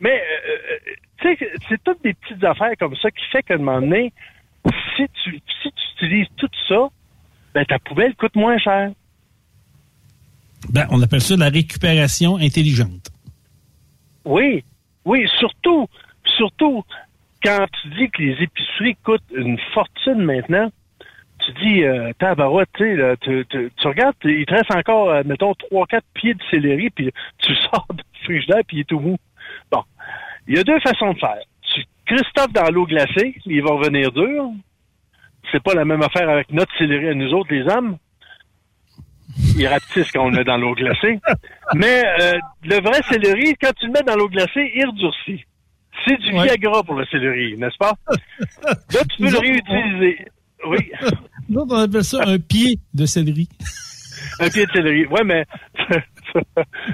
mais, 0.00 0.22
euh, 0.22 0.92
tu 1.20 1.36
sais, 1.36 1.50
c'est 1.68 1.82
toutes 1.82 2.02
des 2.02 2.14
petites 2.14 2.44
affaires 2.44 2.72
comme 2.78 2.96
ça 2.96 3.10
qui 3.10 3.24
fait 3.32 3.42
qu'à 3.42 3.54
un 3.54 3.58
moment 3.58 3.80
donné, 3.80 4.12
si 4.96 5.04
tu, 5.22 5.40
si 5.62 5.72
tu 5.72 6.04
utilises 6.04 6.28
tout 6.36 6.48
ça, 6.68 6.88
ben, 7.54 7.64
ta 7.64 7.78
poubelle 7.78 8.14
coûte 8.14 8.36
moins 8.36 8.58
cher. 8.58 8.90
Ben, 10.70 10.86
on 10.90 11.00
appelle 11.02 11.20
ça 11.20 11.36
la 11.36 11.48
récupération 11.48 12.36
intelligente. 12.36 13.10
Oui, 14.24 14.64
oui, 15.04 15.26
surtout, 15.38 15.88
surtout 16.36 16.84
quand 17.42 17.66
tu 17.80 17.88
dis 17.90 18.10
que 18.10 18.22
les 18.22 18.42
épiceries 18.42 18.96
coûtent 19.04 19.22
une 19.34 19.58
fortune 19.72 20.22
maintenant, 20.22 20.70
tu 21.44 21.52
dis, 21.64 21.84
euh, 21.84 22.12
tabarouette, 22.18 22.68
tu 22.76 22.96
sais, 22.96 23.16
tu, 23.20 23.46
tu, 23.48 23.70
tu 23.76 23.86
regardes, 23.86 24.16
il 24.24 24.44
te 24.44 24.54
reste 24.54 24.74
encore, 24.74 25.10
euh, 25.10 25.22
mettons, 25.24 25.54
trois, 25.54 25.86
quatre 25.86 26.06
pieds 26.14 26.34
de 26.34 26.42
céleri, 26.50 26.90
puis 26.90 27.10
tu 27.38 27.54
sors 27.54 27.86
du 27.92 28.02
frigidaire, 28.24 28.62
puis 28.66 28.78
il 28.78 28.80
est 28.80 28.84
tout 28.84 29.00
mou. 29.00 29.16
Bon, 29.70 29.82
il 30.46 30.56
y 30.56 30.58
a 30.58 30.64
deux 30.64 30.80
façons 30.80 31.12
de 31.12 31.18
faire. 31.18 31.38
Tu 31.62 31.84
Christophe 32.06 32.52
dans 32.52 32.70
l'eau 32.70 32.86
glacée, 32.86 33.36
il 33.44 33.62
va 33.62 33.72
revenir 33.72 34.10
dur. 34.12 34.50
C'est 35.52 35.62
pas 35.62 35.74
la 35.74 35.84
même 35.84 36.02
affaire 36.02 36.28
avec 36.28 36.50
notre 36.50 36.76
céleri 36.78 37.08
à 37.08 37.14
nous 37.14 37.32
autres, 37.32 37.52
les 37.52 37.62
hommes. 37.70 37.98
Il 39.56 39.66
rapetisse 39.66 40.10
quand 40.12 40.24
on 40.24 40.30
le 40.30 40.38
met 40.38 40.44
dans 40.44 40.56
l'eau 40.56 40.74
glacée. 40.74 41.20
Mais 41.74 42.02
euh, 42.20 42.38
le 42.64 42.80
vrai 42.80 43.00
céleri, 43.10 43.54
quand 43.60 43.72
tu 43.78 43.86
le 43.86 43.92
mets 43.92 44.02
dans 44.02 44.16
l'eau 44.16 44.28
glacée, 44.28 44.72
il 44.74 44.86
redurcit. 44.86 45.44
C'est 46.06 46.16
du 46.18 46.32
Ouais. 46.32 46.44
Viagra 46.44 46.82
pour 46.82 46.94
le 46.94 47.04
céleri, 47.06 47.56
n'est-ce 47.56 47.76
pas? 47.78 47.92
Là, 48.64 49.00
tu 49.10 49.22
peux 49.22 49.30
le 49.30 49.38
réutiliser. 49.38 50.26
Oui, 50.66 50.90
Nous 51.48 51.60
on 51.68 51.74
appelle 51.76 52.04
ça 52.04 52.22
un 52.26 52.38
pied 52.38 52.78
de 52.94 53.06
céleri. 53.06 53.48
un 54.40 54.48
pied 54.50 54.66
de 54.66 54.70
céleri. 54.72 55.06
Ouais, 55.06 55.24
mais 55.24 55.44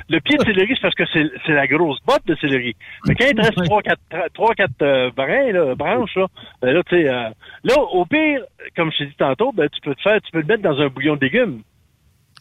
le 0.08 0.20
pied 0.20 0.36
de 0.38 0.44
céleri, 0.44 0.74
c'est 0.74 0.82
parce 0.82 0.94
que 0.94 1.04
c'est 1.12 1.52
la 1.52 1.66
grosse 1.66 1.98
botte 2.06 2.26
de 2.26 2.36
céleri. 2.36 2.76
Mais 3.06 3.14
quand 3.14 3.26
il 3.28 3.34
te 3.34 3.40
reste 3.40 3.64
trois, 3.64 3.82
quatre, 3.82 4.00
trois, 4.32 4.54
quatre 4.54 4.82
euh, 4.82 5.10
brins, 5.10 5.52
là, 5.52 5.74
branches, 5.74 6.14
là, 6.16 6.26
ben 6.62 6.72
là, 6.72 6.82
tu 6.84 6.96
sais, 6.96 7.08
euh, 7.08 7.30
là, 7.64 7.80
au 7.92 8.04
pire, 8.06 8.40
comme 8.76 8.90
je 8.92 8.98
t'ai 8.98 9.06
dit 9.06 9.16
tantôt, 9.18 9.52
ben, 9.52 9.68
tu 9.68 9.80
peux 9.80 9.94
te 9.94 10.02
faire, 10.02 10.20
tu 10.22 10.30
peux 10.30 10.40
le 10.40 10.46
mettre 10.46 10.62
dans 10.62 10.80
un 10.80 10.88
bouillon 10.88 11.16
de 11.16 11.20
légumes. 11.20 11.62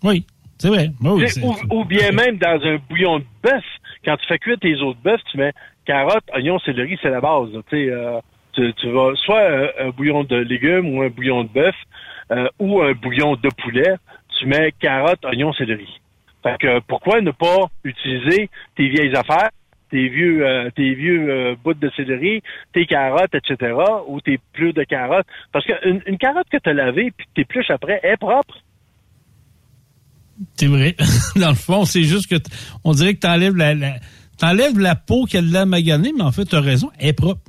Oui, 0.04 0.26
c'est 0.60 0.68
vrai. 0.70 0.92
Oui, 1.02 1.26
ou, 1.42 1.56
ou 1.80 1.86
bien 1.86 2.12
même 2.12 2.38
dans 2.38 2.60
un 2.64 2.78
bouillon 2.90 3.20
de 3.20 3.26
bœuf. 3.42 3.64
Quand 4.06 4.18
tu 4.18 4.28
fais 4.28 4.38
cuire 4.38 4.60
tes 4.60 4.76
autres 4.82 5.00
bœufs, 5.04 5.20
tu 5.32 5.38
mets 5.38 5.54
carottes, 5.86 6.30
oignons, 6.34 6.60
céleri, 6.60 6.98
c'est 7.02 7.10
la 7.10 7.22
base. 7.22 7.50
Tu 7.70 7.92
euh, 7.92 8.20
tu, 8.54 8.74
tu 8.76 8.92
vas 8.92 9.14
soit 9.16 9.42
euh, 9.42 9.68
un 9.80 9.90
bouillon 9.90 10.24
de 10.24 10.38
légumes 10.38 10.96
ou 10.96 11.02
un 11.02 11.10
bouillon 11.10 11.44
de 11.44 11.50
bœuf 11.50 11.76
euh, 12.32 12.48
ou 12.60 12.82
un 12.82 12.94
bouillon 12.94 13.36
de 13.36 13.50
poulet. 13.62 13.96
Tu 14.40 14.46
mets 14.46 14.72
carottes, 14.80 15.24
oignons, 15.26 15.54
céleri. 15.54 15.88
Fait 16.44 16.58
que 16.60 16.80
pourquoi 16.82 17.22
ne 17.22 17.32
pas 17.32 17.70
utiliser 17.84 18.50
tes 18.76 18.90
vieilles 18.90 19.16
affaires, 19.16 19.50
tes 19.90 20.10
vieux, 20.10 20.46
euh, 20.46 20.70
tes 20.76 20.94
vieux 20.94 21.56
bouts 21.64 21.74
de 21.74 21.90
céleri, 21.96 22.42
tes 22.74 22.86
carottes, 22.86 23.34
etc., 23.36 23.74
ou 24.08 24.20
tes 24.22 24.40
plus 24.54 24.74
de 24.74 24.84
carottes? 24.84 25.28
Parce 25.52 25.66
qu'une 25.66 26.02
une 26.06 26.18
carotte 26.18 26.48
que 26.52 26.58
tu 26.58 26.70
as 26.70 26.74
lavée 26.74 27.12
puis 27.16 27.26
que 27.28 27.32
tu 27.36 27.42
épluches 27.42 27.72
après 27.72 28.00
est 28.04 28.18
propre. 28.18 28.58
C'est 30.56 30.68
vrai. 30.68 30.96
Dans 31.36 31.50
le 31.50 31.56
fond, 31.56 31.86
c'est 31.86 32.04
juste 32.04 32.30
que 32.30 32.36
on 32.84 32.92
dirait 32.92 33.14
que 33.14 33.20
t'enlèves 33.20 33.56
la, 33.56 33.74
la 33.74 33.94
t'enlèves 34.38 34.80
la 34.80 34.96
peau 34.96 35.26
qu'elle 35.26 35.52
l'a 35.52 35.66
maganée, 35.66 36.12
mais 36.16 36.24
en 36.24 36.32
fait, 36.32 36.46
t'as 36.46 36.62
raison, 36.62 36.90
elle 37.00 37.10
est 37.10 37.14
propre. 37.14 37.42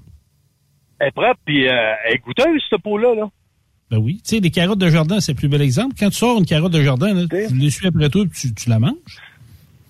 Elle 0.98 1.08
est 1.08 1.12
propre, 1.12 1.40
puis 1.44 1.68
euh, 1.68 1.72
elle 2.06 2.14
est 2.14 2.18
goûteuse, 2.18 2.62
cette 2.70 2.82
peau-là. 2.82 3.14
Là. 3.14 3.28
Ben 3.90 3.98
oui. 3.98 4.20
Tu 4.24 4.36
sais, 4.36 4.40
les 4.40 4.50
carottes 4.50 4.78
de 4.78 4.88
jardin, 4.88 5.20
c'est 5.20 5.32
le 5.32 5.36
plus 5.36 5.48
bel 5.48 5.62
exemple. 5.62 5.94
Quand 5.98 6.08
tu 6.08 6.16
sors 6.16 6.38
une 6.38 6.46
carotte 6.46 6.72
de 6.72 6.82
jardin, 6.82 7.14
là, 7.14 7.22
tu 7.28 7.54
l'essuies 7.56 7.88
après 7.88 8.08
toi, 8.08 8.24
puis 8.30 8.48
tu, 8.48 8.54
tu 8.54 8.70
la 8.70 8.78
manges. 8.78 8.94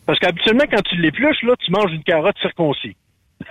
Parce 0.07 0.19
qu'habituellement, 0.19 0.65
quand 0.71 0.83
tu 0.83 0.97
l'épluches, 1.01 1.43
là, 1.43 1.55
tu 1.65 1.71
manges 1.71 1.93
une 1.93 2.03
carotte 2.03 2.37
circoncis. 2.41 2.97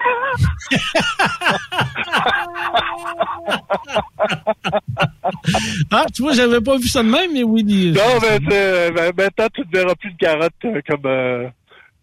ah, 5.91 6.05
tu 6.13 6.21
vois, 6.21 6.33
j'avais 6.33 6.61
pas 6.61 6.77
vu 6.77 6.87
ça 6.87 7.03
de 7.03 7.09
même, 7.09 7.33
mais 7.33 7.43
oui. 7.43 7.63
Non, 7.63 8.01
mais 8.21 8.39
c'est- 8.49 8.91
ben, 8.91 9.11
maintenant, 9.17 9.47
tu 9.53 9.61
ne 9.61 9.71
verras 9.71 9.95
plus 9.95 10.11
de 10.11 10.17
carotte 10.17 10.53
euh, 10.65 10.81
comme, 10.87 11.05
euh, 11.05 11.47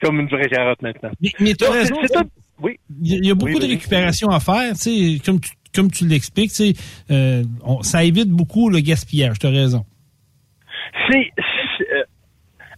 comme 0.00 0.20
une 0.20 0.28
vraie 0.28 0.48
carotte 0.48 0.82
maintenant. 0.82 1.10
Mais, 1.20 1.30
mais 1.40 1.54
tu 1.54 1.64
as 1.64 1.70
raison. 1.70 1.94
tout- 1.96 2.30
Oui. 2.62 2.78
Il 3.02 3.24
y 3.26 3.30
a- 3.30 3.34
beaucoup 3.34 3.52
Oui, 3.52 3.58
de 3.60 3.66
récupération 3.66 4.28
à 4.28 4.40
faire, 4.40 4.72
tu 4.72 4.78
sais, 5.16 5.18
comme 5.24 5.40
tu, 5.40 5.50
comme 5.74 5.90
tu 5.90 6.06
l'expliques, 6.06 6.50
tu 6.50 6.72
sais, 6.72 6.72
euh, 7.10 7.42
on- 7.64 7.82
ça 7.82 8.02
évite 8.04 8.28
beaucoup 8.28 8.68
le 8.70 8.80
gaspillage, 8.80 9.38
tu 9.38 9.46
as 9.46 9.50
raison. 9.50 9.84
c'est 11.08 11.30
euh, 11.92 12.02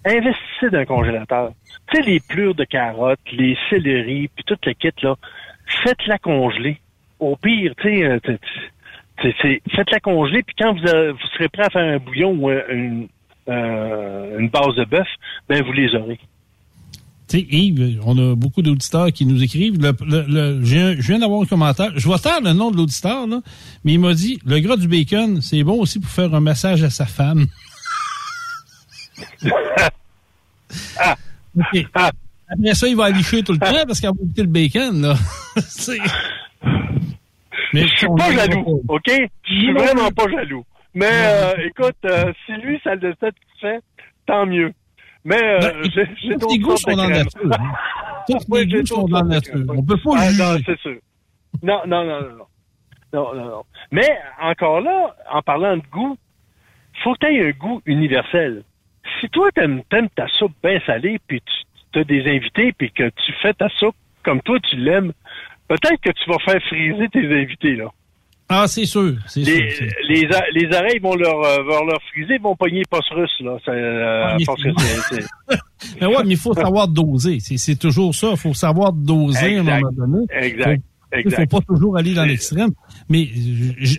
investissez 0.04 0.70
dans 0.70 0.78
un 0.78 0.84
congélateur. 0.84 1.52
Tu 1.90 1.96
sais, 1.96 2.02
les 2.08 2.20
plures 2.20 2.54
de 2.54 2.64
carottes, 2.64 3.18
les 3.32 3.56
céleris, 3.70 4.28
puis 4.28 4.44
toute 4.46 4.64
la 4.66 4.74
kit, 4.74 4.90
là, 5.02 5.16
faites-la 5.84 6.18
congeler. 6.18 6.78
Au 7.18 7.36
pire, 7.36 7.72
tu 7.80 7.88
sais, 7.88 8.04
euh, 8.04 8.18
faites-la 9.74 10.00
congeler, 10.00 10.42
puis 10.42 10.54
quand 10.58 10.72
vous, 10.74 10.86
euh, 10.86 11.12
vous 11.12 11.26
serez 11.34 11.48
prêt 11.48 11.64
à 11.64 11.70
faire 11.70 11.82
un 11.94 11.98
bouillon 11.98 12.32
ou 12.32 12.50
une, 12.50 13.08
une 13.48 14.48
base 14.48 14.74
de 14.76 14.84
bœuf, 14.84 15.08
ben 15.48 15.62
vous 15.62 15.72
les 15.72 15.94
aurez. 15.94 16.18
Tu 17.32 17.38
sais, 17.38 17.46
Yves, 17.48 17.98
on 18.04 18.18
a 18.18 18.36
beaucoup 18.36 18.60
d'auditeurs 18.60 19.10
qui 19.10 19.24
nous 19.24 19.42
écrivent. 19.42 19.80
Le, 19.80 19.92
le- 20.04 20.26
le- 20.28 20.60
je 20.60 21.06
viens- 21.06 21.18
d'avoir 21.18 21.40
un 21.40 21.46
commentaire. 21.46 21.90
Je 21.96 22.06
vais 22.06 22.18
taire 22.18 22.42
le 22.42 22.52
nom 22.52 22.70
de 22.70 22.76
l'auditeur, 22.76 23.26
là, 23.26 23.40
mais 23.84 23.94
il 23.94 24.00
m'a 24.00 24.12
dit 24.12 24.38
le 24.44 24.60
gras 24.60 24.76
du 24.76 24.86
bacon, 24.86 25.40
c'est 25.40 25.62
bon 25.64 25.80
aussi 25.80 25.98
pour 25.98 26.10
faire 26.10 26.34
un 26.34 26.40
massage 26.40 26.82
à 26.82 26.90
sa 26.90 27.06
femme. 27.06 27.46
Après 32.50 32.74
ça, 32.74 32.86
il 32.86 32.96
va 32.96 33.08
licher 33.08 33.42
tout 33.42 33.52
le 33.52 33.58
temps 33.58 33.86
parce 33.86 33.98
qu'il 33.98 34.10
va 34.10 34.14
goûter 34.14 34.42
le 34.42 34.48
bacon, 34.48 35.00
là. 35.00 35.14
Mais 37.74 37.88
Je 37.88 37.96
suis 37.96 38.06
pas 38.18 38.30
jaloux. 38.34 38.82
OK? 38.88 39.04
Je 39.08 39.52
suis 39.54 39.72
vraiment 39.72 40.10
pas 40.10 40.28
jaloux. 40.30 40.66
Mais 40.94 41.08
euh, 41.10 41.54
écoute, 41.66 41.96
euh, 42.04 42.30
si 42.44 42.52
lui, 42.60 42.78
ça 42.84 42.94
le 42.94 43.14
satisfait, 43.18 43.80
tant 44.26 44.44
mieux. 44.44 44.72
Mais 45.24 45.40
euh, 45.42 45.84
j'ai 46.20 46.34
d'autres 46.36 46.56
goûts 46.58 46.76
sont 46.76 46.92
dans 46.96 47.08
la 47.08 47.22
nature. 47.24 47.40
les 48.52 48.66
goûts 48.66 48.86
sont 48.86 49.04
dans 49.08 49.18
la 49.18 49.24
nature. 49.24 49.64
On 49.68 49.82
peut 49.84 49.96
pas 50.04 50.10
Ah, 50.16 50.28
juger. 50.30 50.42
non, 50.42 50.58
c'est 50.66 50.78
sûr. 50.80 50.98
Non, 51.62 51.80
non, 51.86 52.04
non, 52.04 52.20
non, 52.22 52.36
non. 52.36 52.46
Non, 53.14 53.34
non, 53.34 53.44
non. 53.44 53.62
Mais 53.90 54.08
encore 54.40 54.80
là, 54.80 55.14
en 55.30 55.42
parlant 55.42 55.76
de 55.76 55.82
goût, 55.92 56.16
faut 57.04 57.12
que 57.14 57.26
tu 57.26 57.34
aies 57.34 57.46
un 57.48 57.50
goût 57.50 57.82
universel. 57.86 58.64
Si 59.20 59.28
toi, 59.28 59.50
t'aimes 59.54 59.82
aimes 59.92 60.08
ta 60.10 60.26
soupe 60.28 60.54
bien 60.62 60.80
salée, 60.86 61.18
puis 61.26 61.42
tu 61.92 61.98
as 61.98 62.04
des 62.04 62.26
invités, 62.26 62.72
puis 62.72 62.90
que 62.90 63.08
tu 63.10 63.32
fais 63.42 63.52
ta 63.52 63.68
soupe 63.68 63.96
comme 64.24 64.40
toi, 64.42 64.58
tu 64.60 64.76
l'aimes, 64.76 65.12
peut-être 65.68 66.00
que 66.00 66.10
tu 66.12 66.30
vas 66.30 66.38
faire 66.38 66.62
friser 66.62 67.08
tes 67.10 67.26
invités, 67.42 67.76
là. 67.76 67.90
Ah, 68.54 68.68
c'est 68.68 68.84
sûr. 68.84 69.14
Les, 69.36 69.44
sûr. 69.44 69.86
les, 70.08 70.28
les 70.54 70.76
oreilles 70.76 70.98
vont 71.00 71.14
leur, 71.14 71.40
euh, 71.42 71.62
vont 71.62 71.84
leur 71.86 72.00
friser, 72.12 72.38
vont 72.38 72.54
pogner 72.54 72.82
postes 72.90 73.08
russes, 73.12 73.30
là. 73.40 73.56
Euh, 73.68 74.24
Ah, 74.28 74.36
mais 74.38 74.44
parce 74.44 74.62
que 74.62 74.68
c'est- 74.78 75.16
c'est- 75.16 75.58
Mais 76.00 76.06
ouais, 76.06 76.22
mais 76.24 76.30
il 76.34 76.36
faut 76.36 76.54
savoir 76.54 76.86
doser. 76.86 77.38
C'est 77.40 77.78
toujours 77.78 78.14
ça. 78.14 78.28
Il 78.32 78.36
faut 78.36 78.54
savoir 78.54 78.92
doser 78.92 79.56
à 79.56 79.60
un 79.60 79.62
moment 79.64 79.90
donné. 79.92 80.26
Exact. 80.40 80.80
Il 81.14 81.18
Exact. 81.18 81.40
faut 81.52 81.60
pas 81.60 81.74
toujours 81.74 81.96
aller 81.98 82.14
dans 82.14 82.24
l'extrême. 82.24 82.70
Mais 83.10 83.28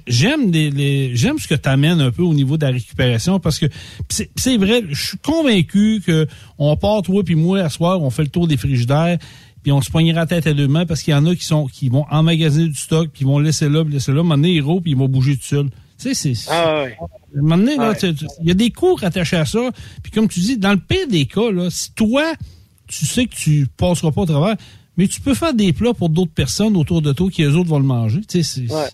j'aime 0.07 0.49
les, 0.51 0.71
les- 0.71 1.15
j'aime 1.15 1.37
ce 1.37 1.47
que 1.47 1.53
tu 1.53 1.69
amènes 1.69 2.01
un 2.01 2.09
peu 2.09 2.23
au 2.23 2.33
niveau 2.33 2.57
de 2.57 2.65
la 2.65 2.71
récupération 2.71 3.39
parce 3.39 3.59
que 3.59 3.67
c'est 4.09 4.31
c'est 4.35 4.57
vrai, 4.57 4.81
je 4.89 5.09
suis 5.09 5.17
convaincu 5.19 6.01
que 6.03 6.25
on 6.57 6.75
part 6.75 7.03
toi 7.03 7.21
puis 7.23 7.35
moi 7.35 7.59
à 7.59 7.69
soir, 7.69 8.01
on 8.01 8.09
fait 8.09 8.23
le 8.23 8.29
tour 8.29 8.47
des 8.47 8.57
frigidaires 8.57 9.19
puis 9.63 9.71
on 9.71 9.81
se 9.81 9.89
poignera 9.89 10.19
la 10.21 10.25
tête 10.27 10.45
à 10.45 10.53
deux 10.53 10.67
mains 10.67 10.85
parce 10.85 11.01
qu'il 11.01 11.13
y 11.13 11.15
en 11.15 11.25
a 11.25 11.33
qui 11.35 11.43
sont 11.45 11.65
qui 11.67 11.89
vont 11.89 12.05
emmagasiner 12.11 12.67
du 12.67 12.75
stock 12.75 13.09
puis 13.11 13.21
ils 13.21 13.27
vont 13.27 13.39
laisser 13.39 13.69
là, 13.69 13.83
puis 13.83 13.93
laisser 13.93 14.11
là, 14.11 14.21
donné, 14.23 14.49
ils 14.51 14.61
roulent, 14.61 14.81
puis 14.81 14.91
ils 14.91 14.97
vont 14.97 15.07
bouger 15.07 15.35
tout 15.37 15.43
seul. 15.43 15.69
Tu 15.99 16.13
sais, 16.13 16.33
c'est 16.35 16.51
Ah, 16.51 16.83
ouais. 16.83 16.97
à 16.99 17.03
un 17.39 17.41
moment 17.41 17.57
donné, 17.57 17.77
là, 17.77 17.89
Ouais. 17.91 17.95
tu- 17.97 18.13
tu- 18.13 18.25
il 18.41 18.47
y 18.47 18.51
a 18.51 18.55
des 18.55 18.71
cours 18.71 19.03
attachés 19.03 19.37
à 19.37 19.45
ça. 19.45 19.69
Puis 20.01 20.11
comme 20.11 20.27
tu 20.27 20.39
dis, 20.41 20.57
dans 20.57 20.71
le 20.71 20.77
pire 20.79 21.07
des 21.07 21.25
cas, 21.25 21.49
là, 21.51 21.69
si 21.69 21.93
toi, 21.93 22.33
tu 22.87 23.05
sais 23.05 23.25
que 23.25 23.35
tu 23.35 23.67
passeras 23.77 24.11
pas 24.11 24.21
au 24.21 24.25
travers, 24.25 24.55
mais 24.97 25.07
tu 25.07 25.21
peux 25.21 25.33
faire 25.33 25.53
des 25.53 25.71
plats 25.73 25.93
pour 25.93 26.09
d'autres 26.09 26.33
personnes 26.33 26.75
autour 26.75 27.01
de 27.01 27.13
toi 27.13 27.29
qui 27.31 27.43
eux 27.43 27.55
autres 27.55 27.69
vont 27.69 27.79
le 27.79 27.85
manger. 27.85 28.21
Tu 28.27 28.43
sais, 28.43 28.67
c'est- 28.67 28.73
Ouais. 28.73 28.87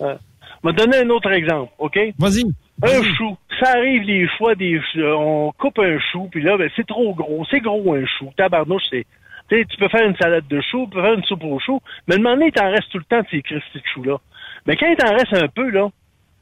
ouais. 0.00 0.16
Je 0.64 0.68
vais 0.70 0.74
te 0.74 0.82
donner 0.84 0.96
un 0.98 1.10
autre 1.10 1.30
exemple, 1.30 1.70
OK? 1.78 1.98
Vas-y. 2.18 2.44
Un 2.82 3.02
chou. 3.16 3.36
Ça 3.60 3.70
arrive 3.76 4.02
les 4.02 4.26
fois 4.38 4.54
des 4.54 4.78
chou- 4.92 5.00
on 5.02 5.52
coupe 5.58 5.78
un 5.78 5.98
chou, 6.12 6.28
puis 6.30 6.42
là, 6.42 6.56
ben, 6.58 6.68
c'est 6.76 6.86
trop 6.86 7.14
gros. 7.14 7.44
C'est 7.50 7.60
gros 7.60 7.94
un 7.94 8.04
chou. 8.18 8.30
Tabarnouche, 8.36 8.82
c'est. 8.90 9.06
Tu 9.48 9.56
sais, 9.56 9.64
tu 9.64 9.76
peux 9.76 9.88
faire 9.88 10.06
une 10.06 10.16
salade 10.16 10.46
de 10.48 10.60
chou, 10.60 10.86
tu 10.86 10.96
peux 10.96 11.02
faire 11.02 11.14
une 11.14 11.24
soupe 11.24 11.44
au 11.44 11.58
chou, 11.58 11.80
mais 12.08 12.18
donné, 12.18 12.46
il 12.46 12.52
t'en 12.52 12.70
reste 12.70 12.90
tout 12.90 12.98
le 12.98 13.04
temps 13.04 13.20
de 13.20 13.26
ces 13.30 13.42
crustés 13.42 13.78
de 13.78 13.84
chou-là. 13.94 14.18
Mais 14.66 14.76
quand 14.76 14.86
il 14.86 14.96
t'en 14.96 15.12
reste 15.12 15.34
un 15.34 15.48
peu, 15.48 15.70
là, 15.70 15.88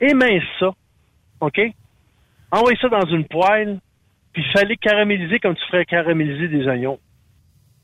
émince 0.01 0.45
ça. 0.59 0.71
OK? 1.41 1.61
Envoie 2.51 2.77
ça 2.81 2.89
dans 2.89 3.07
une 3.07 3.27
poêle, 3.27 3.79
puis 4.33 4.45
fallait 4.53 4.77
caraméliser 4.77 5.39
comme 5.39 5.55
tu 5.55 5.67
ferais 5.67 5.85
caraméliser 5.85 6.49
des 6.49 6.67
oignons. 6.67 6.99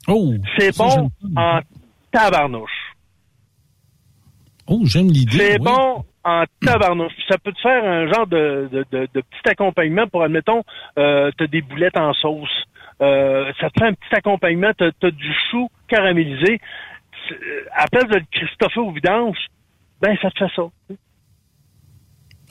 Oh! 0.09 0.33
C'est 0.59 0.77
bon 0.77 1.11
en 1.37 1.61
tabarnouche. 2.11 2.71
Oh, 4.66 4.81
j'aime 4.85 5.09
l'idée. 5.09 5.37
C'est 5.37 5.59
bon 5.59 6.05
en 6.25 6.45
tabarnouche. 6.64 7.12
Puis 7.14 7.25
Ça 7.29 7.39
peut 7.39 7.53
te 7.53 7.61
faire 7.61 7.85
un 7.85 8.07
genre 8.12 8.27
de, 8.27 8.68
de, 8.73 8.85
de, 8.91 9.09
de 9.12 9.21
petit 9.21 9.49
accompagnement 9.51 10.07
pour, 10.07 10.23
admettons, 10.23 10.62
euh, 10.99 11.31
t'as 11.37 11.47
des 11.47 11.62
boulettes 11.62 11.99
en 11.99 12.12
sauce. 12.14 12.64
Euh, 13.03 13.51
ça 13.61 13.71
te 13.71 13.81
fait 13.81 13.87
un 13.87 13.95
petit 13.95 14.15
accompagnement. 14.15 14.71
T'as 14.77 14.91
as 15.03 15.11
du 15.11 15.33
chou 15.51 15.69
caramélisé. 15.89 16.61
Euh, 17.33 17.35
À 17.75 17.83
la 17.83 17.87
place 17.89 18.09
de 18.11 18.17
le 18.17 18.25
Christopher 18.31 18.85
au 18.85 18.93
vidange, 18.93 19.39
ben 20.01 20.17
ça 20.21 20.31
te 20.31 20.39
fait 20.39 20.53
ça. 20.55 20.63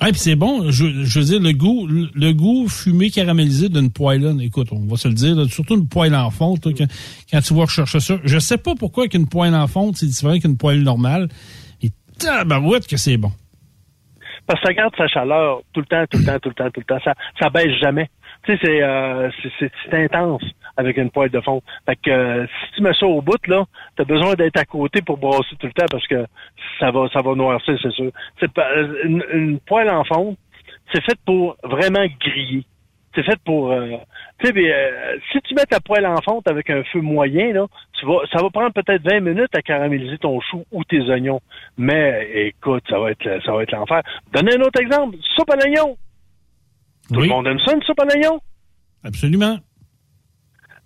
Ah, 0.02 0.06
puis 0.12 0.16
c'est 0.16 0.36
bon, 0.36 0.72
je, 0.72 1.04
je 1.04 1.20
veux 1.20 1.26
dire, 1.26 1.41
le 1.41 1.52
goût, 1.52 1.86
le, 1.86 2.08
le 2.16 2.32
goût 2.32 2.70
fumé 2.70 3.10
caramélisé 3.10 3.68
d'une 3.68 3.91
poêle, 3.91 4.38
écoute, 4.41 4.70
on 4.72 4.80
va 4.88 4.95
se 4.95 5.10
le 5.10 5.14
dire, 5.14 5.36
là, 5.36 5.43
surtout 5.50 5.76
une 5.76 5.89
poêle 5.89 6.16
en 6.16 6.30
fonte, 6.32 6.66
là, 6.66 6.72
quand, 6.78 6.88
quand 7.30 7.41
tu 7.41 7.54
vas 7.54 7.64
rechercher 7.64 8.00
ça. 8.00 8.16
Je 8.24 8.39
sais 8.39 8.58
pas 8.58 8.76
pourquoi 8.76 9.10
qu'une 9.10 9.28
poêle 9.28 9.54
en 9.54 9.68
fonte, 9.68 9.97
c'est 9.97 10.06
différent 10.06 10.39
qu'une 10.39 10.56
poêle 10.58 10.84
normale. 10.84 11.28
Et 11.82 11.89
tabarouette 12.18 12.88
que 12.88 12.95
c'est 12.95 13.18
bon. 13.18 13.32
Parce 14.47 14.62
que 14.62 14.68
ça 14.68 14.74
garde 14.74 14.95
sa 14.97 15.08
chaleur 15.10 15.62
tout 15.74 15.82
le 15.82 15.86
temps, 15.86 16.06
tout 16.10 16.18
le 16.18 16.24
temps, 16.26 16.39
tout 16.39 16.50
le 16.50 16.56
temps, 16.56 16.72
tout 16.72 16.80
le 16.80 16.86
temps. 16.86 17.00
Ça, 17.04 17.14
ça 17.38 17.50
baisse 17.50 17.78
jamais. 17.82 18.10
Tu 18.43 18.53
sais, 18.53 18.59
c'est, 18.63 18.81
euh, 18.81 19.29
intense 19.91 20.43
avec 20.77 20.97
une 20.97 21.11
poêle 21.11 21.29
de 21.29 21.41
fond. 21.41 21.61
Fait 21.85 21.97
que 21.97 22.09
euh, 22.09 22.47
si 22.47 22.75
tu 22.75 22.81
mets 22.81 22.93
ça 22.93 23.05
au 23.05 23.21
bout, 23.21 23.45
là, 23.47 23.65
t'as 23.97 24.05
besoin 24.05 24.33
d'être 24.35 24.57
à 24.57 24.65
côté 24.65 25.01
pour 25.01 25.17
brasser 25.17 25.55
tout 25.59 25.67
le 25.67 25.73
temps 25.73 25.85
parce 25.91 26.07
que 26.07 26.25
ça 26.79 26.91
va, 26.91 27.07
ça 27.11 27.21
va 27.21 27.35
noircir, 27.35 27.77
c'est 27.81 27.91
sûr. 27.91 28.11
C'est 28.39 28.57
euh, 28.57 29.03
une, 29.03 29.23
une 29.33 29.59
poêle 29.59 29.89
en 29.89 30.03
fonte, 30.05 30.37
c'est 30.93 31.03
fait 31.03 31.19
pour 31.25 31.57
vraiment 31.63 32.05
griller. 32.19 32.65
C'est 33.15 33.23
fait 33.23 33.39
pour, 33.43 33.71
euh, 33.71 33.97
tu 34.39 34.47
sais, 34.47 34.53
euh, 34.55 35.17
si 35.31 35.41
tu 35.41 35.55
mets 35.55 35.65
ta 35.65 35.79
poêle 35.79 36.05
en 36.05 36.21
fonte 36.21 36.47
avec 36.47 36.69
un 36.69 36.83
feu 36.83 37.01
moyen, 37.01 37.53
là, 37.53 37.65
tu 37.99 38.05
vas, 38.05 38.19
ça 38.31 38.41
va 38.41 38.49
prendre 38.49 38.71
peut-être 38.71 39.01
20 39.03 39.19
minutes 39.21 39.55
à 39.55 39.61
caraméliser 39.61 40.17
ton 40.19 40.39
chou 40.39 40.63
ou 40.71 40.83
tes 40.83 41.01
oignons. 41.09 41.41
Mais 41.77 42.29
écoute, 42.35 42.83
ça 42.87 42.99
va 42.99 43.11
être, 43.11 43.43
ça 43.43 43.51
va 43.51 43.63
être 43.63 43.71
l'enfer. 43.71 44.03
Donne 44.31 44.49
un 44.49 44.61
autre 44.61 44.79
exemple. 44.79 45.17
Soupe 45.35 45.49
à 45.49 45.55
l'oignon. 45.55 45.97
Tout 47.10 47.20
Oui. 47.20 47.28
le 47.28 47.34
monde 47.34 47.47
aime 47.47 47.60
ça, 47.60 47.74
une 47.74 47.82
soupe 47.84 47.99
à 47.99 48.05
l'oignon? 48.05 48.39
Absolument. 49.03 49.57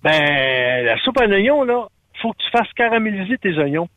Ben, 0.03 0.85
la 0.85 0.97
soupe 0.99 1.19
à 1.19 1.25
l'oignon, 1.27 1.63
là, 1.63 1.87
faut 2.21 2.31
que 2.33 2.37
tu 2.43 2.49
fasses 2.51 2.71
caraméliser 2.75 3.37
tes 3.37 3.57
oignons. 3.57 3.87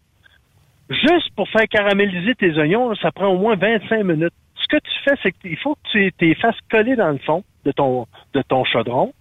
Juste 0.88 1.34
pour 1.34 1.48
faire 1.48 1.66
caraméliser 1.68 2.34
tes 2.36 2.56
oignons, 2.58 2.90
là, 2.90 2.96
ça 3.02 3.10
prend 3.10 3.26
au 3.28 3.38
moins 3.38 3.56
25 3.56 4.04
minutes. 4.04 4.32
Ce 4.54 4.66
que 4.68 4.76
tu 4.76 4.90
fais, 5.04 5.16
c'est 5.22 5.32
qu'il 5.32 5.56
faut 5.58 5.74
que 5.74 5.80
tu 5.90 6.12
les 6.20 6.34
fasses 6.36 6.56
coller 6.70 6.96
dans 6.96 7.10
le 7.10 7.18
fond 7.18 7.44
de 7.64 7.72
ton, 7.72 8.06
de 8.34 8.42
ton 8.42 8.64
chaudron. 8.64 9.12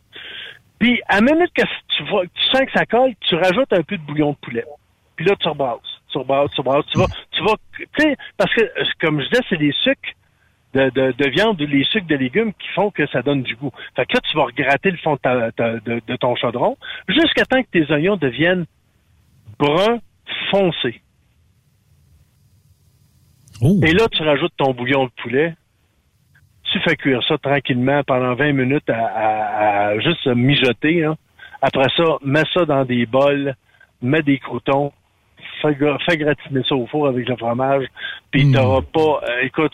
Puis, 0.79 1.01
à 1.07 1.15
la 1.15 1.33
minute 1.33 1.51
que 1.55 1.63
tu, 1.97 2.03
vois, 2.09 2.23
tu 2.25 2.43
sens 2.51 2.61
que 2.61 2.71
ça 2.73 2.85
colle, 2.85 3.13
tu 3.27 3.35
rajoutes 3.35 3.71
un 3.73 3.81
peu 3.81 3.97
de 3.97 4.03
bouillon 4.03 4.31
de 4.31 4.37
poulet. 4.37 4.65
Puis 5.15 5.25
là, 5.25 5.35
tu 5.39 5.47
rebrasses, 5.47 5.79
tu 6.11 6.17
rebrasses, 6.19 6.51
tu 6.51 6.61
rebrasses. 6.61 6.85
Tu 6.91 6.97
vas, 6.99 7.07
tu 7.31 7.43
vas, 7.43 7.55
tu 7.77 7.87
sais, 7.97 8.15
parce 8.37 8.53
que, 8.53 8.61
euh, 8.61 8.83
comme 9.01 9.21
je 9.21 9.27
disais, 9.29 9.41
c'est 9.49 9.57
des 9.57 9.71
sucres 9.71 10.11
de, 10.75 10.89
de, 10.91 11.11
de 11.17 11.29
viande 11.29 11.59
ou 11.61 11.65
les 11.65 11.83
sucres 11.85 12.05
de 12.07 12.15
légumes 12.15 12.53
qui 12.53 12.67
font 12.75 12.91
que 12.91 13.07
ça 13.07 13.21
donne 13.21 13.41
du 13.43 13.55
goût. 13.55 13.71
Fait 13.95 14.05
que 14.05 14.13
là, 14.13 14.19
tu 14.29 14.35
vas 14.37 14.43
regratter 14.43 14.91
le 14.91 14.97
fond 14.97 15.13
de, 15.13 15.19
ta- 15.19 15.51
ta- 15.53 15.79
de, 15.79 16.01
de 16.05 16.15
ton 16.17 16.35
chaudron 16.35 16.77
jusqu'à 17.07 17.45
temps 17.45 17.63
que 17.63 17.69
tes 17.71 17.91
oignons 17.91 18.17
deviennent 18.17 18.65
bruns 19.57 19.99
foncés. 20.51 21.01
Oh. 23.61 23.79
Et 23.83 23.93
là, 23.93 24.07
tu 24.11 24.21
rajoutes 24.21 24.53
ton 24.57 24.73
bouillon 24.73 25.05
de 25.05 25.11
poulet. 25.21 25.55
Tu 26.71 26.79
fais 26.81 26.95
cuire 26.97 27.21
ça 27.27 27.37
tranquillement 27.37 28.03
pendant 28.03 28.35
20 28.35 28.51
minutes 28.51 28.89
à, 28.89 29.05
à- 29.05 29.87
à 29.87 29.99
juste 29.99 30.27
mijoter. 30.27 31.05
hein. 31.05 31.15
Après 31.61 31.87
ça, 31.95 32.03
mets 32.23 32.43
ça 32.53 32.65
dans 32.65 32.83
des 32.83 33.05
bols, 33.05 33.55
mets 34.01 34.21
des 34.23 34.39
croutons. 34.39 34.91
Fais, 35.61 35.73
gra- 35.73 35.97
fais 36.03 36.17
gratiner 36.17 36.61
ça 36.67 36.75
au 36.75 36.85
four 36.87 37.07
avec 37.07 37.27
le 37.27 37.35
fromage, 37.35 37.85
puis 38.31 38.45
Mm. 38.45 38.53
t'auras 38.53 38.81
pas... 38.81 39.21
euh, 39.29 39.41
écoute, 39.43 39.71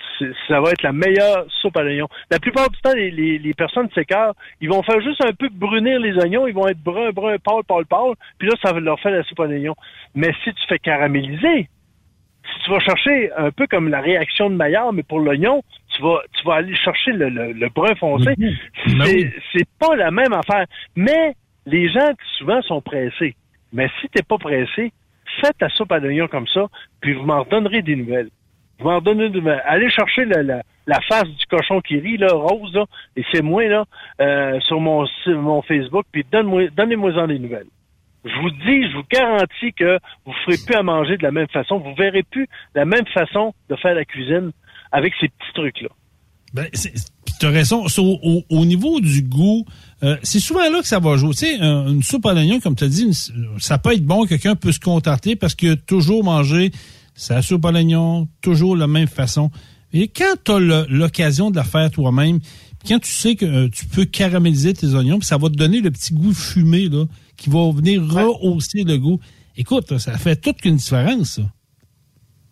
ça 0.47 0.59
va 0.61 0.71
être 0.71 0.83
la 0.83 0.91
meilleure 0.93 1.45
soupe 1.61 1.77
à 1.77 1.83
l'oignon. 1.83 2.07
La 2.29 2.39
plupart 2.39 2.69
du 2.69 2.79
temps, 2.81 2.93
les, 2.93 3.11
les, 3.11 3.37
les 3.39 3.53
personnes 3.53 3.89
s'écartent, 3.95 4.37
ils 4.59 4.69
vont 4.69 4.83
faire 4.83 5.01
juste 5.01 5.23
un 5.25 5.33
peu 5.33 5.49
brunir 5.51 5.99
les 5.99 6.15
oignons, 6.17 6.47
ils 6.47 6.53
vont 6.53 6.67
être 6.67 6.81
brun, 6.81 7.09
brun, 7.11 7.37
pâle, 7.37 7.63
pâle, 7.67 7.85
pâle, 7.85 8.13
puis 8.37 8.47
là, 8.47 8.55
ça 8.63 8.71
va 8.73 8.79
leur 8.79 8.99
faire 8.99 9.11
la 9.11 9.23
soupe 9.23 9.39
à 9.39 9.45
l'oignon. 9.45 9.75
Mais 10.15 10.31
si 10.43 10.53
tu 10.53 10.61
fais 10.67 10.79
caraméliser, 10.79 11.67
si 12.43 12.63
tu 12.65 12.71
vas 12.71 12.79
chercher 12.79 13.31
un 13.37 13.51
peu 13.51 13.67
comme 13.67 13.87
la 13.89 14.01
réaction 14.01 14.49
de 14.49 14.55
Maillard, 14.55 14.93
mais 14.93 15.03
pour 15.03 15.19
l'oignon, 15.19 15.63
tu 15.95 16.01
vas, 16.01 16.21
tu 16.33 16.45
vas 16.45 16.55
aller 16.55 16.75
chercher 16.75 17.11
le, 17.11 17.29
le, 17.29 17.51
le 17.53 17.69
brun 17.69 17.95
foncé. 17.95 18.33
Ben 18.37 19.31
C'est, 19.53 19.67
pas 19.79 19.95
la 19.95 20.11
même 20.11 20.33
affaire. 20.33 20.65
Mais 20.95 21.33
les 21.65 21.87
gens, 21.89 22.09
souvent, 22.37 22.61
sont 22.63 22.81
pressés. 22.81 23.35
Mais 23.73 23.89
si 24.01 24.09
t'es 24.09 24.23
pas 24.23 24.37
pressé, 24.37 24.91
fais 25.39 25.53
ta 25.57 25.69
soupe 25.69 25.91
à 25.91 25.99
l'oignon 25.99 26.27
comme 26.27 26.47
ça, 26.47 26.67
puis 26.99 27.13
vous 27.13 27.23
m'en 27.23 27.43
redonnerez 27.43 27.81
des 27.81 27.95
nouvelles. 27.95 28.29
Vous 28.79 28.85
m'en 28.85 28.97
redonnerez 28.97 29.29
des 29.29 29.39
nouvelles. 29.39 29.63
Allez 29.65 29.89
chercher 29.89 30.25
la, 30.25 30.43
la, 30.43 30.63
la 30.87 30.99
face 31.01 31.27
du 31.27 31.45
cochon 31.45 31.81
qui 31.81 31.99
rit, 31.99 32.17
là, 32.17 32.27
rose, 32.33 32.77
et 33.15 33.23
c'est 33.31 33.41
moi, 33.41 33.67
là, 33.67 33.85
euh, 34.19 34.59
sur 34.61 34.79
mon, 34.79 35.05
Facebook, 35.63 36.05
puis 36.11 36.25
donnez-moi-en 36.31 37.27
des 37.27 37.39
nouvelles. 37.39 37.67
Je 38.23 38.39
vous 38.39 38.51
dis, 38.51 38.89
je 38.89 38.97
vous 38.97 39.03
garantis 39.11 39.73
que 39.73 39.97
vous 40.25 40.33
ferez 40.45 40.57
plus 40.65 40.75
à 40.75 40.83
manger 40.83 41.17
de 41.17 41.23
la 41.23 41.31
même 41.31 41.47
façon. 41.47 41.79
Vous 41.79 41.95
verrez 41.95 42.23
plus 42.23 42.47
la 42.75 42.85
même 42.85 43.07
façon 43.07 43.53
de 43.69 43.75
faire 43.75 43.95
la 43.95 44.05
cuisine 44.05 44.51
avec 44.91 45.13
ces 45.19 45.27
petits 45.27 45.53
trucs-là. 45.55 45.89
Ben, 46.53 46.67
tu 47.39 47.45
as 47.45 47.49
raison. 47.49 47.85
Au 48.49 48.65
niveau 48.65 48.99
du 48.99 49.23
goût, 49.23 49.65
euh, 50.03 50.17
c'est 50.23 50.39
souvent 50.39 50.69
là 50.69 50.81
que 50.81 50.87
ça 50.87 50.99
va 50.99 51.15
jouer. 51.17 51.31
Tu 51.31 51.37
sais, 51.45 51.59
un- 51.59 51.87
une 51.87 52.03
soupe 52.03 52.25
à 52.25 52.33
l'oignon, 52.33 52.59
comme 52.59 52.75
tu 52.75 52.83
as 52.83 52.87
dit, 52.89 53.03
une- 53.03 53.59
ça 53.59 53.77
peut 53.77 53.93
être 53.93 54.05
bon, 54.05 54.25
quelqu'un 54.25 54.55
peut 54.55 54.71
se 54.71 54.79
contenter 54.79 55.35
parce 55.35 55.55
que 55.55 55.73
toujours 55.75 56.23
manger 56.23 56.71
sa 57.13 57.41
soupe 57.41 57.65
à 57.65 57.71
l'oignon, 57.71 58.27
toujours 58.41 58.75
la 58.75 58.87
même 58.87 59.07
façon. 59.07 59.51
Et 59.93 60.07
quand 60.07 60.35
tu 60.43 60.51
as 60.51 60.85
l'occasion 60.89 61.51
de 61.51 61.57
la 61.57 61.63
faire 61.63 61.91
toi-même, 61.91 62.39
quand 62.87 62.99
tu 62.99 63.11
sais 63.11 63.35
que 63.35 63.45
euh, 63.45 63.69
tu 63.69 63.85
peux 63.85 64.05
caraméliser 64.05 64.73
tes 64.73 64.87
oignons, 64.95 65.19
puis 65.19 65.27
ça 65.27 65.37
va 65.37 65.49
te 65.49 65.55
donner 65.55 65.81
le 65.81 65.91
petit 65.91 66.13
goût 66.13 66.33
fumé 66.33 66.87
là, 66.89 67.05
qui 67.37 67.49
va 67.49 67.69
venir 67.71 68.01
rehausser 68.03 68.83
le 68.83 68.97
goût. 68.97 69.19
Écoute, 69.57 69.97
ça 69.99 70.17
fait 70.17 70.35
toute 70.37 70.63
une 70.65 70.77
différence. 70.77 71.35
ça. 71.35 71.41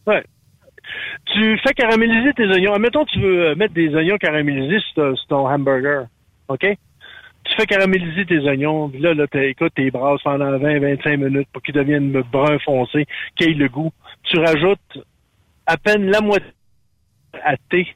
Ouais. 0.05 0.23
Tu 1.33 1.57
fais 1.65 1.73
caraméliser 1.73 2.33
tes 2.35 2.45
oignons. 2.47 2.73
Admettons, 2.73 3.05
tu 3.05 3.19
veux 3.21 3.49
euh, 3.49 3.55
mettre 3.55 3.73
des 3.73 3.89
oignons 3.95 4.17
caramélisés 4.17 4.79
sur, 4.79 4.93
ton- 4.95 5.15
sur 5.15 5.27
ton 5.27 5.47
hamburger. 5.47 6.07
OK? 6.47 6.65
Tu 7.49 7.55
fais 7.55 7.65
caraméliser 7.65 8.25
tes 8.25 8.39
oignons. 8.39 8.89
Puis 8.89 8.99
là, 8.99 9.13
là 9.13 9.25
écoute, 9.33 9.73
tes 9.75 9.91
brasses 9.91 10.21
pendant 10.23 10.57
20-25 10.57 11.17
minutes 11.17 11.47
pour 11.51 11.61
qu'ils 11.61 11.75
deviennent 11.75 12.11
brun 12.31 12.59
foncé, 12.59 13.05
qu'ils 13.35 13.49
aient 13.49 13.53
le 13.53 13.69
goût. 13.69 13.91
Tu 14.23 14.37
rajoutes 14.37 14.99
à 15.65 15.77
peine 15.77 16.09
la 16.09 16.21
moitié 16.21 16.51
à 17.43 17.55
thé 17.69 17.87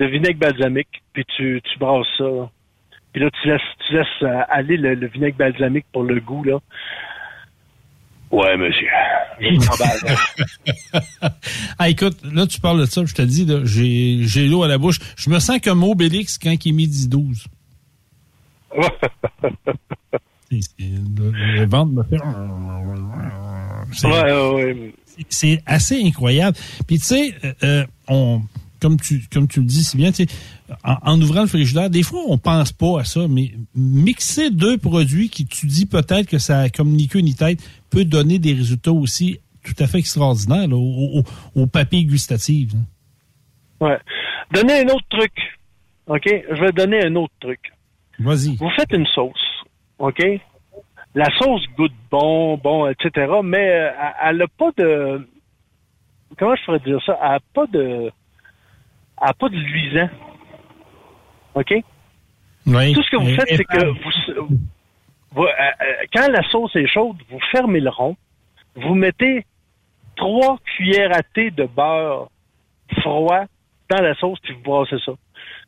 de 0.00 0.06
vinaigre 0.06 0.38
balsamique, 0.38 1.02
puis 1.12 1.24
tu, 1.36 1.60
tu 1.62 1.78
brasses 1.78 2.06
ça. 2.16 2.24
là. 2.24 2.50
Puis 3.12 3.22
là, 3.22 3.30
tu 3.30 3.48
laisses, 3.48 3.60
tu 3.86 3.94
laisses 3.94 4.06
euh, 4.22 4.42
aller 4.48 4.76
le, 4.76 4.94
le 4.94 5.06
vinaigre 5.08 5.36
balsamique 5.36 5.86
pour 5.92 6.04
le 6.04 6.20
goût, 6.20 6.44
là. 6.44 6.58
Ouais, 8.30 8.56
monsieur. 8.56 8.88
Ah, 11.78 11.88
écoute, 11.88 12.18
là, 12.24 12.44
tu 12.46 12.60
parles 12.60 12.80
de 12.80 12.86
ça, 12.86 13.04
je 13.04 13.14
te 13.14 13.22
dis, 13.22 13.46
là, 13.46 13.60
j'ai, 13.64 14.18
j'ai 14.22 14.46
l'eau 14.48 14.64
à 14.64 14.68
la 14.68 14.78
bouche. 14.78 14.98
Je 15.16 15.30
me 15.30 15.38
sens 15.38 15.60
comme 15.60 15.84
Obélix 15.84 16.38
quand 16.38 16.52
il 16.64 16.68
est 16.70 16.72
midi 16.72 17.08
12. 17.08 17.46
C'est- 25.30 25.62
assez 25.66 26.02
incroyable. 26.04 26.56
Puis, 26.86 26.98
tu 26.98 27.04
sais, 27.04 27.34
euh, 27.44 27.52
euh, 27.64 27.86
on... 28.08 28.42
Comme 28.80 28.96
tu, 29.00 29.24
comme 29.32 29.48
tu 29.48 29.58
le 29.58 29.66
dis 29.66 29.82
si 29.82 29.96
bien, 29.96 30.12
tu 30.12 30.24
en, 30.84 31.20
ouvrant 31.20 31.40
le 31.40 31.48
frigidaire, 31.48 31.90
des 31.90 32.04
fois, 32.04 32.20
on 32.28 32.38
pense 32.38 32.70
pas 32.70 33.00
à 33.00 33.04
ça, 33.04 33.26
mais 33.28 33.50
mixer 33.74 34.50
deux 34.52 34.78
produits 34.78 35.30
qui 35.30 35.46
tu 35.46 35.66
dis 35.66 35.84
peut-être 35.84 36.28
que 36.28 36.38
ça, 36.38 36.70
comme 36.70 36.90
ni 36.90 37.08
queue 37.08 37.18
ni 37.18 37.34
tête, 37.34 37.58
peut 37.90 38.04
donner 38.04 38.38
des 38.38 38.52
résultats 38.52 38.92
aussi 38.92 39.40
tout 39.64 39.74
à 39.80 39.88
fait 39.88 39.98
extraordinaires 39.98 40.68
là, 40.68 40.76
au, 40.76 41.18
au, 41.18 41.24
au 41.60 41.66
papier 41.66 42.04
gustatif. 42.04 42.70
là. 42.72 43.88
Ouais. 43.88 43.98
Donnez 44.54 44.82
un 44.82 44.94
autre 44.94 45.06
truc. 45.10 45.32
OK? 46.06 46.22
Je 46.26 46.60
vais 46.60 46.70
donner 46.70 47.04
un 47.04 47.16
autre 47.16 47.34
truc. 47.40 47.58
Vas-y. 48.18 48.56
Vous 48.56 48.70
faites 48.70 48.92
une 48.92 49.06
sauce. 49.06 49.64
OK? 49.98 50.22
La 51.14 51.26
sauce 51.38 51.64
goûte 51.76 51.92
bon, 52.10 52.56
bon, 52.58 52.86
etc. 52.88 53.32
Mais 53.42 53.70
euh, 53.72 53.90
elle 54.24 54.36
n'a 54.38 54.46
pas 54.48 54.70
de. 54.76 55.26
Comment 56.38 56.54
je 56.56 56.64
pourrais 56.64 56.80
dire 56.80 57.00
ça? 57.04 57.18
Elle 57.22 57.28
n'a 57.30 57.38
pas 57.54 57.66
de. 57.66 57.80
Elle 59.20 59.26
n'a 59.26 59.32
pas 59.34 59.48
de 59.48 59.56
luisant. 59.56 60.08
OK? 61.54 61.74
Oui. 62.66 62.92
Tout 62.92 63.02
ce 63.02 63.10
que 63.10 63.16
vous 63.16 63.34
faites, 63.34 63.48
c'est 63.48 63.64
que 63.64 63.86
vous, 63.86 64.46
vous- 65.32 65.42
euh, 65.44 65.46
euh, 65.48 66.04
quand 66.14 66.28
la 66.30 66.42
sauce 66.50 66.76
est 66.76 66.86
chaude, 66.86 67.16
vous 67.30 67.40
fermez 67.50 67.80
le 67.80 67.90
rond, 67.90 68.16
vous 68.76 68.94
mettez 68.94 69.46
trois 70.16 70.58
cuillères 70.76 71.16
à 71.16 71.22
thé 71.22 71.50
de 71.50 71.64
beurre 71.64 72.28
froid 73.00 73.44
dans 73.90 74.02
la 74.02 74.14
sauce, 74.16 74.38
puis 74.42 74.52
vous 74.54 74.60
brassez 74.62 74.98
ça. 75.04 75.12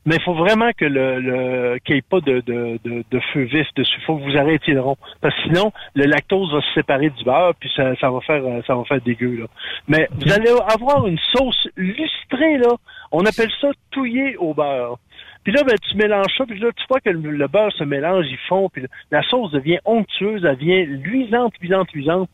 Mais 0.07 0.17
il 0.17 0.23
faut 0.23 0.35
vraiment 0.35 0.71
que 0.77 0.87
le, 0.87 1.21
le 1.21 1.79
qu'il 1.85 1.95
n'y 1.95 1.99
ait 1.99 2.03
pas 2.03 2.21
de, 2.21 2.41
de, 2.41 2.79
de, 2.85 3.05
de 3.11 3.21
feu 3.33 3.43
vif 3.43 3.67
dessus. 3.77 3.97
Il 3.99 4.05
faut 4.05 4.17
que 4.17 4.23
vous 4.23 4.39
arrêtiez 4.39 4.73
le 4.73 4.81
rond. 4.81 4.97
Parce 5.21 5.35
que 5.37 5.43
sinon, 5.43 5.73
le 5.95 6.05
lactose 6.05 6.53
va 6.53 6.61
se 6.63 6.73
séparer 6.75 7.11
du 7.11 7.25
beurre, 7.25 7.55
puis 7.61 7.71
ça, 7.77 7.95
ça 7.97 8.11
va 8.11 8.21
faire 8.21 8.43
euh, 8.45 8.63
ça 8.67 8.75
va 8.75 8.85
faire 8.85 9.01
dégueu. 9.03 9.41
Là. 9.41 9.47
Mais 9.89 10.09
vous 10.13 10.33
allez 10.33 10.51
avoir 10.73 11.07
une 11.07 11.19
sauce 11.19 11.69
lustrée, 11.77 12.59
là. 12.59 12.75
On 13.13 13.21
appelle 13.21 13.51
ça 13.61 13.69
touillé 13.91 14.37
au 14.37 14.55
beurre. 14.55 14.99
Puis 15.43 15.53
là, 15.53 15.63
ben, 15.65 15.75
tu 15.81 15.97
mélanges 15.97 16.35
ça, 16.37 16.45
puis 16.45 16.59
là, 16.59 16.69
tu 16.77 16.85
vois 16.89 17.01
que 17.01 17.11
le, 17.11 17.31
le 17.31 17.49
beurre 17.49 17.73
se 17.73 17.85
mélange, 17.85 18.27
il 18.29 18.37
fond, 18.49 18.69
puis 18.69 18.85
la 19.11 19.23
sauce 19.23 19.53
devient 19.53 19.79
onctueuse, 19.85 20.45
elle 20.45 20.57
devient 20.57 20.85
luisante, 20.85 21.55
luisante, 21.61 21.91
luisante. 21.93 22.29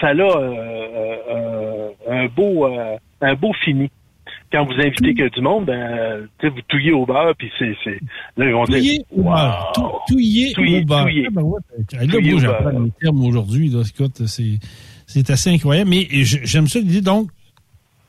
Ça 0.00 0.08
a 0.08 0.12
euh, 0.12 1.16
euh, 1.30 1.88
un 2.08 2.26
beau 2.26 2.66
euh, 2.66 2.96
un 3.20 3.34
beau 3.34 3.52
fini. 3.52 3.90
Quand 4.52 4.66
vous 4.66 4.74
invitez 4.74 5.14
que 5.14 5.28
du 5.34 5.40
monde, 5.40 5.64
ben, 5.64 5.72
euh, 5.72 6.26
vous 6.42 6.60
touillez 6.68 6.92
au 6.92 7.06
beurre, 7.06 7.34
puis 7.38 7.50
c'est, 7.58 7.74
c'est, 7.82 7.98
là, 8.36 8.46
ils 8.46 8.52
vont 8.52 8.64
Touillé 8.66 8.98
dire, 8.98 9.04
au 9.10 9.22
beurre. 9.22 9.72
Tou- 9.74 9.82
Touillé 10.08 10.52
Touillé, 10.52 10.82
au 10.82 10.84
beurre. 10.84 11.06
Ah, 11.08 11.30
ben 11.32 11.42
ouais, 11.42 11.60
ben, 11.90 12.06
là, 12.06 12.20
moi, 12.20 12.40
j'apprends 12.40 12.70
beurre. 12.70 12.82
les 12.84 12.90
termes 13.00 13.24
aujourd'hui. 13.24 13.68
là. 13.70 13.82
Écoute, 13.88 14.26
c'est, 14.26 14.58
c'est 15.06 15.30
assez 15.30 15.50
incroyable. 15.50 15.88
Mais 15.90 16.06
j'aime 16.10 16.68
ça 16.68 16.78
l'idée. 16.80 17.00
Donc, 17.00 17.30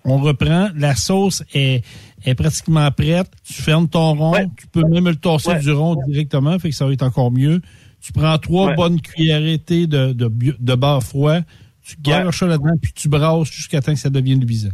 on 0.03 0.17
reprend. 0.17 0.67
La 0.75 0.95
sauce 0.95 1.43
est, 1.53 1.83
est 2.25 2.35
pratiquement 2.35 2.91
prête. 2.91 3.31
Tu 3.45 3.53
fermes 3.53 3.87
ton 3.87 4.13
rond. 4.15 4.33
Tu 4.57 4.67
peux 4.67 4.83
même 4.83 5.07
le 5.07 5.15
Ouais. 5.53 5.59
du 5.61 5.71
rond 5.71 5.95
directement. 6.07 6.59
Fait 6.59 6.69
que 6.71 6.75
ça 6.75 6.85
va 6.85 6.91
être 6.91 7.03
encore 7.03 7.31
mieux. 7.31 7.61
Tu 8.01 8.11
prends 8.11 8.37
trois 8.37 8.73
bonnes 8.75 8.99
cuillerées 8.99 9.59
de, 9.59 10.11
de 10.11 10.75
beurre 10.75 11.01
froid. 11.03 11.37
Tu 11.85 11.95
garoches 12.01 12.39
ça 12.39 12.47
là-dedans, 12.47 12.75
puis 12.81 12.91
tu 12.93 13.07
brasses 13.07 13.49
jusqu'à 13.51 13.81
temps 13.81 13.93
que 13.93 13.99
ça 13.99 14.09
devienne 14.09 14.39
luisant. 14.45 14.69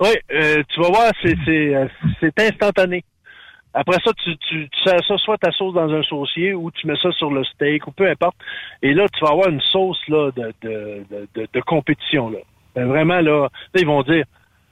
Oui, 0.00 0.10
euh, 0.32 0.62
tu 0.68 0.80
vas 0.80 0.88
voir, 0.88 1.12
c'est, 1.22 1.36
euh, 1.48 1.86
c'est 2.20 2.40
instantané. 2.40 3.04
Après 3.72 3.98
ça, 4.04 4.12
tu, 4.24 4.36
tu, 4.38 4.68
tu 4.68 4.82
sers 4.82 5.04
ça 5.06 5.16
soit 5.18 5.38
ta 5.38 5.52
sauce 5.52 5.74
dans 5.74 5.92
un 5.92 6.02
saucier 6.02 6.54
ou 6.54 6.70
tu 6.72 6.86
mets 6.88 6.96
ça 7.00 7.12
sur 7.12 7.30
le 7.30 7.44
steak 7.44 7.86
ou 7.86 7.92
peu 7.92 8.08
importe. 8.08 8.36
Et 8.82 8.94
là, 8.94 9.06
tu 9.08 9.24
vas 9.24 9.30
avoir 9.30 9.48
une 9.48 9.60
sauce 9.60 10.00
là 10.08 10.30
de, 10.32 10.52
de, 10.62 11.04
de, 11.08 11.28
de, 11.34 11.48
de 11.52 11.60
compétition. 11.60 12.30
Là. 12.30 12.38
Ben, 12.74 12.86
vraiment, 12.86 13.20
là, 13.20 13.42
là, 13.42 13.48
ils 13.80 13.86
vont 13.86 14.02
dire 14.02 14.24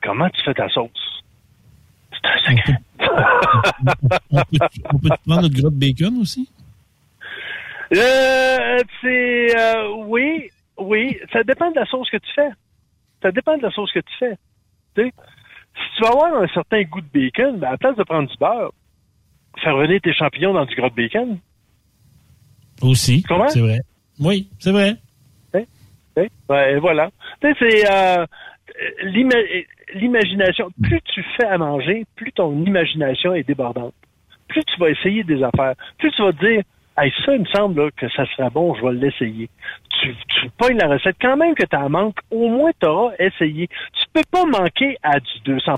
Comment 0.03 0.29
tu 0.31 0.43
fais 0.43 0.55
ta 0.55 0.69
sauce? 0.69 1.23
C'est 2.13 2.29
un 2.29 2.39
secret. 2.39 2.79
On 4.31 4.37
peut, 4.37 4.59
on 4.93 4.99
peut 4.99 5.09
prendre 5.27 5.43
notre 5.43 5.55
gras 5.55 5.71
de 5.71 5.79
bacon 5.79 6.19
aussi? 6.21 6.51
Euh, 7.95 8.79
c'est 9.01 9.57
euh, 9.59 9.89
oui, 10.07 10.51
oui. 10.77 11.19
Ça 11.33 11.43
dépend 11.43 11.71
de 11.71 11.77
la 11.77 11.87
sauce 11.87 12.11
que 12.11 12.19
tu 12.19 12.33
fais. 12.35 12.51
Ça 13.23 13.31
dépend 13.33 13.57
de 13.57 13.63
la 13.63 13.71
sauce 13.71 13.93
que 13.93 14.01
tu 14.01 14.15
fais. 14.19 14.37
Si 15.05 15.97
tu 15.97 16.03
vas 16.03 16.09
avoir 16.11 16.43
un 16.43 16.49
certain 16.49 16.83
goût 16.83 17.01
de 17.01 17.07
bacon, 17.13 17.59
ben, 17.59 17.69
à 17.69 17.71
la 17.73 17.79
place 17.79 17.97
de 17.97 18.03
prendre 18.03 18.29
du 18.29 18.37
beurre, 18.39 18.73
faire 19.63 19.77
venir 19.77 20.01
tes 20.01 20.13
champignons 20.13 20.53
dans 20.55 20.65
du 20.65 20.75
gras 20.75 20.91
de 20.91 20.95
bacon. 20.95 21.39
Aussi. 22.83 23.23
Comment? 23.23 23.49
C'est 23.49 23.61
vrai. 23.61 23.79
Oui, 24.21 24.49
c'est 24.59 24.73
vrai. 24.73 24.95
Sais, 25.53 26.31
ouais, 26.49 26.79
voilà. 26.81 27.11
Tu 27.41 27.49
sais, 27.49 27.55
c'est 27.61 27.93
euh, 27.93 28.27
l'ima- 29.05 29.37
l'imagination. 29.95 30.69
Plus 30.83 31.01
tu 31.15 31.25
fais 31.37 31.47
à 31.47 31.59
manger, 31.59 32.05
plus 32.17 32.33
ton 32.33 32.65
imagination 32.65 33.35
est 33.35 33.45
débordante. 33.45 33.95
Plus 34.49 34.65
tu 34.65 34.81
vas 34.81 34.91
essayer 34.91 35.23
des 35.23 35.43
affaires, 35.45 35.75
plus 35.99 36.11
tu 36.11 36.23
vas 36.23 36.33
te 36.33 36.45
dire, 36.45 36.63
hey, 36.99 37.13
ça, 37.25 37.35
il 37.35 37.41
me 37.41 37.47
semble 37.47 37.83
là, 37.83 37.91
que 37.97 38.09
ça 38.11 38.27
serait 38.27 38.51
bon, 38.51 38.75
je 38.75 38.83
vais 38.85 38.93
l'essayer. 38.93 39.49
Tu, 40.01 40.15
tu 40.29 40.51
pognes 40.59 40.79
la 40.79 40.89
recette, 40.89 41.17
quand 41.21 41.37
même 41.37 41.55
que 41.55 41.65
tu 41.65 41.77
en 41.77 41.89
manques, 41.89 42.19
au 42.31 42.49
moins 42.49 42.71
tu 42.81 42.87
auras 42.87 43.13
essayé. 43.19 43.69
Tu 43.69 44.05
peux 44.13 44.23
pas 44.31 44.45
manquer 44.45 44.97
à 45.03 45.19
du 45.19 45.41
200 45.45 45.75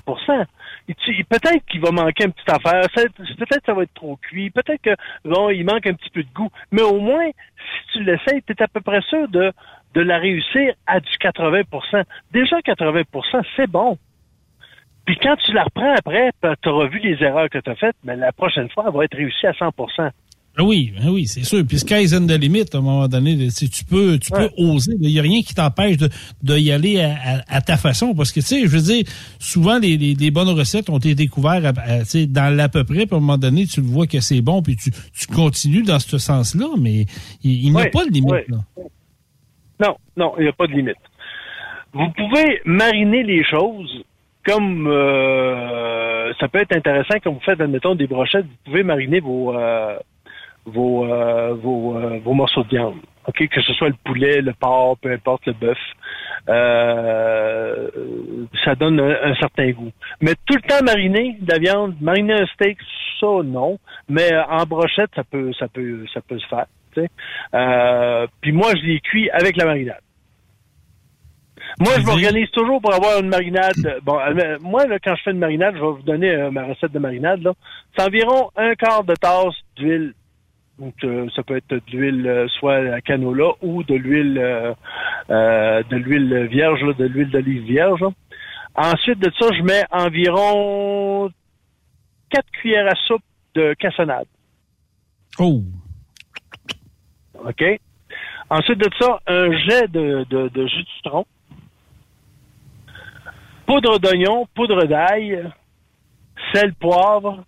Et 0.89 0.95
tu- 0.95 1.25
Peut-être 1.25 1.65
qu'il 1.67 1.81
va 1.81 1.91
manquer 1.91 2.25
une 2.25 2.33
petite 2.33 2.51
affaire, 2.51 2.83
peut-être 2.95 3.15
que 3.61 3.67
ça 3.67 3.75
va 3.75 3.83
être 3.85 3.95
trop 3.95 4.17
cuit, 4.17 4.51
peut-être 4.51 4.83
que 4.83 4.97
bon, 5.25 5.51
il 5.51 5.65
manque 5.65 5.87
un 5.87 5.95
petit 5.95 6.11
peu 6.11 6.23
de 6.23 6.33
goût, 6.35 6.51
mais 6.73 6.83
au 6.83 6.99
moins, 7.01 7.27
si 7.29 7.93
tu 7.99 8.05
l'essayes, 8.05 8.43
tu 8.47 8.53
es 8.53 8.63
à 8.63 8.69
peu 8.69 8.81
près 8.81 9.01
sûr 9.03 9.29
de 9.29 9.53
de 9.95 10.01
la 10.03 10.19
réussir 10.19 10.75
à 10.87 11.01
du 11.01 11.11
80% 11.21 12.05
Déjà 12.33 12.61
80% 12.61 13.43
c'est 13.57 13.67
bon. 13.69 13.99
Puis 15.05 15.17
quand 15.21 15.35
tu 15.37 15.53
la 15.53 15.65
reprends 15.65 15.95
après, 15.97 16.31
tu 16.63 16.69
auras 16.69 16.87
vu 16.87 16.99
les 17.01 17.21
erreurs 17.25 17.49
que 17.49 17.59
tu 17.59 17.69
as 17.71 17.75
faites, 17.75 17.97
mais 18.05 18.15
la 18.15 18.31
prochaine 18.33 18.69
fois, 18.71 18.85
elle 18.87 18.95
va 18.95 19.05
être 19.05 19.17
réussie 19.17 19.47
à 19.47 19.55
100 19.55 19.71
ah 20.57 20.65
oui, 20.65 20.93
ah 21.01 21.11
oui, 21.11 21.27
c'est 21.27 21.45
sûr. 21.45 21.65
Puis 21.67 21.79
Skyzen 21.79 22.27
de 22.27 22.35
limite, 22.35 22.75
à 22.75 22.79
un 22.79 22.81
moment 22.81 23.07
donné, 23.07 23.51
si 23.51 23.71
tu 23.71 23.85
peux, 23.85 24.19
tu 24.19 24.33
peux 24.33 24.51
oser. 24.59 24.93
Il 25.01 25.09
n'y 25.09 25.19
a 25.19 25.23
rien 25.23 25.43
qui 25.43 25.55
t'empêche 25.55 25.97
de, 25.97 26.09
de, 26.43 26.59
y 26.59 26.73
aller 26.73 27.01
à, 27.01 27.61
ta 27.61 27.77
façon. 27.77 28.15
Parce 28.15 28.33
que, 28.33 28.41
tu 28.41 28.47
sais, 28.47 28.63
je 28.63 28.67
veux 28.67 28.83
dire, 28.83 29.05
souvent, 29.39 29.79
les, 29.79 29.97
les, 29.97 30.31
bonnes 30.31 30.49
recettes 30.49 30.91
ont 30.91 30.99
été 30.99 31.15
découvertes 31.15 31.63
dans 31.63 32.57
l'à 32.57 32.69
peu 32.69 32.83
près. 32.85 33.07
Puis 33.07 33.15
à 33.15 33.17
un 33.17 33.21
moment 33.21 33.39
donné, 33.39 33.65
tu 33.67 33.81
le 33.81 33.87
vois 33.87 34.09
que 34.09 34.21
c'est 34.21 34.41
bon, 34.41 34.61
puis 34.61 34.77
tu, 34.77 34.91
tu 34.91 35.27
continues 35.29 35.83
dans 35.83 36.01
ce 36.01 36.19
sens-là. 36.19 36.67
Mais 36.79 37.07
il, 37.45 37.73
n'y 37.73 37.81
a 37.81 37.87
pas 37.87 38.05
de 38.05 38.11
limite. 38.11 38.49
Là. 38.49 38.59
Non, 39.81 39.97
non, 40.17 40.35
il 40.39 40.43
n'y 40.43 40.49
a 40.49 40.53
pas 40.53 40.67
de 40.67 40.73
limite. 40.73 40.97
Vous 41.93 42.11
pouvez 42.17 42.61
mariner 42.65 43.23
les 43.23 43.45
choses 43.45 44.05
comme 44.45 44.89
euh, 44.89 46.33
ça 46.41 46.49
peut 46.49 46.61
être 46.61 46.77
intéressant 46.77 47.15
quand 47.23 47.33
vous 47.33 47.41
faites, 47.41 47.61
admettons, 47.61 47.95
des 47.95 48.07
brochettes, 48.07 48.47
vous 48.47 48.71
pouvez 48.71 48.83
mariner 48.83 49.21
vos, 49.21 49.57
euh, 49.57 49.97
vos, 50.71 51.05
euh, 51.05 51.55
vos, 51.55 51.97
euh, 51.97 52.19
vos, 52.25 52.35
morceaux 52.35 52.63
de 52.65 52.69
viande. 52.69 52.97
ok 53.27 53.49
Que 53.49 53.61
ce 53.61 53.73
soit 53.75 53.89
le 53.89 53.97
poulet, 54.05 54.41
le 54.41 54.53
porc, 54.53 54.99
peu 54.99 55.13
importe 55.13 55.47
le 55.47 55.53
bœuf. 55.53 55.79
Euh, 56.49 57.89
ça 58.65 58.75
donne 58.75 59.01
un, 59.01 59.35
certain 59.35 59.71
goût. 59.71 59.93
Mais 60.21 60.35
tout 60.47 60.57
le 60.57 60.63
temps 60.63 60.83
mariner 60.85 61.37
de 61.41 61.53
la 61.53 61.59
viande, 61.59 61.95
mariner 62.01 62.35
un 62.35 62.47
steak, 62.47 62.79
ça 63.21 63.27
non. 63.45 63.79
Mais 64.09 64.31
en 64.49 64.65
brochette, 64.65 65.11
ça 65.15 65.25
peut, 65.25 65.53
ça 65.59 65.69
peut, 65.69 66.05
ça 66.13 66.21
peut 66.21 66.39
se 66.39 66.47
faire. 66.47 66.67
Euh, 67.55 68.27
puis 68.41 68.53
moi, 68.53 68.73
je 68.75 68.83
l'ai 68.85 69.01
cuit 69.01 69.31
avec 69.31 69.57
la 69.57 69.67
marinade. 69.67 70.01
Moi, 71.79 71.93
je 71.99 72.05
m'organise 72.05 72.51
toujours 72.51 72.81
pour 72.81 72.93
avoir 72.93 73.21
une 73.21 73.29
marinade. 73.29 74.01
Bon, 74.03 74.19
moi, 74.63 74.87
là, 74.87 74.99
quand 74.99 75.15
je 75.15 75.23
fais 75.23 75.31
une 75.31 75.39
marinade, 75.39 75.75
je 75.77 75.81
vais 75.81 75.93
vous 75.93 76.03
donner 76.03 76.51
ma 76.51 76.65
recette 76.65 76.93
de 76.93 76.99
marinade. 76.99 77.43
Là. 77.43 77.53
C'est 77.97 78.05
environ 78.05 78.51
un 78.57 78.75
quart 78.75 79.05
de 79.05 79.15
tasse 79.15 79.55
d'huile 79.77 80.15
donc, 80.81 80.95
euh, 81.05 81.29
ça 81.37 81.43
peut 81.43 81.59
être 81.59 81.69
de 81.69 81.83
l'huile 81.93 82.27
euh, 82.27 82.49
soit 82.59 82.77
à 82.95 83.03
canola 83.03 83.51
ou 83.61 83.83
de 83.85 83.95
l'huile 83.95 84.39
euh, 84.39 85.83
de 85.83 85.97
l'huile 85.97 86.47
vierge, 86.47 86.81
de 86.97 87.05
l'huile 87.05 87.31
d'olive 87.31 87.65
vierge. 87.65 88.03
Ensuite 88.75 89.19
de 89.19 89.31
ça, 89.39 89.49
je 89.53 89.63
mets 89.63 89.85
environ 89.91 91.31
4 92.31 92.47
cuillères 92.53 92.91
à 92.91 92.95
soupe 93.07 93.23
de 93.55 93.75
cassonade. 93.75 94.27
Oh! 95.39 95.61
OK? 97.45 97.63
Ensuite 98.49 98.79
de 98.79 98.91
ça, 98.99 99.21
un 99.27 99.53
jet 99.59 99.87
de, 99.89 100.25
de 100.31 100.67
jus 100.67 100.83
de 100.83 100.89
citron, 100.97 101.27
poudre 103.67 103.99
d'oignon, 103.99 104.49
poudre 104.55 104.87
d'ail, 104.87 105.45
sel, 106.55 106.73
poivre, 106.73 107.45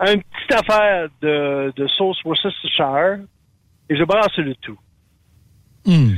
une 0.00 0.22
petite 0.22 0.52
affaire 0.52 1.08
de, 1.22 1.72
de 1.76 1.86
sauce 1.88 2.22
Worcestershire 2.24 3.18
et 3.88 3.96
je 3.96 4.04
brasse 4.04 4.36
le 4.38 4.54
tout. 4.56 4.78
Hmm. 5.86 6.14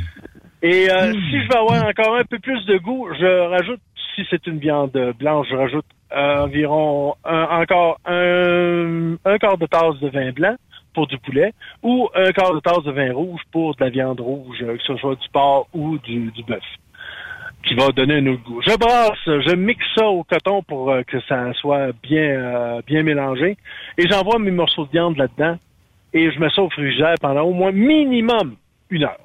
Et 0.63 0.91
euh, 0.91 1.13
hmm. 1.13 1.15
si 1.15 1.43
je 1.43 1.49
veux 1.49 1.59
avoir 1.59 1.85
encore 1.85 2.17
un 2.17 2.25
peu 2.25 2.39
plus 2.39 2.65
de 2.67 2.79
goût, 2.79 3.09
je 3.19 3.49
rajoute, 3.49 3.81
si 4.15 4.23
c'est 4.31 4.47
une 4.47 4.59
viande 4.59 4.97
blanche, 5.19 5.47
je 5.51 5.57
rajoute 5.57 5.87
euh, 6.13 6.45
environ 6.45 7.15
encore 7.25 7.99
un, 8.07 9.17
un 9.25 9.39
quart 9.39 9.59
de 9.59 9.67
tasse 9.67 9.99
de 10.01 10.09
vin 10.09 10.31
blanc 10.33 10.57
pour 10.95 11.07
du 11.07 11.19
poulet 11.19 11.53
ou 11.83 12.09
un 12.15 12.33
quart 12.33 12.55
de 12.55 12.61
tasse 12.61 12.85
de 12.85 12.93
vin 12.93 13.13
rouge 13.13 13.41
pour 13.53 13.75
de 13.75 13.85
la 13.85 13.91
viande 13.91 14.21
rouge, 14.21 14.59
que 14.59 14.83
ce 14.87 14.97
soit 14.97 15.17
du 15.17 15.29
porc 15.31 15.69
ou 15.75 15.99
du, 15.99 16.31
du 16.31 16.43
bœuf 16.45 16.63
qui 17.65 17.75
va 17.75 17.89
donner 17.89 18.17
un 18.17 18.27
autre 18.27 18.43
goût. 18.45 18.61
Je 18.63 18.77
brasse, 18.77 19.19
je 19.27 19.55
mixe 19.55 19.85
ça 19.97 20.07
au 20.07 20.25
coton 20.25 20.63
pour 20.63 20.91
euh, 20.91 21.03
que 21.03 21.19
ça 21.29 21.53
soit 21.55 21.93
bien 22.03 22.23
euh, 22.23 22.83
bien 22.87 23.03
mélangé 23.03 23.57
et 23.99 24.09
j'envoie 24.09 24.39
mes 24.39 24.51
morceaux 24.51 24.87
de 24.87 24.91
viande 24.93 25.17
là-dedans 25.17 25.59
et 26.13 26.31
je 26.31 26.39
mets 26.39 26.51
ça 26.55 26.63
au 26.63 26.71
frigère 26.71 27.15
pendant 27.21 27.43
au 27.43 27.53
moins 27.53 27.73
minimum 27.73 28.57
une 28.91 29.05
heure. 29.05 29.19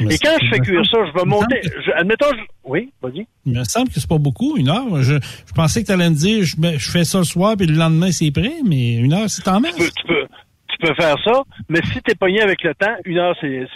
et 0.00 0.16
quand 0.18 0.36
je 0.42 0.48
fais 0.48 0.58
cuire 0.60 0.84
ça, 0.86 0.98
je 1.06 1.18
vais 1.18 1.26
monter. 1.26 1.60
admettons, 1.96 2.26
oui, 2.64 2.90
vas-y. 3.02 3.26
Il 3.44 3.58
me 3.58 3.64
semble 3.64 3.88
que 3.88 4.00
c'est 4.00 4.08
pas 4.08 4.18
beaucoup, 4.18 4.56
une 4.56 4.70
heure. 4.70 5.02
Je, 5.02 5.18
pensais 5.54 5.82
que 5.82 5.86
tu 5.86 5.92
allais 5.92 6.08
me 6.08 6.14
dire, 6.14 6.44
je, 6.44 6.56
je, 6.78 6.90
fais 6.90 7.04
ça 7.04 7.18
le 7.18 7.24
soir, 7.24 7.56
puis 7.56 7.66
le 7.66 7.76
lendemain, 7.76 8.10
c'est 8.10 8.30
prêt, 8.30 8.54
mais 8.64 8.94
une 8.94 9.12
heure, 9.12 9.28
c'est 9.28 9.46
en 9.48 9.60
masse. 9.60 9.76
Tu 9.76 10.06
peux, 10.06 10.26
tu 10.68 10.78
peux, 10.80 10.94
faire 10.94 11.16
ça, 11.22 11.42
mais 11.68 11.80
si 11.92 12.00
tu 12.02 12.10
es 12.10 12.14
pogné 12.14 12.40
avec 12.40 12.62
le 12.62 12.74
temps, 12.74 12.96
une 13.04 13.18
heure, 13.18 13.36
c'est 13.40 13.66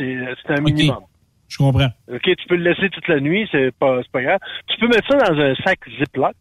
un 0.49 0.61
minimum. 0.61 1.05
Je 1.49 1.57
comprends. 1.57 1.89
OK, 2.13 2.23
tu 2.23 2.47
peux 2.47 2.57
le 2.57 2.71
laisser 2.71 2.91
toute 2.91 3.09
la 3.09 3.21
nuit, 3.21 3.49
c'est 3.51 3.75
pas, 3.79 4.01
pas 4.13 4.23
grave. 4.23 4.39
Tu 4.69 4.79
peux 4.79 4.89
mettre 4.89 5.09
ça 5.09 5.17
dans 5.17 5.41
un 5.41 5.55
sac 5.57 5.81
Ziploc, 5.99 6.37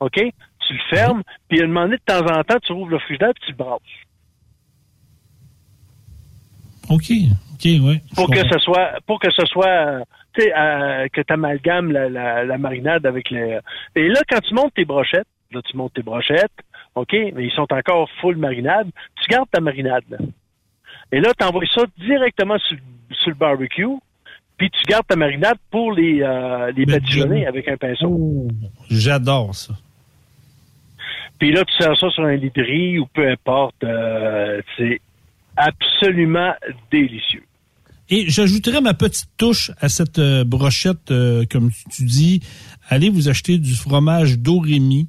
OK? 0.00 0.16
Tu 0.16 0.72
le 0.72 0.96
fermes, 0.96 1.22
puis 1.48 1.60
à 1.60 1.64
un 1.64 1.66
moment 1.66 1.82
donné, 1.82 1.96
de 1.96 2.02
temps 2.04 2.26
en 2.26 2.42
temps, 2.44 2.58
tu 2.62 2.72
ouvres 2.72 2.90
le 2.90 2.98
frigidaire 2.98 3.30
et 3.30 3.46
tu 3.46 3.52
le 3.52 3.56
brasses. 3.56 3.80
OK, 6.90 7.10
OK, 7.54 7.64
oui. 7.64 8.00
Pour 8.14 8.30
que, 8.30 8.46
ce 8.46 8.58
soit, 8.58 8.92
pour 9.06 9.18
que 9.18 9.30
ce 9.30 9.46
soit, 9.46 10.02
tu 10.34 10.42
sais, 10.42 10.52
euh, 10.54 11.08
que 11.12 11.22
tu 11.22 11.32
amalgames 11.32 11.90
la, 11.90 12.44
la, 12.44 12.58
marinade 12.58 13.06
avec 13.06 13.30
les... 13.30 13.58
Et 13.94 14.08
là, 14.08 14.20
quand 14.28 14.40
tu 14.40 14.54
montes 14.54 14.74
tes 14.74 14.84
brochettes, 14.84 15.26
là, 15.52 15.62
tu 15.62 15.76
montes 15.76 15.94
tes 15.94 16.02
brochettes, 16.02 16.52
OK, 16.94 17.12
mais 17.12 17.46
ils 17.46 17.52
sont 17.52 17.72
encore 17.72 18.10
full 18.20 18.36
marinade, 18.36 18.90
tu 19.22 19.28
gardes 19.30 19.50
ta 19.50 19.60
marinade, 19.60 20.04
là. 20.10 20.18
Et 21.12 21.20
là, 21.20 21.32
tu 21.38 21.44
envoies 21.46 21.66
ça 21.72 21.82
directement 21.98 22.58
sur, 22.58 22.76
sur 23.10 23.30
le 23.30 23.36
barbecue, 23.36 23.86
puis 24.56 24.70
tu 24.70 24.82
gardes 24.88 25.06
ta 25.06 25.16
marinade 25.16 25.58
pour 25.70 25.92
les, 25.92 26.22
euh, 26.22 26.70
les 26.76 26.86
badigeonner 26.86 27.46
avec 27.46 27.68
un 27.68 27.76
pinceau. 27.76 28.08
Oh, 28.08 28.48
j'adore 28.88 29.54
ça. 29.54 29.74
Puis 31.38 31.52
là, 31.52 31.64
tu 31.64 31.74
sers 31.76 31.98
ça 31.98 32.08
sur 32.10 32.24
un 32.24 32.36
lit 32.36 32.98
ou 32.98 33.06
peu 33.06 33.28
importe. 33.28 33.82
Euh, 33.82 34.62
c'est 34.76 35.00
absolument 35.56 36.52
délicieux. 36.92 37.42
Et 38.10 38.26
j'ajouterais 38.28 38.80
ma 38.80 38.94
petite 38.94 39.30
touche 39.36 39.72
à 39.80 39.88
cette 39.88 40.18
euh, 40.18 40.44
brochette, 40.44 41.12
comme 41.50 41.70
tu 41.90 42.04
dis. 42.04 42.40
Allez 42.88 43.10
vous 43.10 43.28
acheter 43.28 43.58
du 43.58 43.74
fromage 43.74 44.38
Dorémy. 44.38 45.08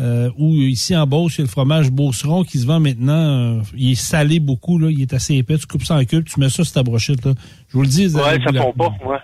Euh, 0.00 0.30
ou 0.36 0.54
ici 0.54 0.96
en 0.96 1.06
Beauce, 1.06 1.36
il 1.36 1.38
y 1.38 1.42
a 1.42 1.44
le 1.44 1.50
fromage 1.50 1.90
Beauceron 1.90 2.42
qui 2.42 2.58
se 2.58 2.66
vend 2.66 2.80
maintenant. 2.80 3.62
il 3.76 3.92
est 3.92 3.94
salé 3.94 4.40
beaucoup, 4.40 4.78
là. 4.78 4.90
Il 4.90 5.02
est 5.02 5.12
assez 5.12 5.34
épais. 5.36 5.56
Tu 5.56 5.66
coupes 5.66 5.84
ça 5.84 5.96
en 5.96 6.04
cube, 6.04 6.24
tu 6.24 6.40
mets 6.40 6.48
ça 6.48 6.64
sur 6.64 6.72
ta 6.72 6.82
brochette, 6.82 7.24
là. 7.24 7.32
Je 7.68 7.76
vous 7.76 7.82
le 7.82 7.88
dis. 7.88 8.06
Ouais, 8.08 8.38
ça 8.44 8.52
fond 8.60 8.72
pas, 8.72 8.92
ouais. 9.06 9.18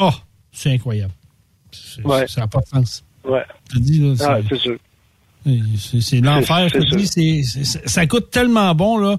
Oh, 0.00 0.14
c'est 0.50 0.72
incroyable. 0.72 1.12
Ouais. 2.04 2.26
Ça 2.26 2.42
n'a 2.42 2.48
pas 2.48 2.60
de 2.60 2.66
sens. 2.66 3.04
Ouais. 3.24 3.44
Je 3.72 3.78
dis, 3.78 3.98
là, 4.00 4.14
ah, 4.26 4.38
c'est 4.48 4.58
sûr. 4.58 4.76
C'est 6.00 6.20
l'enfer. 6.20 6.70
Te 6.72 6.96
dis, 6.96 7.44
ça 7.44 8.06
coûte 8.06 8.30
tellement 8.30 8.74
bon, 8.74 8.98
là. 8.98 9.16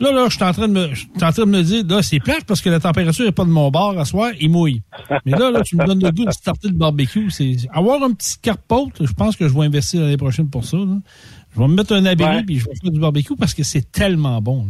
Là, 0.00 0.12
là, 0.12 0.26
je 0.28 0.36
suis 0.36 0.44
en 0.44 0.52
train 0.52 0.68
de 0.68 0.72
me, 0.72 0.86
en 0.88 1.32
train 1.32 1.44
de 1.44 1.50
me 1.50 1.62
dire, 1.62 1.84
là, 1.88 2.02
c'est 2.02 2.20
plate 2.20 2.44
parce 2.46 2.60
que 2.60 2.70
la 2.70 2.78
température 2.78 3.24
n'est 3.24 3.32
pas 3.32 3.44
de 3.44 3.50
mon 3.50 3.68
bord 3.70 3.98
à 3.98 4.04
soir, 4.04 4.30
il 4.38 4.50
mouille. 4.50 4.82
Mais 5.26 5.32
là, 5.32 5.50
là, 5.50 5.62
tu 5.62 5.76
me 5.76 5.84
donnes 5.84 6.02
le 6.02 6.12
goût 6.12 6.24
de 6.24 6.30
starter 6.30 6.68
le 6.68 6.74
barbecue. 6.74 7.30
C'est, 7.30 7.56
avoir 7.72 8.02
un 8.04 8.12
petit 8.12 8.38
carpote, 8.40 9.04
je 9.04 9.12
pense 9.12 9.36
que 9.36 9.48
je 9.48 9.54
vais 9.54 9.66
investir 9.66 10.00
l'année 10.00 10.16
prochaine 10.16 10.48
pour 10.48 10.64
ça, 10.64 10.76
Je 10.78 11.60
vais 11.60 11.66
me 11.66 11.74
mettre 11.74 11.94
un 11.94 12.04
habit 12.04 12.22
et 12.22 12.44
puis 12.44 12.58
je 12.58 12.66
vais 12.66 12.76
faire 12.80 12.92
du 12.92 13.00
barbecue 13.00 13.34
parce 13.36 13.54
que 13.54 13.64
c'est 13.64 13.90
tellement 13.90 14.40
bon. 14.40 14.66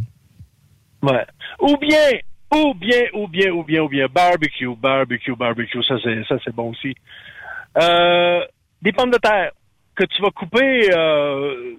Ouais. 1.02 1.26
Ou 1.60 1.76
bien, 1.76 2.18
ou 2.54 2.72
bien, 2.74 3.02
ou 3.12 3.28
bien, 3.28 3.50
ou 3.52 3.62
bien, 3.64 3.82
ou 3.82 3.88
bien, 3.88 4.06
barbecue, 4.06 4.74
barbecue, 4.80 5.36
barbecue, 5.36 5.82
ça 5.84 5.96
c'est, 6.02 6.24
ça 6.26 6.36
c'est 6.42 6.54
bon 6.54 6.70
aussi. 6.70 6.94
Euh, 7.76 8.40
des 8.80 8.92
pommes 8.92 9.10
de 9.10 9.18
terre 9.18 9.52
que 9.94 10.04
tu 10.04 10.22
vas 10.22 10.30
couper, 10.30 10.90
euh, 10.94 11.74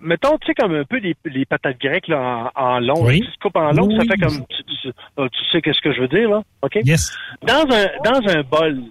mettons, 0.00 0.38
tu 0.38 0.46
sais, 0.46 0.54
comme 0.54 0.74
un 0.74 0.84
peu 0.84 0.98
les, 0.98 1.14
les 1.26 1.44
patates 1.44 1.78
grecques 1.78 2.08
là, 2.08 2.50
en, 2.54 2.62
en 2.62 2.80
long. 2.80 3.04
Oui. 3.04 3.20
Tu 3.20 3.38
coupes 3.40 3.56
en 3.56 3.72
long, 3.72 3.88
ça 3.90 4.04
fait 4.04 4.18
comme... 4.18 4.46
Tu, 4.46 4.92
tu, 4.92 5.50
sais 5.52 5.62
qu'est-ce 5.62 5.80
que 5.80 5.92
je 5.92 6.00
veux 6.00 6.08
dire, 6.08 6.28
là? 6.30 6.42
OK? 6.62 6.78
Yes. 6.84 7.16
Dans 7.42 7.66
un, 7.70 7.86
dans 8.04 8.28
un 8.28 8.42
bol, 8.42 8.82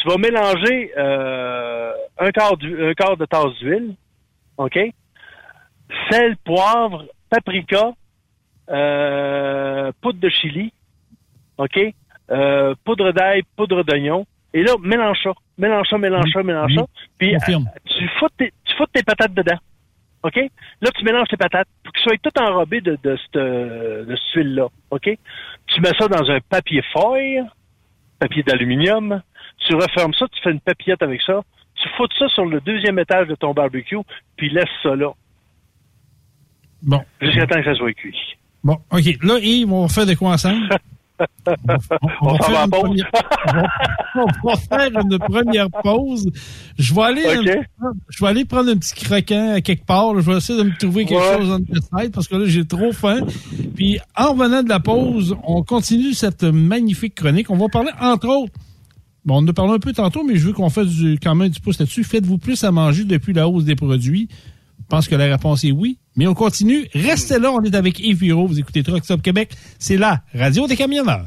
tu 0.00 0.08
vas 0.08 0.16
mélanger 0.18 0.92
euh, 0.96 1.92
un, 2.18 2.30
quart 2.30 2.56
du, 2.56 2.88
un 2.88 2.94
quart 2.94 3.16
de 3.16 3.26
tasse 3.26 3.54
d'huile, 3.60 3.94
OK? 4.56 4.78
Sel, 6.10 6.36
poivre, 6.38 7.04
paprika, 7.30 7.92
euh, 8.70 9.92
poudre 10.00 10.18
de 10.20 10.28
chili, 10.28 10.72
OK? 11.58 11.78
Euh, 12.30 12.74
poudre 12.84 13.12
d'ail, 13.12 13.42
poudre 13.56 13.82
d'oignon. 13.82 14.26
Et 14.52 14.62
là, 14.62 14.74
mélange 14.80 15.18
ça. 15.22 15.32
Mélange 15.58 15.86
ça, 15.88 15.98
mélange 15.98 16.30
ça, 16.32 16.42
mélange 16.42 16.74
ça. 16.74 16.86
Puis, 17.18 17.34
tu 17.86 18.08
fous 18.18 18.28
tes, 18.36 18.52
tu 18.64 18.74
fous 18.76 18.86
tes 18.92 19.02
patates 19.02 19.34
dedans. 19.34 19.58
OK? 20.26 20.36
Là, 20.80 20.90
tu 20.96 21.04
mélanges 21.04 21.28
tes 21.28 21.36
patates 21.36 21.68
pour 21.84 21.92
qu'elles 21.92 22.02
soient 22.02 22.18
toutes 22.22 22.40
enrobées 22.40 22.80
de, 22.80 22.98
de, 23.02 23.16
cette, 23.16 23.40
de 23.40 24.16
cette 24.16 24.34
huile-là. 24.34 24.68
OK? 24.90 25.08
Tu 25.66 25.80
mets 25.80 25.92
ça 25.98 26.08
dans 26.08 26.30
un 26.30 26.40
papier 26.40 26.82
foil, 26.92 27.44
papier 28.18 28.42
d'aluminium. 28.42 29.22
Tu 29.66 29.74
refermes 29.74 30.14
ça, 30.14 30.26
tu 30.28 30.42
fais 30.42 30.50
une 30.50 30.60
papillette 30.60 31.02
avec 31.02 31.22
ça. 31.22 31.42
Tu 31.76 31.88
fous 31.96 32.08
ça 32.18 32.28
sur 32.28 32.44
le 32.44 32.60
deuxième 32.60 32.98
étage 32.98 33.28
de 33.28 33.34
ton 33.34 33.52
barbecue, 33.52 33.98
puis 34.36 34.50
laisse 34.50 34.64
ça 34.82 34.96
là. 34.96 35.12
Bon. 36.82 37.02
Jusqu'à 37.20 37.46
temps 37.46 37.56
que 37.56 37.64
ça 37.64 37.74
soit 37.74 37.92
cuit. 37.92 38.36
Bon, 38.64 38.78
OK. 38.90 39.04
Là, 39.22 39.38
Yves, 39.40 39.72
on 39.72 39.88
faire 39.88 40.06
de 40.06 40.14
quoi 40.14 40.30
ensemble? 40.30 40.68
On, 42.20 42.32
va, 42.32 42.38
faire 42.38 42.64
une 42.64 42.70
première, 42.70 43.10
on, 44.16 44.48
va, 44.48 44.56
faire 44.56 45.02
une 45.02 45.18
première 45.18 45.70
pause. 45.70 46.30
Je 46.78 46.94
vais 46.94 47.02
aller, 47.02 47.56
je 48.08 48.24
vais 48.24 48.30
aller 48.30 48.44
prendre 48.44 48.70
un 48.70 48.76
petit 48.76 48.94
croquant 48.94 49.54
à 49.54 49.60
quelque 49.60 49.86
part. 49.86 50.20
Je 50.20 50.30
vais 50.30 50.36
essayer 50.36 50.58
de 50.58 50.68
me 50.68 50.76
trouver 50.78 51.06
quelque 51.06 51.38
chose 51.38 51.50
en 51.50 51.98
tête 51.98 52.12
parce 52.12 52.28
que 52.28 52.36
là, 52.36 52.46
j'ai 52.46 52.66
trop 52.66 52.92
faim. 52.92 53.20
Puis, 53.74 53.98
en 54.16 54.32
revenant 54.32 54.62
de 54.62 54.68
la 54.68 54.80
pause, 54.80 55.36
on 55.44 55.62
continue 55.62 56.12
cette 56.12 56.44
magnifique 56.44 57.14
chronique. 57.14 57.50
On 57.50 57.56
va 57.56 57.68
parler, 57.68 57.90
entre 58.00 58.28
autres, 58.28 58.52
Bon, 59.26 59.38
on 59.38 59.38
en 59.38 59.48
a 59.48 59.52
parlé 59.52 59.72
un 59.72 59.78
peu 59.80 59.92
tantôt, 59.92 60.22
mais 60.22 60.36
je 60.36 60.46
veux 60.46 60.52
qu'on 60.52 60.70
fasse 60.70 60.86
du, 60.86 61.18
quand 61.20 61.34
même 61.34 61.48
du 61.48 61.60
pouce 61.60 61.80
là-dessus. 61.80 62.04
Faites-vous 62.04 62.38
plus 62.38 62.62
à 62.62 62.70
manger 62.70 63.02
depuis 63.02 63.32
la 63.32 63.48
hausse 63.48 63.64
des 63.64 63.74
produits? 63.74 64.28
Je 64.86 64.90
pense 64.90 65.08
que 65.08 65.16
la 65.16 65.24
réponse 65.24 65.64
est 65.64 65.72
oui. 65.72 65.98
Mais 66.14 66.28
on 66.28 66.34
continue. 66.34 66.86
Restez 66.94 67.40
là, 67.40 67.50
on 67.50 67.60
est 67.62 67.74
avec 67.74 67.98
Yves 67.98 68.20
Bureau. 68.20 68.46
Vous 68.46 68.60
écoutez 68.60 68.84
Truck 68.84 69.04
Stop 69.04 69.20
Québec. 69.20 69.50
C'est 69.80 69.96
la 69.96 70.22
radio 70.32 70.68
des 70.68 70.76
camionneurs. 70.76 71.26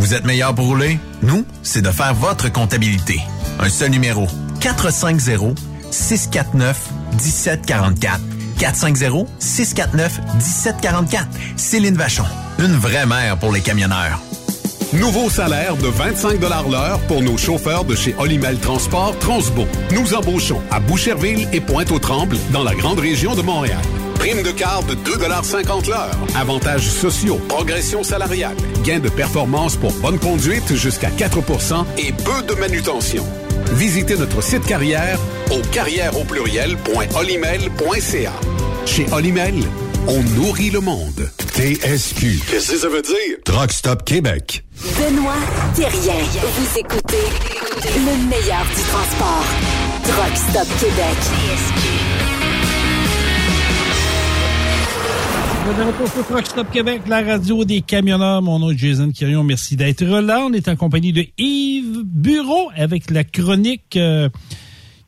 Vous 0.00 0.14
êtes 0.14 0.24
meilleur 0.24 0.54
pour 0.54 0.64
rouler? 0.64 0.98
Nous, 1.20 1.44
c'est 1.62 1.82
de 1.82 1.90
faire 1.90 2.14
votre 2.14 2.50
comptabilité. 2.50 3.20
Un 3.58 3.68
seul 3.68 3.90
numéro. 3.90 4.26
450 4.60 5.58
649 5.90 6.88
1744. 7.12 8.18
450 8.58 9.28
649 9.38 10.20
1744. 10.36 11.28
Céline 11.56 11.96
Vachon. 11.96 12.24
Une 12.60 12.76
vraie 12.76 13.04
mère 13.04 13.36
pour 13.36 13.52
les 13.52 13.60
camionneurs. 13.60 14.18
Nouveau 14.94 15.28
salaire 15.28 15.76
de 15.76 15.88
25 15.88 16.40
l'heure 16.40 16.98
pour 17.00 17.20
nos 17.20 17.36
chauffeurs 17.36 17.84
de 17.84 17.94
chez 17.94 18.14
Olimel 18.18 18.58
Transport 18.58 19.18
Transbo. 19.18 19.66
Nous 19.92 20.14
embauchons 20.14 20.62
à 20.70 20.80
Boucherville 20.80 21.46
et 21.52 21.60
Pointe-aux-Trembles 21.60 22.38
dans 22.54 22.64
la 22.64 22.74
grande 22.74 23.00
région 23.00 23.34
de 23.34 23.42
Montréal. 23.42 23.82
Prime 24.20 24.42
de 24.42 24.50
carte 24.50 24.86
de 24.86 24.94
2,50 24.94 25.88
l'heure. 25.88 26.14
Avantages 26.36 26.90
sociaux, 26.90 27.40
progression 27.48 28.02
salariale, 28.02 28.54
gains 28.84 28.98
de 28.98 29.08
performance 29.08 29.76
pour 29.76 29.94
bonne 29.94 30.18
conduite 30.18 30.74
jusqu'à 30.74 31.08
4% 31.08 31.86
et 31.96 32.12
peu 32.12 32.42
de 32.46 32.52
manutention. 32.60 33.24
Visitez 33.72 34.18
notre 34.18 34.42
site 34.42 34.66
carrière 34.66 35.18
au 35.50 35.60
carrière 35.72 36.14
au 36.20 36.24
pluriel.olimel.ca. 36.24 38.32
Chez 38.84 39.06
Olimel, 39.10 39.54
on 40.06 40.22
nourrit 40.38 40.68
le 40.68 40.80
monde. 40.80 41.30
TSQ. 41.54 42.40
Qu'est-ce 42.50 42.72
que 42.72 42.78
ça 42.78 42.90
veut 42.90 43.00
dire? 43.00 43.38
Truck 43.46 43.72
Stop 43.72 44.04
Québec. 44.04 44.62
Benoît 44.98 45.32
Thérien. 45.74 46.20
Vous 46.58 46.78
écoutez 46.78 47.24
le 47.96 48.16
meilleur 48.28 48.66
du 48.66 48.82
transport. 48.82 49.46
Truck 50.04 50.36
Stop 50.36 50.68
Québec. 50.78 51.16
De 55.60 55.82
retour 55.84 56.26
Truck 56.26 56.46
Stop 56.46 56.70
Québec, 56.70 57.02
la 57.06 57.22
radio 57.22 57.64
des 57.64 57.80
camionneurs. 57.82 58.40
Mon 58.42 58.58
nom 58.58 58.70
est 58.70 58.78
Jason 58.78 59.10
Quirion. 59.12 59.44
Merci 59.44 59.76
d'être 59.76 60.02
là. 60.04 60.40
On 60.40 60.52
est 60.52 60.68
en 60.68 60.74
compagnie 60.76 61.12
de 61.12 61.24
Yves 61.38 62.02
Bureau 62.04 62.70
avec 62.74 63.10
la 63.10 63.24
chronique 63.24 63.96
euh, 63.96 64.28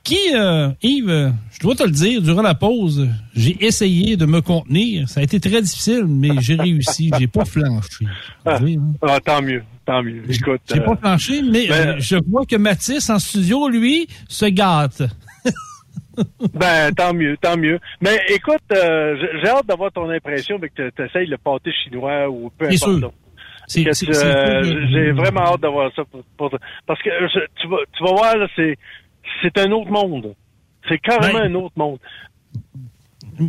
qui, 0.04 0.18
euh, 0.34 0.68
Yves, 0.82 1.08
euh, 1.08 1.30
je 1.52 1.60
dois 1.60 1.74
te 1.74 1.82
le 1.82 1.90
dire, 1.90 2.22
durant 2.22 2.42
la 2.42 2.54
pause, 2.54 3.08
j'ai 3.34 3.64
essayé 3.64 4.16
de 4.16 4.26
me 4.26 4.40
contenir. 4.40 5.08
Ça 5.08 5.20
a 5.20 5.22
été 5.22 5.40
très 5.40 5.62
difficile, 5.62 6.04
mais 6.06 6.30
j'ai 6.40 6.54
réussi. 6.56 7.10
j'ai 7.18 7.26
pas 7.26 7.44
flanché. 7.44 8.06
Ah, 8.44 8.58
ah, 9.02 9.20
tant 9.20 9.42
mieux, 9.42 9.62
tant 9.86 10.02
mieux. 10.02 10.22
Écoute, 10.28 10.60
J'ai 10.72 10.80
pas 10.80 10.92
euh, 10.92 10.96
flanché, 10.96 11.42
mais 11.42 11.66
ben- 11.66 11.98
je 11.98 12.16
vois 12.28 12.44
que 12.46 12.56
Mathis 12.56 13.08
en 13.10 13.18
studio, 13.18 13.68
lui, 13.68 14.06
se 14.28 14.46
gâte. 14.46 15.02
Ben, 16.54 16.92
tant 16.92 17.14
mieux, 17.14 17.36
tant 17.40 17.56
mieux. 17.56 17.78
Mais 18.00 18.18
écoute, 18.28 18.60
euh, 18.72 19.16
j'ai- 19.42 19.48
hâte 19.48 19.66
d'avoir 19.66 19.90
ton 19.92 20.08
impression 20.10 20.56
avec 20.56 20.74
que 20.74 20.90
tu 20.90 21.02
essayes 21.04 21.26
le 21.26 21.38
pâté 21.38 21.70
chinois 21.84 22.28
ou 22.28 22.50
peu 22.58 22.66
importe. 22.66 23.14
C'est- 23.68 23.84
euh, 24.08 24.62
J'ai 24.90 25.12
vraiment 25.12 25.40
hâte 25.42 25.60
d'avoir 25.60 25.90
ça 25.94 26.02
pour, 26.04 26.22
pour- 26.36 26.58
parce 26.86 27.00
que 27.02 27.08
euh, 27.10 27.28
je- 27.32 27.60
tu 27.60 27.68
vas 27.68 27.76
tu 27.96 28.04
vas 28.04 28.10
voir 28.12 28.36
là, 28.36 28.46
c'est 28.56 28.76
c'est 29.42 29.56
un 29.58 29.70
autre 29.70 29.90
monde. 29.90 30.34
C'est 30.88 30.98
carrément 30.98 31.38
Ben- 31.38 31.50
un 31.50 31.54
autre 31.54 31.74
monde. 31.76 31.98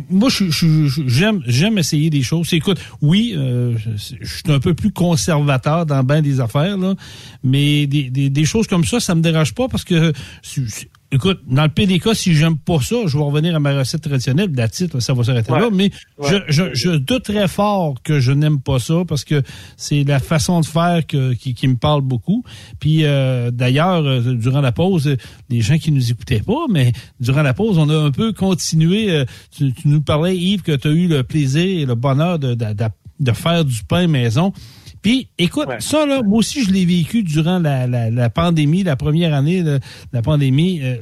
moi, 0.08 0.28
je, 0.30 0.44
je- 0.50 0.86
je- 0.86 1.02
j'aime, 1.08 1.42
j'aime 1.46 1.76
essayer 1.78 2.08
des 2.10 2.22
choses. 2.22 2.52
Écoute, 2.54 2.78
oui, 3.02 3.34
euh, 3.36 3.74
je, 3.76 4.24
suis 4.24 4.42
un 4.52 4.60
peu 4.60 4.72
plus 4.72 4.92
conservateur 4.92 5.84
dans 5.84 6.02
bien 6.02 6.22
des 6.22 6.40
affaires, 6.40 6.76
là, 6.78 6.94
mais 7.42 7.86
des, 7.86 8.08
des, 8.08 8.30
des 8.30 8.44
choses 8.44 8.66
comme 8.66 8.84
ça, 8.84 8.98
ça 9.00 9.14
me 9.14 9.20
dérange 9.20 9.52
pas 9.54 9.68
parce 9.68 9.84
que, 9.84 10.12
si- 10.42 10.88
écoute, 11.12 11.40
dans 11.48 11.62
le 11.64 11.68
PDK, 11.68 12.14
si 12.14 12.34
j'aime 12.34 12.56
pas 12.58 12.80
ça, 12.80 12.96
je 13.06 13.16
vais 13.16 13.22
revenir 13.24 13.54
à 13.54 13.60
ma 13.60 13.76
recette 13.78 14.02
traditionnelle. 14.02 14.50
La 14.54 14.68
titre, 14.68 15.00
ça 15.00 15.12
va 15.14 15.22
s'arrêter 15.24 15.52
Ouais. 15.52 15.60
là. 15.60 15.68
Mais 15.72 15.90
Ouais. 16.18 16.28
je, 16.48 16.52
je, 16.52 16.74
je 16.74 16.90
doute 16.90 17.24
très 17.24 17.46
fort 17.48 17.94
que 18.02 18.20
je 18.20 18.32
n'aime 18.32 18.60
pas 18.60 18.78
ça 18.78 19.02
parce 19.06 19.24
que 19.24 19.42
c'est 19.76 20.04
la 20.04 20.18
façon 20.18 20.60
de 20.60 20.66
faire 20.66 21.06
que, 21.06 21.32
qui, 21.34 21.54
qui 21.54 21.68
me 21.68 21.76
parle 21.76 22.02
beaucoup. 22.02 22.42
Puis 22.80 23.04
euh, 23.04 23.50
d'ailleurs, 23.50 24.04
euh, 24.04 24.34
durant 24.34 24.60
la 24.60 24.72
pause, 24.72 25.06
euh, 25.08 25.16
les 25.50 25.60
gens 25.60 25.78
qui 25.78 25.92
nous 25.92 26.10
écoutaient 26.10 26.42
pas, 26.42 26.66
mais 26.70 26.92
durant 27.20 27.42
la 27.42 27.54
pause, 27.54 27.78
on 27.78 27.88
a 27.90 27.96
un 27.96 28.10
peu 28.10 28.32
continué. 28.32 29.10
euh, 29.10 29.24
tu, 29.56 29.72
tu 29.72 29.88
nous 29.88 30.00
parlais, 30.02 30.36
Yves, 30.36 30.62
que 30.62 30.72
tu 30.76 30.88
as 30.88 30.92
eu 30.92 31.06
le 31.08 31.22
plaisir 31.22 31.62
et 31.64 31.86
le 31.86 31.94
bonheur 31.94 32.38
de, 32.38 32.54
de, 32.54 32.72
de- 32.72 32.84
de 33.20 33.30
faire 33.32 33.64
du 33.64 33.84
pain 33.84 34.08
maison. 34.08 34.52
Puis, 35.04 35.28
écoute, 35.38 35.66
ça, 35.80 36.06
là, 36.06 36.22
moi 36.22 36.38
aussi, 36.38 36.64
je 36.64 36.72
l'ai 36.72 36.84
vécu 36.86 37.22
durant 37.22 37.58
la, 37.58 37.86
la, 37.86 38.10
la 38.10 38.30
pandémie, 38.30 38.82
la 38.82 38.96
première 38.96 39.34
année 39.34 39.62
de 39.62 39.78
la 40.14 40.22
pandémie. 40.22 40.80
Euh, 40.82 40.96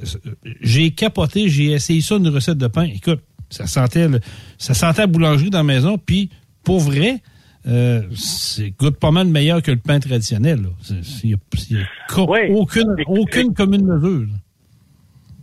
j'ai 0.60 0.90
capoté, 0.90 1.48
j'ai 1.48 1.66
essayé 1.72 2.00
ça, 2.00 2.16
une 2.16 2.28
recette 2.28 2.58
de 2.58 2.66
pain. 2.66 2.82
Écoute, 2.82 3.20
ça 3.48 3.66
sentait, 3.68 4.08
le- 4.08 4.18
ça 4.58 4.74
sentait 4.74 5.02
la 5.02 5.06
boulangerie 5.06 5.50
dans 5.50 5.58
la 5.58 5.64
maison. 5.64 5.98
Puis, 5.98 6.30
pour 6.64 6.80
vrai, 6.80 7.20
euh, 7.68 8.02
c'est 8.12 8.70
goûte 8.76 8.98
pas 8.98 9.12
mal 9.12 9.28
meilleur 9.28 9.62
que 9.62 9.70
le 9.70 9.76
pain 9.76 10.00
traditionnel. 10.00 10.66
Il 10.90 11.28
n'y 11.28 11.34
a, 11.34 11.36
y 11.70 11.76
a 11.80 11.86
co- 12.08 12.26
aucune, 12.50 12.94
aucune 13.06 13.54
commune 13.54 13.86
mesure. 13.86 14.26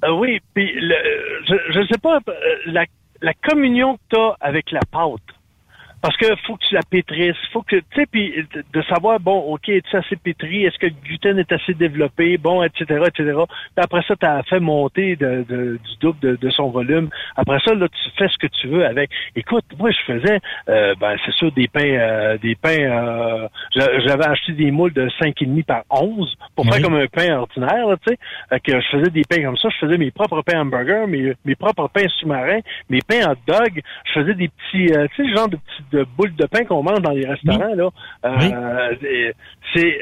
Euh, 0.04 0.12
oui, 0.20 0.38
puis 0.54 0.66
le, 0.76 0.96
je 1.48 1.54
je 1.74 1.88
sais 1.92 1.98
pas 1.98 2.20
euh, 2.28 2.32
la, 2.68 2.86
la 3.22 3.34
communion 3.34 3.96
que 3.96 4.02
tu 4.16 4.20
as 4.20 4.36
avec 4.42 4.72
la 4.72 4.82
pâte. 4.92 5.22
Parce 6.02 6.16
que 6.18 6.28
faut 6.48 6.56
que 6.56 6.66
tu 6.66 6.74
la 6.76 6.82
pétrisses, 6.90 7.36
faut 7.52 7.62
que 7.62 7.76
tu 7.76 7.84
sais 7.96 8.06
puis 8.06 8.34
de- 8.74 8.82
savoir 8.84 9.20
bon, 9.20 9.38
OK, 9.54 9.68
es-tu 9.70 9.96
assez 9.96 10.16
pétri, 10.16 10.64
est-ce 10.66 10.78
que 10.80 10.86
le 10.88 10.94
gluten 11.04 11.38
est 11.40 11.52
assez 11.52 11.74
développé, 11.74 12.38
bon, 12.38 12.64
etc., 12.64 12.86
etc. 13.08 13.34
Puis 13.46 13.84
après 13.84 14.02
ça, 14.08 14.16
tu 14.16 14.26
as 14.26 14.42
fait 14.44 14.60
monter 14.60 15.16
de, 15.18 15.44
de- 15.48 15.78
du 15.78 15.98
double 16.00 16.20
de, 16.22 16.36
de 16.38 16.50
son 16.52 16.70
volume. 16.70 17.10
Après 17.36 17.60
ça, 17.66 17.74
là, 17.74 17.88
tu 17.90 18.10
fais 18.18 18.28
ce 18.30 18.38
que 18.38 18.48
tu 18.48 18.68
veux 18.68 18.86
avec. 18.86 19.10
Écoute, 19.36 19.66
moi, 19.78 19.92
je 19.92 20.00
faisais, 20.14 20.40
euh, 20.70 20.96
ben, 21.00 21.18
c'est 21.26 21.34
sûr 21.34 21.52
des 21.52 21.68
pains, 21.68 21.82
euh, 21.84 22.38
des 22.38 22.56
pains. 22.56 22.70
euh, 22.80 23.48
j'a- 23.76 24.00
J'avais 24.00 24.26
acheté 24.28 24.54
des 24.54 24.72
moules 24.72 24.94
de 24.94 25.10
5,5 25.20 25.64
par 25.66 25.84
11 25.90 26.36
pour 26.56 26.66
Oui. 26.66 26.72
faire 26.72 26.82
comme 26.82 26.96
un 26.96 27.08
pain 27.08 27.38
ordinaire, 27.38 27.88
là, 27.88 27.96
tu 28.08 28.14
sais. 28.14 28.60
Que 28.62 28.80
je 28.80 28.88
faisais 28.88 29.10
des 29.12 29.24
pains 29.30 29.44
comme 29.44 29.58
ça. 29.58 29.70
Je 29.70 29.78
faisais 29.86 29.98
mes 29.98 30.12
propres 30.12 30.42
pains 30.44 30.62
hamburgers, 30.62 31.06
mes, 31.08 31.34
mes 31.46 31.56
propres 31.56 31.90
pains 31.90 32.08
sous-marins, 32.20 32.60
mes 32.90 33.02
pains 33.02 33.32
hot 33.32 33.38
dog. 33.48 33.82
Je 34.06 34.12
faisais 34.14 34.34
des 34.36 34.48
petits, 34.50 34.94
euh, 34.94 35.08
tu 35.16 35.26
sais, 35.28 35.36
genre 35.36 35.50
de 35.50 35.58
petites 35.58 35.89
de 35.92 36.06
boules 36.18 36.36
de 36.36 36.46
pain 36.46 36.64
qu'on 36.66 36.84
mange 36.84 37.02
dans 37.02 37.12
les 37.12 37.26
restaurants, 37.28 37.74
là. 37.76 37.90
Euh, 38.26 38.96
et 39.04 39.34
C'est, 39.74 40.00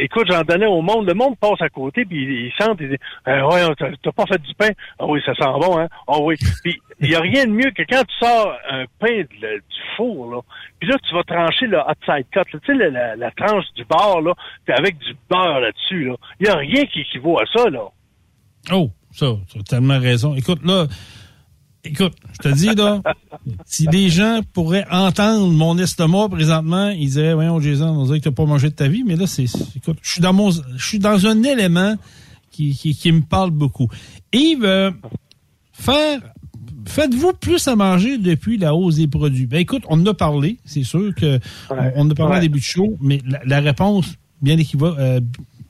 écoute, 0.00 0.26
j'en 0.30 0.42
donnais 0.42 0.66
au 0.66 0.82
monde. 0.82 1.06
Le 1.06 1.14
monde 1.14 1.36
passe 1.38 1.60
à 1.60 1.68
côté, 1.68 2.04
puis 2.04 2.46
ils 2.46 2.52
sentent, 2.62 2.78
ils 2.80 2.90
disent, 2.90 2.98
Euh, 3.28 3.42
ouais, 3.48 3.62
t'as 4.02 4.12
pas 4.12 4.26
fait 4.26 4.40
du 4.42 4.54
pain. 4.54 4.70
Ah 4.98 5.06
oui, 5.06 5.20
ça 5.24 5.34
sent 5.34 5.44
bon, 5.60 5.78
hein? 5.78 5.88
Ah 6.08 6.18
oui. 6.20 6.36
Puis 6.62 6.80
il 7.00 7.10
y 7.10 7.14
a 7.14 7.20
rien 7.20 7.46
de 7.46 7.50
mieux 7.50 7.70
que 7.70 7.82
quand 7.88 8.02
tu 8.04 8.14
sors 8.24 8.52
un 8.70 8.84
pain 8.98 9.18
de 9.22 9.28
le- 9.40 9.58
du 9.58 9.80
four, 9.96 10.30
là. 10.34 10.40
Puis 10.78 10.88
là, 10.88 10.96
tu 11.08 11.14
vas 11.14 11.22
trancher 11.24 11.66
le 11.66 11.78
hot 11.78 11.94
side 12.04 12.26
cut, 12.30 12.40
là. 12.52 12.60
tu 12.64 12.66
sais, 12.66 12.74
la, 12.74 12.90
la- 12.90 13.16
la 13.16 13.30
tranche 13.32 13.64
du 13.76 13.84
bord, 13.84 14.20
là, 14.20 14.34
puis 14.64 14.74
avec 14.74 14.98
du 14.98 15.14
beurre 15.30 15.60
là-dessus, 15.60 16.04
là. 16.04 16.14
Il 16.40 16.46
y 16.46 16.50
a 16.50 16.56
rien 16.56 16.84
qui 16.86 17.00
équivaut 17.00 17.38
à 17.38 17.44
ça, 17.54 17.68
là. 17.70 17.84
Oh, 18.72 18.90
ça, 19.12 19.26
tu 19.50 19.58
as 19.58 19.62
tellement 19.62 19.98
raison. 19.98 20.34
Écoute, 20.34 20.60
là, 20.64 20.86
écoute, 21.84 22.12
je 22.32 22.48
te 22.48 22.54
dis, 22.54 22.74
là, 22.74 23.02
si 23.66 23.86
des 23.86 24.08
gens 24.08 24.40
pourraient 24.52 24.86
entendre 24.90 25.48
mon 25.52 25.76
estomac 25.78 26.28
présentement, 26.28 26.88
ils 26.90 27.10
diraient, 27.10 27.34
voyons, 27.34 27.60
Jason, 27.60 27.88
on 27.88 28.04
dirait 28.04 28.18
que 28.20 28.24
t'as 28.24 28.30
pas 28.30 28.46
mangé 28.46 28.68
de 28.70 28.74
ta 28.74 28.88
vie, 28.88 29.02
mais 29.04 29.16
là, 29.16 29.26
c'est, 29.26 29.46
écoute, 29.76 29.98
je 30.02 30.10
suis 30.12 30.20
dans 30.20 30.32
mon, 30.32 30.50
je 30.50 30.86
suis 30.86 30.98
dans 30.98 31.26
un 31.26 31.42
élément 31.42 31.96
qui, 32.50 32.74
qui, 32.74 32.94
qui 32.94 33.12
me 33.12 33.22
parle 33.22 33.50
beaucoup. 33.50 33.88
Yves, 34.32 34.64
euh, 34.64 34.90
faire, 35.72 36.20
faites-vous 36.86 37.32
plus 37.34 37.66
à 37.68 37.74
manger 37.76 38.18
depuis 38.18 38.58
la 38.58 38.74
hausse 38.74 38.96
des 38.96 39.08
produits? 39.08 39.46
Ben, 39.46 39.58
écoute, 39.60 39.82
on 39.88 40.00
en 40.00 40.06
a 40.06 40.14
parlé, 40.14 40.58
c'est 40.64 40.84
sûr 40.84 41.14
que, 41.14 41.40
on, 41.70 41.76
on 41.96 42.00
en 42.06 42.10
a 42.10 42.14
parlé 42.14 42.32
Ouais. 42.32 42.38
au 42.38 42.42
début 42.42 42.60
de 42.60 42.64
show, 42.64 42.96
mais 43.00 43.20
la, 43.26 43.40
la 43.44 43.60
réponse, 43.60 44.06
bien 44.40 44.56
équiva- 44.56 44.96
euh, 44.98 45.20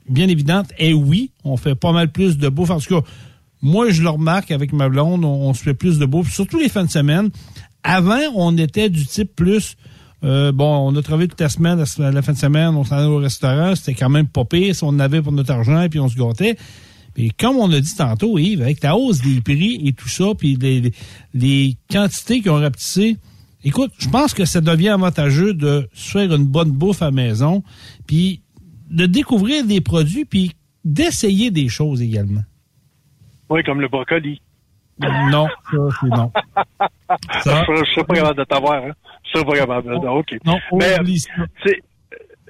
bien 0.09 0.27
évidente, 0.27 0.67
est 0.77 0.93
oui. 0.93 1.31
On 1.43 1.57
fait 1.57 1.75
pas 1.75 1.91
mal 1.91 2.11
plus 2.11 2.37
de 2.37 2.49
bouffe. 2.49 2.69
En 2.71 2.79
tout 2.79 3.01
cas, 3.01 3.07
moi, 3.63 3.89
je 3.89 4.03
le 4.03 4.09
remarque 4.09 4.51
avec 4.51 4.73
ma 4.73 4.89
blonde, 4.89 5.25
on, 5.25 5.49
on 5.49 5.53
se 5.55 5.63
fait 5.63 5.73
plus 5.73 5.97
de 5.97 6.05
bouffe, 6.05 6.31
surtout 6.31 6.59
les 6.59 6.69
fins 6.69 6.83
de 6.83 6.91
semaine. 6.91 7.31
Avant, 7.81 8.19
on 8.35 8.55
était 8.57 8.89
du 8.89 9.05
type 9.05 9.35
plus. 9.35 9.75
euh, 10.23 10.51
bon, 10.51 10.87
on 10.87 10.95
a 10.95 11.01
travaillé 11.01 11.27
toute 11.29 11.41
la 11.41 11.49
semaine, 11.49 11.83
la, 11.97 12.11
la 12.11 12.21
fin 12.21 12.33
de 12.33 12.37
semaine, 12.37 12.75
on 12.75 12.83
s'en 12.83 12.97
allait 12.97 13.07
au 13.07 13.17
restaurant, 13.17 13.75
c'était 13.75 13.93
quand 13.95 14.09
même 14.09 14.27
pas 14.27 14.45
pire, 14.45 14.75
on 14.83 14.99
avait 14.99 15.21
pour 15.21 15.31
notre 15.31 15.51
argent, 15.51 15.87
puis 15.89 15.99
on 15.99 16.07
se 16.09 16.15
gâtait. 16.15 16.57
Et 17.15 17.29
comme 17.29 17.57
on 17.57 17.71
a 17.71 17.79
dit 17.79 17.95
tantôt, 17.95 18.37
Yves, 18.37 18.61
avec 18.61 18.83
la 18.83 18.97
hausse 18.97 19.21
des 19.21 19.39
prix 19.41 19.79
et 19.85 19.93
tout 19.93 20.09
ça, 20.09 20.25
puis 20.37 20.57
les, 20.59 20.81
les, 20.81 20.93
les 21.33 21.77
quantités 21.91 22.41
qui 22.41 22.49
ont 22.49 22.55
rapetissé, 22.55 23.17
écoute, 23.63 23.91
je 23.99 24.09
pense 24.09 24.33
que 24.33 24.45
ça 24.45 24.61
devient 24.61 24.89
avantageux 24.89 25.53
de 25.53 25.87
se 25.93 26.11
faire 26.11 26.33
une 26.33 26.45
bonne 26.45 26.71
bouffe 26.71 27.01
à 27.01 27.11
maison, 27.11 27.63
puis 28.07 28.41
de 28.89 29.05
découvrir 29.05 29.65
des 29.65 29.79
produits, 29.81 30.25
puis 30.25 30.51
d'essayer 30.83 31.51
des 31.51 31.69
choses 31.69 32.01
également. 32.01 32.43
Oui, 33.49 33.63
comme 33.63 33.81
le 33.81 33.87
brocoli. 33.87 34.41
Non, 34.99 35.47
ça, 35.71 35.77
c'est 36.01 36.07
non. 36.07 36.31
Ça- 37.41 37.65
je, 37.67 37.83
serais 37.91 38.03
pas 38.05 38.13
capable 38.15 38.37
de 38.39 38.43
t'avoir, 38.43 38.83
hein. 38.83 38.91
Je 39.25 39.31
serais 39.31 39.45
pas 39.45 39.57
capable 39.57 39.99
de 39.99 40.07
OK. 40.07 40.35
Non, 40.45 40.59
mais, 40.73 40.95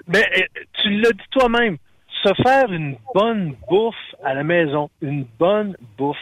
mais 0.07 0.25
euh, 0.37 0.41
tu 0.81 0.89
l'as 0.99 1.11
dit 1.11 1.23
toi-même, 1.31 1.77
se 2.21 2.33
faire 2.41 2.71
une 2.71 2.97
bonne 3.13 3.55
bouffe 3.69 3.95
à 4.23 4.33
la 4.33 4.43
maison, 4.43 4.89
une 5.01 5.25
bonne 5.39 5.75
bouffe. 5.97 6.17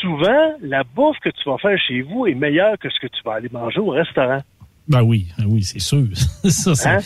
Souvent, 0.00 0.52
la 0.60 0.84
bouffe 0.84 1.18
que 1.20 1.30
tu 1.30 1.48
vas 1.48 1.58
faire 1.58 1.78
chez 1.78 2.02
vous 2.02 2.26
est 2.26 2.34
meilleure 2.34 2.78
que 2.78 2.88
ce 2.90 2.98
que 3.00 3.06
tu 3.08 3.22
vas 3.24 3.34
aller 3.34 3.48
manger 3.50 3.80
au 3.80 3.90
restaurant. 3.90 4.40
Ben 4.88 5.02
oui, 5.02 5.26
ben 5.38 5.46
oui, 5.48 5.62
c'est 5.62 5.78
sûr. 5.80 6.06
ça, 6.14 6.74
ça, 6.74 6.90
Hein? 6.94 6.98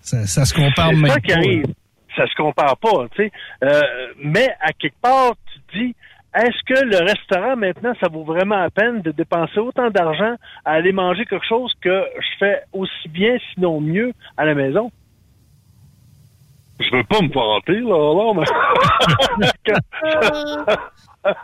ça, 0.00 0.26
ça 0.26 0.44
se 0.44 0.54
compare 0.54 0.90
C'est 0.90 0.96
même 0.96 1.10
ça 1.10 1.20
qui 1.20 1.32
arrive. 1.32 1.66
Ça 2.16 2.26
se 2.26 2.34
compare 2.34 2.76
pas, 2.76 3.08
tu 3.14 3.24
sais. 3.24 3.32
Euh, 3.64 3.80
mais 4.22 4.48
à 4.60 4.72
quelque 4.72 5.00
part, 5.00 5.32
tu 5.52 5.60
te 5.60 5.78
dis, 5.78 5.94
est-ce 6.34 6.62
que 6.64 6.84
le 6.84 6.98
restaurant 6.98 7.56
maintenant, 7.56 7.92
ça 8.00 8.08
vaut 8.08 8.22
vraiment 8.22 8.58
la 8.58 8.70
peine 8.70 9.02
de 9.02 9.10
dépenser 9.10 9.58
autant 9.58 9.90
d'argent 9.90 10.36
à 10.64 10.72
aller 10.72 10.92
manger 10.92 11.24
quelque 11.24 11.46
chose 11.46 11.72
que 11.80 12.04
je 12.16 12.38
fais 12.38 12.62
aussi 12.72 13.08
bien, 13.08 13.36
sinon 13.52 13.80
mieux, 13.80 14.12
à 14.36 14.44
la 14.44 14.54
maison? 14.54 14.92
Je 16.78 16.96
veux 16.96 17.04
pas 17.04 17.20
me 17.20 17.32
vanter, 17.32 17.80
là, 17.80 18.14
là, 18.14 18.32
mais... 18.34 18.46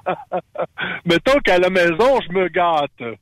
Mettons 1.05 1.39
qu'à 1.41 1.59
la 1.59 1.69
maison, 1.69 2.21
je 2.21 2.33
me 2.33 2.49
gâte. 2.49 3.19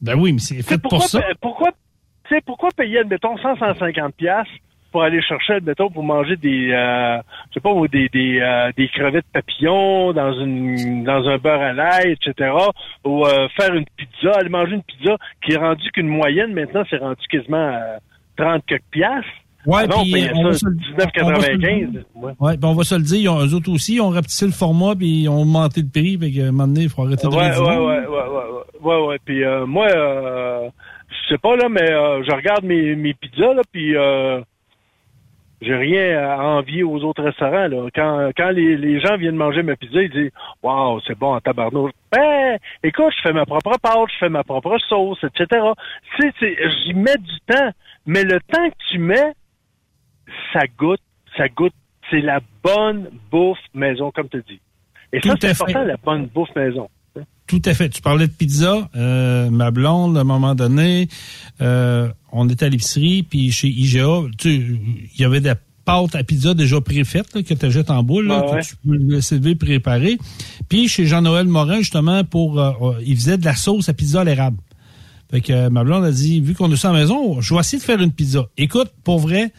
Ben 0.00 0.18
oui, 0.18 0.32
mais 0.32 0.38
c'est 0.38 0.62
fait 0.62 0.78
pourquoi, 0.78 0.98
pour 0.98 1.08
ça. 1.08 1.20
Pourquoi, 1.40 1.70
tu 2.24 2.34
sais, 2.34 2.40
pourquoi 2.44 2.70
payer, 2.74 3.00
admettons, 3.00 3.36
100, 3.36 3.56
150 3.56 4.14
piastres 4.14 4.52
pour 4.96 5.02
aller 5.02 5.20
chercher, 5.20 5.52
admettons, 5.52 5.90
pour 5.90 6.02
manger 6.02 6.36
des, 6.36 6.70
euh, 6.72 7.18
je 7.50 7.54
sais 7.54 7.60
pas, 7.60 7.70
ou 7.70 7.86
des, 7.86 8.08
des, 8.08 8.40
euh, 8.40 8.70
des 8.78 8.88
crevettes 8.88 9.26
papillons 9.30 10.14
dans 10.14 10.32
une, 10.32 11.04
dans 11.04 11.28
un 11.28 11.36
beurre 11.36 11.60
à 11.60 11.72
l'ail, 11.74 12.12
etc. 12.12 12.50
Ou 13.04 13.26
euh, 13.26 13.46
faire 13.60 13.74
une 13.74 13.84
pizza, 13.94 14.32
aller 14.38 14.48
manger 14.48 14.76
une 14.76 14.82
pizza 14.82 15.16
qui 15.44 15.52
est 15.52 15.58
rendue 15.58 15.90
qu'une 15.92 16.08
moyenne, 16.08 16.54
maintenant, 16.54 16.82
c'est 16.88 16.96
rendu 16.96 17.20
quasiment 17.30 17.68
à 17.74 17.98
30 18.38 18.62
quelques 18.66 18.82
piastres. 18.90 19.28
Ouais, 19.66 19.82
Avant, 19.82 19.98
on 20.00 20.02
puis, 20.04 20.26
on 20.34 20.44
va 20.44 20.52
ça 20.54 20.58
se 20.60 20.66
le- 20.66 20.76
on 21.24 21.26
va 21.30 21.40
se 21.42 21.50
le 21.50 21.58
19,95. 21.58 21.90
dire. 21.90 22.04
Ouais. 22.40 22.56
Puis 22.56 22.64
on 22.64 22.72
va 22.74 22.84
se 22.84 22.94
le 22.94 23.02
dire, 23.02 23.18
ils 23.20 23.28
ont, 23.28 23.44
eux 23.44 23.52
autres 23.54 23.70
aussi, 23.70 23.96
ils 23.96 24.00
ont 24.00 24.08
rapetissé 24.08 24.46
le 24.46 24.52
format, 24.52 24.94
puis 24.94 25.24
ils 25.24 25.28
ont 25.28 25.42
augmenté 25.42 25.82
le 25.82 25.88
prix, 25.92 26.16
que, 26.18 26.40
à 26.40 26.44
un 26.48 26.52
moment 26.52 26.68
donné, 26.68 26.84
il 26.84 26.88
faut 26.88 27.02
arrêter 27.02 27.26
de 27.28 27.34
Ouais, 27.34 27.50
ouais, 27.50 27.58
ouais, 27.58 27.76
ouais, 27.76 28.06
ouais, 28.06 28.26
ouais, 28.80 28.94
ouais, 28.96 29.06
ouais. 29.08 29.18
Puis 29.26 29.44
euh, 29.44 29.66
moi, 29.66 29.88
euh, 29.94 30.70
je 31.10 31.34
sais 31.34 31.38
pas 31.38 31.54
là, 31.56 31.68
mais 31.68 31.90
euh, 31.90 32.22
je 32.24 32.32
regarde 32.34 32.64
mes, 32.64 32.94
mes 32.94 33.12
pizzas 33.14 33.54
là, 33.54 33.62
puis 33.72 33.96
euh, 33.96 34.40
j'ai 35.62 35.74
rien 35.74 36.18
à 36.18 36.38
envier 36.38 36.82
aux 36.82 36.98
autres 37.04 37.22
restaurants 37.22 37.68
là. 37.68 37.88
Quand 37.94 38.30
quand 38.36 38.50
les, 38.50 38.76
les 38.76 39.00
gens 39.00 39.16
viennent 39.16 39.36
manger 39.36 39.62
ma 39.62 39.76
pizza, 39.76 40.02
ils 40.02 40.10
disent 40.10 40.30
waouh, 40.62 41.00
c'est 41.06 41.18
bon 41.18 41.34
en 41.34 41.40
tabarnouche. 41.40 41.92
Ben, 42.12 42.58
écoute, 42.82 43.12
je 43.16 43.22
fais 43.22 43.32
ma 43.32 43.46
propre 43.46 43.78
pâte, 43.80 44.08
je 44.12 44.18
fais 44.18 44.28
ma 44.28 44.44
propre 44.44 44.76
sauce, 44.88 45.22
etc. 45.24 45.62
J'y 46.20 46.94
mets 46.94 47.16
du 47.18 47.40
temps, 47.46 47.70
mais 48.04 48.22
le 48.22 48.38
temps 48.40 48.68
que 48.68 48.76
tu 48.90 48.98
mets, 48.98 49.32
ça 50.52 50.60
goûte, 50.78 51.00
ça 51.36 51.48
goûte. 51.48 51.74
C'est 52.10 52.20
la 52.20 52.38
bonne 52.62 53.10
bouffe 53.32 53.58
maison, 53.74 54.12
comme 54.12 54.28
tu 54.28 54.40
dis. 54.48 54.60
Et 55.12 55.20
ça, 55.20 55.34
c'est 55.40 55.50
important, 55.50 55.82
la 55.82 55.96
bonne 55.96 56.26
bouffe 56.26 56.54
maison. 56.54 56.88
Tout 57.46 57.62
à 57.64 57.74
fait. 57.74 57.88
Tu 57.88 58.02
parlais 58.02 58.26
de 58.26 58.32
pizza. 58.32 58.88
Euh, 58.96 59.50
ma 59.50 59.70
blonde, 59.70 60.16
à 60.16 60.22
un 60.22 60.24
moment 60.24 60.54
donné, 60.54 61.08
euh, 61.60 62.08
on 62.36 62.48
était 62.48 62.66
à 62.66 62.68
l'épicerie, 62.68 63.22
puis 63.22 63.50
chez 63.52 63.68
IGA, 63.68 64.22
tu 64.38 64.78
il 65.14 65.20
y 65.20 65.24
avait 65.24 65.40
des 65.40 65.54
pâtes 65.84 66.14
à 66.16 66.24
pizza 66.24 66.52
déjà 66.54 66.80
préfaites 66.80 67.34
là, 67.34 67.42
que 67.42 67.54
tu 67.54 67.70
jettes 67.70 67.90
en 67.90 68.02
boule, 68.02 68.26
là, 68.26 68.44
ouais. 68.50 68.60
que 68.60 68.66
tu 68.66 68.76
peux 68.76 68.96
laisser 68.96 69.36
lever 69.36 69.54
préparer. 69.54 70.18
Puis 70.68 70.88
chez 70.88 71.06
Jean-Noël 71.06 71.46
Morin, 71.46 71.78
justement, 71.78 72.24
pour 72.24 72.58
euh, 72.60 72.72
euh, 72.82 73.00
il 73.06 73.16
faisait 73.16 73.38
de 73.38 73.44
la 73.44 73.54
sauce 73.54 73.88
à 73.88 73.92
pizza 73.94 74.20
à 74.20 74.24
l'érable. 74.24 74.58
Fait 75.30 75.40
que 75.40 75.52
euh, 75.52 75.70
ma 75.70 75.84
blonde 75.84 76.04
a 76.04 76.10
dit, 76.12 76.40
vu 76.40 76.54
qu'on 76.54 76.70
à 76.72 76.76
la 76.84 76.92
maison, 76.92 77.40
je 77.40 77.54
vais 77.54 77.60
essayer 77.60 77.78
de 77.78 77.84
faire 77.84 78.00
une 78.00 78.12
pizza. 78.12 78.46
Écoute, 78.56 78.90
pour 79.04 79.18
vrai, 79.18 79.52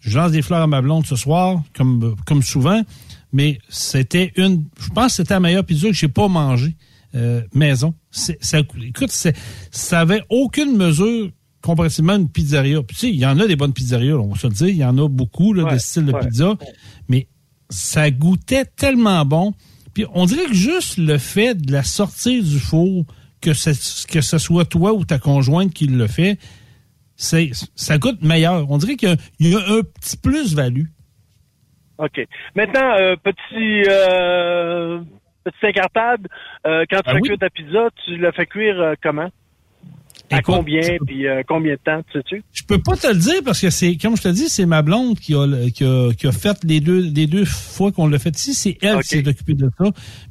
je 0.00 0.16
lance 0.18 0.32
des 0.32 0.42
fleurs 0.42 0.62
à 0.62 0.66
ma 0.66 0.80
blonde 0.82 1.06
ce 1.06 1.16
soir, 1.16 1.62
comme, 1.76 2.14
comme 2.26 2.42
souvent, 2.42 2.82
mais 3.32 3.58
c'était 3.68 4.32
une, 4.36 4.64
je 4.80 4.88
pense 4.90 5.06
que 5.08 5.12
c'était 5.16 5.34
la 5.34 5.40
meilleure 5.40 5.64
pizza 5.64 5.88
que 5.88 5.94
j'ai 5.94 6.08
pas 6.08 6.28
mangée 6.28 6.74
euh, 7.16 7.42
maison. 7.52 7.94
C'est- 8.10 8.38
Ça, 8.44 8.60
écoute, 8.60 9.10
ça 9.70 10.00
avait 10.00 10.22
aucune 10.30 10.76
mesure 10.76 11.30
comparativement 11.64 12.12
à 12.12 12.16
une 12.16 12.28
pizzeria. 12.28 12.82
Puis, 12.82 12.94
tu 12.96 13.00
sais, 13.06 13.08
il 13.10 13.16
y 13.18 13.26
en 13.26 13.38
a 13.40 13.46
des 13.46 13.56
bonnes 13.56 13.72
pizzerias, 13.72 14.12
là, 14.14 14.20
on 14.20 14.28
va 14.32 14.38
se 14.38 14.46
le 14.46 14.52
dire, 14.52 14.68
il 14.68 14.76
y 14.76 14.84
en 14.84 14.98
a 14.98 15.08
beaucoup 15.08 15.52
là, 15.54 15.64
Ouais, 15.64 15.72
de 15.74 15.78
styles 15.78 16.06
de 16.06 16.12
ouais. 16.12 16.20
pizza, 16.20 16.54
mais 17.08 17.26
ça 17.70 18.10
goûtait 18.10 18.64
tellement 18.66 19.24
bon. 19.24 19.54
Puis 19.94 20.04
on 20.12 20.26
dirait 20.26 20.46
que 20.46 20.54
juste 20.54 20.98
le 20.98 21.18
fait 21.18 21.54
de 21.54 21.72
la 21.72 21.82
sortir 21.82 22.42
du 22.42 22.58
four, 22.58 23.04
que 23.40 23.52
ce, 23.54 24.06
que 24.06 24.20
ce 24.20 24.38
soit 24.38 24.64
toi 24.64 24.92
ou 24.92 25.04
ta 25.04 25.18
conjointe 25.18 25.72
qui 25.72 25.86
le 25.86 26.06
fait, 26.06 26.38
c'est, 27.16 27.50
ça 27.74 27.96
goûte 27.98 28.22
meilleur. 28.22 28.70
On 28.70 28.76
dirait 28.78 28.96
qu'il 28.96 29.08
y 29.08 29.12
a, 29.12 29.16
il 29.38 29.50
y 29.50 29.54
a 29.54 29.58
un 29.58 29.80
petit 29.82 30.16
plus-value. 30.16 30.86
OK. 31.98 32.26
Maintenant, 32.56 32.92
euh, 32.98 33.14
petit 33.16 33.84
euh, 33.88 35.00
petit 35.44 35.66
incartade, 35.66 36.26
euh, 36.66 36.84
quand 36.90 36.96
tu 36.96 37.02
Ah 37.06 37.12
fais 37.12 37.20
oui? 37.20 37.28
cuire 37.28 37.38
ta 37.38 37.50
pizza, 37.50 37.88
tu 38.04 38.16
la 38.16 38.32
fais 38.32 38.46
cuire 38.46 38.80
euh, 38.80 38.94
comment? 39.02 39.28
À 40.30 40.38
Écoute, 40.38 40.54
combien? 40.56 40.80
Puis 41.06 41.26
euh, 41.28 41.42
combien 41.46 41.74
de 41.74 41.78
temps, 41.78 42.00
tu 42.10 42.18
sais-tu? 42.18 42.42
Je 42.52 42.62
peux 42.64 42.78
pas 42.78 42.96
te 42.96 43.06
le 43.06 43.18
dire 43.18 43.42
parce 43.44 43.60
que 43.60 43.70
c'est, 43.70 43.96
comme 43.96 44.16
je 44.16 44.22
te 44.22 44.28
dis, 44.28 44.48
c'est 44.48 44.64
ma 44.66 44.82
blonde 44.82 45.18
qui 45.18 45.34
a, 45.34 45.46
qui 45.70 45.84
a, 45.84 46.12
qui 46.14 46.26
a 46.26 46.32
fait 46.32 46.56
les 46.64 46.80
deux, 46.80 47.00
les 47.14 47.26
deux 47.26 47.44
fois 47.44 47.92
qu'on 47.92 48.06
l'a 48.06 48.18
fait 48.18 48.34
ici. 48.36 48.54
C'est 48.54 48.78
elle 48.82 49.00
qui 49.00 49.08
s'est 49.08 49.28
occupée 49.28 49.54
de 49.54 49.70
ça. 49.78 49.84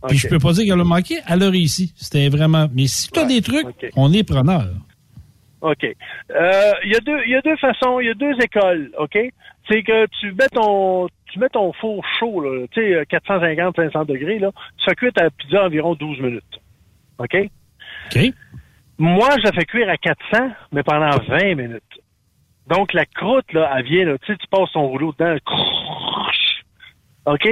Puis 0.08 0.18
je 0.18 0.28
peux 0.28 0.40
pas 0.40 0.54
dire 0.54 0.66
qu'elle 0.66 0.82
a 0.82 0.84
manqué. 0.84 1.16
Elle 1.28 1.44
a 1.44 1.50
réussi. 1.50 1.94
C'était 1.96 2.28
vraiment. 2.30 2.68
Mais 2.74 2.88
si 2.88 3.12
tu 3.12 3.20
as 3.20 3.26
des 3.26 3.42
trucs, 3.42 3.68
on 3.96 4.12
est 4.14 4.24
preneur. 4.24 4.68
OK. 5.62 5.86
Euh, 5.86 6.72
Il 6.84 6.92
y 6.92 6.96
a 6.96 7.00
deux 7.00 7.20
il 7.26 7.32
y 7.32 7.36
a 7.36 7.42
deux 7.42 7.56
façons, 7.58 8.00
il 8.02 8.08
y 8.08 8.10
a 8.10 8.14
deux 8.16 8.34
écoles, 8.44 8.92
OK? 9.00 9.18
C'est 9.70 9.84
que 9.84 10.08
tu 10.20 10.34
mets 10.34 10.50
ton 10.52 11.08
tu 11.32 11.40
mets 11.40 11.50
ton 11.50 11.72
four 11.74 12.04
chaud, 12.20 12.42
là, 12.42 12.68
tu 12.72 12.82
sais, 12.82 13.06
450, 13.10 13.76
500 13.76 14.06
degrés, 14.06 14.38
là, 14.38 14.52
tu 14.78 14.86
fais 14.86 14.96
cuire 14.96 15.14
ta 15.14 15.30
pizza 15.32 15.64
environ 15.66 15.96
12 15.96 16.20
minutes. 16.20 16.44
OK? 17.18 17.36
OK? 18.14 18.34
Moi, 18.98 19.30
je 19.38 19.44
la 19.44 19.52
fais 19.52 19.66
cuire 19.66 19.90
à 19.90 19.98
400, 19.98 20.52
mais 20.72 20.84
pendant 20.84 21.10
20 21.28 21.56
minutes. 21.56 21.84
Donc, 22.68 22.94
la 22.94 23.06
croûte, 23.06 23.52
là, 23.54 23.72
elle 23.76 23.84
vient, 23.86 24.06
là, 24.06 24.18
tu 24.20 24.32
sais, 24.32 24.38
tu 24.38 24.48
passes 24.48 24.72
ton 24.72 24.88
rouleau 24.88 25.14
dedans. 25.18 25.36
OK? 27.26 27.48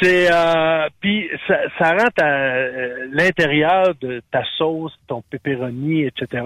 C'est, 0.00 0.28
euh, 0.32 0.88
puis 1.00 1.28
ça, 1.46 1.58
ça 1.78 1.90
rend 1.92 2.08
ta- 2.14 2.26
euh, 2.26 3.08
l'intérieur 3.10 3.94
de 4.00 4.22
ta 4.30 4.42
sauce, 4.56 4.92
ton 5.06 5.22
pepperoni, 5.30 6.04
etc., 6.04 6.44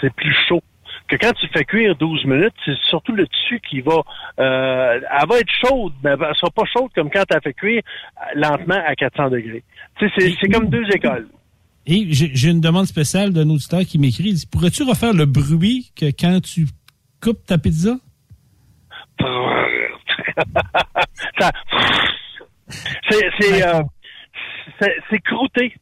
c'est- 0.00 0.14
plus 0.14 0.34
chaud. 0.48 0.62
Que 1.08 1.16
quand 1.16 1.32
tu 1.34 1.46
fais 1.48 1.64
cuire 1.64 1.94
12 1.96 2.24
minutes, 2.24 2.54
c'est 2.64 2.76
surtout 2.88 3.12
le 3.12 3.26
dessus 3.26 3.60
qui 3.60 3.80
va... 3.80 4.00
Euh, 4.40 5.00
elle 5.20 5.28
va 5.28 5.38
être 5.38 5.50
chaude, 5.64 5.92
mais 6.02 6.10
elle 6.12 6.34
sera 6.34 6.50
pas 6.50 6.64
chaude 6.64 6.90
comme 6.94 7.10
quand 7.10 7.24
tu 7.28 7.36
as 7.36 7.40
fait 7.40 7.52
cuire 7.52 7.82
lentement 8.34 8.82
à 8.84 8.94
400 8.96 9.28
degrés. 9.30 9.62
Tu 9.98 10.08
sais, 10.08 10.14
c'est, 10.18 10.34
c'est 10.40 10.48
comme 10.48 10.68
deux 10.68 10.86
écoles. 10.90 11.28
Et 11.86 12.06
j'ai 12.10 12.50
une 12.50 12.60
demande 12.60 12.86
spéciale 12.86 13.32
d'un 13.32 13.48
auditeur 13.48 13.80
qui 13.82 13.98
m'écrit. 13.98 14.30
Il 14.30 14.34
dit 14.34 14.46
Pourrais-tu 14.46 14.82
refaire 14.82 15.12
le 15.12 15.24
bruit 15.24 15.92
que 15.94 16.06
quand 16.06 16.40
tu 16.42 16.66
coupes 17.22 17.44
ta 17.46 17.58
pizza? 17.58 17.96
Ça- 21.38 21.52
c'est 23.08 23.30
c'est 23.40 23.66
euh, 23.66 23.82
croûté. 25.24 25.72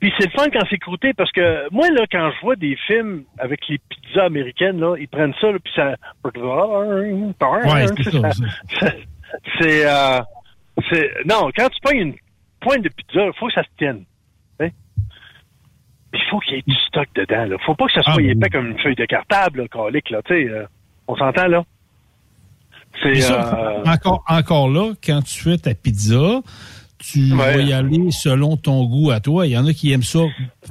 Puis 0.00 0.12
c'est 0.18 0.26
le 0.26 0.32
fun 0.32 0.46
quand 0.52 0.66
c'est 0.68 0.78
croûté 0.78 1.12
parce 1.14 1.30
que 1.30 1.72
moi 1.72 1.88
là 1.90 2.04
quand 2.10 2.30
je 2.32 2.40
vois 2.40 2.56
des 2.56 2.76
films 2.86 3.22
avec 3.38 3.60
les 3.68 3.78
pizzas 3.78 4.24
américaines 4.24 4.80
là, 4.80 4.96
ils 4.98 5.06
prennent 5.08 5.34
ça 5.40 5.52
là, 5.52 5.58
puis 5.62 5.72
ça 5.76 5.94
Ouais, 7.64 7.86
c'est 9.60 9.86
euh, 9.86 10.18
non, 11.26 11.50
quand 11.56 11.68
tu 11.68 11.80
pognes 11.82 11.98
une 11.98 12.14
pointe 12.60 12.82
de 12.82 12.88
pizza, 12.88 13.26
il 13.26 13.32
faut 13.38 13.46
que 13.46 13.52
ça 13.52 13.62
se 13.62 13.68
tienne. 13.78 14.04
Il 16.22 16.30
faut 16.30 16.38
qu'il 16.40 16.54
y 16.56 16.58
ait 16.58 16.64
du 16.66 16.74
stock 16.88 17.08
dedans 17.14 17.44
là. 17.46 17.56
Faut 17.64 17.74
pas 17.74 17.86
que 17.86 17.92
ça 17.92 18.02
soit 18.02 18.14
Ah, 18.18 18.22
épais 18.22 18.34
oui. 18.42 18.50
comme 18.50 18.66
une 18.68 18.78
feuille 18.78 18.94
de 18.94 19.04
cartable 19.06 19.62
là, 19.62 19.68
calique, 19.68 20.10
là, 20.10 20.20
euh, 20.30 20.64
on 21.08 21.16
s'entend 21.16 21.46
là? 21.46 21.64
C'est 23.02 23.30
euh, 23.30 23.84
encore, 23.84 24.24
encore 24.28 24.68
là, 24.68 24.92
quand 25.04 25.22
tu 25.22 25.40
fais 25.42 25.56
ta 25.56 25.74
pizza, 25.74 26.40
tu 26.98 27.34
vas 27.34 27.56
y 27.56 27.72
aller 27.72 28.10
selon 28.10 28.56
ton 28.56 28.84
goût 28.84 29.10
à 29.10 29.20
toi. 29.20 29.46
Il 29.46 29.52
y 29.52 29.56
en 29.58 29.66
a 29.66 29.72
qui 29.72 29.92
aiment 29.92 30.02
ça 30.02 30.20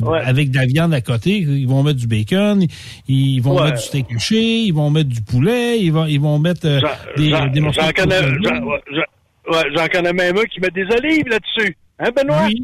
Ouais. 0.02 0.20
avec 0.22 0.52
de 0.52 0.58
la 0.58 0.66
viande 0.66 0.94
à 0.94 1.02
côté. 1.02 1.38
Ils 1.40 1.68
vont 1.68 1.82
mettre 1.82 2.00
du 2.00 2.08
bacon, 2.08 2.64
ils 3.08 3.40
vont 3.40 3.58
Ouais. 3.58 3.64
mettre 3.66 3.78
du 3.78 3.84
steak 3.84 4.06
haché, 4.16 4.62
ils 4.66 4.74
vont 4.74 4.92
mettre 4.92 5.10
du 5.10 5.22
poulet, 5.22 5.80
ils 5.80 5.92
vont, 5.92 6.06
ils 6.06 6.20
vont 6.20 6.38
mettre 6.38 6.68
euh, 6.68 6.80
des, 7.18 7.60
morceaux 7.62 7.82
de 7.82 7.88
j'en 9.76 9.88
connais 9.88 10.14
même 10.14 10.38
un 10.38 10.44
qui 10.44 10.60
met 10.60 10.70
des 10.70 10.84
olives 10.84 11.28
là-dessus. 11.28 11.76
Hein, 12.00 12.10
Benoît? 12.16 12.48
Oui. 12.48 12.62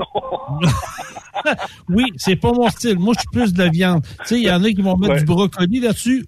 oui, 1.90 2.04
c'est 2.18 2.36
pas 2.38 2.52
mon 2.54 2.70
style. 2.70 2.98
Moi, 3.00 3.14
je 3.16 3.20
suis 3.20 3.30
plus 3.32 3.54
de 3.54 3.60
la 3.60 3.70
viande. 3.70 4.04
Tu 4.20 4.26
sais, 4.26 4.38
il 4.40 4.46
y 4.46 4.52
en 4.52 4.64
a 4.64 4.70
qui 4.70 4.82
vont 4.82 4.96
mettre 4.98 5.14
Ouais. 5.14 5.20
du 5.20 5.26
brocoli 5.26 5.80
là-dessus. 5.82 6.26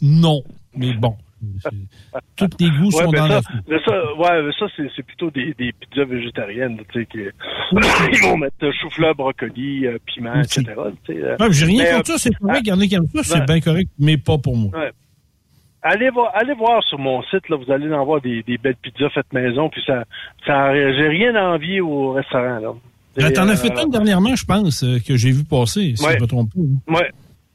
Non. 0.00 0.42
Mais 0.76 0.92
bon. 0.94 1.16
Tous 2.36 2.48
les 2.60 2.68
goûts 2.70 2.84
Ouais, 2.96 3.04
sont 3.04 3.10
dans 3.12 3.26
ça, 3.28 3.40
la 3.66 3.78
ça, 3.82 4.14
ouais, 4.14 4.42
mais 4.42 4.52
ça 4.58 4.66
c'est, 4.76 5.02
plutôt 5.02 5.30
des, 5.30 5.54
des 5.58 5.72
pizzas 5.72 6.04
végétariennes, 6.04 6.78
tu 6.92 7.00
sais, 7.00 7.06
qui, 7.06 7.18
ils 7.72 8.22
vont 8.22 8.36
mettre 8.36 8.70
chou-fleur, 8.82 9.14
brocoli, 9.14 9.86
euh, 9.86 9.96
piment, 10.04 10.34
etc. 10.34 10.64
tu 11.04 11.14
sais, 11.14 11.22
euh. 11.22 11.36
J'ai 11.50 11.64
rien 11.64 11.84
Mais, 11.84 11.90
contre 11.92 12.10
euh, 12.10 12.18
ça, 12.18 12.18
c'est 12.18 12.34
correct. 12.34 12.60
Il 12.64 12.68
y 12.68 12.72
en 12.72 12.80
a 12.80 12.86
qui 12.86 12.94
aiment 12.94 13.06
ça, 13.14 13.22
c'est 13.24 13.46
bien 13.46 13.60
correct, 13.60 13.88
mais 13.98 14.18
pas 14.18 14.36
pour 14.36 14.54
moi. 14.54 14.70
Ouais. 14.78 14.92
Allez 15.82 16.10
voir, 16.10 16.30
allez 16.34 16.52
voir 16.54 16.82
sur 16.84 16.98
mon 16.98 17.22
site, 17.22 17.48
là, 17.48 17.56
vous 17.56 17.70
allez 17.72 17.90
en 17.92 18.04
voir 18.04 18.20
des, 18.20 18.42
des 18.42 18.58
belles 18.58 18.76
pizzas 18.76 19.08
faites 19.10 19.32
maison, 19.32 19.70
puis 19.70 19.82
ça, 19.86 20.04
ça 20.46 20.74
j'ai 20.74 21.08
rien 21.08 21.34
à 21.34 21.54
envier 21.54 21.80
au 21.80 22.12
restaurant, 22.12 22.58
là. 22.58 22.72
Et, 23.16 23.32
T'en 23.32 23.48
as 23.48 23.52
euh, 23.52 23.56
fait 23.56 23.82
une 23.82 23.90
dernièrement, 23.90 24.36
je 24.36 24.44
pense, 24.44 24.84
euh, 24.84 24.98
que 25.06 25.16
j'ai 25.16 25.32
vu 25.32 25.42
passer, 25.44 25.94
si 25.96 26.04
Ouais. 26.04 26.12
je 26.12 26.16
ne 26.18 26.22
me 26.22 26.26
trompe 26.26 26.50
pas. 26.54 26.60
hein. 26.60 26.94
Ouais. 26.94 27.10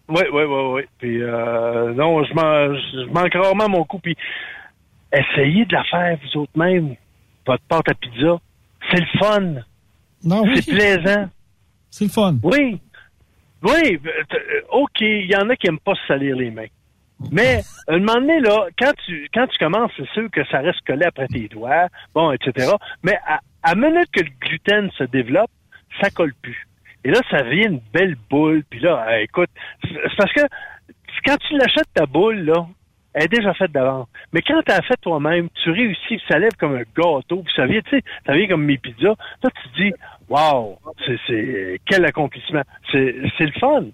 Ouais, 0.07 0.29
ouais, 0.29 0.45
ouais. 0.73 0.87
Puis 0.99 1.21
euh, 1.21 1.93
non, 1.93 2.23
je, 2.23 2.29
je 2.31 3.11
manque 3.11 3.33
rarement 3.33 3.69
mon 3.69 3.83
coup. 3.85 3.97
Puis 3.99 4.15
essayez 5.11 5.65
de 5.65 5.73
la 5.73 5.83
faire 5.85 6.17
vous 6.21 6.41
autres 6.41 6.51
même, 6.55 6.95
votre 7.47 7.63
pâte 7.67 7.89
à 7.89 7.93
pizza. 7.95 8.37
C'est 8.91 8.99
le 8.99 9.19
fun. 9.19 9.61
Non, 10.23 10.43
oui, 10.43 10.61
C'est 10.61 10.71
plaisant. 10.73 11.27
c'est 11.89 12.05
le 12.05 12.11
fun. 12.11 12.35
Oui. 12.43 12.79
Oui. 13.63 13.99
euh, 14.05 14.09
euh, 14.33 14.61
OK, 14.73 14.99
il 15.01 15.25
y 15.31 15.35
en 15.35 15.49
a 15.49 15.55
qui 15.55 15.67
aiment 15.67 15.79
pas 15.79 15.95
se 15.95 16.05
salir 16.07 16.35
les 16.35 16.51
mains. 16.51 16.67
Mais, 17.31 17.61
un 17.87 17.99
moment 17.99 18.19
donné, 18.19 18.39
là, 18.39 18.67
quand 18.77 18.91
tu, 19.05 19.29
quand 19.33 19.47
tu 19.47 19.57
commences, 19.57 19.91
c'est 19.97 20.09
sûr 20.09 20.29
que 20.31 20.45
ça 20.47 20.59
reste 20.59 20.81
collé 20.85 21.05
après 21.05 21.27
tes 21.27 21.47
doigts, 21.47 21.87
bon, 22.13 22.31
etc. 22.31 22.73
Mais 23.03 23.17
à, 23.25 23.39
à 23.63 23.75
minute 23.75 24.09
que 24.11 24.21
le 24.21 24.29
gluten 24.39 24.91
se 24.91 25.05
développe, 25.05 25.51
ça 26.01 26.09
colle 26.09 26.33
plus. 26.41 26.67
Et 27.03 27.11
là, 27.11 27.19
ça 27.29 27.43
devient 27.43 27.67
une 27.67 27.81
belle 27.93 28.15
boule. 28.29 28.63
Puis 28.69 28.79
là, 28.79 29.05
euh, 29.07 29.17
écoute, 29.19 29.49
c'est 29.83 30.17
parce 30.17 30.33
que 30.33 30.41
quand 31.25 31.37
tu 31.37 31.55
l'achètes 31.57 31.93
ta 31.93 32.05
boule, 32.05 32.39
là, 32.39 32.67
elle 33.13 33.23
est 33.23 33.27
déjà 33.29 33.53
faite 33.53 33.71
d'avance. 33.71 34.07
Mais 34.33 34.41
quand 34.41 34.61
tu 34.65 34.71
as 34.71 34.81
fait 34.81 34.99
toi-même, 35.01 35.47
tu 35.63 35.71
réussis, 35.71 36.19
ça 36.27 36.37
lève 36.37 36.51
comme 36.59 36.75
un 36.75 36.83
gâteau, 36.97 37.43
puis 37.43 37.53
ça 37.55 37.65
vient, 37.65 37.79
tu 37.81 37.91
sais, 37.91 38.03
ça 38.25 38.33
vient 38.33 38.47
comme 38.47 38.65
mes 38.65 38.77
pizzas. 38.77 39.15
Là, 39.41 39.49
tu 39.49 39.69
te 39.69 39.83
dis, 39.83 39.93
waouh, 40.27 40.77
c'est, 41.27 41.79
quel 41.85 42.05
accomplissement. 42.05 42.63
C'est 42.91 42.99
le 42.99 43.59
fun. 43.59 43.85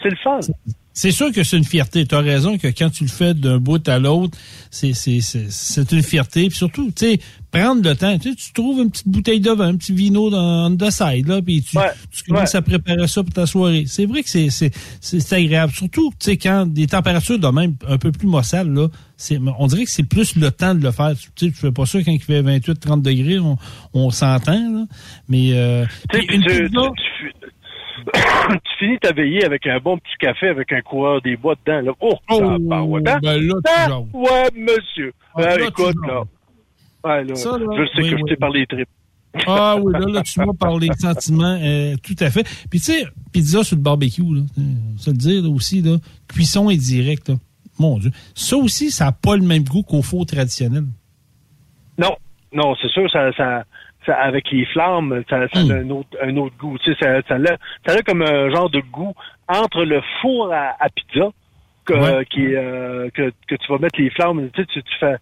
C'est 0.00 0.10
le 0.10 0.16
fun. 0.16 0.40
C'est 0.98 1.10
sûr 1.10 1.30
que 1.30 1.44
c'est 1.44 1.58
une 1.58 1.64
fierté. 1.64 2.06
Tu 2.06 2.14
as 2.14 2.20
raison 2.20 2.56
que 2.56 2.68
quand 2.68 2.88
tu 2.88 3.04
le 3.04 3.10
fais 3.10 3.34
d'un 3.34 3.58
bout 3.58 3.86
à 3.86 3.98
l'autre, 3.98 4.38
c'est, 4.70 4.94
c'est, 4.94 5.20
c'est, 5.20 5.50
c'est 5.50 5.92
une 5.92 6.02
fierté. 6.02 6.48
Puis 6.48 6.56
surtout, 6.56 6.86
tu 6.86 7.04
sais, 7.04 7.20
prendre 7.52 7.82
le 7.86 7.94
temps. 7.94 8.16
Tu, 8.18 8.30
sais, 8.30 8.34
tu 8.34 8.52
trouves 8.54 8.80
une 8.82 8.90
petite 8.90 9.06
bouteille 9.06 9.40
de 9.40 9.50
vin, 9.50 9.68
un 9.68 9.76
petit 9.76 9.92
vino 9.92 10.30
dans 10.30 10.74
the 10.74 10.88
side, 10.90 11.28
là, 11.28 11.42
puis 11.42 11.62
tu, 11.62 11.76
tu 12.10 12.22
commences 12.32 12.54
à 12.54 12.62
préparer 12.62 13.06
ça 13.08 13.22
pour 13.22 13.34
ta 13.34 13.44
soirée. 13.44 13.84
C'est 13.86 14.06
vrai 14.06 14.22
que 14.22 14.30
c'est, 14.30 14.48
c'est, 14.48 14.70
c'est 15.02 15.32
agréable. 15.34 15.72
Surtout, 15.74 16.10
tu 16.18 16.30
sais, 16.30 16.36
quand 16.38 16.64
des 16.64 16.86
températures 16.86 17.38
de 17.38 17.48
même 17.48 17.74
un 17.86 17.98
peu 17.98 18.10
plus 18.10 18.26
maussales, 18.26 18.72
là, 18.72 18.88
c'est, 19.18 19.38
on 19.58 19.66
dirait 19.66 19.84
que 19.84 19.90
c'est 19.90 20.02
plus 20.08 20.34
le 20.36 20.50
temps 20.50 20.74
de 20.74 20.82
le 20.82 20.92
faire. 20.92 21.12
Tu 21.14 21.46
sais, 21.46 21.52
tu 21.52 21.58
fais 21.58 21.72
pas 21.72 21.84
ça 21.84 22.02
quand 22.02 22.12
il 22.12 22.22
fait 22.22 22.40
28, 22.40 22.80
30 22.80 23.02
degrés, 23.02 23.38
on, 23.38 23.58
on 23.92 24.10
s'entend, 24.10 24.52
là. 24.72 24.86
Mais, 25.28 25.50
euh, 25.52 25.84
Tu 26.10 26.20
sais, 26.20 26.26
puis 26.26 26.36
une 26.36 26.42
tu- 26.42 26.48
pizza- 26.48 26.90
tu- 26.96 27.32
tu- 27.40 27.45
tu 28.50 28.76
finis 28.78 28.98
ta 28.98 29.12
veillée 29.12 29.44
avec 29.44 29.66
un 29.66 29.78
bon 29.78 29.98
petit 29.98 30.16
café 30.18 30.48
avec 30.48 30.72
un 30.72 30.80
coureur 30.82 31.20
des 31.22 31.36
bois 31.36 31.54
dedans. 31.64 31.80
Là. 31.80 31.92
Oh, 32.00 32.14
tabarouette, 32.28 33.08
hein? 33.08 33.18
ben 33.22 33.40
là, 33.40 33.54
tu 33.64 33.70
Ah, 33.74 33.88
jases. 33.88 34.04
ouais, 34.12 34.50
monsieur. 34.54 35.12
Ah, 35.34 35.40
là, 35.42 35.56
tu 35.56 35.62
écoute, 35.68 35.96
là. 36.06 36.22
Ouais, 37.04 37.24
là, 37.24 37.34
Ça, 37.34 37.50
là, 37.58 37.66
je 37.78 37.84
sais 37.86 38.02
oui, 38.02 38.10
que 38.10 38.18
je 38.18 38.24
t'ai 38.24 38.36
parlé 38.36 38.66
tripes. 38.66 38.88
Ah 39.46 39.76
oui, 39.82 39.92
là, 39.92 40.06
là, 40.08 40.22
tu 40.22 40.42
vois 40.42 40.54
par 40.58 40.78
les 40.78 40.88
sentiments, 40.98 41.58
euh, 41.62 41.94
tout 42.02 42.16
à 42.20 42.30
fait. 42.30 42.42
Puis 42.70 42.80
tu 42.80 42.92
sais, 42.92 43.06
pizza 43.32 43.62
sur 43.62 43.76
le 43.76 43.82
barbecue, 43.82 44.22
là, 44.22 44.40
se 44.96 45.10
le 45.10 45.16
dire 45.16 45.42
là, 45.42 45.48
aussi, 45.50 45.82
là, 45.82 45.96
cuisson 46.28 46.68
indirect, 46.68 47.28
là. 47.28 47.34
Mon 47.78 47.98
Dieu. 47.98 48.10
Ça 48.34 48.56
aussi, 48.56 48.90
ça 48.90 49.04
n'a 49.04 49.12
pas 49.12 49.36
le 49.36 49.42
même 49.42 49.62
goût 49.64 49.82
qu'au 49.82 50.00
four 50.00 50.24
traditionnel. 50.24 50.84
Non, 51.98 52.16
non, 52.52 52.74
c'est 52.80 52.88
sûr, 52.88 53.10
ça, 53.10 53.30
ça, 53.36 53.64
ça, 54.06 54.14
avec 54.16 54.50
les 54.50 54.64
flammes, 54.66 55.22
ça, 55.28 55.46
ça 55.52 55.60
a 55.60 55.78
un 55.78 55.90
autre, 55.90 56.08
un 56.22 56.36
autre 56.36 56.56
goût. 56.56 56.78
Tu 56.78 56.94
sais, 56.94 56.98
ça, 57.00 57.20
ça, 57.28 57.34
a, 57.34 57.56
ça 57.90 57.98
a 57.98 58.02
comme 58.02 58.22
un 58.22 58.48
genre 58.50 58.70
de 58.70 58.80
goût 58.80 59.14
entre 59.48 59.84
le 59.84 60.00
four 60.22 60.52
à, 60.52 60.74
à 60.80 60.88
pizza 60.88 61.28
que, 61.84 61.92
Ouais. 61.94 62.24
qui, 62.26 62.54
euh, 62.54 63.10
que, 63.10 63.32
que 63.48 63.54
tu 63.56 63.66
vas 63.72 63.78
mettre 63.78 64.00
les 64.00 64.10
flammes. 64.10 64.48
Tu 64.54 64.62
sais, 64.62 64.66
tu, 64.66 64.82
tu 64.82 64.98
fais, 64.98 65.16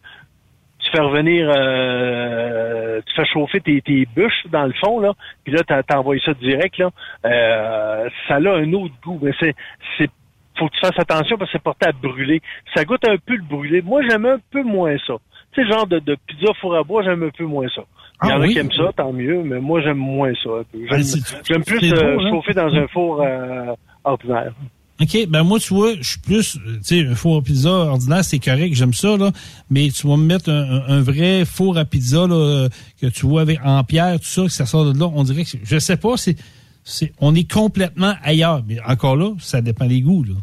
tu 0.79 0.91
fais 0.91 1.01
revenir, 1.01 1.51
euh, 1.55 3.01
tu 3.07 3.15
fais 3.15 3.25
chauffer 3.27 3.61
tes, 3.61 3.81
tes 3.81 4.07
bûches 4.15 4.47
dans 4.51 4.65
le 4.67 4.73
fond 4.75 5.01
là, 5.01 5.13
puis 5.43 5.53
là 5.53 5.63
t'as- 5.67 5.83
t'envoies 5.83 6.19
ça 6.25 6.35
direct 6.35 6.79
là. 6.79 6.91
Euh, 7.25 8.09
ça 8.29 8.35
a 8.37 8.39
un 8.39 8.73
autre 8.75 8.95
goût, 9.03 9.19
mais 9.23 9.33
c'est, 9.41 9.55
c'est, 9.99 10.11
faut 10.59 10.69
que 10.69 10.75
tu 10.75 10.81
fasses 10.81 10.99
attention 10.99 11.37
parce 11.37 11.51
que 11.51 11.59
c'est 11.59 11.63
porté 11.63 11.87
à 11.89 11.93
brûler. 11.93 12.41
Ça 12.75 12.85
goûte 12.85 13.07
un 13.09 13.17
peu 13.17 13.35
le 13.37 13.43
brûlé. 13.43 13.83
Moi 13.83 14.03
j'aime 14.09 14.27
un 14.27 14.39
peu 14.51 14.63
moins 14.63 14.97
ça. 15.07 15.15
Tu 15.53 15.63
sais, 15.65 15.71
genre 15.73 15.87
de, 15.87 15.99
de 16.01 16.17
pizza 16.27 16.53
four 16.61 16.77
à 16.77 16.83
bois, 16.83 17.03
j'aime 17.03 17.23
un 17.23 17.31
peu 17.31 17.45
moins 17.45 17.69
ça. 17.75 17.83
Il 18.25 18.29
y 18.29 18.31
Ah 18.33 18.37
en 18.39 18.41
a 18.41 18.47
oui? 18.47 18.53
qui 18.53 18.59
aiment 18.59 18.73
ça, 18.73 18.91
tant 18.97 19.13
mieux, 19.13 19.43
mais 19.43 19.61
moi 19.61 19.81
j'aime 19.83 19.97
moins 19.99 20.33
ça. 20.43 20.51
J'aime, 20.73 20.83
Ah, 20.91 21.59
plus 21.67 21.93
euh, 21.93 22.19
hein? 22.19 22.31
chauffer 22.31 22.53
dans 22.55 22.75
un 22.75 22.87
four 22.89 23.23
euh, 23.23 23.73
ordinaire. 24.05 24.53
OK, 25.01 25.27
ben 25.29 25.43
moi, 25.43 25.59
tu 25.59 25.75
vois, 25.75 25.95
je 26.01 26.09
suis 26.09 26.21
plus, 26.21 26.57
euh, 26.57 26.77
tu 26.77 27.03
sais, 27.03 27.07
un 27.07 27.17
four 27.17 27.39
à 27.39 27.43
pizza 27.43 27.69
ordinaire, 27.69 28.23
c'est 28.25 28.39
correct, 28.39 28.75
j'aime 28.75 28.93
ça, 28.95 29.17
là, 29.17 29.33
mais 29.69 29.89
tu 29.89 30.07
vas 30.07 30.17
me 30.17 30.25
mettre 30.25 30.49
un, 30.51 31.01
vrai 31.01 31.45
four 31.45 31.77
à 31.79 31.85
pizza, 31.85 32.29
là, 32.29 32.69
que 33.01 33.09
tu 33.09 33.27
vois 33.27 33.41
avec, 33.43 33.59
en 33.65 33.83
pierre, 33.83 34.21
tout 34.21 34.27
ça, 34.27 34.43
que 34.43 34.49
ça 34.51 34.67
sort 34.67 34.93
de 34.93 34.97
là, 34.99 35.07
on 35.13 35.25
dirait 35.25 35.43
que, 35.43 35.51
je 35.65 35.79
sais 35.81 35.97
pas, 35.97 36.17
c'est, 36.17 36.37
c'est, 36.85 37.13
on 37.21 37.35
est 37.35 37.51
complètement 37.51 38.15
ailleurs, 38.23 38.63
mais 38.69 38.77
encore 38.87 39.17
là, 39.17 39.33
ça 39.41 39.61
dépend 39.61 39.87
des 39.87 40.01
goûts, 40.01 40.23
là. 40.23 40.35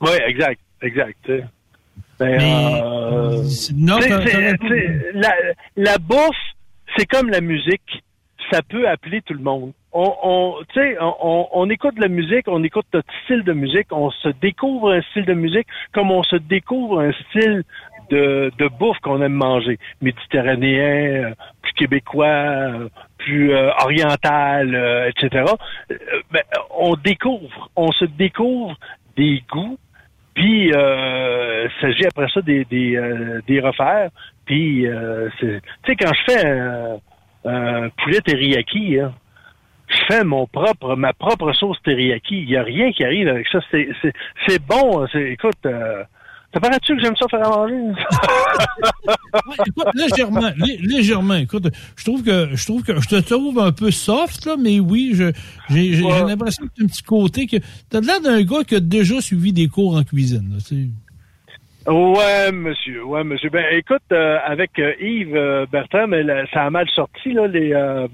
Oui, 0.00 0.10
exact, 0.26 0.60
exact. 0.82 1.16
tu 1.24 1.36
sais. 1.36 1.44
Ben, 2.18 2.36
Mais- 2.36 2.80
euh, 2.84 3.42
non, 3.76 3.96
tu 3.98 4.02
sais, 4.02 4.08
t'as- 4.08 4.26
c'est- 4.26 4.32
t'as- 4.32 4.58
tu 4.58 4.68
sais, 4.70 5.00
la, 5.14 5.32
la 5.76 5.98
bouffe, 5.98 6.34
c'est 6.98 7.06
comme 7.06 7.30
la 7.30 7.40
musique. 7.40 8.02
Ça 8.50 8.62
peut 8.62 8.88
appeler 8.88 9.20
tout 9.22 9.34
le 9.34 9.42
monde. 9.42 9.72
On, 9.92 10.54
on, 11.52 11.70
écoute 11.70 11.98
la 11.98 12.08
musique, 12.08 12.46
on 12.46 12.62
écoute 12.62 12.86
notre 12.92 13.12
style 13.24 13.42
de 13.42 13.52
musique, 13.52 13.88
on 13.90 14.10
se 14.10 14.28
découvre 14.28 14.92
un 14.92 15.02
style 15.10 15.24
de 15.24 15.34
musique 15.34 15.66
comme 15.92 16.10
on 16.10 16.22
se 16.22 16.36
découvre 16.36 17.00
un 17.00 17.12
style 17.12 17.64
de, 18.10 18.50
bouffe 18.78 18.98
qu'on 19.00 19.20
aime 19.22 19.34
manger. 19.34 19.78
Méditerranéen, 20.00 21.24
euh, 21.24 21.34
plus 21.62 21.72
québécois, 21.72 22.26
euh, 22.26 22.88
plus 23.18 23.52
euh, 23.52 23.70
oriental, 23.82 25.10
etc. 25.10 25.44
Ben, 26.30 26.42
on 26.70 26.94
découvre, 26.94 27.70
on 27.76 27.92
se 27.92 28.06
découvre 28.06 28.76
des 29.16 29.42
goûts, 29.50 29.78
puis 30.34 30.68
il 30.68 31.70
s'agit 31.80 32.06
après 32.06 32.28
ça 32.32 32.40
des, 32.40 32.64
des, 32.64 32.98
des 33.46 33.60
refaire. 33.60 34.10
Puis, 34.48 34.86
euh, 34.86 35.28
tu 35.38 35.60
sais, 35.86 35.94
quand 35.96 36.10
je 36.12 36.32
fais 36.32 36.46
un, 36.48 36.96
un 37.44 37.88
poulet 38.02 38.20
teriyaki, 38.22 38.98
hein, 38.98 39.12
je 39.88 39.96
fais 40.08 40.24
mon 40.24 40.46
propre, 40.46 40.96
ma 40.96 41.12
propre 41.12 41.52
sauce 41.52 41.76
teriyaki. 41.84 42.40
Il 42.42 42.46
n'y 42.48 42.56
a 42.56 42.62
rien 42.62 42.90
qui 42.92 43.04
arrive 43.04 43.28
avec 43.28 43.46
ça. 43.52 43.58
C'est, 43.70 44.58
bon. 44.66 45.06
C'est, 45.12 45.32
écoute, 45.32 45.54
euh, 45.66 46.02
ça 46.52 46.60
paraît-tu 46.60 46.96
que 46.96 47.02
j'aime 47.02 47.14
ça 47.16 47.26
faire 47.30 47.46
à 47.46 47.56
manger? 47.58 47.74
Écoute, 49.66 49.88
légèrement, 49.94 50.50
lé- 50.56 50.78
légèrement. 50.80 51.34
Écoute, 51.34 51.68
je 51.96 52.04
trouve 52.04 52.22
que 52.24 52.48
je 52.54 52.64
trouve 52.64 52.82
que 52.82 52.98
je 53.00 53.08
te 53.08 53.16
trouve 53.20 53.58
un 53.58 53.72
peu 53.72 53.90
soft 53.90 54.46
là, 54.46 54.56
mais 54.58 54.80
oui, 54.80 55.10
je 55.14 55.30
j'ai 55.68 55.92
j'ai- 55.92 56.10
j'ai 56.10 56.24
l'impression 56.24 56.64
que 56.66 56.70
tu 56.74 56.82
as 56.82 56.84
un 56.84 56.88
petit 56.88 57.02
côté 57.02 57.46
que 57.46 57.56
t'as 57.90 58.00
l'air 58.00 58.20
d'un 58.22 58.42
gars 58.42 58.64
qui 58.66 58.76
a 58.76 58.80
déjà 58.80 59.20
suivi 59.20 59.52
des 59.52 59.68
cours 59.68 59.94
en 59.96 60.04
cuisine. 60.04 60.54
Là. 60.54 60.58
Ouais, 61.88 62.52
monsieur. 62.52 63.02
Ouais, 63.04 63.24
monsieur. 63.24 63.48
Ben, 63.48 63.64
écoute, 63.72 64.02
euh, 64.12 64.38
avec 64.44 64.78
euh, 64.78 64.92
Yves 65.00 65.34
euh, 65.34 65.64
Bertrand, 65.72 66.06
mais 66.06 66.22
là, 66.22 66.44
ça 66.52 66.64
a 66.66 66.70
mal 66.70 66.86
sorti 66.90 67.32
là, 67.32 67.46
les, 67.46 67.72
euh, 67.72 68.06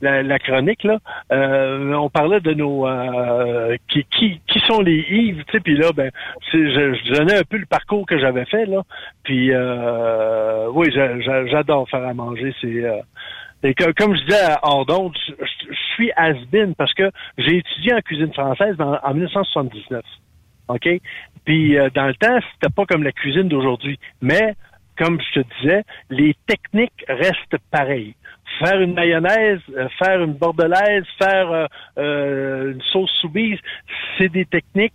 la, 0.00 0.22
la 0.22 0.38
chronique 0.38 0.84
là. 0.84 0.98
On 1.30 2.08
parlait 2.10 2.40
de 2.40 2.54
nos 2.54 2.86
qui, 3.88 4.04
qui 4.04 4.40
qui 4.46 4.60
sont 4.60 4.80
les 4.82 5.04
Yves, 5.10 5.42
tu 5.46 5.52
sais. 5.52 5.60
Puis 5.60 5.76
là, 5.76 5.90
ben, 5.92 6.12
je, 6.52 6.58
je 6.68 7.12
donnais 7.14 7.38
un 7.38 7.42
peu 7.42 7.56
le 7.56 7.66
parcours 7.66 8.06
que 8.06 8.18
j'avais 8.20 8.44
fait 8.44 8.66
là. 8.66 8.82
Puis 9.24 9.50
oui, 9.50 10.90
j'a- 10.94 11.18
j'a- 11.20 11.46
j'adore 11.46 11.88
faire 11.90 12.06
à 12.06 12.14
manger. 12.14 12.54
C'est 12.60 12.84
et 13.64 13.74
que- 13.74 13.90
comme 13.90 14.14
je 14.14 14.22
disais 14.22 14.44
à 14.44 14.60
Ordon, 14.62 15.10
je, 15.26 15.32
suis 15.96 16.12
has-been 16.14 16.76
parce 16.76 16.94
que 16.94 17.10
j'ai 17.38 17.56
étudié 17.56 17.92
en 17.94 18.00
cuisine 18.00 18.32
française 18.32 18.76
en, 18.78 18.96
en 19.02 19.14
1979. 19.14 20.04
OK? 20.68 20.86
Puis 21.48 21.78
euh, 21.78 21.88
dans 21.94 22.04
le 22.08 22.14
temps, 22.14 22.38
c'était 22.52 22.70
pas 22.70 22.84
comme 22.84 23.02
la 23.02 23.10
cuisine 23.10 23.48
d'aujourd'hui. 23.48 23.98
Mais, 24.20 24.54
comme 24.98 25.18
je 25.18 25.40
te 25.40 25.46
disais, 25.58 25.82
les 26.10 26.36
techniques 26.46 27.02
restent 27.08 27.56
pareilles. 27.70 28.14
Faire 28.58 28.78
une 28.82 28.92
mayonnaise, 28.92 29.60
euh, 29.74 29.88
faire 29.98 30.22
une 30.22 30.34
bordelaise, 30.34 31.04
faire 31.18 31.68
euh, 31.96 32.72
une 32.74 32.82
sauce 32.82 33.10
soubise, 33.22 33.58
c'est 34.18 34.28
des 34.28 34.44
techniques 34.44 34.92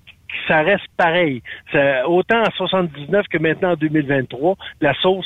ça 0.47 0.61
reste 0.61 0.87
pareil. 0.97 1.41
Ça- 1.71 2.07
autant 2.07 2.41
en 2.43 2.51
79 2.51 3.27
que 3.29 3.37
maintenant 3.39 3.71
en 3.71 3.75
2023, 3.75 4.55
la 4.81 4.93
sauce 4.95 5.25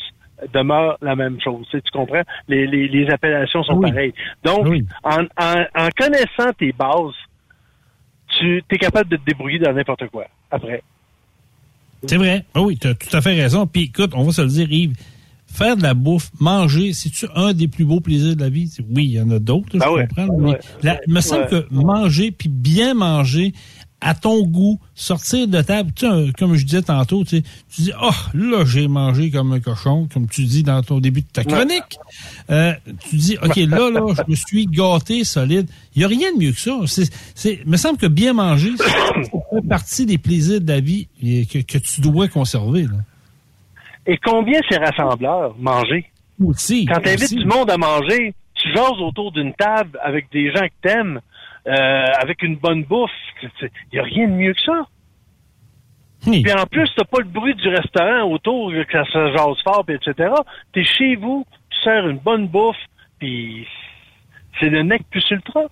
demeure 0.53 0.97
la 1.01 1.15
même 1.17 1.41
chose. 1.41 1.65
Tu, 1.71 1.77
sais, 1.77 1.81
tu 1.81 1.91
comprends? 1.91 2.23
Les, 2.47 2.67
les, 2.67 2.87
les 2.87 3.09
appellations 3.09 3.63
sont 3.63 3.75
pareilles. 3.81 4.13
Donc, 4.45 4.65
en, 5.03 5.23
en, 5.41 5.65
en 5.75 5.87
connaissant 5.97 6.53
tes 6.57 6.71
bases, 6.71 7.15
tu 8.37 8.63
es 8.69 8.77
capable 8.77 9.09
de 9.09 9.17
te 9.17 9.25
débrouiller 9.25 9.59
dans 9.59 9.73
n'importe 9.73 10.07
quoi 10.07 10.25
après. 10.51 10.83
C'est 12.06 12.18
vrai. 12.18 12.45
Ah 12.53 12.61
oui, 12.61 12.78
tu 12.78 12.88
as 12.88 12.94
tout 12.95 13.15
à 13.15 13.22
fait 13.22 13.34
raison. 13.34 13.65
Puis 13.68 13.84
écoute, 13.84 14.11
on 14.14 14.24
va 14.24 14.32
se 14.32 14.41
le 14.41 14.48
dire, 14.49 14.72
Yves, 14.72 14.94
faire 15.52 15.76
de 15.78 15.82
la 15.84 15.94
bouffe, 15.94 16.30
manger, 16.40 16.94
c'est-tu 16.94 17.26
un 17.36 17.53
des 17.53 17.68
plus 17.68 17.86
beaux 17.86 17.99
plaisirs 18.02 18.36
de 18.36 18.41
la 18.41 18.49
vie? 18.49 18.69
Oui, 18.94 19.06
il 19.06 19.11
y 19.11 19.22
en 19.22 19.32
a 19.32 19.40
d'autres, 19.40 19.69
je 19.74 19.80
Ben 19.80 19.86
comprends. 20.07 20.38
Mais 20.38 20.49
Ouais. 20.52 20.60
la- 20.84 20.99
il 21.07 21.14
me 21.14 21.22
semble 21.22 21.44
Ouais. 21.52 21.64
que 21.69 21.74
manger, 21.74 22.32
puis 22.32 22.49
bien 22.49 22.94
manger, 22.94 23.53
à 23.99 24.14
ton 24.14 24.44
goût, 24.44 24.80
sortir 24.94 25.48
de 25.48 25.60
table, 25.61 25.91
tu 25.95 26.06
sais, 26.06 26.11
un- 26.11 26.32
comme 26.32 26.53
je 26.56 26.64
disais 26.65 26.84
tantôt, 26.84 27.24
tu 27.24 27.38
sais, 27.38 27.44
tu 27.74 27.82
dis, 27.82 27.91
oh, 27.99 28.11
là, 28.36 28.64
j'ai 28.64 28.88
mangé 28.88 29.32
comme 29.32 29.52
un 29.53 29.60
cochon, 29.60 30.07
comme 30.14 30.28
tu 30.28 30.44
dis 30.44 30.61
dans 30.61 30.84
ton 30.84 30.99
début 30.99 31.22
de 31.22 31.28
ta 31.34 31.44
chronique. 31.44 31.98
Euh, 32.52 32.74
tu 33.10 33.15
dis, 33.15 33.38
OK, 33.41 33.56
là, 33.56 33.90
là, 33.90 34.02
je 34.15 34.22
me 34.32 34.36
suis 34.36 34.68
gâté 34.68 35.24
solide. 35.24 35.68
Il 35.95 35.99
n'y 35.99 36.06
a 36.06 36.07
rien 36.10 36.32
de 36.32 36.38
mieux 36.38 36.52
que 36.52 36.60
ça. 36.60 36.78
C'est, 36.86 37.11
c'est, 37.34 37.61
il 37.65 37.69
me 37.69 37.78
semble 37.78 37.98
que 37.98 38.06
bien 38.06 38.34
manger, 38.34 38.72
fait 38.78 39.68
partie 39.68 40.06
des 40.06 40.19
plaisirs 40.19 40.61
de 40.61 40.68
la 40.68 40.80
vie 40.80 41.07
et 41.24 41.48
que, 41.48 41.57
que 41.60 41.80
tu 41.80 41.99
dois 42.02 42.28
conserver. 42.28 42.84
Là. 42.84 42.98
Et 44.06 44.18
combien 44.24 44.60
c'est 44.69 44.78
rassembleur, 44.78 45.56
manger? 45.60 46.06
Aussi. 46.45 46.86
Quand 46.86 47.02
tu 47.02 47.10
invites 47.10 47.34
du 47.34 47.45
monde 47.45 47.72
à 47.72 47.78
manger, 47.78 48.36
tu 48.53 48.72
jases 48.74 48.99
autour 49.02 49.32
d'une 49.32 49.53
table 49.53 49.99
avec 50.03 50.28
des 50.32 50.52
gens 50.52 50.61
que 50.68 50.88
t'aimes, 50.88 51.19
avec 51.68 52.41
une 52.44 52.56
bonne 52.56 52.84
bouffe. 52.84 53.11
Il 53.44 53.69
n'y 53.94 53.99
a 53.99 54.03
rien 54.03 54.27
de 54.27 54.34
mieux 54.34 54.53
que 54.53 54.61
ça. 54.61 54.88
Puis 56.23 56.52
en 56.52 56.65
plus, 56.65 56.89
t'as 56.95 57.06
pas 57.06 57.19
le 57.19 57.26
bruit 57.26 57.56
du 57.56 57.68
restaurant 57.69 58.23
autour, 58.31 58.72
que 58.72 58.91
ça 58.91 59.03
se 59.06 59.31
jase 59.34 59.61
fort, 59.64 59.84
puis 59.85 59.95
etc. 59.95 60.34
T'es 60.73 60.84
chez 60.84 61.15
vous, 61.15 61.45
tu 61.69 61.80
sers 61.81 62.07
une 62.07 62.18
bonne 62.18 62.48
bouffe, 62.48 62.76
puis 63.19 63.68
c'est 64.60 64.69
le 64.69 64.81
nec 64.81 65.03
plus 65.10 65.23
ultra. 65.30 65.64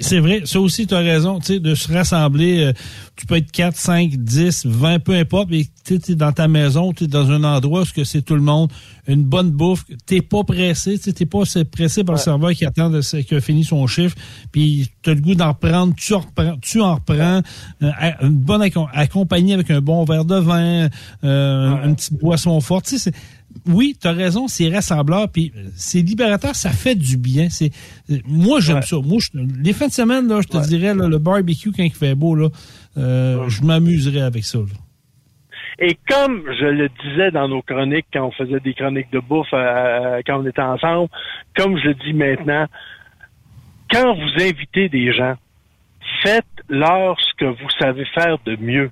C'est 0.00 0.18
vrai, 0.20 0.42
ça 0.44 0.60
aussi, 0.60 0.86
tu 0.86 0.94
as 0.94 0.98
raison, 0.98 1.38
tu 1.38 1.46
sais, 1.54 1.60
de 1.60 1.74
se 1.74 1.92
rassembler, 1.92 2.64
euh, 2.64 2.72
tu 3.14 3.24
peux 3.26 3.36
être 3.36 3.50
4, 3.52 3.76
5, 3.76 4.10
10, 4.16 4.66
20, 4.66 4.98
peu 4.98 5.14
importe, 5.14 5.48
mais 5.50 5.64
tu 5.84 5.94
es 5.94 6.14
dans 6.14 6.32
ta 6.32 6.48
maison, 6.48 6.92
tu 6.92 7.04
es 7.04 7.06
dans 7.06 7.30
un 7.30 7.44
endroit 7.44 7.82
où 7.82 7.84
ce 7.84 7.92
que 7.92 8.02
c'est 8.04 8.22
tout 8.22 8.34
le 8.34 8.40
monde, 8.40 8.70
une 9.06 9.22
bonne 9.22 9.50
bouffe, 9.50 9.84
t'es 10.04 10.20
pas 10.22 10.42
pressé, 10.42 10.98
tu 10.98 11.12
t'es 11.12 11.26
pas 11.26 11.42
pressé 11.70 12.02
par 12.04 12.16
le 12.16 12.20
serveur 12.20 12.50
qui 12.52 12.64
attend 12.66 12.90
de, 12.90 13.00
qu'il 13.22 13.36
a 13.36 13.40
fini 13.40 13.62
son 13.64 13.86
chiffre, 13.86 14.16
puis 14.50 14.88
tu 15.02 15.10
as 15.10 15.14
le 15.14 15.20
goût 15.20 15.34
d'en 15.36 15.48
reprendre, 15.52 15.94
tu, 15.96 16.14
en 16.14 16.20
reprends, 16.20 16.56
tu 16.60 16.80
en 16.80 16.96
reprends, 16.96 17.42
euh, 17.82 17.90
une 18.22 18.30
bonne 18.38 18.62
accom- 18.62 18.88
accompagnée 18.92 19.54
avec 19.54 19.70
un 19.70 19.80
bon 19.80 20.04
verre 20.04 20.24
de 20.24 20.36
vin, 20.36 20.88
euh, 21.24 21.84
une 21.84 21.94
petite 21.94 22.14
boisson 22.18 22.60
forte, 22.60 22.86
tu 22.86 22.98
sais, 22.98 23.10
c'est- 23.10 23.16
oui, 23.66 23.96
tu 24.00 24.06
as 24.08 24.12
raison, 24.12 24.48
c'est 24.48 24.68
rassembleur, 24.68 25.28
puis 25.30 25.52
euh, 25.56 25.64
c'est 25.74 26.00
libérateur, 26.02 26.54
ça 26.54 26.70
fait 26.70 26.94
du 26.94 27.16
bien. 27.16 27.48
C'est 27.50 27.70
euh, 28.10 28.18
Moi, 28.26 28.60
j'aime 28.60 28.82
ça. 28.82 28.96
Moi, 28.96 29.18
je- 29.20 29.38
les 29.62 29.72
fins 29.72 29.88
de 29.88 29.92
semaine, 29.92 30.28
là, 30.28 30.40
je 30.42 30.48
te 30.48 30.66
dirais, 30.66 30.94
là, 30.94 31.08
le 31.08 31.18
barbecue, 31.18 31.72
quand 31.72 31.82
il 31.82 31.92
fait 31.92 32.14
beau, 32.14 32.34
là, 32.34 32.48
euh, 32.96 33.48
je 33.48 33.62
m'amuserais 33.62 34.20
avec 34.22 34.44
ça. 34.44 34.58
là. 34.58 34.64
Et 35.78 35.98
comme 36.08 36.42
je 36.58 36.64
le 36.64 36.88
disais 37.04 37.30
dans 37.30 37.48
nos 37.48 37.60
chroniques, 37.60 38.06
quand 38.12 38.24
on 38.26 38.30
faisait 38.32 38.60
des 38.60 38.72
chroniques 38.72 39.10
de 39.12 39.18
bouffe, 39.20 39.48
euh, 39.52 40.22
quand 40.26 40.40
on 40.42 40.46
était 40.46 40.62
ensemble, 40.62 41.10
comme 41.54 41.76
je 41.78 41.88
le 41.88 41.94
dis 41.94 42.14
maintenant, 42.14 42.66
quand 43.90 44.14
vous 44.14 44.42
invitez 44.42 44.88
des 44.88 45.12
gens, 45.12 45.34
faites-leur 46.22 47.16
ce 47.20 47.34
que 47.38 47.44
vous 47.44 47.68
savez 47.78 48.04
faire 48.14 48.38
de 48.46 48.56
mieux. 48.56 48.90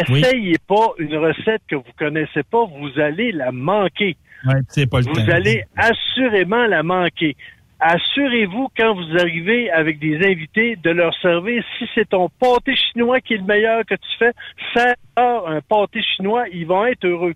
Essayez 0.00 0.56
pas 0.66 0.92
une 0.98 1.16
recette 1.16 1.62
que 1.68 1.76
vous 1.76 1.92
connaissez 1.98 2.42
pas, 2.42 2.64
vous 2.64 3.00
allez 3.00 3.32
la 3.32 3.52
manquer. 3.52 4.16
Ouais, 4.46 4.60
c'est 4.68 4.90
pas 4.90 5.00
le 5.00 5.04
Vous 5.06 5.14
temps. 5.14 5.32
allez 5.32 5.62
assurément 5.76 6.66
la 6.66 6.82
manquer. 6.82 7.36
Assurez-vous, 7.84 8.68
quand 8.76 8.94
vous 8.94 9.18
arrivez 9.18 9.68
avec 9.70 9.98
des 9.98 10.16
invités, 10.24 10.76
de 10.76 10.90
leur 10.90 11.12
servir, 11.18 11.64
si 11.78 11.84
c'est 11.94 12.08
ton 12.08 12.28
pâté 12.28 12.74
chinois 12.76 13.20
qui 13.20 13.34
est 13.34 13.38
le 13.38 13.44
meilleur 13.44 13.84
que 13.84 13.94
tu 13.94 14.18
fais, 14.20 14.30
sers-leur 14.72 15.48
un 15.48 15.60
pâté 15.60 16.00
chinois, 16.16 16.44
ils 16.52 16.66
vont 16.66 16.86
être 16.86 17.04
heureux. 17.04 17.34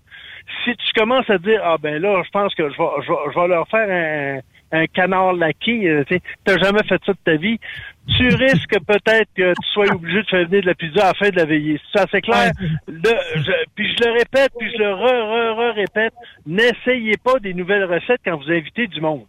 Si 0.63 0.71
tu 0.71 0.93
commences 0.95 1.29
à 1.29 1.37
dire, 1.37 1.59
ah 1.63 1.75
ben 1.77 2.01
là, 2.01 2.21
je 2.25 2.29
pense 2.31 2.55
que 2.55 2.63
je 2.69 2.77
vais, 2.77 2.89
je 3.05 3.11
vais, 3.11 3.17
je 3.33 3.39
vais 3.39 3.47
leur 3.49 3.67
faire 3.67 3.89
un, 3.89 4.39
un 4.71 4.85
canard 4.87 5.33
laqué, 5.33 5.87
euh, 5.87 6.03
tu 6.07 6.19
n'as 6.47 6.57
jamais 6.57 6.83
fait 6.83 6.99
ça 7.05 7.13
de 7.13 7.17
ta 7.23 7.35
vie, 7.37 7.57
tu 8.17 8.27
risques 8.35 8.77
peut-être 8.85 9.29
que 9.35 9.51
tu 9.53 9.69
sois 9.73 9.93
obligé 9.93 10.21
de 10.23 10.27
faire 10.27 10.47
venir 10.47 10.61
de 10.61 10.67
la 10.67 10.75
pizza 10.75 11.03
à 11.03 11.07
la 11.07 11.13
fin 11.13 11.29
de 11.29 11.35
la 11.35 11.45
veillée. 11.45 11.79
Ça, 11.95 12.05
c'est 12.11 12.21
clair. 12.21 12.51
Le- 12.87 12.93
je- 13.35 13.65
puis 13.75 13.87
je 13.97 14.03
le 14.05 14.11
répète, 14.13 14.51
puis 14.57 14.69
je 14.73 14.77
le 14.83 14.93
re, 14.93 14.97
re, 14.99 15.57
re 15.71 15.75
répète, 15.75 16.13
n'essayez 16.45 17.17
pas 17.17 17.39
des 17.39 17.53
nouvelles 17.53 17.85
recettes 17.85 18.21
quand 18.25 18.37
vous 18.37 18.51
invitez 18.51 18.87
du 18.87 19.01
monde. 19.01 19.23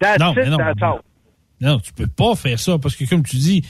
That's 0.00 0.18
Non, 0.20 0.32
it, 0.32 0.46
non. 0.48 0.56
that's 0.58 0.82
all. 0.82 1.00
Non, 1.60 1.78
tu 1.80 1.92
peux 1.92 2.06
pas 2.06 2.34
faire 2.36 2.58
ça 2.58 2.78
parce 2.78 2.94
que, 2.94 3.04
comme 3.08 3.24
tu 3.24 3.36
dis, 3.36 3.64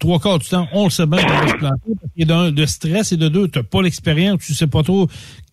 trois 0.00 0.18
quarts 0.18 0.40
du 0.40 0.48
temps, 0.48 0.66
on 0.72 0.84
le 0.84 0.90
sait 0.90 1.06
bien 1.06 1.22
qu'on 1.22 1.28
va 1.32 1.46
se 1.48 1.54
planter. 1.56 1.92
Parce 2.00 2.12
y 2.16 2.22
a 2.22 2.26
d'un, 2.26 2.50
de 2.50 2.66
stress 2.66 3.12
et 3.12 3.16
de 3.16 3.28
deux, 3.28 3.48
tu 3.48 3.62
pas 3.62 3.82
l'expérience, 3.82 4.44
tu 4.44 4.52
sais 4.54 4.66
pas 4.66 4.82
trop 4.82 5.06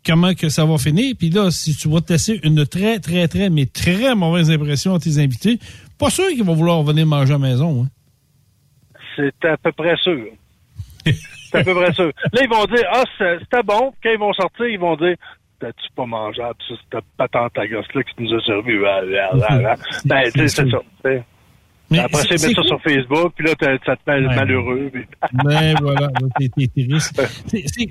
comment 0.08 0.34
que 0.34 0.50
ça 0.50 0.66
va 0.66 0.78
finir. 0.78 1.16
Puis 1.20 1.30
là, 1.30 1.52
si 1.52 1.76
tu 1.76 1.90
vas 1.90 2.00
te 2.00 2.14
laisser 2.14 2.40
une 2.44 2.66
très, 2.66 3.00
très, 3.00 3.28
très, 3.28 3.50
mais 3.50 3.66
très 3.66 4.16
mauvaise 4.16 4.50
impression 4.50 4.96
à 4.96 5.00
tes 5.00 5.20
invités, 5.20 5.60
pas 6.00 6.10
sûr 6.10 6.28
qu'ils 6.30 6.44
vont 6.44 6.56
vouloir 6.56 6.82
venir 6.84 7.06
manger 7.06 7.34
à 7.34 7.38
la 7.38 7.48
maison. 7.48 7.84
Hein. 7.84 7.88
C'est 9.16 9.46
à 9.46 9.58
peu 9.58 9.72
près 9.72 9.98
sûr. 9.98 10.26
C'est 11.06 11.58
à 11.60 11.64
peu 11.64 11.74
près 11.74 11.94
sûr. 11.94 12.12
Là, 12.34 12.42
ils 12.42 12.50
vont 12.50 12.66
dire, 12.66 12.86
ah, 12.92 13.04
c'était 13.18 13.64
bon. 13.64 13.94
Quand 14.02 14.10
ils 14.12 14.20
vont 14.20 14.34
sortir, 14.34 14.68
ils 14.68 14.80
vont 14.80 14.96
dire, 14.96 15.16
t'as-tu 15.60 15.88
pas 15.96 16.06
mangeable, 16.06 16.56
ça, 16.68 16.76
cette 16.92 17.04
patente 17.18 17.58
à 17.58 17.68
gosse-là 17.68 18.04
qui 18.04 18.24
nous 18.24 18.34
a 18.34 18.42
servi? 18.42 18.78
Ben, 20.06 20.24
tu 20.32 20.40
sais, 20.40 20.48
c'est 20.48 20.70
ça. 20.70 20.80
Mais 21.90 22.00
Après, 22.00 22.22
c'est- 22.24 22.48
mettre 22.48 22.62
ça 22.64 22.68
sur 22.68 22.82
Facebook, 22.82 23.32
puis 23.38 23.48
là, 23.48 23.54
t'as- 23.58 23.78
ça 23.86 23.96
te 23.96 24.12
met 24.12 24.28
Ouais. 24.28 24.36
malheureux. 24.36 24.90
puis- 24.92 25.06
Ben 25.46 25.74
voilà, 25.82 26.02
là, 26.08 26.28
t'es, 26.38 26.50
risque. 26.84 27.16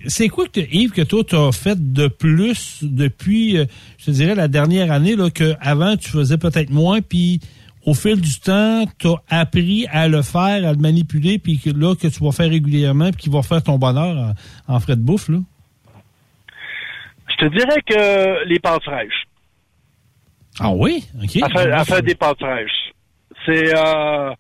C'est, 0.06 0.28
quoi 0.28 0.46
que 0.48 0.60
Yves 0.60 0.90
que 0.92 1.00
toi 1.00 1.24
tu 1.24 1.34
as 1.34 1.50
fait 1.52 1.92
de 1.92 2.06
plus 2.08 2.80
depuis, 2.82 3.56
euh, 3.56 3.64
je 3.98 4.04
te 4.06 4.10
dirais 4.10 4.34
la 4.34 4.48
dernière 4.48 4.92
année 4.92 5.16
là 5.16 5.30
que 5.30 5.54
avant 5.60 5.96
tu 5.96 6.10
faisais 6.10 6.36
peut-être 6.36 6.68
moins, 6.70 7.00
puis 7.00 7.40
au 7.86 7.94
fil 7.94 8.20
du 8.20 8.38
temps 8.38 8.84
tu 8.98 9.06
as 9.08 9.40
appris 9.40 9.86
à 9.90 10.08
le 10.08 10.20
faire, 10.20 10.68
à 10.68 10.72
le 10.72 10.78
manipuler, 10.78 11.38
puis 11.38 11.58
que 11.58 11.70
là 11.70 11.94
que 11.94 12.06
tu 12.08 12.22
vas 12.22 12.32
faire 12.32 12.50
régulièrement, 12.50 13.10
puis 13.12 13.22
qui 13.22 13.30
va 13.30 13.40
faire 13.42 13.62
ton 13.62 13.78
bonheur 13.78 14.34
en, 14.68 14.74
en 14.74 14.80
frais 14.80 14.96
de 14.96 15.00
bouffe 15.02 15.30
là? 15.30 15.38
Je 17.30 17.46
te 17.46 17.50
dirais 17.50 17.80
que 17.86 18.46
les 18.48 18.58
pâtes 18.58 18.82
fraîches. 18.82 19.24
Ah 20.60 20.70
oui, 20.70 21.02
ok. 21.22 21.42
À 21.42 21.48
faire, 21.48 21.78
à 21.78 21.84
faire 21.84 22.02
des 22.02 22.14
pâtes 22.14 22.38
fraîches. 22.38 22.92
C'est 23.46 23.74
euh, 23.74 24.32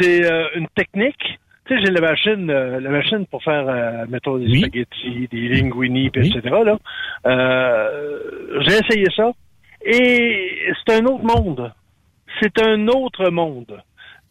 c'est 0.00 0.24
euh, 0.24 0.48
une 0.56 0.68
technique. 0.74 1.38
Tu 1.66 1.74
sais, 1.74 1.84
j'ai 1.84 1.92
la 1.92 2.00
machine, 2.00 2.50
euh, 2.50 2.80
la 2.80 2.90
machine 2.90 3.26
pour 3.26 3.42
faire, 3.42 4.06
mettons, 4.08 4.38
des 4.38 4.58
spaghettis, 4.58 5.28
des 5.30 5.48
linguini, 5.48 6.06
etc. 6.06 6.40
Là. 6.64 6.78
J'ai 8.60 8.78
essayé 8.78 9.06
ça. 9.14 9.30
Et 9.84 10.72
c'est 10.86 10.96
un 10.96 11.04
autre 11.06 11.24
monde. 11.24 11.72
C'est 12.40 12.60
un 12.62 12.88
autre 12.88 13.30
monde. 13.30 13.82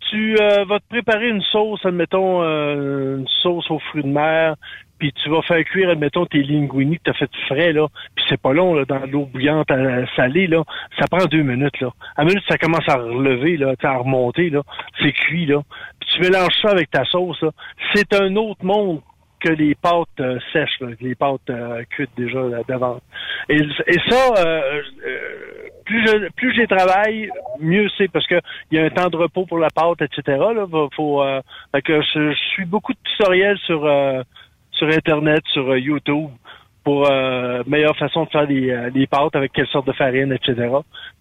Tu 0.10 0.36
vas 0.36 0.80
te 0.80 0.88
préparer 0.90 1.30
une 1.30 1.42
sauce, 1.42 1.86
admettons, 1.86 2.42
une 2.42 3.28
sauce 3.42 3.70
aux 3.70 3.80
fruits 3.80 4.04
de 4.04 4.08
mer, 4.08 4.56
puis 4.98 5.14
tu 5.14 5.30
vas 5.30 5.42
faire 5.42 5.64
cuire, 5.66 5.90
admettons, 5.90 6.26
tes 6.26 6.44
linguini 6.44 6.98
que 6.98 7.04
tu 7.04 7.10
as 7.12 7.14
fait 7.14 7.30
frais, 7.48 7.74
là, 7.74 7.88
puis 8.16 8.26
c'est 8.30 8.42
pas 8.42 8.54
long, 8.54 8.74
là, 8.74 8.86
dans 8.86 9.06
l'eau 9.06 9.26
bouillante 9.26 9.70
à, 9.72 10.06
salée, 10.16 10.48
là, 10.48 10.64
ça 11.00 11.06
prend 11.10 11.26
deux 11.26 11.44
minutes, 11.44 11.80
là. 11.80 11.90
À 12.16 12.24
minute, 12.24 12.44
ça 12.48 12.58
commence 12.58 12.88
à 12.88 12.96
relever, 12.96 13.58
là, 13.58 13.74
à 13.82 13.98
remonter, 13.98 14.50
là, 14.50 14.62
c'est 15.02 15.12
cuit, 15.12 15.46
là. 15.46 15.62
Puis 16.00 16.10
tu 16.14 16.22
mélanges 16.22 16.56
ça 16.62 16.70
avec 16.70 16.90
ta 16.92 17.06
sauce, 17.06 17.42
là. 17.42 17.52
C'est 17.94 18.14
un 18.14 18.36
autre 18.36 18.64
monde 18.64 19.02
que 19.40 19.50
les 19.50 19.76
pâtes 19.76 20.08
euh, 20.20 20.40
sèches, 20.52 20.80
là, 20.80 20.88
les 21.00 21.16
pâtes 21.16 21.50
euh, 21.50 21.84
cuites 21.92 22.10
déjà 22.18 22.42
là, 22.42 22.62
d'avance. 22.68 23.02
Et, 23.50 23.58
et 23.58 24.00
ça, 24.10 24.34
euh, 24.38 24.82
euh, 25.06 25.70
plus 25.88 26.06
je 26.06 26.30
plus 26.36 26.68
travaille, 26.68 27.30
mieux 27.60 27.88
c'est 27.98 28.12
parce 28.12 28.28
que 28.28 28.40
il 28.72 28.78
y 28.78 28.82
a 28.82 28.86
un 28.86 28.90
temps 28.90 29.10
de 29.10 29.18
repos 29.18 29.46
pour 29.46 29.58
la 29.58 29.70
pâte, 29.70 30.02
etc. 30.02 30.38
Là, 30.54 30.66
faut, 30.96 31.24
euh, 31.24 31.42
que 31.84 32.02
je, 32.02 32.32
je 32.32 32.48
suis 32.54 32.66
beaucoup 32.66 32.94
de 32.94 33.00
tutoriels 33.04 33.58
sur 33.60 33.86
euh, 33.86 34.22
sur 34.78 34.88
internet, 34.90 35.42
sur 35.54 35.70
euh, 35.72 35.80
YouTube 35.80 36.30
pour 36.84 37.10
euh, 37.10 37.64
meilleure 37.68 37.98
façon 37.98 38.24
de 38.26 38.30
faire 38.30 38.48
des, 38.48 38.70
euh, 38.70 38.90
des 38.92 39.08
pâtes 39.08 39.36
avec 39.36 39.52
quelle 39.52 39.68
sorte 39.68 39.88
de 39.88 39.94
farine, 39.94 40.32
etc. 40.32 40.70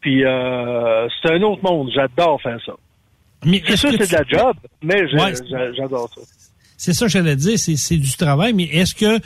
Puis 0.00 0.24
euh, 0.24 1.08
c'est 1.22 1.32
un 1.32 1.42
autre 1.42 1.62
monde. 1.62 1.90
J'adore 1.94 2.40
faire 2.40 2.58
ça. 2.64 2.72
Mais 3.44 3.60
C'est 3.66 3.72
est-ce 3.72 3.88
sûr 3.88 3.98
que 3.98 4.04
c'est 4.04 4.16
de 4.16 4.22
la 4.34 4.38
job, 4.44 4.56
mais 4.82 5.02
Ouais. 5.14 5.34
j'adore 5.76 6.08
ça. 6.14 6.20
C'est 6.78 6.92
ça 6.92 7.06
que 7.06 7.10
j'allais 7.12 7.36
dire, 7.36 7.58
c'est, 7.58 7.76
c'est 7.76 7.96
du 7.96 8.12
travail, 8.16 8.52
mais 8.52 8.64
est-ce 8.64 8.94
que, 8.94 9.16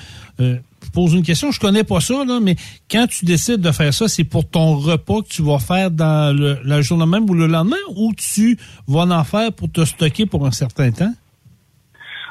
euh, 0.41 0.57
je 0.85 0.91
pose 0.95 1.15
une 1.15 1.23
question, 1.25 1.51
je 1.51 1.59
connais 1.59 1.83
pas 1.85 2.01
ça, 2.01 2.25
là, 2.25 2.39
mais 2.41 2.55
quand 2.91 3.07
tu 3.09 3.25
décides 3.25 3.61
de 3.61 3.73
faire 3.73 3.93
ça, 3.93 4.07
c'est 4.09 4.23
pour 4.25 4.49
ton 4.49 4.77
repas 4.77 5.21
que 5.23 5.29
tu 5.29 5.43
vas 5.43 5.59
faire 5.59 5.91
dans 5.91 6.35
le, 6.37 6.59
la 6.65 6.81
journée 6.81 7.07
même 7.07 7.29
ou 7.29 7.35
le 7.35 7.49
lendemain, 7.49 7.77
ou 7.97 8.13
tu 8.15 8.57
vas 8.87 9.01
en 9.03 9.25
faire 9.25 9.53
pour 9.53 9.71
te 9.71 9.85
stocker 9.85 10.27
pour 10.27 10.47
un 10.47 10.53
certain 10.53 10.91
temps? 10.93 11.13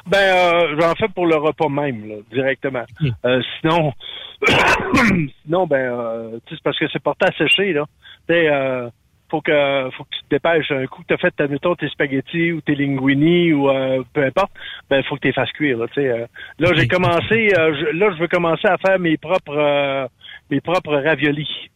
Ben, 0.08 0.18
euh, 0.18 0.76
j'en 0.80 0.94
fais 0.96 1.08
pour 1.10 1.26
le 1.28 1.36
repas 1.36 1.70
même, 1.70 2.08
là, 2.08 2.16
directement. 2.32 2.84
Euh, 3.26 3.42
sinon, 3.60 3.94
sinon, 5.46 5.68
ben, 5.68 5.78
euh, 5.78 6.40
c'est 6.50 6.62
parce 6.62 6.78
que 6.80 6.88
c'est 6.92 7.02
porté 7.04 7.26
à 7.28 7.32
sécher, 7.34 7.74
là. 7.74 7.86
Tu 8.28 8.36
euh, 8.36 8.90
faut 9.30 9.42
que, 9.42 9.90
faut 9.96 10.04
que 10.06 10.10
tu 10.16 10.22
te 10.24 10.30
dépêches. 10.32 10.72
Un 10.72 10.86
coup 10.88 11.02
que 11.04 11.08
t'as 11.14 11.18
fait, 11.18 11.34
admettons, 11.40 11.76
tes 11.76 11.88
spaghettis 11.90 12.52
ou 12.52 12.62
tes 12.62 12.74
linguini 12.76 13.54
ou 13.54 13.70
euh, 13.70 14.02
peu 14.14 14.24
importe, 14.24 14.52
ben, 14.90 15.04
faut 15.04 15.16
que 15.16 15.28
tu 15.28 15.34
fasses 15.34 15.52
cuire, 15.52 15.78
là, 15.78 15.88
tu 15.88 16.02
sais. 16.02 16.10
euh. 16.10 16.26
là, 16.60 16.70
j'ai 16.76 16.88
commencé, 16.88 17.52
euh, 17.58 17.74
je- 17.76 17.98
là, 17.98 18.10
je 18.16 18.20
veux 18.20 18.28
commencer 18.28 18.68
à 18.68 18.78
faire 18.78 18.98
mes 19.00 19.18
propres, 19.18 19.56
euh, 19.58 20.08
mes 20.50 20.62
propres 20.62 20.96
raviolis. 20.96 21.70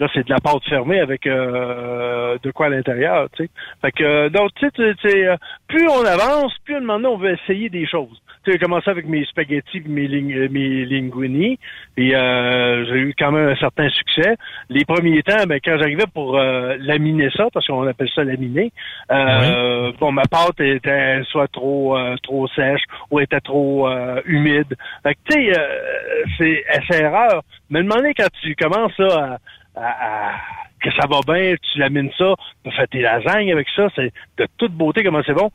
Là, 0.00 0.08
c'est 0.14 0.24
de 0.26 0.30
la 0.30 0.40
pâte 0.40 0.64
fermée 0.66 0.98
avec 0.98 1.26
euh, 1.26 2.38
de 2.42 2.50
quoi 2.50 2.66
à 2.66 2.68
l'intérieur, 2.70 3.28
tu 3.36 3.44
sais. 3.44 3.50
Fait 3.82 3.92
que, 3.92 4.02
euh, 4.02 4.28
donc, 4.30 4.50
tu 4.58 4.66
sais, 5.02 5.28
euh, 5.28 5.36
plus 5.68 5.86
on 5.88 6.04
avance, 6.06 6.54
plus 6.64 6.74
à 6.74 6.78
un 6.78 6.80
moment 6.80 6.98
donné, 6.98 7.08
on 7.14 7.18
veut 7.18 7.36
essayer 7.44 7.68
des 7.68 7.86
choses. 7.86 8.18
Tu 8.42 8.50
sais, 8.50 8.52
j'ai 8.52 8.58
commencé 8.64 8.88
avec 8.88 9.06
mes 9.06 9.22
spaghettis 9.26 9.82
mes, 9.84 10.08
ling- 10.08 10.34
euh, 10.34 10.48
mes 10.50 10.86
linguini, 10.86 11.58
et 11.98 12.16
euh, 12.16 12.86
j'ai 12.86 12.98
eu 13.00 13.14
quand 13.18 13.30
même 13.30 13.50
un 13.50 13.56
certain 13.56 13.90
succès. 13.90 14.36
Les 14.70 14.86
premiers 14.86 15.22
temps, 15.22 15.44
ben, 15.46 15.60
quand 15.62 15.76
j'arrivais 15.78 16.06
pour 16.14 16.38
euh, 16.38 16.76
laminer 16.80 17.28
ça, 17.36 17.48
parce 17.52 17.66
qu'on 17.66 17.86
appelle 17.86 18.08
ça 18.14 18.24
laminer, 18.24 18.72
euh, 19.12 19.92
bon, 20.00 20.12
ma 20.12 20.22
pâte 20.24 20.60
était 20.60 21.22
soit 21.24 21.48
trop 21.48 21.98
euh, 21.98 22.16
trop 22.22 22.48
sèche 22.48 22.82
ou 23.10 23.20
était 23.20 23.40
trop 23.40 23.86
euh, 23.88 24.22
humide. 24.24 24.74
Fait 25.02 25.14
que, 25.14 25.18
tu 25.30 25.44
sais, 25.44 25.58
euh, 25.58 26.24
c'est 26.38 26.64
c'est 26.88 27.02
erreur. 27.02 27.42
Mais 27.68 27.82
demander 27.82 28.14
quand 28.14 28.28
tu 28.40 28.54
commences 28.56 28.96
là, 28.98 29.36
à, 29.36 29.38
à- 29.76 30.30
à- 30.30 30.34
que 30.82 30.90
ça 30.92 31.06
va 31.06 31.20
bien, 31.26 31.54
tu 31.72 31.78
lamines 31.78 32.10
ça, 32.16 32.34
tu 32.64 32.70
fais 32.74 32.86
tes 32.86 33.00
lasagnes 33.02 33.52
avec 33.52 33.66
ça, 33.76 33.88
c'est 33.94 34.12
de 34.38 34.46
toute 34.56 34.72
beauté 34.72 35.04
comment 35.04 35.20
c'est 35.26 35.34
bon. 35.34 35.50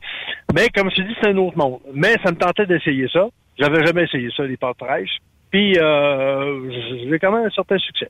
Mais 0.54 0.68
comme 0.68 0.88
je 0.90 0.96
te 0.96 1.02
dis, 1.02 1.14
c'est 1.20 1.30
un 1.30 1.36
autre 1.38 1.58
monde. 1.58 1.80
Mais 1.92 2.14
ça 2.24 2.30
me 2.30 2.36
tentait 2.36 2.66
d'essayer 2.66 3.08
ça. 3.12 3.26
J'avais 3.58 3.84
jamais 3.84 4.04
essayé 4.04 4.28
ça, 4.36 4.44
les 4.44 4.56
pâtes 4.56 4.76
fraîches. 4.78 5.18
Puis 5.50 5.76
euh, 5.78 6.70
j'ai 7.10 7.18
quand 7.18 7.32
même 7.32 7.46
un 7.46 7.50
certain 7.50 7.78
succès. 7.78 8.08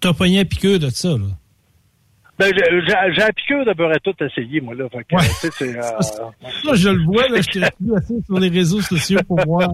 T'as 0.00 0.12
pogné 0.12 0.40
un 0.40 0.44
piqueux 0.44 0.78
de 0.78 0.88
ça, 0.88 1.10
là. 1.10 1.26
Ben, 2.38 2.52
j'ai- 2.54 3.22
un 3.22 3.30
piqueur 3.32 3.64
de 3.64 3.72
beurre 3.74 3.90
à 3.96 3.98
tout 3.98 4.14
essayé, 4.22 4.60
moi, 4.60 4.74
là. 4.74 4.84
Fait 4.90 5.02
que, 5.04 5.16
Ça, 6.64 6.74
je 6.74 6.88
le 6.88 7.04
vois, 7.04 7.28
là, 7.28 7.40
je 7.40 7.48
t'ai 7.48 7.62
assez 7.64 8.14
sur 8.26 8.38
les 8.38 8.48
réseaux 8.48 8.80
sociaux 8.80 9.18
pour 9.26 9.40
voir 9.44 9.72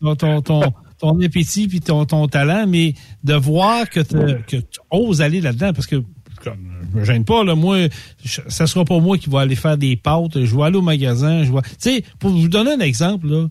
ton, 0.00 0.16
ton, 0.16 0.40
ton, 0.42 0.62
ton 0.98 1.20
appétit 1.22 1.68
puis 1.68 1.80
ton, 1.80 2.04
ton 2.04 2.26
talent, 2.26 2.66
mais 2.66 2.94
de 3.22 3.34
voir 3.34 3.88
que, 3.88 4.00
que 4.00 4.56
tu 4.56 4.80
oses 4.90 5.22
aller 5.22 5.40
là-dedans, 5.40 5.72
parce 5.72 5.86
que 5.86 5.96
je 6.44 6.98
me 6.98 7.04
gêne 7.04 7.24
pas, 7.24 7.44
là, 7.44 7.54
moi, 7.54 7.78
je- 8.24 8.40
ça 8.48 8.66
sera 8.66 8.84
pas 8.84 8.98
moi 8.98 9.16
qui 9.16 9.30
va 9.30 9.40
aller 9.42 9.54
faire 9.54 9.76
des 9.78 9.94
pâtes, 9.96 10.44
je 10.44 10.56
vais 10.56 10.62
aller 10.64 10.76
au 10.78 10.82
magasin, 10.82 11.44
je 11.44 11.52
vais... 11.52 11.60
Tu 11.62 11.68
sais, 11.78 12.04
pour 12.18 12.30
vous 12.30 12.48
donner 12.48 12.72
un 12.72 12.80
exemple, 12.80 13.28
là, 13.28 13.46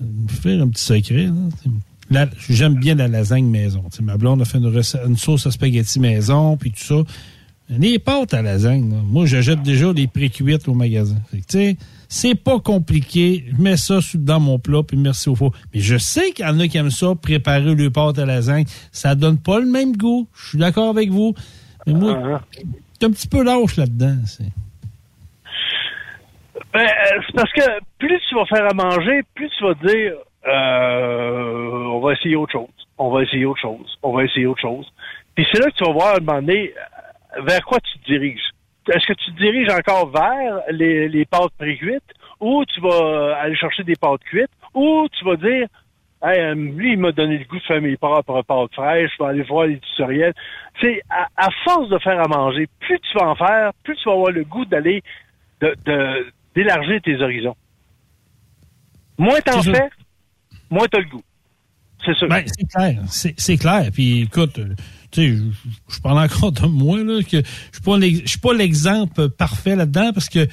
euh, 0.00 0.04
faire 0.28 0.62
un 0.62 0.68
petit 0.68 0.84
secret, 0.84 1.24
là, 1.26 1.32
la- 2.12 2.28
j'aime 2.48 2.74
bien 2.74 2.94
la 2.94 3.08
lasagne 3.08 3.46
maison. 3.46 3.82
Ma 4.00 4.16
blonde 4.16 4.42
a 4.42 4.44
fait 4.44 4.58
une, 4.58 4.66
recette- 4.68 5.02
une 5.06 5.16
sauce 5.16 5.46
à 5.46 5.50
spaghetti 5.50 5.98
maison, 6.00 6.56
puis 6.56 6.70
tout 6.70 6.82
ça. 6.84 7.02
Les 7.70 7.98
pâtes 8.00 8.34
à 8.34 8.42
lasagne, 8.42 8.90
là, 8.90 8.96
moi, 9.04 9.26
j'achète 9.26 9.62
déjà 9.62 9.92
les 9.92 10.08
pré-cuites 10.08 10.66
au 10.68 10.74
magasin. 10.74 11.16
Tu 11.30 11.40
sais, 11.46 11.76
c'est 12.08 12.34
pas 12.34 12.58
compliqué. 12.58 13.44
Je 13.56 13.62
mets 13.62 13.76
ça 13.76 13.98
dans 14.14 14.40
mon 14.40 14.58
plat, 14.58 14.80
puis 14.82 14.96
merci 14.96 15.28
au 15.28 15.36
four. 15.36 15.52
Mais 15.72 15.78
je 15.80 15.96
sais 15.96 16.32
qu'il 16.32 16.44
y 16.44 16.48
en 16.48 16.58
a 16.58 16.66
qui 16.66 16.78
aiment 16.78 16.90
ça, 16.90 17.14
préparer 17.14 17.74
le 17.76 17.90
pâtes 17.90 18.18
à 18.18 18.26
lasagne. 18.26 18.64
Ça 18.90 19.14
donne 19.14 19.38
pas 19.38 19.60
le 19.60 19.66
même 19.66 19.96
goût. 19.96 20.26
Je 20.34 20.48
suis 20.48 20.58
d'accord 20.58 20.88
avec 20.90 21.10
vous. 21.10 21.34
Mais 21.86 21.92
moi, 21.92 22.40
c'est 22.98 23.06
un 23.06 23.10
petit 23.10 23.28
peu 23.28 23.44
lâche 23.44 23.76
là-dedans. 23.76 24.16
c'est- 24.26 24.44
Ben, 26.72 26.80
euh, 26.82 27.20
c'est 27.26 27.34
parce 27.34 27.52
que 27.52 27.62
plus 27.98 28.20
tu 28.28 28.34
vas 28.34 28.46
faire 28.46 28.64
à 28.68 28.74
manger, 28.74 29.22
plus 29.34 29.48
tu 29.58 29.64
vas 29.64 29.74
dire 29.74 30.12
euh, 30.46 31.84
on 31.92 32.00
va 32.00 32.12
essayer 32.12 32.36
autre 32.36 32.52
chose, 32.52 32.68
on 32.98 33.10
va 33.10 33.22
essayer 33.22 33.44
autre 33.44 33.60
chose, 33.60 33.98
on 34.02 34.12
va 34.12 34.24
essayer 34.24 34.46
autre 34.46 34.60
chose. 34.60 34.86
Puis 35.34 35.46
c'est 35.50 35.58
là 35.58 35.66
que 35.70 35.76
tu 35.76 35.84
vas 35.84 35.92
voir 35.92 36.14
à 36.14 36.16
un 36.18 36.20
moment 36.20 36.40
donné 36.40 36.72
vers 37.44 37.64
quoi 37.64 37.78
tu 37.80 37.98
te 38.00 38.04
diriges? 38.06 38.50
Est-ce 38.92 39.06
que 39.06 39.12
tu 39.12 39.32
te 39.32 39.36
diriges 39.38 39.70
encore 39.72 40.10
vers 40.10 40.60
les, 40.70 41.08
les 41.08 41.24
pâtes 41.24 41.52
pré-cuites 41.58 42.02
ou 42.40 42.64
tu 42.64 42.80
vas 42.80 43.36
aller 43.40 43.54
chercher 43.56 43.84
des 43.84 43.96
pâtes 43.96 44.22
cuites 44.24 44.50
ou 44.74 45.06
tu 45.16 45.24
vas 45.24 45.36
dire 45.36 45.66
Hey, 46.22 46.38
euh, 46.38 46.54
lui, 46.54 46.92
il 46.92 46.98
m'a 46.98 47.12
donné 47.12 47.38
le 47.38 47.44
goût 47.44 47.56
de 47.56 47.62
faire 47.62 47.80
mes 47.80 47.96
pâtes 47.96 48.26
fraîches, 48.74 49.10
je 49.18 49.24
vais 49.24 49.30
aller 49.30 49.42
voir 49.42 49.66
les 49.66 49.78
tutoriels. 49.78 50.34
C'est 50.80 51.00
à, 51.08 51.28
à 51.36 51.48
force 51.64 51.88
de 51.88 51.98
faire 51.98 52.20
à 52.20 52.28
manger, 52.28 52.68
plus 52.80 52.98
tu 53.00 53.18
vas 53.18 53.28
en 53.30 53.34
faire, 53.36 53.70
plus 53.84 53.96
tu 53.96 54.04
vas 54.06 54.12
avoir 54.16 54.30
le 54.30 54.44
goût 54.44 54.66
d'aller 54.66 55.02
de- 55.62 55.74
de- 55.86 56.26
d'élargir 56.54 57.00
tes 57.02 57.20
horizons. 57.22 57.56
Moins 59.18 59.40
t'en 59.40 59.62
fais, 59.74 59.88
moins 60.70 60.86
t'as 60.90 60.98
le 61.00 61.08
goût. 61.08 61.22
C'est 62.04 62.14
sûr. 62.14 62.28
Ben, 62.28 62.42
c'est 62.46 62.66
clair. 62.68 63.00
C'est 63.08 63.34
c'est 63.40 63.56
clair. 63.58 63.90
Puis 63.92 64.22
écoute, 64.22 64.58
euh, 64.58 64.74
tu 65.10 65.20
sais, 65.38 65.42
je- 65.88 66.00
parle 66.00 66.18
encore 66.24 66.52
de 66.52 66.66
moi, 66.66 67.02
là, 67.02 67.22
que 67.22 67.38
je 67.42 68.22
suis 68.26 68.38
pas 68.40 68.54
l'exemple 68.54 69.28
parfait 69.30 69.76
là-dedans 69.76 70.12
parce 70.14 70.28
que 70.28 70.46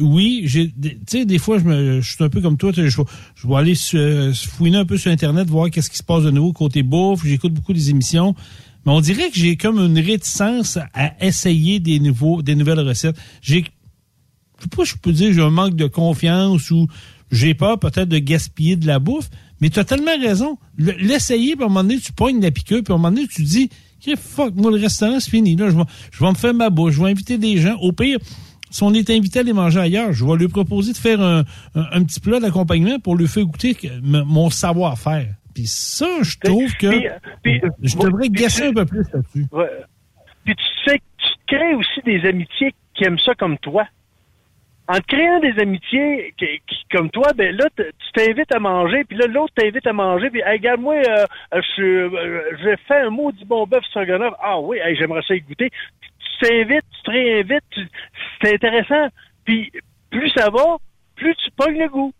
oui, 0.00 0.42
j'ai 0.44 0.68
tu 0.68 0.98
sais, 1.06 1.24
des 1.24 1.38
fois, 1.38 1.58
je 1.58 1.64
me 1.64 2.00
je 2.02 2.12
suis 2.14 2.22
un 2.22 2.28
peu 2.28 2.40
comme 2.42 2.58
toi, 2.58 2.70
je, 2.74 2.82
vais- 2.82 2.90
je 3.34 3.48
vais 3.48 3.54
aller 3.54 3.74
euh, 3.94 4.34
fouiner 4.34 4.76
un 4.76 4.84
peu 4.84 4.98
sur 4.98 5.10
Internet, 5.10 5.48
voir 5.48 5.70
qu'est-ce 5.70 5.88
qui 5.90 5.96
se 5.96 6.02
passe 6.02 6.24
de 6.24 6.30
nouveau 6.30 6.52
côté 6.52 6.82
bouffe. 6.82 7.24
J'écoute 7.24 7.54
beaucoup 7.54 7.72
des 7.72 7.88
émissions. 7.90 8.34
Mais 8.84 8.92
on 8.92 9.00
dirait 9.00 9.30
que 9.30 9.36
j'ai 9.38 9.56
comme 9.56 9.78
une 9.78 9.98
réticence 9.98 10.78
à 10.94 11.14
essayer 11.24 11.80
des 11.80 12.00
nouveaux, 12.00 12.42
des 12.42 12.54
nouvelles 12.54 12.80
recettes. 12.80 13.16
J'ai 13.40 13.64
je 14.58 14.64
sais 14.64 14.68
pas, 14.68 14.84
je 14.84 14.94
peux 15.00 15.12
dire 15.12 15.32
j'ai 15.32 15.40
un 15.40 15.50
manque 15.50 15.76
de 15.76 15.86
confiance 15.86 16.70
ou 16.70 16.86
j'ai 17.30 17.54
peur 17.54 17.78
peut-être 17.78 18.08
de 18.08 18.18
gaspiller 18.18 18.76
de 18.76 18.86
la 18.86 18.98
bouffe, 18.98 19.30
mais 19.60 19.70
tu 19.70 19.78
as 19.78 19.84
tellement 19.84 20.16
raison. 20.20 20.58
Le- 20.76 20.92
L'essayer, 20.98 21.54
puis 21.54 21.62
à 21.62 21.66
un 21.66 21.68
moment 21.68 21.82
donné, 21.82 21.98
tu 21.98 22.12
pognes 22.12 22.40
la 22.40 22.50
piqûre, 22.50 22.82
puis 22.84 22.92
à 22.92 22.94
un 22.94 22.98
moment 22.98 23.10
donné, 23.10 23.26
tu 23.26 23.42
dis, 23.42 23.70
Ok, 24.06 24.16
fuck, 24.16 24.54
moi, 24.54 24.70
le 24.70 24.76
restaurant, 24.80 25.18
c'est 25.18 25.30
fini. 25.30 25.56
Là, 25.56 25.70
je 25.70 25.76
vais, 25.76 25.82
je 26.12 26.22
vais 26.24 26.30
me 26.30 26.36
faire 26.36 26.54
ma 26.54 26.70
bouche, 26.70 26.94
je 26.94 27.02
vais 27.02 27.10
inviter 27.10 27.36
des 27.36 27.56
gens. 27.58 27.74
Au 27.80 27.90
pire, 27.90 28.18
si 28.70 28.82
on 28.84 28.94
est 28.94 29.10
invité 29.10 29.40
à 29.40 29.42
aller 29.42 29.52
manger 29.52 29.80
ailleurs, 29.80 30.12
je 30.12 30.24
vais 30.24 30.36
lui 30.36 30.46
proposer 30.46 30.92
de 30.92 30.96
faire 30.98 31.20
un, 31.20 31.40
un- 31.74 31.86
un 31.92 32.04
petit 32.04 32.20
plat 32.20 32.38
d'accompagnement 32.38 33.00
pour 33.00 33.16
lui 33.16 33.26
faire 33.26 33.44
goûter 33.44 33.74
que- 33.74 33.88
mon 34.00 34.50
savoir-faire. 34.50 35.26
Puis 35.52 35.66
ça, 35.66 36.06
je 36.22 36.36
trouve 36.38 36.72
que 36.76 36.86
Puis, 36.90 37.08
puis, 37.42 37.60
je 37.82 37.96
devrais 37.96 38.28
gasser 38.28 38.66
un 38.68 38.72
peu 38.72 38.84
plus 38.86 39.02
là-dessus. 39.12 39.46
Ouais. 39.50 39.66
Puis 40.44 40.54
tu 40.54 40.64
sais 40.90 40.98
que 40.98 41.04
tu 41.18 41.56
crées 41.56 41.74
aussi 41.74 42.00
des 42.06 42.28
amitiés 42.28 42.72
qui 42.94 43.02
aiment 43.04 43.18
ça 43.18 43.34
comme 43.34 43.58
toi. 43.58 43.84
En 44.90 44.94
te 45.00 45.06
créant 45.06 45.38
des 45.40 45.60
amitiés 45.60 46.32
qui, 46.38 46.46
qui- 46.66 46.84
comme 46.90 47.10
toi, 47.10 47.32
ben 47.36 47.54
là, 47.54 47.66
tu 47.76 47.84
t'invites 48.14 48.50
à 48.54 48.58
manger, 48.58 49.04
puis 49.04 49.18
là, 49.18 49.26
l'autre 49.26 49.52
t'invite 49.54 49.86
à 49.86 49.92
manger, 49.92 50.30
puis 50.30 50.40
hey, 50.40 50.52
regarde-moi, 50.58 50.94
euh, 50.94 51.26
euh, 51.54 51.60
je 51.76 51.82
euh, 51.82 52.40
j'ai 52.62 52.76
fait 52.88 53.02
un 53.02 53.10
maudit 53.10 53.44
bon 53.44 53.66
bœuf 53.66 53.84
stroganoff. 53.84 54.32
Ah 54.42 54.58
oui, 54.60 54.78
hey, 54.82 54.96
j'aimerais 54.96 55.20
ça 55.28 55.34
y 55.34 55.40
goûter. 55.42 55.68
Tu 56.40 56.48
t'invites, 56.48 56.84
tu 56.96 57.02
te 57.02 57.10
réinvites, 57.10 57.64
tu- 57.70 57.88
c'est 58.42 58.54
intéressant. 58.54 59.08
Puis 59.44 59.70
plus 60.10 60.30
ça 60.30 60.48
va, 60.48 60.78
plus 61.16 61.34
tu 61.36 61.50
pognes 61.54 61.78
le 61.78 61.88
goût. 61.90 62.12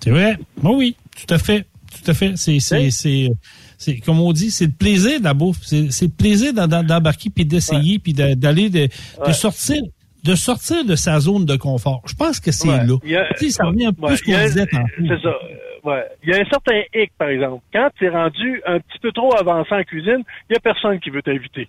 C'est 0.00 0.10
vrai? 0.10 0.38
Bon, 0.56 0.78
oui, 0.78 0.96
tout 1.16 1.34
à 1.34 1.38
fait. 1.38 1.66
Tout 1.92 2.10
à 2.10 2.14
fait. 2.14 2.36
C'est, 2.36 2.60
c'est, 2.60 2.90
c'est, 2.90 3.28
c'est, 3.76 3.98
comme 3.98 4.20
on 4.20 4.32
dit, 4.32 4.50
c'est 4.50 4.66
le 4.66 4.72
plaisir 4.72 5.18
de 5.18 5.24
la 5.24 5.34
bouffe. 5.34 5.58
C'est, 5.62 5.90
c'est 5.90 6.06
le 6.06 6.12
plaisir 6.12 6.54
d'embarquer 6.54 7.28
puis 7.30 7.44
d'essayer 7.44 7.98
puis 7.98 8.14
d'aller 8.14 8.70
de, 8.70 8.86
de 8.86 8.90
Ouais. 9.26 9.32
sortir 9.32 9.82
de 10.24 10.34
sortir 10.34 10.84
de 10.84 10.96
sa 10.96 11.18
zone 11.20 11.44
de 11.46 11.56
confort. 11.56 12.02
Je 12.06 12.14
pense 12.14 12.40
que 12.40 12.52
c'est 12.52 12.68
Ouais. 12.68 12.84
là. 12.86 12.94
A- 13.20 13.34
Tu 13.34 13.46
sais, 13.46 13.50
ça 13.50 13.64
revient 13.64 13.86
un 13.86 13.92
peu 13.92 14.02
ouais, 14.06 14.16
ce 14.16 14.22
qu'on 14.22 14.32
disait 14.38 14.66
tantôt. 14.66 14.84
C'est 14.98 15.22
ça. 15.22 15.28
euh, 15.28 15.56
Ouais. 15.82 16.04
Il 16.22 16.28
y 16.28 16.34
a 16.34 16.40
un 16.40 16.44
certain 16.50 16.78
hic, 16.94 17.10
par 17.18 17.28
exemple. 17.30 17.62
Quand 17.72 17.88
tu 17.96 18.04
es 18.04 18.10
rendu 18.10 18.60
un 18.66 18.78
petit 18.80 18.98
peu 19.00 19.12
trop 19.12 19.34
avancé 19.34 19.70
en 19.72 19.82
cuisine, 19.82 20.18
il 20.48 20.52
n'y 20.52 20.56
a 20.56 20.60
personne 20.60 21.00
qui 21.00 21.08
veut 21.08 21.22
t'inviter. 21.22 21.68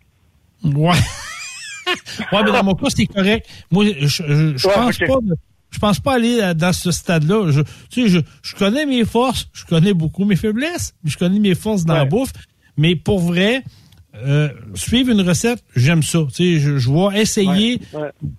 Ouais. 0.66 0.90
ouais, 2.32 2.44
mais 2.44 2.52
dans 2.52 2.64
mon 2.64 2.76
cas, 2.76 2.88
c'est 2.90 3.06
correct. 3.06 3.48
Moi, 3.72 3.86
je, 3.86 4.06
je, 4.08 4.58
je 4.58 4.68
Ouais, 4.68 4.74
pense 4.74 4.98
pas 4.98 5.06
de- 5.22 5.36
je 5.70 5.80
pense 5.80 6.00
pas 6.02 6.16
aller 6.16 6.54
dans 6.56 6.74
ce 6.74 6.92
stade-là. 6.92 7.52
Je, 7.52 7.62
tu 7.90 8.02
sais, 8.04 8.08
je, 8.10 8.20
je 8.44 8.56
connais 8.58 8.86
mes 8.86 9.06
forces, 9.06 9.48
je 9.54 9.64
connais 9.66 9.94
beaucoup 9.94 10.26
mes 10.26 10.36
faiblesses, 10.36 10.94
je 11.06 11.18
connais 11.18 11.40
mes 11.40 11.56
forces 11.56 11.86
dans 11.86 11.94
la 11.94 12.04
bouffe, 12.04 12.34
mais 12.76 12.98
pour 12.98 13.20
vrai, 13.22 13.64
euh, 14.16 14.50
suivre 14.74 15.12
une 15.12 15.22
recette, 15.22 15.64
j'aime 15.76 16.04
ça. 16.04 16.20
Tu 16.34 16.56
sais, 16.56 16.60
je, 16.60 16.78
je 16.78 16.90
vais 16.90 17.22
essayer, 17.22 17.80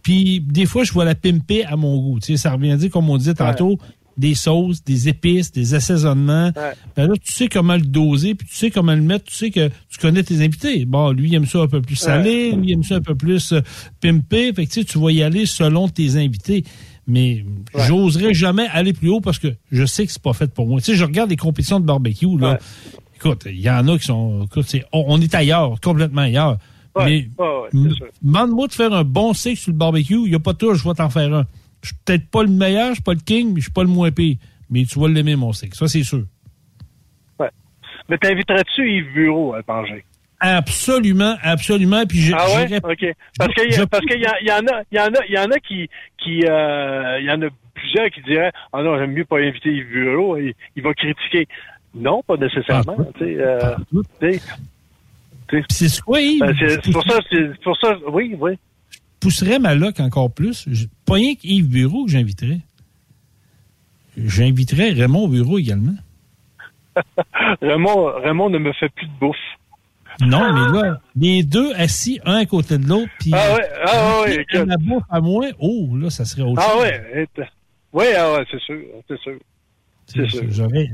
puis 0.02 0.40
des 0.40 0.66
fois, 0.66 0.84
je 0.84 0.92
vais 0.92 1.04
la 1.04 1.14
pimper 1.14 1.64
à 1.64 1.76
mon 1.76 1.98
goût. 1.98 2.20
Tu 2.20 2.32
sais, 2.32 2.36
ça 2.36 2.52
revient 2.52 2.72
à 2.72 2.76
dire, 2.76 2.90
comme 2.90 3.08
on 3.08 3.16
disait 3.16 3.34
tantôt, 3.34 3.78
des 4.16 4.34
sauces, 4.34 4.84
des 4.84 5.08
épices, 5.08 5.52
des 5.52 5.74
assaisonnements. 5.74 6.52
Ouais. 6.54 6.72
Ben 6.96 7.08
là, 7.08 7.14
tu 7.22 7.32
sais 7.32 7.48
comment 7.48 7.74
le 7.76 7.82
doser, 7.82 8.34
puis 8.34 8.46
tu 8.46 8.54
sais 8.54 8.70
comment 8.70 8.94
le 8.94 9.00
mettre, 9.00 9.24
tu 9.24 9.34
sais 9.34 9.50
que 9.50 9.68
tu 9.88 9.98
connais 9.98 10.22
tes 10.22 10.44
invités. 10.44 10.84
Bon, 10.84 11.12
lui, 11.12 11.30
il 11.30 11.34
aime 11.34 11.46
ça 11.46 11.60
un 11.60 11.68
peu 11.68 11.80
plus 11.80 11.96
salé, 11.96 12.52
lui, 12.52 12.68
il 12.68 12.72
aime 12.72 12.84
ça 12.84 12.96
un 12.96 13.00
peu 13.00 13.14
plus 13.14 13.52
euh, 13.52 13.60
pimpé. 14.00 14.52
Fait 14.52 14.66
que 14.66 14.72
tu 14.72 14.80
sais, 14.80 14.84
tu 14.84 14.98
vas 14.98 15.10
y 15.10 15.22
aller 15.22 15.46
selon 15.46 15.88
tes 15.88 16.16
invités. 16.16 16.64
Mais 17.06 17.44
j'oserais 17.88 18.32
jamais 18.32 18.68
aller 18.70 18.92
plus 18.92 19.08
haut 19.08 19.20
parce 19.20 19.38
que 19.38 19.48
je 19.72 19.84
sais 19.84 20.06
que 20.06 20.12
c'est 20.12 20.22
pas 20.22 20.34
fait 20.34 20.52
pour 20.52 20.68
moi. 20.68 20.80
Tu 20.80 20.92
sais, 20.92 20.94
je 20.94 21.04
regarde 21.04 21.30
les 21.30 21.36
compétitions 21.36 21.80
de 21.80 21.84
barbecue, 21.84 22.38
là. 22.38 22.60
Écoute, 23.24 23.42
il 23.46 23.60
y 23.60 23.70
en 23.70 23.86
a 23.86 23.98
qui 23.98 24.04
sont. 24.04 24.44
Écoute, 24.44 24.66
on, 24.92 25.04
on 25.08 25.20
est 25.20 25.34
ailleurs, 25.34 25.80
complètement 25.80 26.22
ailleurs. 26.22 26.58
Ouais, 26.94 27.28
Mais 27.38 27.44
ouais, 27.44 27.88
demande-moi 28.20 28.66
de 28.66 28.72
faire 28.72 28.92
un 28.92 29.04
bon 29.04 29.32
steak 29.32 29.56
sur 29.56 29.72
le 29.72 29.78
barbecue, 29.78 30.14
il 30.14 30.30
n'y 30.30 30.34
a 30.34 30.40
pas 30.40 30.52
de 30.52 30.58
tout, 30.58 30.74
je 30.74 30.86
vais 30.86 30.94
t'en 30.94 31.08
faire 31.08 31.32
un. 31.32 31.46
Je 31.82 31.88
suis 31.88 31.96
peut-être 32.04 32.28
pas 32.30 32.42
le 32.42 32.50
meilleur, 32.50 32.88
je 32.88 32.94
suis 32.94 33.02
pas 33.02 33.14
le 33.14 33.20
king, 33.20 33.48
mais 33.54 33.60
je 33.60 33.62
suis 33.62 33.72
pas 33.72 33.82
le 33.82 33.88
moins 33.88 34.10
pire. 34.10 34.36
Mais 34.70 34.84
tu 34.84 34.98
vas 34.98 35.08
l'aimer, 35.08 35.36
mon 35.36 35.52
steak. 35.52 35.74
Ça, 35.74 35.88
c'est 35.88 36.02
sûr. 36.02 36.24
Ouais. 37.38 37.50
Mais 38.08 38.18
t'inviterais-tu 38.18 38.90
Yves 38.90 39.12
Bureau 39.14 39.54
à 39.54 39.60
manger? 39.66 40.04
Absolument, 40.40 41.36
absolument. 41.42 42.04
Puis 42.06 42.18
je, 42.18 42.34
Ah 42.36 42.46
ouais? 42.56 42.76
OK. 42.82 43.06
Parce 43.38 43.54
qu'il 43.54 43.70
y, 43.70 44.46
y, 44.48 44.52
en 44.52 44.66
a, 44.66 44.82
il 44.90 44.98
y 44.98 45.00
en 45.00 45.06
a, 45.06 45.24
il 45.28 45.34
y 45.34 45.38
en 45.38 45.50
a 45.50 45.58
qui, 45.60 45.88
qui, 46.18 46.44
euh, 46.44 47.20
il 47.20 47.26
y 47.26 47.30
en 47.30 47.40
a 47.42 47.48
plusieurs 47.74 48.10
qui 48.10 48.22
diraient, 48.22 48.52
ah 48.72 48.82
non, 48.82 48.98
j'aime 48.98 49.12
mieux 49.12 49.24
pas 49.24 49.38
inviter 49.38 49.70
Yves 49.70 49.88
Bureau, 49.88 50.36
il, 50.36 50.52
il 50.76 50.82
va 50.82 50.94
critiquer. 50.94 51.46
Non, 51.94 52.22
pas 52.22 52.36
nécessairement. 52.36 52.96
euh. 53.20 53.76
C'est 55.68 56.00
quoi, 56.00 56.20
Yves? 56.20 56.40
Ben, 56.40 56.54
c'est 56.58 56.90
pour 56.92 57.04
ça, 57.04 57.18
c'est 57.30 57.60
pour 57.62 57.76
ça, 57.76 57.96
oui, 58.10 58.34
oui. 58.40 58.52
pousserais 59.20 59.58
ma 59.58 59.74
loc 59.74 60.00
encore 60.00 60.30
plus. 60.32 60.64
Je- 60.70 60.86
Pas 61.04 61.14
rien 61.14 61.34
que 61.34 61.40
Yves 61.44 61.68
Bureau 61.68 62.04
que 62.06 62.10
j'inviterais. 62.10 62.60
J'inviterais 64.16 64.90
Raymond 64.90 65.28
Bureau 65.28 65.58
également. 65.58 65.94
Raymond, 67.62 68.12
Raymond 68.22 68.50
ne 68.50 68.58
me 68.58 68.72
fait 68.72 68.88
plus 68.90 69.06
de 69.06 69.12
bouffe. 69.20 69.36
Non, 70.20 70.52
mais 70.52 70.78
là, 70.82 71.00
les 71.16 71.42
deux 71.42 71.72
assis 71.74 72.20
un 72.26 72.36
à 72.36 72.44
côté 72.46 72.76
de 72.76 72.86
l'autre, 72.86 73.10
puis 73.18 73.30
Ah 73.34 73.54
ouais, 73.54 73.68
ah 73.86 74.20
ouais, 74.22 74.38
euh, 74.38 74.40
écoute. 74.42 74.68
la 74.68 74.76
bouffe 74.76 75.02
à 75.08 75.20
moi, 75.22 75.46
oh, 75.58 75.88
là, 75.96 76.10
ça 76.10 76.24
serait 76.26 76.42
autre 76.42 76.60
Ah 76.64 76.72
chose. 76.72 76.82
ouais, 76.82 77.26
et- 77.36 77.42
oui, 77.94 78.04
ah 78.18 78.32
ouais, 78.34 78.44
c'est 78.50 78.60
sûr, 78.60 78.78
c'est 79.08 79.18
sûr. 79.20 79.38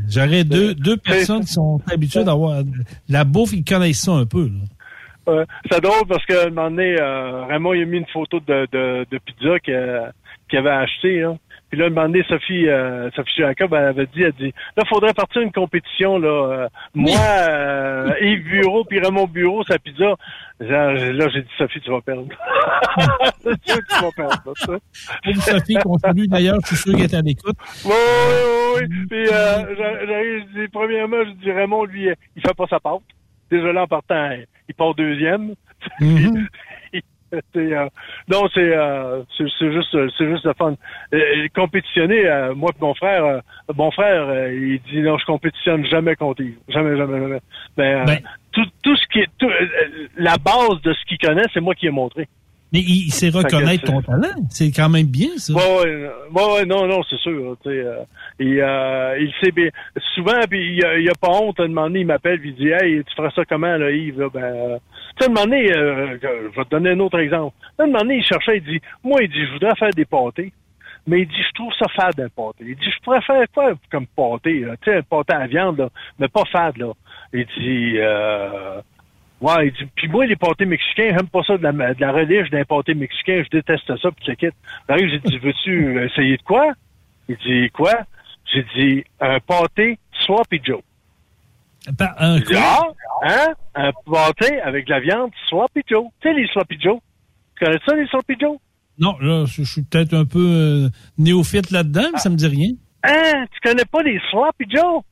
J'aurais, 0.08 0.44
deux, 0.44 0.74
deux 0.74 0.96
personnes 0.96 1.40
qui 1.40 1.52
sont 1.52 1.80
habituées 1.90 2.24
d'avoir 2.24 2.62
la 3.08 3.24
bouffe, 3.24 3.52
ils 3.52 3.64
connaissent 3.64 4.02
ça 4.02 4.12
un 4.12 4.26
peu. 4.26 4.48
là. 4.48 5.44
C'est 5.70 5.82
drôle 5.82 6.06
parce 6.08 6.24
qu'à 6.24 6.44
un 6.46 6.48
moment 6.50 6.70
donné, 6.70 6.96
euh, 6.98 7.44
Raymond 7.46 7.74
il 7.74 7.82
a 7.82 7.84
mis 7.84 7.98
une 7.98 8.06
photo 8.06 8.40
de, 8.40 8.66
de, 8.72 9.06
de 9.10 9.18
pizza 9.18 9.58
qu'il 9.60 10.58
avait 10.58 10.70
acheté. 10.70 11.20
Là. 11.20 11.36
Puis 11.70 11.78
là, 11.78 11.86
un 11.86 11.90
moment 11.90 12.08
donné, 12.08 12.22
Sophie, 12.28 12.66
euh, 12.68 13.10
Sophie 13.14 13.34
Jacob, 13.36 13.74
elle 13.74 13.84
avait 13.84 14.06
dit, 14.06 14.22
elle 14.22 14.32
dit, 14.32 14.54
là, 14.76 14.84
faudrait 14.88 15.12
partir 15.12 15.42
une 15.42 15.52
compétition, 15.52 16.18
là. 16.18 16.28
euh, 16.28 16.68
moi, 16.94 17.18
euh, 17.18 18.10
Yves 18.22 18.42
Bureau, 18.44 18.84
puis 18.84 18.98
Raymond 19.00 19.26
Bureau, 19.26 19.62
sa 19.64 19.78
pizza. 19.78 20.14
Là, 20.60 20.92
là, 20.94 21.28
j'ai 21.28 21.42
dit, 21.42 21.48
Sophie, 21.58 21.80
tu 21.80 21.90
vas 21.90 22.00
perdre. 22.00 22.26
Tu 23.44 24.02
vas 24.02 24.10
perdre, 24.16 24.42
là, 24.46 24.52
ça. 24.56 24.72
Pauvre 25.24 25.42
Sophie, 25.42 25.76
salue 26.02 26.24
d'ailleurs, 26.26 26.58
je 26.62 26.66
suis 26.68 26.76
sûr 26.76 26.92
qu'elle 26.94 27.04
est 27.04 27.14
à 27.14 27.20
l'écoute. 27.22 27.56
Oui, 27.84 27.92
oui, 27.92 28.80
oui. 28.80 29.06
Puis, 29.08 29.26
euh, 29.28 29.76
j'a- 29.76 30.06
j'arrive, 30.06 30.44
je 30.54 30.60
dis, 30.62 30.68
premièrement, 30.72 31.24
je 31.24 31.30
dis, 31.44 31.52
Raymond, 31.52 31.84
lui, 31.84 32.08
il 32.36 32.42
fait 32.42 32.54
pas 32.56 32.66
sa 32.68 32.80
pâte. 32.80 33.00
Désolé 33.50 33.78
en 33.78 33.86
partant, 33.86 34.30
il 34.68 34.74
part 34.74 34.94
deuxième. 34.94 35.54
C'est, 37.52 37.72
euh, 37.72 37.88
non, 38.28 38.48
c'est, 38.54 38.76
euh, 38.76 39.22
c'est, 39.36 39.72
juste, 39.72 39.96
c'est 40.16 40.28
juste 40.28 40.44
le 40.44 40.54
fun. 40.54 40.74
Compétitionner, 41.54 42.26
euh, 42.26 42.54
moi 42.54 42.70
et 42.74 42.80
mon 42.80 42.94
frère, 42.94 43.24
euh, 43.24 43.40
mon 43.76 43.90
frère, 43.90 44.28
euh, 44.28 44.52
il 44.52 44.80
dit 44.90 45.00
non, 45.00 45.18
je 45.18 45.26
compétitionne 45.26 45.84
jamais 45.86 46.16
contre 46.16 46.42
Yves. 46.42 46.58
Jamais, 46.68 46.96
jamais, 46.96 47.18
jamais. 47.20 47.40
Ben, 47.76 48.08
euh, 48.08 48.14
tout, 48.52 48.66
tout 48.82 48.96
ce 48.96 49.06
qui 49.08 49.20
est, 49.20 49.28
tout, 49.38 49.50
la 50.16 50.36
base 50.38 50.80
de 50.82 50.92
ce 50.92 51.04
qu'il 51.06 51.18
connaît, 51.18 51.44
c'est 51.52 51.60
moi 51.60 51.74
qui 51.74 51.86
ai 51.86 51.90
montré. 51.90 52.28
Mais 52.72 52.80
il, 52.80 53.06
il 53.06 53.12
sait 53.12 53.30
reconnaître 53.30 53.84
ton 53.84 54.02
talent. 54.02 54.34
C'est 54.50 54.70
quand 54.70 54.88
même 54.88 55.06
bien, 55.06 55.36
ça. 55.36 55.54
Ouais, 55.54 56.10
ouais, 56.34 56.66
non, 56.66 56.86
non, 56.86 57.02
c'est 57.08 57.18
sûr. 57.18 57.56
Sais, 57.62 57.70
euh, 57.70 58.02
et, 58.38 58.60
euh, 58.60 59.18
il 59.20 59.32
sait 59.42 59.52
bien. 59.52 59.68
Souvent, 60.14 60.40
puis 60.48 60.76
il, 60.76 61.00
il 61.00 61.08
a 61.08 61.14
pas 61.14 61.30
honte. 61.30 61.58
À 61.60 61.64
un 61.64 61.68
moment 61.68 61.84
donné, 61.86 62.00
il 62.00 62.06
m'appelle, 62.06 62.40
puis 62.40 62.50
il 62.50 62.56
dit, 62.56 62.68
hey, 62.68 63.02
tu 63.04 63.14
feras 63.16 63.30
ça 63.30 63.44
comment, 63.44 63.76
là, 63.76 63.90
Yves? 63.90 64.20
Là? 64.20 64.28
Ben, 64.32 64.42
euh, 64.42 64.78
tu 65.18 65.24
sais, 65.24 65.30
un 65.30 65.34
moment 65.34 65.46
donné, 65.46 65.72
euh, 65.76 66.18
je 66.22 66.56
vais 66.56 66.64
te 66.64 66.70
donner 66.70 66.90
un 66.90 67.00
autre 67.00 67.18
exemple. 67.18 67.56
À 67.78 67.84
un 67.84 67.86
moment 67.86 68.00
donné, 68.00 68.16
il 68.18 68.24
cherchait, 68.24 68.58
il 68.58 68.64
dit, 68.64 68.80
moi, 69.02 69.22
il 69.22 69.28
dit, 69.30 69.46
je 69.46 69.52
voudrais 69.52 69.74
faire 69.76 69.90
des 69.90 70.04
pâtés. 70.04 70.52
Mais 71.06 71.20
il 71.20 71.26
dit, 71.28 71.42
je 71.42 71.54
trouve 71.54 71.72
ça 71.78 71.86
fade 71.96 72.20
un 72.20 72.28
pâté. 72.28 72.64
Il 72.66 72.76
dit, 72.76 72.84
je 72.84 73.02
pourrais 73.02 73.22
faire 73.22 73.42
quoi 73.54 73.72
comme 73.90 74.06
pâté? 74.08 74.60
là? 74.60 74.74
Tu 74.82 74.90
sais, 74.90 74.98
un 74.98 75.02
pâté 75.02 75.32
à 75.32 75.46
viande, 75.46 75.78
là, 75.78 75.88
mais 76.18 76.28
pas 76.28 76.44
fade, 76.52 76.76
là. 76.76 76.92
Il 77.32 77.46
dit, 77.58 77.94
euh, 77.96 78.80
Ouais, 79.40 79.68
il 79.68 79.72
dit, 79.72 79.90
puis 79.94 80.08
moi, 80.08 80.26
les 80.26 80.34
pâtés 80.36 80.64
mexicains, 80.64 81.10
j'aime 81.10 81.28
pas 81.28 81.42
ça 81.46 81.56
de 81.56 81.62
la, 81.62 81.72
de 81.72 82.00
la 82.00 82.12
relish 82.12 82.50
d'un 82.50 82.64
pâté 82.64 82.94
mexicain, 82.94 83.42
je 83.44 83.56
déteste 83.56 83.86
ça, 83.86 84.10
puis 84.10 84.24
tu 84.24 84.36
quittes. 84.36 84.54
J'arrive, 84.88 85.08
j'ai 85.10 85.18
dit, 85.20 85.38
veux-tu 85.42 86.04
essayer 86.04 86.36
de 86.36 86.42
quoi? 86.42 86.72
Il 87.28 87.36
dit, 87.36 87.70
quoi? 87.70 87.94
J'ai 88.52 88.64
dit, 88.76 89.04
un 89.20 89.38
pâté 89.40 89.98
Sloppy 90.26 90.60
Joe. 90.64 90.80
Par- 91.96 92.14
un 92.18 92.38
dit, 92.40 92.54
ah, 92.56 92.82
hein? 93.22 93.54
Un 93.74 93.92
pâté 94.10 94.60
avec 94.60 94.86
de 94.86 94.90
la 94.90 95.00
viande 95.00 95.30
Sloppy 95.48 95.82
Joe. 95.88 96.06
Tu 96.20 96.28
sais, 96.28 96.34
les 96.34 96.48
Sloppy 96.48 96.78
Joe? 96.80 96.98
Tu 97.56 97.64
connais 97.64 97.78
ça, 97.86 97.94
les 97.94 98.06
Sloppy 98.08 98.34
Joe? 98.40 98.58
Non, 98.98 99.16
là, 99.20 99.44
je, 99.46 99.62
je 99.62 99.70
suis 99.70 99.82
peut-être 99.82 100.14
un 100.14 100.24
peu 100.24 100.38
euh, 100.38 100.88
néophyte 101.16 101.70
là-dedans, 101.70 102.08
mais 102.12 102.18
ça 102.18 102.30
me 102.30 102.34
dit 102.36 102.48
rien. 102.48 102.70
Hein? 103.04 103.44
Tu 103.52 103.60
connais 103.68 103.84
pas 103.84 104.02
les 104.02 104.20
Sloppy 104.30 104.64
Joe? 104.68 105.02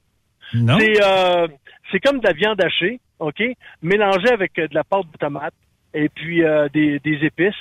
Non. 0.55 0.79
C'est 0.79 1.03
euh, 1.03 1.47
c'est 1.93 2.01
comme 2.01 2.19
de 2.19 2.27
la 2.27 2.33
viande 2.33 2.61
hachée, 2.61 3.01
OK? 3.19 3.43
Mélangée 3.83 4.31
avec 4.31 4.59
euh, 4.59 4.69
de 4.69 4.75
la 4.75 4.85
pâte 4.85 5.07
de 5.13 5.19
tomate 5.19 5.55
et 5.95 6.09
puis 6.09 6.43
euh, 6.45 6.69
des, 6.73 6.99
des 7.01 7.25
épices. 7.25 7.55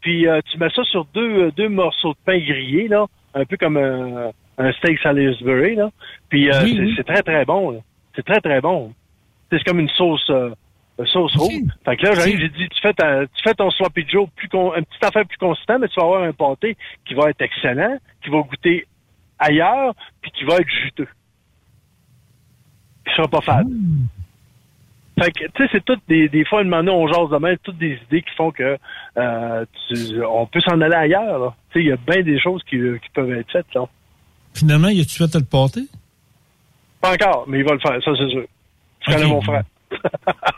Puis 0.00 0.26
euh, 0.28 0.40
tu 0.50 0.58
mets 0.58 0.70
ça 0.70 0.82
sur 0.84 1.04
deux, 1.06 1.50
deux 1.52 1.68
morceaux 1.68 2.12
de 2.12 2.18
pain 2.24 2.38
grillés, 2.38 2.88
là, 2.88 3.06
un 3.34 3.44
peu 3.44 3.56
comme 3.56 3.76
un, 3.76 4.30
un 4.58 4.72
steak 4.72 4.98
Salisbury, 5.00 5.76
là. 5.76 5.90
Puis 6.28 6.50
euh, 6.50 6.62
Oui, 6.64 6.74
c'est 6.96 7.02
oui. 7.02 7.04
très, 7.04 7.22
très 7.22 7.44
bon. 7.44 7.82
C'est 8.14 8.24
très, 8.24 8.40
très 8.40 8.60
bon. 8.60 8.92
C'est 9.50 9.62
comme 9.64 9.80
une 9.80 9.88
sauce 9.90 10.30
sauce 11.04 11.36
rouge. 11.36 11.52
Fait 11.84 11.96
que 11.98 12.06
là, 12.06 12.14
j'arrive, 12.14 12.38
j'ai 12.40 12.48
dit, 12.48 12.68
tu 12.70 12.80
fais, 12.80 12.94
ta- 12.94 13.26
tu 13.26 13.42
fais 13.44 13.52
ton 13.52 13.70
sloppy 13.70 14.06
Joe 14.08 14.28
plus 14.34 14.48
con, 14.48 14.74
une 14.74 14.84
petite 14.86 15.04
affaire 15.04 15.26
plus 15.26 15.36
consistant, 15.36 15.78
mais 15.78 15.88
tu 15.88 16.00
vas 16.00 16.06
avoir 16.06 16.22
un 16.22 16.32
pâté 16.32 16.74
qui 17.04 17.12
va 17.12 17.28
être 17.28 17.42
excellent, 17.42 17.98
qui 18.24 18.30
va 18.30 18.38
goûter 18.40 18.86
ailleurs, 19.38 19.92
puis 20.22 20.30
qui 20.30 20.44
va 20.44 20.56
être 20.56 20.68
juteux. 20.84 21.08
Qui 23.06 23.14
sera 23.14 23.28
pas 23.28 23.40
fade. 23.42 23.68
Fait 25.18 25.30
que, 25.32 25.44
tu 25.44 25.62
sais, 25.62 25.68
c'est 25.72 25.84
toutes 25.84 26.02
des, 26.08 26.28
des 26.28 26.44
fois, 26.44 26.62
une 26.62 26.74
on 26.74 27.06
jase 27.08 27.30
de 27.30 27.38
même, 27.38 27.56
toutes 27.62 27.78
des 27.78 27.98
idées 28.06 28.20
qui 28.22 28.34
font 28.36 28.50
que 28.50 28.76
euh, 29.16 29.64
tu- 29.88 30.22
on 30.22 30.46
peut 30.46 30.60
s'en 30.60 30.78
aller 30.80 30.94
ailleurs. 30.94 31.56
Tu 31.72 31.78
sais, 31.78 31.84
il 31.84 31.88
y 31.88 31.92
a 31.92 31.96
bien 31.96 32.22
des 32.22 32.38
choses 32.38 32.62
qui, 32.68 32.76
qui 32.76 33.10
peuvent 33.14 33.32
être 33.32 33.50
faites. 33.50 33.66
Là. 33.74 33.86
Finalement, 34.52 34.88
y 34.88 35.00
a-tu 35.00 35.16
fait 35.16 35.34
le 35.34 35.44
pâté? 35.44 35.82
Pas 37.00 37.14
encore, 37.14 37.44
mais 37.48 37.58
il 37.60 37.64
va 37.64 37.72
le 37.74 37.78
faire, 37.80 37.98
ça 38.04 38.10
c'est 38.18 38.28
sûr. 38.30 38.44
Tu 39.00 39.10
connais 39.12 39.26
mon 39.26 39.40
frère. 39.40 39.62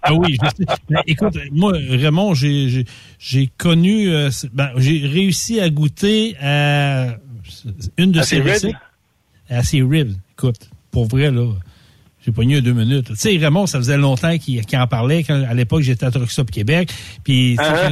Ah 0.03 0.15
oui, 0.15 0.37
je 0.43 0.49
sais. 0.49 0.65
Ben, 0.89 1.03
écoute, 1.07 1.37
moi, 1.53 1.73
Raymond, 1.73 2.33
j'ai, 2.35 2.69
j'ai, 2.69 2.85
j'ai 3.19 3.49
connu, 3.59 4.09
euh, 4.09 4.31
ben, 4.55 4.71
j'ai 4.77 5.07
réussi 5.07 5.61
à 5.61 5.69
goûter 5.69 6.35
à 6.41 7.17
une 7.99 8.11
de 8.13 8.21
À 8.21 8.23
ses 8.23 8.41
ribs? 8.41 8.75
À 9.51 9.63
ses 9.63 9.83
ribs. 9.83 10.13
Écoute, 10.33 10.71
pour 10.91 11.07
vrai, 11.07 11.31
là, 11.31 11.53
j'ai 12.29 12.33
pogné 12.33 12.61
deux 12.61 12.75
minutes. 12.75 13.07
Tu 13.07 13.17
sais, 13.17 13.37
Raymond, 13.39 13.67
ça 13.67 13.79
faisait 13.79 13.97
longtemps 13.97 14.37
qu'il, 14.37 14.61
en 14.75 14.87
parlait. 14.87 15.23
Quand, 15.25 15.43
à 15.49 15.55
l'époque, 15.55 15.81
j'étais 15.81 16.05
à 16.05 16.11
Truck 16.11 16.31
Stop 16.31 16.51
Québec. 16.51 16.93
Puis, 17.25 17.57
quand 17.57 17.91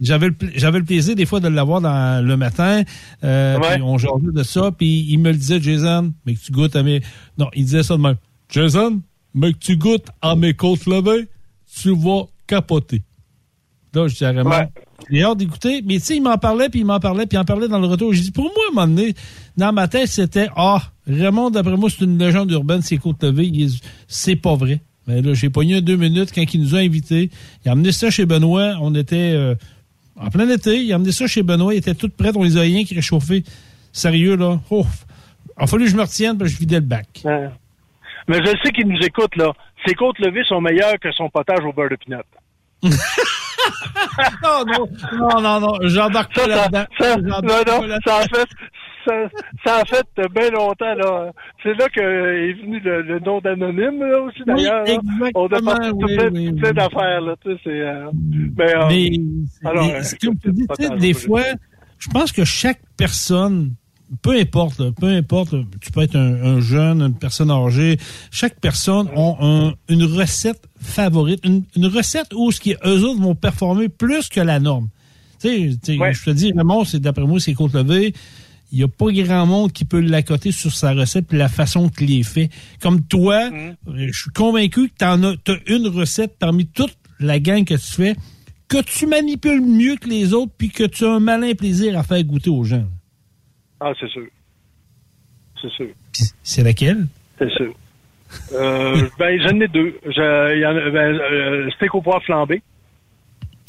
j'avais, 0.00 0.26
le, 0.28 0.32
pla- 0.34 0.48
j'avais 0.54 0.78
le 0.78 0.84
plaisir, 0.84 1.16
des 1.16 1.26
fois, 1.26 1.40
de 1.40 1.48
l'avoir 1.48 1.80
dans 1.80 2.24
le 2.24 2.36
matin. 2.36 2.82
Euh, 3.24 3.58
Ouais. 3.58 3.74
Puis, 3.74 3.82
on 3.82 3.98
jasait 3.98 4.32
de 4.32 4.42
ça. 4.44 4.70
Puis, 4.70 5.06
il 5.08 5.18
me 5.18 5.32
le 5.32 5.36
disait, 5.36 5.60
Jason, 5.60 6.12
mais 6.24 6.34
que 6.34 6.40
tu 6.40 6.52
goûtes 6.52 6.76
à 6.76 6.84
mes... 6.84 7.00
Non, 7.38 7.48
il 7.54 7.64
disait 7.64 7.82
ça 7.82 7.96
de 7.96 8.02
même. 8.02 8.14
Jason, 8.50 9.00
mais 9.34 9.52
que 9.52 9.58
tu 9.58 9.76
goûtes 9.76 10.06
à 10.20 10.36
mes 10.36 10.54
côtes 10.54 10.86
levées, 10.86 11.26
tu 11.80 11.92
vas 11.96 12.26
capoter. 12.46 13.02
Là, 13.94 14.06
je 14.06 14.14
dis 14.14 14.24
à 14.24 14.30
Raymond, 14.30 14.68
j'ai 15.10 15.24
hâte 15.24 15.38
d'écouter. 15.38 15.82
Mais 15.84 15.98
tu 15.98 16.04
sais, 16.04 16.16
il 16.18 16.22
m'en 16.22 16.38
parlait, 16.38 16.68
puis 16.68 16.80
il 16.80 16.86
m'en 16.86 17.00
parlait, 17.00 17.26
puis 17.26 17.36
il 17.36 17.40
en 17.40 17.44
parlait 17.44 17.66
dans 17.66 17.80
le 17.80 17.88
retour. 17.88 18.12
J'ai 18.12 18.22
dit, 18.22 18.30
pour 18.30 18.44
moi, 18.44 18.52
à 18.68 18.70
un 18.70 18.74
moment 18.86 18.94
donné, 18.94 19.14
dans 19.56 19.72
ma 19.72 19.88
tête, 19.88 20.06
c'était, 20.06 20.48
ah, 20.54 20.82
Raymond, 21.08 21.50
d'après 21.50 21.76
moi, 21.76 21.90
c'est 21.90 22.04
une 22.04 22.18
légende 22.18 22.50
urbaine, 22.52 22.80
c'est 22.82 22.96
côtes 22.96 23.22
levées. 23.22 23.46
Il 23.46 23.62
est- 23.64 23.84
C'est 24.08 24.36
pas 24.36 24.54
vrai. 24.54 24.80
Mais 25.06 25.20
là, 25.20 25.34
j'ai 25.34 25.50
pogné 25.50 25.80
deux 25.80 25.96
minutes 25.96 26.30
quand 26.32 26.42
il 26.54 26.60
nous 26.60 26.74
a 26.76 26.78
invités. 26.78 27.30
Il 27.64 27.68
a 27.68 27.72
amené 27.72 27.90
ça 27.90 28.08
chez 28.10 28.24
Benoît. 28.24 28.74
On 28.80 28.94
était 28.94 29.32
euh, 29.34 29.54
en 30.16 30.30
plein 30.30 30.48
été. 30.48 30.80
Il 30.80 30.92
a 30.92 30.94
amené 30.94 31.10
ça 31.10 31.26
chez 31.26 31.42
Benoît. 31.42 31.74
Il 31.74 31.78
était 31.78 31.94
tout 31.96 32.08
prêt. 32.08 32.30
On 32.36 32.44
les 32.44 32.56
a 32.56 32.60
rien 32.60 32.84
qui 32.84 32.94
réchauffaient. 32.94 33.42
Sérieux, 33.92 34.36
là? 34.36 34.60
Oh, 34.70 34.86
il 35.58 35.64
a 35.64 35.66
fallu 35.66 35.84
que 35.86 35.90
je 35.90 35.96
me 35.96 36.02
retienne, 36.02 36.38
parce 36.38 36.50
que 36.50 36.54
je 36.54 36.60
vidais 36.60 36.76
le 36.76 36.82
bac. 36.86 37.08
Ouais. 37.24 37.48
Mais 38.28 38.38
je 38.38 38.52
sais 38.64 38.70
qu'il 38.72 38.86
nous 38.86 38.98
écoute, 39.04 39.34
là. 39.36 39.52
Ses 39.84 39.94
côtes 39.94 40.20
levées 40.20 40.44
sont 40.44 40.60
meilleures 40.60 40.98
que 41.00 41.10
son 41.12 41.28
potage 41.28 41.64
au 41.64 41.72
beurre 41.72 41.90
de 41.90 41.96
pinot. 41.96 42.18
non, 44.42 44.64
non, 44.66 44.88
non, 45.18 45.40
non, 45.40 45.60
non, 45.60 45.78
j'embarque 45.88 46.34
pas 46.34 46.46
là-dedans. 46.46 46.84
Ça, 46.98 47.14
J'embarque 47.16 47.42
non, 47.44 47.48
pas 47.48 47.64
non, 47.80 47.82
là-dedans. 47.86 47.98
ça 48.06 48.16
a 48.18 48.22
fait, 48.22 48.48
ça, 49.04 49.12
ça 49.64 49.76
a 49.80 49.84
fait 49.84 50.06
bien 50.34 50.50
longtemps, 50.50 50.94
là. 50.94 51.32
C'est 51.62 51.74
là 51.74 51.88
que 51.88 52.00
est 52.00 52.52
venu 52.54 52.80
le, 52.80 53.02
le 53.02 53.18
nom 53.20 53.40
d'anonyme, 53.40 54.00
là, 54.00 54.20
aussi, 54.22 54.40
d'ailleurs. 54.46 54.84
là. 54.84 55.30
On 55.34 55.46
a 55.46 55.60
pas 55.60 55.90
oui, 55.92 56.14
plein, 56.16 56.30
oui, 56.32 56.52
plein 56.52 56.68
oui. 56.70 56.74
d'affaires, 56.74 57.20
là, 57.20 57.34
tu 57.44 57.52
sais, 57.52 57.60
c'est, 57.64 57.80
euh, 57.80 58.10
mais, 58.56 58.74
euh, 58.74 58.88
Mais 58.88 59.10
alors, 59.68 59.86
mais 59.86 59.94
euh, 59.94 60.02
comme 60.24 60.38
tu 60.38 60.52
dis, 60.52 60.66
tu 60.66 60.74
sais, 60.82 60.88
potage, 60.88 61.00
des 61.00 61.06
oui. 61.08 61.14
fois, 61.14 61.42
je 61.98 62.08
pense 62.08 62.32
que 62.32 62.44
chaque 62.44 62.80
personne, 62.96 63.74
peu 64.22 64.32
importe, 64.38 64.78
là, 64.78 64.90
peu 65.00 65.06
importe, 65.06 65.54
tu 65.80 65.90
peux 65.92 66.02
être 66.02 66.16
un, 66.16 66.56
un 66.56 66.60
jeune, 66.60 67.00
une 67.02 67.14
personne 67.14 67.50
âgée, 67.50 67.96
chaque 68.30 68.60
personne 68.60 69.08
a 69.16 69.36
un- 69.40 69.72
une 69.88 70.04
recette 70.04 70.62
favorite, 70.80 71.40
une, 71.44 71.62
une 71.76 71.86
recette 71.86 72.34
où 72.34 72.50
ce 72.52 72.60
qui 72.60 72.74
eux 72.84 73.04
autres 73.04 73.20
vont 73.20 73.34
performer 73.34 73.88
plus 73.88 74.28
que 74.28 74.40
la 74.40 74.60
norme. 74.60 74.88
Tu 75.40 75.48
sais, 75.48 75.78
tu 75.82 75.98
sais, 75.98 76.12
je 76.12 76.24
te 76.24 76.30
dis, 76.30 76.52
Raymond, 76.56 76.84
c'est 76.84 77.00
d'après 77.00 77.24
moi, 77.24 77.40
c'est 77.40 77.54
côte 77.54 77.72
levée. 77.74 78.12
Il 78.72 78.78
n'y 78.78 78.84
a 78.84 78.88
pas 78.88 79.12
grand 79.12 79.44
monde 79.46 79.70
qui 79.72 79.84
peut 79.84 80.00
l'accoter 80.00 80.50
sur 80.50 80.72
sa 80.72 80.92
recette 80.94 81.32
et 81.32 81.36
la 81.36 81.48
façon 81.50 81.88
qu'il 81.90 82.10
est 82.18 82.22
fait. 82.22 82.48
Comme 82.80 83.02
toi, 83.02 83.50
Mm. 83.50 83.76
euh, 83.88 84.06
je 84.10 84.18
suis 84.22 84.30
convaincu 84.30 84.88
que 84.88 84.94
tu 84.98 85.04
as 85.04 85.58
une 85.66 85.86
recette 85.88 86.38
parmi 86.38 86.66
toute 86.66 86.96
la 87.20 87.38
gang 87.38 87.64
que 87.64 87.74
tu 87.74 87.92
fais 87.92 88.16
que 88.68 88.82
tu 88.82 89.06
manipules 89.06 89.60
mieux 89.60 89.96
que 89.96 90.08
les 90.08 90.32
autres 90.32 90.52
puis 90.56 90.70
que 90.70 90.84
tu 90.84 91.04
as 91.04 91.12
un 91.12 91.20
malin 91.20 91.52
plaisir 91.54 91.98
à 91.98 92.02
faire 92.02 92.24
goûter 92.24 92.48
aux 92.48 92.64
gens. 92.64 92.86
Ah, 93.80 93.92
c'est 94.00 94.08
sûr. 94.08 94.26
C'est 95.60 95.70
sûr. 95.70 95.88
C'est 96.42 96.64
laquelle? 96.64 97.06
C'est 97.38 97.50
sûr. 97.50 97.74
Euh, 98.54 99.06
ben, 99.18 99.38
j'en 99.42 99.60
ai 99.60 99.68
deux. 99.68 99.94
Je, 100.06 100.54
il 100.56 100.60
y 100.62 100.66
en 100.66 100.70
a, 100.74 100.90
ben, 100.90 101.14
euh, 101.20 101.70
steak 101.76 101.94
au 101.94 102.00
poivre 102.00 102.22
flambé. 102.24 102.62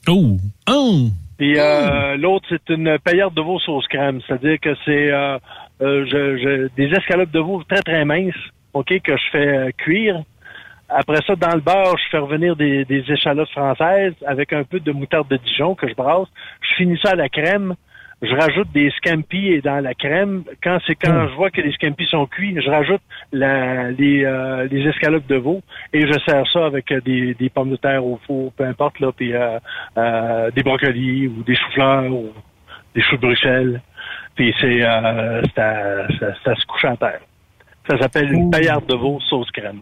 Oh! 0.07 0.37
Oh! 0.69 1.09
Puis 1.37 1.59
euh, 1.59 2.15
l'autre, 2.17 2.45
c'est 2.49 2.69
une 2.69 2.97
paillarde 2.99 3.33
de 3.33 3.41
veau 3.41 3.59
sauce 3.59 3.87
crème. 3.87 4.21
C'est-à-dire 4.27 4.59
que 4.61 4.75
c'est 4.85 5.11
euh, 5.11 5.37
euh, 5.81 6.05
je, 6.05 6.37
je- 6.37 6.67
des 6.75 6.95
escalopes 6.95 7.31
de 7.31 7.39
veau 7.39 7.63
très, 7.67 7.81
très 7.81 8.05
minces, 8.05 8.33
OK, 8.73 8.87
que 9.01 9.17
je 9.17 9.23
fais 9.31 9.47
euh, 9.47 9.71
cuire. 9.77 10.21
Après 10.89 11.17
ça, 11.25 11.35
dans 11.35 11.55
le 11.55 11.61
beurre, 11.61 11.97
je 11.97 12.09
fais 12.11 12.19
revenir 12.19 12.55
des, 12.55 12.85
des 12.85 13.03
échalotes 13.11 13.49
françaises 13.49 14.13
avec 14.27 14.53
un 14.53 14.63
peu 14.63 14.79
de 14.79 14.91
moutarde 14.91 15.27
de 15.27 15.37
Dijon 15.37 15.73
que 15.73 15.87
je 15.87 15.95
brasse. 15.95 16.27
Je 16.61 16.75
finis 16.75 16.99
ça 17.03 17.11
à 17.11 17.15
la 17.15 17.29
crème. 17.29 17.73
Je 18.23 18.33
rajoute 18.35 18.69
des 18.73 18.89
scampi 18.91 19.59
dans 19.61 19.83
la 19.83 19.93
crème. 19.93 20.43
Quand 20.63 20.77
c'est 20.87 20.95
quand 20.95 21.27
je 21.27 21.35
vois 21.35 21.51
que 21.51 21.59
les 21.59 21.73
scampi 21.73 22.05
sont 22.05 22.25
cuits, 22.25 22.55
je 22.55 22.69
rajoute 22.69 23.01
la, 23.33 23.91
les, 23.91 24.23
euh, 24.23 24.65
les 24.71 24.87
escalopes 24.87 25.27
de 25.27 25.35
veau 25.35 25.61
et 25.91 26.07
je 26.07 26.17
sers 26.25 26.49
ça 26.53 26.65
avec 26.65 26.93
des, 27.03 27.33
des 27.33 27.49
pommes 27.49 27.71
de 27.71 27.75
terre 27.75 28.05
au 28.05 28.17
four, 28.25 28.53
peu 28.53 28.63
importe 28.63 29.01
là, 29.01 29.11
puis 29.11 29.33
euh, 29.33 29.59
euh, 29.97 30.49
des 30.51 30.63
brocolis 30.63 31.27
ou 31.27 31.43
des 31.43 31.53
choux-fleurs 31.53 32.09
ou 32.13 32.29
des 32.95 33.01
choux 33.01 33.17
de 33.17 33.21
Bruxelles. 33.21 33.81
Puis 34.35 34.55
c'est 34.61 34.79
ça, 34.79 36.07
ça 36.45 36.55
se 36.55 36.65
couche 36.65 36.85
en 36.85 36.95
terre. 36.95 37.19
Ça 37.89 37.99
s'appelle 37.99 38.31
une 38.31 38.49
paillarde 38.49 38.85
de 38.87 38.95
veau 38.95 39.19
sauce 39.27 39.51
crème. 39.51 39.81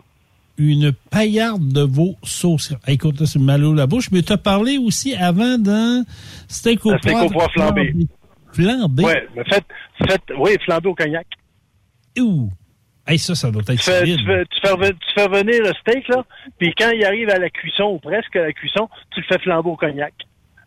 Une 0.57 0.91
paillarde 1.11 1.71
de 1.71 1.81
veau 1.81 2.15
sauce. 2.23 2.73
Écoute, 2.87 3.23
c'est 3.23 3.39
mal 3.39 3.63
à 3.63 3.75
la 3.75 3.85
bouche, 3.85 4.09
mais 4.11 4.23
tu 4.23 4.33
as 4.33 4.37
parlé 4.37 4.79
aussi 4.79 5.15
avant 5.15 5.59
d'un 5.59 6.03
steak 6.47 6.87
au 6.87 6.93
au 6.93 7.29
pois 7.29 7.47
flambé. 7.49 7.93
Flambé? 8.53 9.03
Ouais, 9.03 9.27
mais 9.35 9.43
faites, 9.45 9.65
faites, 10.07 10.23
oui, 10.37 10.51
flambé 10.65 10.89
au 10.89 10.95
cognac. 10.95 11.27
Ouh! 12.19 12.49
Hey, 13.07 13.17
ça, 13.17 13.33
ça 13.35 13.49
doit 13.51 13.61
être 13.63 13.71
Tu 13.71 13.77
fais, 13.77 14.03
tu, 14.03 14.25
fais, 14.25 14.45
tu, 14.45 14.59
fais, 14.61 14.73
reven- 14.73 14.93
tu 14.97 15.13
fais 15.15 15.27
venir 15.27 15.63
le 15.63 15.73
steak, 15.73 16.07
là, 16.09 16.23
puis 16.59 16.73
quand 16.77 16.91
il 16.91 17.03
arrive 17.03 17.29
à 17.29 17.39
la 17.39 17.49
cuisson, 17.49 17.85
ou 17.85 17.99
presque 17.99 18.35
à 18.35 18.43
la 18.43 18.53
cuisson, 18.53 18.89
tu 19.11 19.21
le 19.21 19.25
fais 19.27 19.39
flamber 19.39 19.69
au 19.69 19.75
cognac 19.75 20.13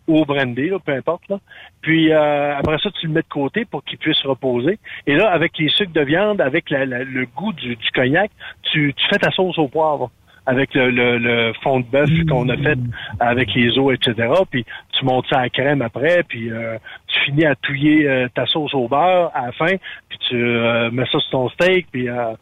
ou 0.07 0.19
au 0.19 0.25
brandy, 0.27 0.69
là, 0.69 0.79
peu 0.85 0.93
importe. 0.93 1.23
Là. 1.31 1.39
Puis 1.81 2.13
euh, 2.13 2.57
après 2.59 2.77
ça, 2.79 2.91
tu 3.01 3.07
le 3.07 3.13
mets 3.15 3.23
de 3.23 3.29
côté 3.29 3.65
pour 3.65 3.83
qu'il 3.85 3.97
puisse 3.99 4.21
reposer. 4.23 4.79
Et 5.07 5.15
là, 5.15 5.31
avec 5.31 5.57
les 5.59 5.71
sucres 5.71 5.93
de 5.95 6.03
viande, 6.03 6.41
avec 6.43 6.69
la- 6.71 6.85
la- 6.85 7.05
le 7.05 7.25
goût 7.27 7.53
du, 7.55 7.75
du 7.77 7.91
cognac, 7.95 8.31
tu, 8.71 8.93
tu 8.95 9.05
fais 9.09 9.19
ta 9.19 9.31
sauce 9.31 9.57
au 9.59 9.69
poivre 9.69 10.11
avec 10.47 10.75
le, 10.75 10.91
le, 10.91 11.19
le 11.19 11.53
fond 11.63 11.81
de 11.81 11.87
bœuf 11.87 12.11
qu'on 12.29 12.49
a 12.49 12.57
fait 12.57 12.79
avec 13.21 13.55
les 13.55 13.79
os, 13.79 13.95
etc. 13.95 14.29
Puis 14.51 14.65
tu 14.93 15.05
montes 15.05 15.27
ça 15.29 15.39
à 15.39 15.43
la 15.43 15.49
crème 15.51 15.83
après, 15.83 16.23
puis 16.29 16.51
euh, 16.51 16.77
tu 17.07 17.21
finis 17.27 17.45
à 17.47 17.55
touiller 17.57 18.09
euh, 18.09 18.29
ta 18.35 18.47
sauce 18.47 18.75
au 18.75 18.89
beurre 18.89 19.31
à 19.35 19.47
la 19.47 19.53
fin, 19.53 19.77
puis 20.09 20.19
tu 20.29 20.37
euh, 20.37 20.91
mets 20.91 21.07
ça 21.07 21.19
sur 21.21 21.31
ton 21.31 21.49
steak, 21.51 21.87
puis 21.91 22.09
euh, 22.09 22.35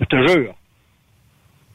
je 0.00 0.06
te 0.06 0.28
jure. 0.28 0.54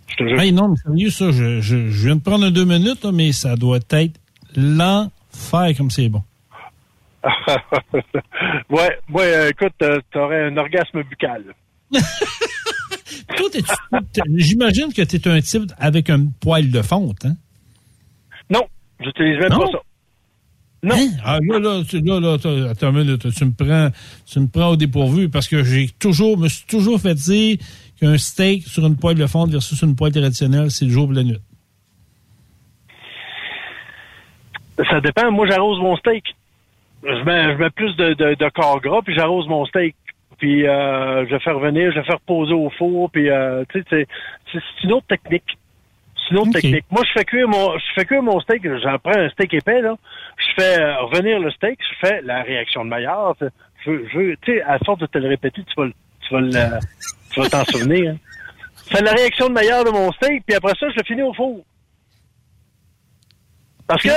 Je 0.07 0.15
te 0.15 0.27
jure. 0.27 0.39
Hey, 0.39 0.51
non, 0.51 0.69
mais 0.69 0.77
sérieux, 0.77 1.09
ça, 1.09 1.31
je, 1.31 1.61
je, 1.61 1.89
je 1.89 2.05
viens 2.07 2.15
de 2.15 2.23
prendre 2.23 2.49
deux 2.49 2.65
minutes, 2.65 3.03
là, 3.03 3.11
mais 3.13 3.31
ça 3.31 3.55
doit 3.55 3.79
être 3.91 4.19
l'enfer 4.55 5.77
comme 5.77 5.91
c'est 5.91 6.09
bon. 6.09 6.23
ouais, 8.69 8.97
ouais, 9.09 9.33
euh, 9.33 9.49
écoute, 9.49 9.73
euh, 9.81 9.99
t'aurais 10.11 10.45
un 10.45 10.57
orgasme 10.57 11.03
buccal. 11.03 11.43
J'imagine 14.35 14.93
que 14.93 15.01
tu 15.03 15.15
es 15.17 15.27
un 15.27 15.41
type 15.41 15.71
avec 15.77 16.09
un 16.09 16.25
poil 16.41 16.71
de 16.71 16.81
fonte, 16.81 17.25
hein? 17.25 17.35
Non, 18.49 18.63
j'utilise 18.99 19.39
même 19.39 19.49
Non? 19.49 19.59
pas 19.59 19.71
ça. 19.71 19.77
Non. 20.81 20.95
Ah, 21.25 21.39
là, 21.41 21.59
là, 21.59 21.83
tu, 21.87 21.99
là, 21.99 22.19
là, 22.21 22.33
attends, 22.69 22.91
une 22.91 23.03
minute, 23.03 23.29
tu 23.33 23.45
me 23.45 23.51
prends, 23.51 23.89
tu 24.25 24.39
me 24.39 24.47
prends 24.47 24.69
au 24.69 24.75
dépourvu 24.77 25.27
parce 25.29 25.47
que 25.47 25.63
j'ai 25.63 25.89
toujours, 25.99 26.37
me 26.37 26.47
suis 26.47 26.65
toujours 26.65 26.99
fait 27.01 27.15
dire 27.15 27.57
qu'un 27.99 28.17
steak 28.17 28.65
sur 28.65 28.85
une 28.85 28.95
poêle 28.95 29.17
de 29.17 29.27
fonte 29.27 29.51
versus 29.51 29.81
une 29.81 29.95
poêle 29.97 30.13
traditionnelle, 30.13 30.71
c'est 30.71 30.85
le 30.85 30.91
jour 30.91 31.11
et 31.11 31.15
la 31.15 31.23
nuit. 31.23 31.39
Ça 34.89 35.01
dépend. 35.01 35.29
Moi, 35.31 35.45
j'arrose 35.47 35.79
mon 35.79 35.97
steak. 35.97 36.23
Je 37.03 37.23
mets, 37.25 37.53
je 37.53 37.57
mets 37.57 37.69
plus 37.69 37.95
de, 37.97 38.13
de, 38.13 38.35
de 38.35 38.49
corps 38.49 38.79
gras, 38.81 39.01
puis 39.03 39.13
j'arrose 39.15 39.47
mon 39.47 39.65
steak. 39.65 39.95
Puis 40.39 40.65
euh, 40.67 41.25
je 41.29 41.37
fais 41.39 41.51
revenir, 41.51 41.91
je 41.91 42.01
fais 42.01 42.13
reposer 42.13 42.53
au 42.53 42.69
four, 42.71 43.11
puis 43.11 43.29
euh, 43.29 43.63
tu 43.71 43.83
sais, 43.89 44.07
c'est- 44.53 44.59
une 44.85 44.93
autre 44.93 45.07
technique. 45.07 45.57
C'est 46.15 46.31
une 46.35 46.37
autre 46.41 46.51
technique. 46.61 46.85
Moi, 46.91 47.03
je 47.05 47.11
fais 47.19 47.25
cuire 47.25 47.47
mon, 47.47 47.77
je 47.77 47.83
fais 47.95 48.05
cuire 48.05 48.23
mon 48.23 48.39
steak. 48.39 48.63
J'en 48.81 48.97
prends 48.99 49.17
un 49.17 49.29
steak 49.29 49.53
épais 49.53 49.81
là. 49.81 49.95
Je 50.37 50.61
fais 50.63 50.79
euh, 50.81 51.01
revenir 51.03 51.39
le 51.39 51.51
steak. 51.51 51.77
Je 51.81 52.07
fais 52.07 52.21
la 52.21 52.41
réaction 52.43 52.85
de 52.85 52.89
Maillard. 52.89 53.35
Je, 53.85 53.91
veux- 53.91 54.07
je, 54.11 54.17
veux- 54.17 54.37
tu 54.41 54.53
sais, 54.53 54.61
à 54.61 54.77
force 54.79 54.99
de 54.99 55.05
te 55.07 55.17
le 55.17 55.27
répéter, 55.27 55.61
tu 55.63 55.73
vas, 55.75 55.85
le- 55.85 55.93
tu 56.21 56.33
vas, 56.33 56.41
le- 56.41 56.79
tu 57.33 57.39
vas 57.41 57.49
t'en 57.49 57.63
souvenir. 57.65 58.11
hein. 58.11 58.17
Je 58.89 58.95
fais 58.97 59.03
la 59.03 59.11
réaction 59.11 59.47
de 59.49 59.53
Maillard 59.53 59.83
de 59.83 59.89
mon 59.91 60.11
steak, 60.13 60.43
puis 60.47 60.55
après 60.55 60.73
ça, 60.79 60.87
je 60.89 60.95
le 60.97 61.03
finis 61.05 61.21
au 61.21 61.33
four. 61.33 61.63
Parce 63.87 64.03
que, 64.03 64.09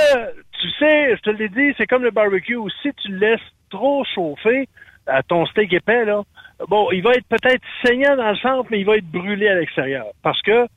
tu 0.61 0.69
sais, 0.79 1.15
je 1.15 1.21
te 1.21 1.29
l'ai 1.31 1.49
dit, 1.49 1.73
c'est 1.77 1.87
comme 1.87 2.03
le 2.03 2.11
barbecue. 2.11 2.57
Si 2.81 2.89
tu 3.01 3.09
le 3.11 3.17
laisses 3.17 3.39
trop 3.69 4.03
chauffer, 4.13 4.67
à 5.07 5.23
ton 5.23 5.45
steak 5.45 5.73
épais, 5.73 6.05
là, 6.05 6.23
bon, 6.67 6.89
il 6.91 7.01
va 7.01 7.11
être 7.11 7.27
peut-être 7.27 7.63
saignant 7.83 8.15
dans 8.15 8.29
le 8.29 8.37
centre, 8.37 8.67
mais 8.71 8.79
il 8.79 8.85
va 8.85 8.97
être 8.97 9.09
brûlé 9.09 9.47
à 9.47 9.55
l'extérieur. 9.55 10.07
Parce 10.21 10.41
que, 10.41 10.67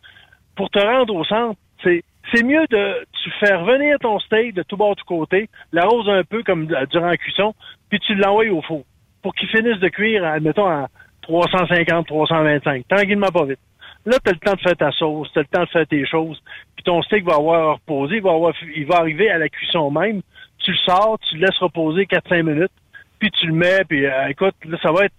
pour 0.57 0.71
te 0.71 0.79
rendre 0.79 1.15
au 1.15 1.25
centre, 1.25 1.59
c'est, 1.83 2.03
c'est 2.35 2.43
mieux 2.43 2.65
de, 2.71 3.07
tu 3.23 3.31
fais 3.41 3.55
revenir 3.55 3.99
ton 4.01 4.19
steak 4.19 4.55
de 4.55 4.63
tout 4.63 4.77
bord, 4.77 4.97
tout 4.97 5.05
côté, 5.05 5.49
l'arrose 5.73 6.09
un 6.09 6.25
peu 6.25 6.43
comme 6.43 6.67
durant 6.91 7.07
la 7.07 7.17
cuisson, 7.17 7.55
puis 7.89 8.01
tu 8.01 8.15
l'envoies 8.15 8.51
au 8.51 8.63
four. 8.63 8.85
Pour 9.23 9.35
qu'il 9.35 9.49
finisse 9.49 9.79
de 9.79 9.89
cuire, 9.89 10.25
admettons, 10.25 10.67
à 10.67 10.89
350, 11.23 12.07
325. 12.07 12.87
Tranquillement, 12.89 13.29
pas 13.29 13.45
vite. 13.45 13.59
Là, 14.05 14.19
tu 14.25 14.31
as 14.31 14.35
le 14.35 14.39
temps 14.39 14.55
de 14.55 14.61
faire 14.61 14.77
ta 14.77 14.93
sauce, 14.93 15.29
tu 15.33 15.39
as 15.41 15.43
le 15.43 15.49
temps 15.49 15.65
de 15.65 15.69
faire 15.69 15.87
tes 15.87 16.07
choses, 16.07 16.41
puis 16.77 16.85
ton 16.85 17.03
steak 17.03 17.25
va 17.25 17.35
avoir 17.35 17.75
reposé, 17.75 18.17
il 18.17 18.23
va, 18.23 18.31
avoir, 18.31 18.55
il 18.75 18.87
va 18.87 18.99
arriver 18.99 19.29
à 19.31 19.39
la 19.39 19.49
cuisson 19.49 19.91
même. 19.91 20.23
Tu 20.59 20.71
le 20.71 20.77
sors, 20.79 21.19
tu 21.29 21.37
le 21.37 21.47
laisses 21.47 21.59
reposer 21.59 22.05
4-5 22.05 22.43
minutes, 22.43 22.71
puis 23.19 23.31
tu 23.41 23.47
le 23.47 23.55
mets, 23.55 23.85
puis 23.89 24.05
euh, 24.07 24.29
écoute, 24.29 24.55
là, 24.65 24.77
ça 24.83 24.93
va 24.93 25.05
être 25.07 25.15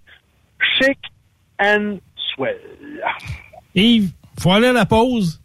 chic 0.79 0.97
and 1.59 1.97
swell. 2.35 2.57
Yves, 3.75 4.11
faut 4.39 4.51
aller 4.51 4.67
à 4.67 4.73
la 4.73 4.85
pause. 4.85 5.41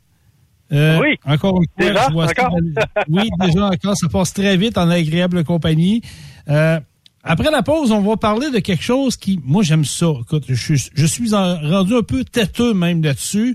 Euh, 0.72 0.98
Oui. 1.00 1.18
Encore 1.26 1.60
une 1.60 1.66
fois, 1.76 1.92
Déjà? 1.92 2.06
je 2.08 2.12
vois 2.12 2.28
ça 2.28 2.46
Encore? 2.46 2.58
oui, 3.08 3.28
déjà 3.40 3.66
encore. 3.66 3.96
Ça 3.96 4.08
passe 4.08 4.32
très 4.32 4.56
vite 4.56 4.78
en 4.78 4.88
agréable 4.88 5.44
compagnie. 5.44 6.00
Euh, 6.48 6.80
après 7.24 7.50
la 7.50 7.62
pause, 7.62 7.92
on 7.92 8.00
va 8.00 8.16
parler 8.16 8.50
de 8.50 8.58
quelque 8.58 8.82
chose 8.82 9.16
qui, 9.16 9.38
moi, 9.44 9.62
j'aime 9.62 9.84
ça. 9.84 10.06
Écoute, 10.22 10.44
je, 10.48 10.54
suis- 10.54 10.90
je 10.94 11.06
suis 11.06 11.34
en- 11.34 11.56
rendu 11.60 11.94
un 11.94 12.02
peu 12.02 12.24
têteux 12.24 12.72
même 12.74 13.02
là-dessus. 13.02 13.54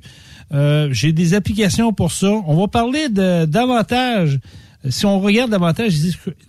Euh, 0.53 0.89
J'ai 0.91 1.11
des 1.11 1.33
applications 1.33 1.91
pour 1.91 2.11
ça. 2.11 2.29
On 2.45 2.55
va 2.55 2.67
parler 2.67 3.09
de 3.09 3.45
davantage. 3.45 4.39
Si 4.87 5.05
on 5.05 5.19
regarde 5.19 5.49
davantage 5.51 5.95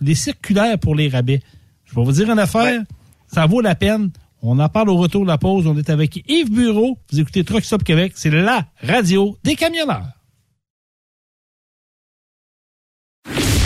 les 0.01 0.15
circulaires 0.15 0.77
pour 0.79 0.95
les 0.95 1.09
rabais. 1.09 1.41
Je 1.89 1.95
vais 1.95 2.03
vous 2.05 2.11
dire 2.11 2.29
une 2.29 2.39
affaire. 2.39 2.81
Ça 3.27 3.45
vaut 3.45 3.61
la 3.61 3.75
peine. 3.75 4.11
On 4.41 4.57
en 4.59 4.69
parle 4.69 4.89
au 4.89 4.97
retour 4.97 5.23
de 5.23 5.27
la 5.27 5.37
pause. 5.37 5.67
On 5.67 5.77
est 5.77 5.89
avec 5.89 6.23
Yves 6.29 6.51
Bureau. 6.51 6.97
Vous 7.11 7.19
écoutez 7.19 7.43
Truck 7.43 7.63
Stop 7.63 7.83
Québec. 7.83 8.13
C'est 8.15 8.29
la 8.29 8.65
radio 8.81 9.37
des 9.43 9.55
camionneurs. 9.55 10.07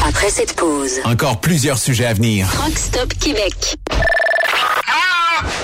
Après 0.05 0.29
cette 0.29 0.55
pause, 0.55 0.99
Encore 1.05 1.39
plusieurs 1.39 1.77
sujets 1.77 2.05
à 2.05 2.13
venir. 2.13 2.49
Truck 2.51 2.77
Stop 2.77 3.13
Québec. 3.13 3.77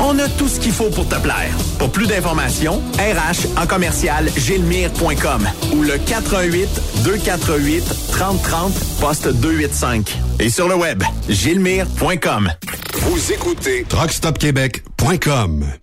On 0.00 0.18
a 0.18 0.28
tout 0.28 0.48
ce 0.48 0.60
qu'il 0.60 0.72
faut 0.72 0.90
pour 0.90 1.08
te 1.08 1.16
plaire. 1.16 1.54
Pour 1.78 1.90
plus 1.90 2.06
d'informations, 2.06 2.80
RH 2.98 3.60
en 3.60 3.66
commercial 3.66 4.28
gilmire.com 4.36 5.48
ou 5.74 5.82
le 5.82 5.98
418 5.98 6.68
248 7.04 7.84
3030 8.12 8.72
poste 9.00 9.28
285. 9.28 10.18
Et 10.40 10.50
sur 10.50 10.68
le 10.68 10.76
web, 10.76 11.02
gilmire.com. 11.28 12.50
Vous 12.94 13.32
écoutez 13.32 13.84
Truck 13.88 14.12
Stop 14.12 14.38
Québec 14.38 14.82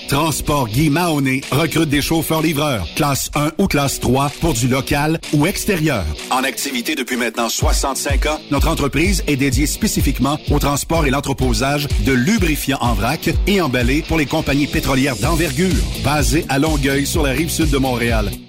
Transport 0.07 0.67
Guy 0.67 0.89
Mahoney 0.89 1.41
recrute 1.51 1.89
des 1.89 2.01
chauffeurs-livreurs, 2.01 2.85
classe 2.95 3.31
1 3.33 3.53
ou 3.57 3.67
classe 3.67 3.99
3 3.99 4.29
pour 4.41 4.53
du 4.53 4.67
local 4.67 5.19
ou 5.33 5.47
extérieur. 5.47 6.03
En 6.29 6.43
activité 6.43 6.93
depuis 6.93 7.15
maintenant 7.15 7.49
65 7.49 8.25
ans, 8.27 8.39
notre 8.51 8.67
entreprise 8.67 9.23
est 9.25 9.37
dédiée 9.37 9.65
spécifiquement 9.65 10.37
au 10.51 10.59
transport 10.59 11.07
et 11.07 11.09
l'entreposage 11.09 11.87
de 12.05 12.11
lubrifiants 12.11 12.77
en 12.81 12.93
vrac 12.93 13.29
et 13.47 13.61
emballés 13.61 14.03
pour 14.07 14.17
les 14.17 14.25
compagnies 14.25 14.67
pétrolières 14.67 15.15
d'envergure, 15.15 15.73
basées 16.03 16.45
à 16.49 16.59
Longueuil 16.59 17.05
sur 17.05 17.23
la 17.23 17.31
rive 17.31 17.49
sud 17.49 17.69
de 17.69 17.77
Montréal. 17.77 18.29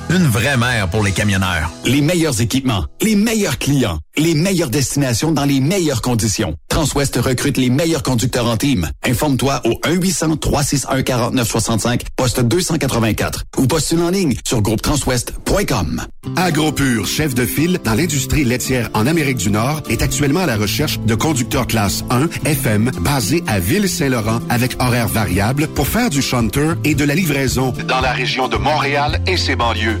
Une 0.13 0.27
vraie 0.27 0.57
mère 0.57 0.89
pour 0.89 1.05
les 1.05 1.13
camionneurs. 1.13 1.71
Les 1.85 2.01
meilleurs 2.01 2.41
équipements, 2.41 2.83
les 3.01 3.15
meilleurs 3.15 3.57
clients, 3.57 3.97
les 4.17 4.33
meilleures 4.33 4.69
destinations 4.69 5.31
dans 5.31 5.45
les 5.45 5.61
meilleures 5.61 6.01
conditions. 6.01 6.57
Transwest 6.67 7.15
recrute 7.15 7.57
les 7.57 7.69
meilleurs 7.69 8.03
conducteurs 8.03 8.47
en 8.47 8.57
team. 8.57 8.89
Informe-toi 9.05 9.61
au 9.63 9.79
1-800-361-4965, 9.87 12.01
poste 12.17 12.41
284 12.41 13.45
ou 13.57 13.67
postule 13.67 14.01
en 14.01 14.09
ligne 14.09 14.35
sur 14.45 14.61
groupetranswest.com. 14.61 16.01
AgroPure, 16.35 17.07
chef 17.07 17.33
de 17.33 17.45
file 17.45 17.79
dans 17.81 17.93
l'industrie 17.93 18.43
laitière 18.43 18.89
en 18.93 19.07
Amérique 19.07 19.37
du 19.37 19.49
Nord, 19.49 19.81
est 19.89 20.01
actuellement 20.01 20.41
à 20.41 20.45
la 20.45 20.57
recherche 20.57 20.99
de 20.99 21.15
conducteurs 21.15 21.67
classe 21.67 22.03
1 22.09 22.27
FM 22.45 22.91
basés 22.99 23.45
à 23.47 23.59
Ville-Saint-Laurent 23.59 24.41
avec 24.49 24.75
horaires 24.81 25.07
variables 25.07 25.69
pour 25.69 25.87
faire 25.87 26.09
du 26.09 26.21
shunter 26.21 26.73
et 26.83 26.95
de 26.95 27.05
la 27.05 27.15
livraison 27.15 27.73
dans 27.87 28.01
la 28.01 28.11
région 28.11 28.49
de 28.49 28.57
Montréal 28.57 29.21
et 29.25 29.37
ses 29.37 29.55
banlieues. 29.55 30.00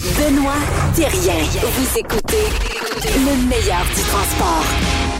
Benoît 0.00 0.54
Thérien. 0.94 1.42
Vous 1.60 1.98
écoutez 1.98 2.46
le 3.04 3.48
meilleur 3.48 3.84
du 3.84 4.00
transport. 4.02 4.64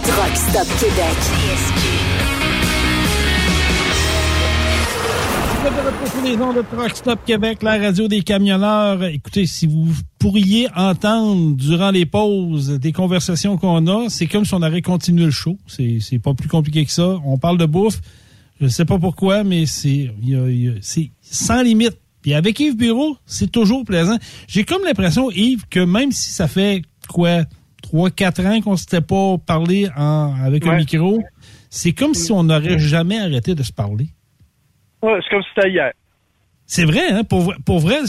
Truck 0.05 0.37
Stop 0.37 0.69
Québec. 0.79 1.17
Les 6.25 6.37
de 6.37 6.63
Truck 6.63 6.97
Stop 6.97 7.19
Québec, 7.27 7.63
la 7.65 7.79
radio 7.79 8.07
des 8.07 8.23
camionneurs. 8.23 9.03
Écoutez, 9.03 9.47
si 9.47 9.67
vous 9.67 9.89
pourriez 10.21 10.69
entendre 10.77 11.57
durant 11.57 11.91
les 11.91 12.07
pauses 12.07 12.71
des 12.79 12.93
conversations 12.93 13.57
qu'on 13.57 13.85
a, 13.89 14.09
c'est 14.09 14.29
comme 14.29 14.45
si 14.45 14.55
on 14.55 14.63
avait 14.63 14.83
continué 14.83 15.25
le 15.25 15.33
show. 15.33 15.59
C'est, 15.67 16.21
pas 16.23 16.35
plus 16.35 16.49
compliqué 16.49 16.85
que 16.85 16.93
ça. 16.93 17.19
On 17.25 17.37
parle 17.37 17.59
de 17.59 17.67
bouffe. 17.67 18.01
Je 18.61 18.69
sais 18.69 18.85
pas 18.85 18.99
pourquoi, 18.99 19.43
mais 19.43 19.67
c'est 19.67 20.13
sans 21.21 21.63
limite. 21.63 21.99
Avec 22.35 22.59
Yves 22.61 22.77
Bureau, 22.77 23.17
c'est 23.27 23.51
toujours 23.51 23.85
plaisant. 23.85 24.17
J'ai 24.47 24.65
comme 24.65 24.83
l'impression, 24.85 25.31
Yves, 25.31 25.67
que 25.69 25.81
même 25.81 26.13
si 26.13 26.31
ça 26.33 26.49
fait 26.49 26.83
quoi, 27.09 27.45
trois, 27.83 28.11
quatre 28.11 28.45
ans 28.45 28.61
qu'on 28.61 28.77
s'était 28.77 29.01
pas 29.01 29.37
parlé 29.39 29.89
en, 29.97 30.35
avec 30.45 30.67
un 30.67 30.77
micro, 30.77 31.23
c'est 31.71 31.93
comme 31.93 32.15
si 32.15 32.33
on 32.33 32.45
n'aurait 32.45 32.79
jamais 32.79 33.19
arrêté 33.19 33.55
de 33.55 33.63
se 33.63 33.73
parler. 33.73 34.09
Ouais, 35.03 35.19
c'est 35.23 35.31
comme 35.31 35.43
si 35.43 35.49
c'était 35.55 35.71
hier. 35.71 35.93
C'est 36.71 36.85
vrai, 36.85 37.11
hein? 37.13 37.25
Pour, 37.25 37.55
pour 37.65 37.79
vrai, 37.79 38.01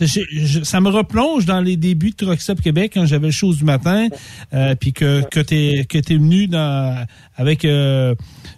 je- 0.00 0.64
ça 0.64 0.80
me 0.80 0.88
replonge 0.88 1.44
dans 1.44 1.60
les 1.60 1.76
débuts 1.76 2.12
de 2.12 2.16
Truck 2.16 2.40
Stop 2.40 2.62
Québec 2.62 2.92
quand 2.94 3.04
j'avais 3.04 3.26
le 3.26 3.32
show 3.32 3.52
du 3.52 3.62
matin, 3.64 4.08
euh, 4.54 4.74
puis 4.74 4.94
que, 4.94 5.22
que 5.28 5.40
t'es 5.40 5.84
que 5.86 5.98
t'es 5.98 6.14
venu 6.14 6.46
dans, 6.46 7.04
avec 7.36 7.64
euh, 7.64 8.14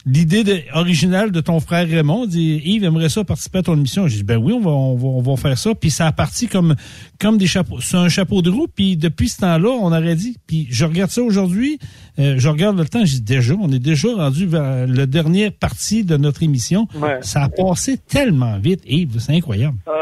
l'idée 0.06 0.44
de- 0.44 0.60
originale 0.74 1.30
de 1.32 1.40
ton 1.40 1.60
frère 1.60 1.86
Raymond. 1.88 2.24
Il 2.24 2.30
dit 2.30 2.62
Yves 2.64 2.84
aimerait 2.84 3.09
ça 3.09 3.24
participer 3.24 3.59
à 3.59 3.62
ton 3.62 3.76
émission? 3.76 4.06
J'ai 4.09 4.18
dit 4.18 4.22
ben 4.24 4.36
oui, 4.36 4.52
on 4.52 4.60
va, 4.60 4.70
on 4.70 4.94
va, 4.96 5.06
on 5.09 5.20
va 5.22 5.36
faire 5.36 5.59
ça. 5.59 5.74
Puis 5.74 5.90
ça 5.90 6.06
a 6.06 6.12
parti 6.12 6.48
comme 6.48 6.74
comme 7.20 7.38
des 7.38 7.46
chapeaux, 7.46 7.80
c'est 7.80 7.96
un 7.96 8.09
chapeau 8.09 8.42
de 8.42 8.50
roue. 8.50 8.66
Puis 8.74 8.96
depuis 8.96 9.28
ce 9.28 9.40
temps-là, 9.40 9.68
on 9.68 9.88
aurait 9.88 10.14
dit. 10.14 10.36
Puis 10.46 10.66
je 10.70 10.84
regarde 10.84 11.10
ça 11.10 11.22
aujourd'hui, 11.22 11.78
euh, 12.18 12.36
je 12.38 12.48
regarde 12.48 12.78
le 12.78 12.84
temps, 12.86 13.00
je 13.05 13.14
dis 13.16 13.22
déjà, 13.22 13.55
on 13.60 13.70
est 13.72 13.78
déjà 13.82 14.09
rendu 14.14 14.46
vers 14.46 14.86
le 14.86 15.06
dernier 15.06 15.50
partie 15.50 16.05
de 16.05 16.16
notre 16.16 16.42
émission. 16.42 16.86
Ouais. 16.94 17.18
Ça 17.22 17.42
a 17.42 17.48
passé 17.48 17.98
tellement 17.98 18.59
vite, 18.59 18.82
Yves, 18.86 19.18
c'est 19.18 19.32
incroyable. 19.34 19.76
Euh, 19.88 19.92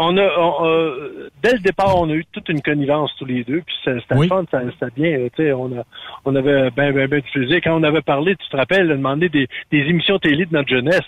on 0.00 0.16
a, 0.16 0.28
on, 0.38 0.64
euh, 0.66 1.28
dès 1.42 1.52
le 1.54 1.58
départ, 1.58 1.96
on 2.00 2.08
a 2.08 2.12
eu 2.12 2.24
toute 2.32 2.48
une 2.48 2.60
connivence 2.62 3.10
tous 3.18 3.24
les 3.24 3.42
deux, 3.44 3.62
puis 3.66 3.74
c'était 3.84 4.14
Oui. 4.16 4.28
fun, 4.28 4.44
ça- 4.50 4.60
c'était 4.78 4.94
bien. 5.00 5.18
tu 5.36 5.42
sais, 5.42 5.52
on 5.52 5.66
a, 5.76 5.82
on 6.24 6.34
avait 6.36 6.70
ben 6.70 6.92
ben 6.94 7.08
ben 7.08 7.20
du. 7.20 7.60
Quand 7.62 7.76
on 7.78 7.82
avait 7.82 7.97
parlé, 8.02 8.36
tu 8.36 8.48
te 8.48 8.56
rappelles, 8.56 8.88
de 8.88 8.94
demander 8.94 9.28
des, 9.28 9.48
des 9.70 9.78
émissions 9.78 10.18
télé 10.18 10.46
de 10.46 10.52
notre 10.52 10.68
jeunesse. 10.68 11.00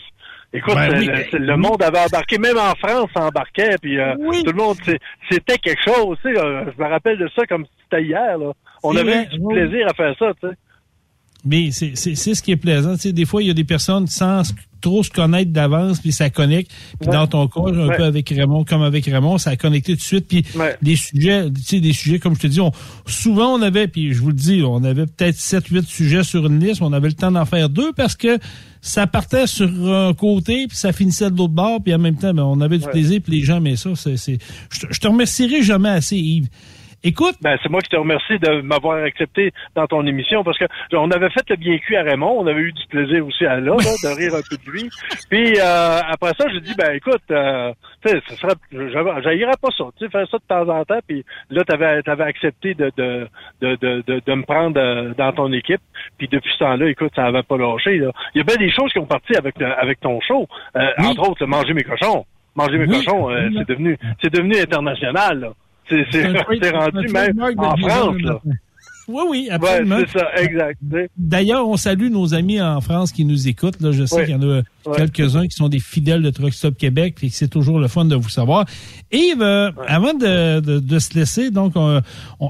Écoute, 0.53 0.75
Ben 0.75 0.99
oui, 0.99 1.07
le, 1.07 1.13
ben 1.13 1.47
le 1.47 1.57
monde 1.57 1.81
avait 1.83 2.01
embarqué, 2.01 2.37
même 2.39 2.59
en 2.59 2.75
France, 2.75 3.09
ça 3.15 3.25
embarquait, 3.25 3.77
puis 3.81 4.01
euh, 4.01 4.15
tout 4.17 4.51
le 4.51 4.57
monde, 4.57 4.77
c'était 5.31 5.59
quelque 5.59 5.83
chose. 5.85 6.19
Tu 6.23 6.35
sais, 6.35 6.41
euh, 6.41 6.65
je 6.77 6.83
me 6.83 6.89
rappelle 6.89 7.19
de 7.19 7.29
ça 7.37 7.47
comme 7.47 7.65
si 7.65 7.71
c'était 7.85 8.03
hier. 8.03 8.37
Là. 8.37 8.53
On 8.83 8.97
avait 8.97 9.11
vrai, 9.11 9.25
eu 9.25 9.39
du 9.39 9.39
oui. 9.41 9.55
plaisir 9.55 9.87
à 9.89 9.95
faire 9.95 10.15
ça. 10.19 10.33
Tu 10.41 10.49
sais. 10.49 10.55
Mais 11.45 11.71
c'est 11.71 11.95
ce 12.35 12.43
qui 12.43 12.53
est 12.53 12.57
plaisant. 12.57 12.95
Tu 12.95 13.01
sais, 13.01 13.13
des 13.13 13.25
fois, 13.25 13.43
il 13.43 13.49
y 13.49 13.51
a 13.51 13.55
des 13.55 13.65
personnes 13.65 14.07
sans 14.09 14.43
trop 14.81 15.03
se 15.03 15.11
connaître 15.11 15.51
d'avance, 15.53 16.01
puis 16.01 16.13
ça 16.13 16.31
connecte. 16.31 16.71
Puis 17.01 17.09
Ouais. 17.09 17.15
dans 17.17 17.27
ton 17.27 17.47
cas, 17.49 17.61
un 17.73 17.89
Ouais. 17.89 17.97
peu 17.97 18.05
avec 18.05 18.29
Raymond, 18.29 18.65
comme 18.65 18.83
avec 18.83 19.05
Raymond, 19.07 19.39
ça 19.39 19.51
a 19.51 19.57
connecté 19.57 19.93
tout 19.93 19.99
de 19.99 20.03
suite. 20.03 20.27
Puis 20.29 20.45
des 20.83 20.97
sujets, 20.97 21.51
tu 21.51 21.63
sais, 21.63 21.81
des 21.81 21.93
sujets, 21.93 22.19
comme 22.19 22.35
je 22.35 22.41
te 22.41 22.47
dis, 22.47 22.61
on, 22.61 22.73
souvent 23.07 23.55
on 23.55 23.63
avait, 23.63 23.89
puis 23.89 24.13
je 24.13 24.21
vous 24.21 24.29
le 24.29 24.35
dis, 24.35 24.63
on 24.67 24.83
avait 24.85 25.07
peut-être 25.07 25.37
7 25.37 25.67
huit 25.69 25.87
sujets 25.87 26.23
sur 26.25 26.47
une 26.47 26.59
liste, 26.61 26.81
mais 26.81 26.87
on 26.89 26.93
avait 26.93 27.09
le 27.09 27.15
temps 27.15 27.31
d'en 27.33 27.45
faire 27.45 27.69
deux 27.69 27.93
parce 27.93 28.17
que 28.17 28.39
ça 28.83 29.07
partait 29.07 29.47
sur 29.47 29.69
un 29.93 30.15
côté, 30.15 30.67
puis 30.67 30.77
ça 30.77 30.93
finissait 30.93 31.31
de 31.31 31.37
l'autre 31.37 31.53
bord, 31.53 31.83
puis 31.83 31.95
en 31.95 31.99
même 31.99 32.17
temps, 32.17 32.33
ben, 32.33 32.43
on 32.45 32.61
avait 32.63 32.79
du 32.79 32.85
Ouais. 32.87 32.91
plaisir, 32.93 33.21
puis 33.23 33.39
les 33.39 33.43
gens 33.45 33.59
aimaient 33.59 33.77
ça. 33.77 33.91
C'est, 33.95 34.17
je 34.17 34.99
te 34.99 35.07
remercierai 35.07 35.63
jamais 35.63 35.91
assez, 35.91 36.17
Yves. 36.17 36.49
Écoute. 37.03 37.37
Ben, 37.41 37.57
c'est 37.63 37.71
moi 37.71 37.81
qui 37.81 37.89
te 37.89 37.97
remercie 37.97 38.39
de 38.39 38.61
m'avoir 38.61 39.03
accepté 39.03 39.53
dans 39.75 39.87
ton 39.87 40.07
émission 40.07 40.45
parce 40.45 40.59
que 40.59 40.67
on 40.93 41.11
avait 41.11 41.31
fait 41.31 41.49
le 41.49 41.57
bien 41.57 41.79
cuit 41.79 41.97
à 41.97 42.03
Raymond. 42.03 42.41
On 42.41 42.47
avait 42.47 42.61
eu 42.61 42.73
du 42.73 42.87
plaisir 42.89 43.27
aussi 43.27 43.47
à 43.47 43.57
là, 43.57 43.77
là 43.77 43.93
de 44.03 44.09
rire 44.17 44.35
un 44.35 44.43
peu 44.49 44.57
de 44.57 44.71
lui. 44.71 44.91
Puis 45.31 45.59
euh, 45.59 46.01
après 46.07 46.33
ça, 46.39 46.47
j'ai 46.53 46.61
dit, 46.61 46.75
ben 46.77 46.93
écoute, 46.95 47.23
euh, 47.31 47.73
ça 48.05 48.37
serait, 48.37 48.55
j'aillerais 49.23 49.57
pas 49.61 49.71
ça. 49.77 49.85
Tu 49.99 50.05
sais, 50.05 50.11
faire 50.11 50.29
ça 50.29 50.39
de 50.39 50.45
temps 50.47 50.69
en 50.69 50.85
temps. 50.85 51.01
Puis 51.07 51.25
là, 51.51 51.65
t'avais, 51.65 52.03
avais 52.07 52.25
accepté 52.25 52.75
de 52.75 52.91
de, 52.97 53.29
de, 53.61 53.77
de, 53.77 54.23
de, 54.25 54.35
me 54.35 54.43
prendre 54.43 54.79
euh, 54.81 55.15
dans 55.17 55.33
ton 55.33 55.53
équipe. 55.53 55.81
Puis 56.19 56.29
depuis 56.29 56.53
ce 56.53 56.59
temps-là, 56.59 56.89
écoute, 56.89 57.13
ça 57.15 57.25
avait 57.25 57.43
pas 57.43 57.57
lâché. 57.57 57.99
Là. 57.99 58.11
Il 58.35 58.39
y 58.39 58.41
a 58.41 58.45
bien 58.45 58.57
des 58.57 58.71
choses 58.71 58.93
qui 58.93 58.99
ont 58.99 59.07
parti 59.07 59.35
avec 59.37 59.61
avec 59.61 60.01
ton 60.01 60.21
show. 60.21 60.47
Euh, 60.77 60.87
entre 60.99 61.31
autres, 61.31 61.47
manger 61.47 61.73
mes 61.73 61.85
cochons. 61.85 62.25
Manger 62.57 62.79
mes 62.79 62.87
cochons, 62.89 63.31
euh, 63.31 63.49
c'est 63.57 63.69
devenu, 63.69 63.99
c'est 64.23 64.33
devenu 64.33 64.57
international. 64.59 65.41
Là. 65.41 65.53
C'est 65.91 66.71
rendu 66.71 67.09
même 67.09 67.59
en 67.59 67.77
France, 67.77 68.17
là. 68.23 68.41
Oui, 69.11 69.23
oui, 69.29 69.49
absolument. 69.51 69.99
c'est 70.07 70.19
ça, 70.21 70.29
exact. 70.37 70.79
D'ailleurs, 71.17 71.69
on 71.69 71.77
salue 71.77 72.11
nos 72.11 72.33
amis 72.33 72.61
en 72.61 72.81
France 72.81 73.11
qui 73.11 73.25
nous 73.25 73.49
écoutent. 73.49 73.81
Là, 73.81 73.91
je 73.91 74.05
sais 74.05 74.25
qu'il 74.25 74.35
y 74.35 74.39
en 74.39 74.59
a 74.59 74.63
quelques-uns 74.97 75.49
qui 75.49 75.57
sont 75.57 75.69
des 75.69 75.81
fidèles 75.81 76.23
de 76.23 76.31
Truck 76.31 76.53
Stop 76.53 76.77
Québec 76.77 77.17
et 77.23 77.29
que 77.29 77.35
c'est 77.35 77.49
toujours 77.49 77.81
le 77.81 77.89
fun 77.89 78.05
de 78.05 78.15
vous 78.15 78.29
savoir. 78.29 78.67
Yves, 79.11 79.43
euh, 79.43 79.73
avant 79.89 80.15
de, 80.15 80.61
de, 80.61 80.99
se 81.01 81.19
laisser, 81.19 81.51
donc, 81.51 81.75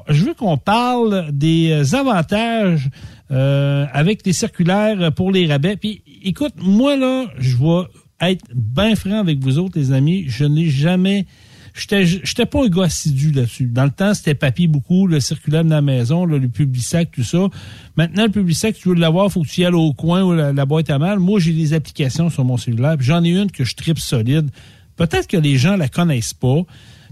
je 0.09 0.25
veux 0.25 0.35
qu'on 0.35 0.59
parle 0.59 1.31
des 1.33 1.95
avantages 1.95 2.91
euh, 3.31 3.87
avec 3.93 4.27
les 4.27 4.33
circulaires 4.33 5.13
pour 5.13 5.31
les 5.31 5.47
rabais. 5.47 5.77
Puis, 5.77 6.03
écoute, 6.25 6.55
moi, 6.59 6.97
là, 6.97 7.27
je 7.39 7.57
vais 7.57 7.87
être 8.21 8.45
bien 8.55 8.95
franc 8.97 9.19
avec 9.19 9.39
vous 9.39 9.59
autres, 9.59 9.79
les 9.79 9.93
amis. 9.93 10.25
Je 10.29 10.45
n'ai 10.45 10.69
jamais 10.69 11.27
j'étais 11.75 12.47
pas 12.47 12.65
un 12.65 12.69
gars 12.69 12.85
assidu 12.85 13.33
là-dessus. 13.33 13.67
Dans 13.67 13.85
le 13.85 13.91
temps, 13.91 14.15
c'était 14.15 14.35
papier 14.35 14.67
beaucoup, 14.67 15.07
le 15.07 15.21
circulaire 15.21 15.65
de 15.65 15.71
la 15.71 15.83
maison, 15.83 16.25
le 16.25 16.41
public-sac, 16.49 17.11
tout 17.13 17.25
ça. 17.25 17.49
Maintenant, 17.97 18.25
le 18.25 18.31
public-sac, 18.31 18.77
tu 18.77 18.89
veux 18.89 18.95
l'avoir, 18.95 19.31
faut 19.31 19.43
que 19.43 19.49
tu 19.49 19.61
y 19.61 19.65
ailles 19.65 19.75
au 19.75 19.93
coin 19.93 20.23
où 20.23 20.33
la, 20.33 20.67
boîte 20.67 20.91
à 20.91 20.99
mal. 20.99 21.19
Moi, 21.19 21.41
j'ai 21.41 21.53
des 21.53 21.73
applications 21.73 22.31
sur 22.31 22.45
mon 22.45 22.57
cellulaire, 22.57 22.97
j'en 23.01 23.23
ai 23.25 23.31
une 23.31 23.51
que 23.51 23.65
je 23.65 23.75
tripe 23.75 23.99
solide. 23.99 24.51
Peut-être 24.97 25.27
que 25.27 25.37
les 25.37 25.57
gens 25.57 25.77
la 25.77 25.89
connaissent 25.89 26.35
pas. 26.35 26.63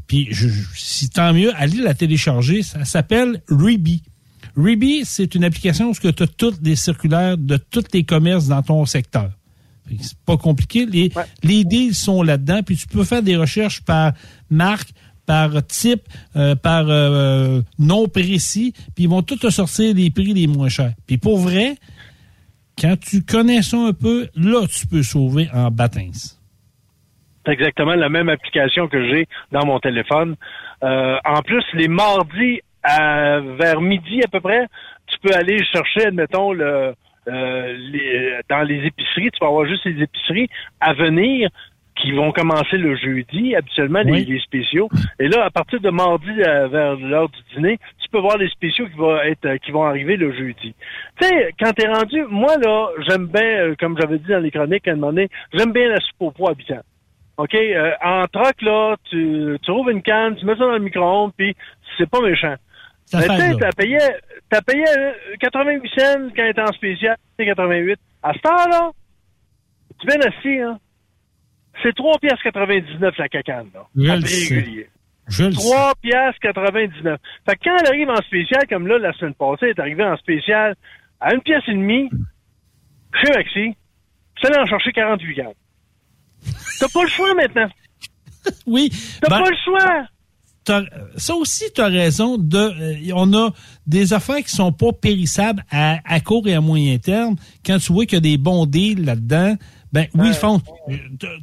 Puis, 0.07 0.29
si 0.75 1.11
tant 1.11 1.33
mieux, 1.33 1.53
allez 1.57 1.79
la 1.79 1.95
télécharger. 1.95 2.63
Ça 2.63 2.85
s'appelle 2.85 3.43
Reeby. 3.49 4.03
Reeby, 4.57 5.03
c'est 5.05 5.35
une 5.35 5.45
application 5.45 5.91
où 5.91 5.95
tu 5.95 6.09
as 6.09 6.27
toutes 6.27 6.59
les 6.63 6.77
circulaires 6.77 7.39
de 7.39 7.57
tous 7.57 7.85
les 7.93 8.05
commerces 8.05 8.49
dans 8.49 8.63
ton 8.63 8.85
secteur. 8.87 9.31
C'est 10.01 10.19
pas 10.27 10.37
compliqué. 10.37 10.87
Les, 10.87 11.11
les 11.43 11.65
deals 11.65 11.95
sont 11.95 12.23
là-dedans. 12.23 12.63
Puis 12.65 12.77
tu 12.77 12.87
peux 12.87 13.05
faire 13.05 13.23
des 13.23 13.37
recherches 13.37 13.83
par 13.83 14.13
marque, 14.51 14.91
par 15.29 15.51
type, 15.67 16.03
euh, 16.37 16.55
par 16.55 16.87
euh, 16.89 17.61
nom 17.79 18.09
précis, 18.09 18.73
puis 18.95 19.05
ils 19.05 19.11
vont 19.11 19.21
tout 19.21 19.37
te 19.37 19.51
sortir 19.51 19.95
les 19.95 20.11
prix 20.11 20.33
les 20.33 20.47
moins 20.47 20.71
chers. 20.71 20.95
Puis 21.07 21.19
pour 21.19 21.39
vrai, 21.39 21.75
quand 22.81 22.99
tu 22.99 23.23
connais 23.23 23.61
ça 23.61 23.77
un 23.77 23.93
peu, 23.93 24.29
là, 24.35 24.67
tu 24.67 24.87
peux 24.87 25.03
sauver 25.03 25.49
en 25.53 25.71
bâtins. 25.71 26.11
C'est 27.45 27.53
exactement 27.53 27.95
la 27.95 28.09
même 28.09 28.31
application 28.31 28.89
que 28.89 29.07
j'ai 29.11 29.27
dans 29.53 29.67
mon 29.67 29.79
téléphone. 29.81 30.37
Euh, 30.83 31.17
en 31.25 31.43
plus, 31.43 31.65
les 31.75 31.89
mardis 31.89 32.61
à, 32.83 33.41
vers 33.41 33.83
midi 33.83 34.23
à 34.25 34.29
peu 34.29 34.41
près, 34.41 34.67
tu 35.09 35.19
peux 35.21 35.35
aller 35.35 35.63
chercher, 35.65 36.07
admettons, 36.07 36.53
le, 36.53 36.95
dans 37.29 38.63
les 38.63 38.87
épiceries, 38.87 39.31
tu 39.31 39.39
peux 39.39 39.47
avoir 39.47 39.67
juste 39.67 39.85
les 39.85 40.03
épiceries 40.03 40.49
à 40.81 40.95
venir 40.95 41.51
qui 42.01 42.13
vont 42.13 42.33
commencer 42.33 42.77
le 42.77 42.97
jeudi, 42.97 43.55
habituellement 43.55 44.01
les, 44.01 44.39
spéciaux. 44.41 44.89
Et 45.19 45.29
là, 45.29 45.45
à 45.45 45.51
partir 45.51 45.81
de 45.81 45.91
mardi 45.91 46.31
euh, 46.31 46.69
vers 46.69 46.97
l'heure 46.97 47.29
du 47.29 47.39
dîner, 47.55 47.79
tu 48.01 48.09
peux 48.11 48.21
voir 48.21 48.37
les 48.39 48.49
spéciaux 48.49 48.87
qui 48.87 48.97
vont 48.97 49.17
être 49.21 49.45
euh, 49.47 49.57
qui 49.59 49.71
vont 49.71 49.85
arriver 49.85 50.17
le 50.17 50.33
jeudi. 50.33 50.75
Tu 51.21 51.27
sais, 51.27 51.51
quand 51.61 51.73
t'es 51.73 51.89
rendu, 51.89 52.25
moi 52.29 52.57
là, 52.59 52.89
j'aime 53.09 53.27
bien, 53.27 53.43
euh, 53.43 53.75
comme 53.79 53.97
j'avais 54.01 54.19
dit 54.19 54.29
dans 54.29 54.39
les 54.39 54.51
chroniques 54.51 54.87
à 54.89 54.93
un 54.93 54.97
moment 54.97 55.13
donné, 55.13 55.29
j'aime 55.53 55.73
bien 55.73 55.89
la 55.89 56.01
soupe 56.01 56.21
au 56.21 56.31
poids 56.31 56.51
habitant. 56.51 56.81
OK? 57.37 57.57
en 58.03 58.27
troc, 58.33 58.63
là, 58.63 58.97
tu, 59.09 59.57
tu 59.63 59.71
ouvres 59.71 59.91
une 59.91 60.03
canne, 60.03 60.35
tu 60.35 60.45
mets 60.45 60.57
ça 60.57 60.65
dans 60.65 60.73
le 60.73 60.81
micro-ondes, 60.81 61.31
puis 61.37 61.55
c'est 61.97 62.11
pas 62.11 62.21
méchant. 62.21 62.57
Mais 63.15 63.23
tu 63.23 63.29
sais, 63.29 63.55
t'as 63.59 63.73
payé, 63.73 63.99
t'as 64.51 64.63
payé 64.63 64.85
88 65.41 65.91
cents 65.97 66.29
quand 66.37 66.45
était 66.45 66.61
en 66.61 66.73
spécial, 66.73 67.17
88. 67.39 67.99
À 68.23 68.33
ce 68.35 68.39
temps-là, 68.41 68.91
tu 70.01 70.07
viens 70.07 70.21
assis, 70.21 70.61
hein? 70.61 70.79
C'est 71.83 71.95
3 71.95 72.19
pièces 72.19 72.43
99 72.43 73.17
la 73.17 73.29
cacane, 73.29 73.69
là. 73.73 73.87
Je 73.95 74.03
le 74.03 74.57
régulier. 74.57 74.89
Je 75.29 75.45
3 75.45 75.95
pièces 76.03 76.35
99. 76.41 77.21
Fait 77.49 77.57
que 77.57 77.65
quand 77.65 77.77
elle 77.81 77.87
arrive 77.87 78.11
en 78.11 78.23
spécial, 78.23 78.67
comme 78.69 78.87
là, 78.87 78.99
la 78.99 79.13
semaine 79.13 79.35
passée, 79.35 79.67
elle 79.67 79.69
est 79.71 79.81
arrivée 79.81 80.05
en 80.05 80.17
spécial 80.17 80.75
à 81.21 81.35
une 81.35 81.43
pièce 81.43 81.63
et 81.69 81.75
demie, 81.75 82.11
chez 83.23 83.33
Maxi, 83.33 83.77
tu 84.37 84.47
allais 84.47 84.59
en 84.59 84.67
chercher 84.67 84.93
48 84.93 85.35
grammes. 85.35 85.53
T'as 86.79 86.89
pas 86.93 87.03
le 87.03 87.09
choix 87.09 87.35
maintenant. 87.35 87.69
oui. 88.67 88.91
T'as 89.21 89.29
ben, 89.29 89.43
pas 89.43 89.51
le 89.51 89.57
choix. 89.65 90.07
Ça 91.17 91.35
aussi, 91.35 91.65
tu 91.75 91.81
as 91.81 91.87
raison. 91.87 92.37
De, 92.39 92.59
euh, 92.59 93.13
on 93.15 93.33
a 93.35 93.51
des 93.87 94.13
affaires 94.13 94.39
qui 94.39 94.51
sont 94.51 94.73
pas 94.73 94.93
périssables 94.93 95.65
à, 95.71 95.99
à 96.05 96.21
court 96.21 96.47
et 96.47 96.55
à 96.55 96.61
moyen 96.61 96.99
terme. 96.99 97.37
Quand 97.65 97.79
tu 97.79 97.93
vois 97.93 98.07
qu'il 98.07 98.17
y 98.17 98.19
a 98.19 98.21
des 98.21 98.39
bons 98.39 98.67
deals 98.67 99.05
là-dedans, 99.05 99.57
ben 99.93 100.07
oui, 100.15 100.33
font. 100.35 100.61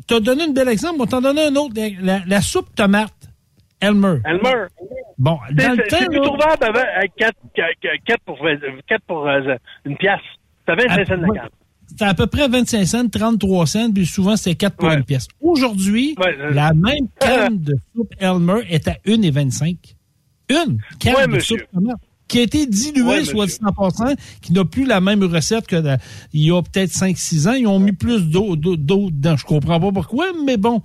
Tu 0.07 0.13
as 0.13 0.19
donné 0.19 0.43
un 0.43 0.51
bel 0.51 0.69
exemple, 0.69 0.97
on 0.99 1.05
t'en 1.05 1.21
donne 1.21 1.39
un 1.39 1.55
autre. 1.55 1.73
La, 2.27 2.41
soupe 2.41 2.73
tomate. 2.75 3.11
Elmer. 3.81 4.19
Elmer. 4.25 4.67
Bon, 5.17 5.37
dans 5.51 5.71
le 5.71 5.87
temps. 5.87 5.97
C'est 5.99 6.09
plus 6.09 6.21
trouvable 6.21 6.77
à 6.77 7.07
4, 7.07 7.33
4, 8.05 8.19
pour, 8.25 8.37
4 8.87 9.01
pour 9.05 9.27
euh, 9.27 9.55
une 9.85 9.97
pièce. 9.97 10.19
C'est 10.67 10.75
25 10.75 11.07
cents 11.07 11.15
la 11.15 11.27
carte. 11.33 11.53
C'était 11.95 12.09
à 12.09 12.13
peu 12.13 12.27
près 12.27 12.49
25 12.49 12.85
cents, 12.85 13.07
33 13.07 13.67
cents, 13.67 13.89
puis 13.93 14.05
souvent 14.05 14.35
c'était 14.35 14.55
4 14.55 14.75
pour 14.75 14.91
une 14.91 15.05
pièce. 15.05 15.29
Aujourd'hui, 15.39 16.13
la 16.51 16.73
même 16.73 17.07
canne 17.21 17.57
de 17.57 17.73
soupe 17.95 18.13
Elmer 18.19 18.63
est 18.69 18.89
à 18.89 18.95
1,25. 19.05 19.77
Une 20.49 20.81
canne 20.99 21.31
de 21.31 21.39
soupe 21.39 21.61
tomate 21.73 21.95
qui 22.27 22.39
a 22.39 22.41
été 22.41 22.65
dilué, 22.65 23.23
soit 23.23 23.45
dit 23.45 23.57
en 23.63 23.89
qui 24.41 24.51
n'a 24.51 24.65
plus 24.65 24.85
la 24.85 24.99
même 24.99 25.23
recette 25.23 25.67
que 25.67 25.77
il 26.33 26.45
y 26.45 26.51
a 26.51 26.61
peut-être 26.61 26.91
5-6 26.91 27.47
ans. 27.47 27.53
Ils 27.53 27.67
ont 27.67 27.79
mis 27.79 27.93
plus 27.93 28.29
d'eau 28.29 28.57
dedans. 28.57 29.37
Je 29.37 29.45
comprends 29.45 29.79
pas 29.79 29.91
pourquoi, 29.93 30.25
mais 30.45 30.57
bon. 30.57 30.81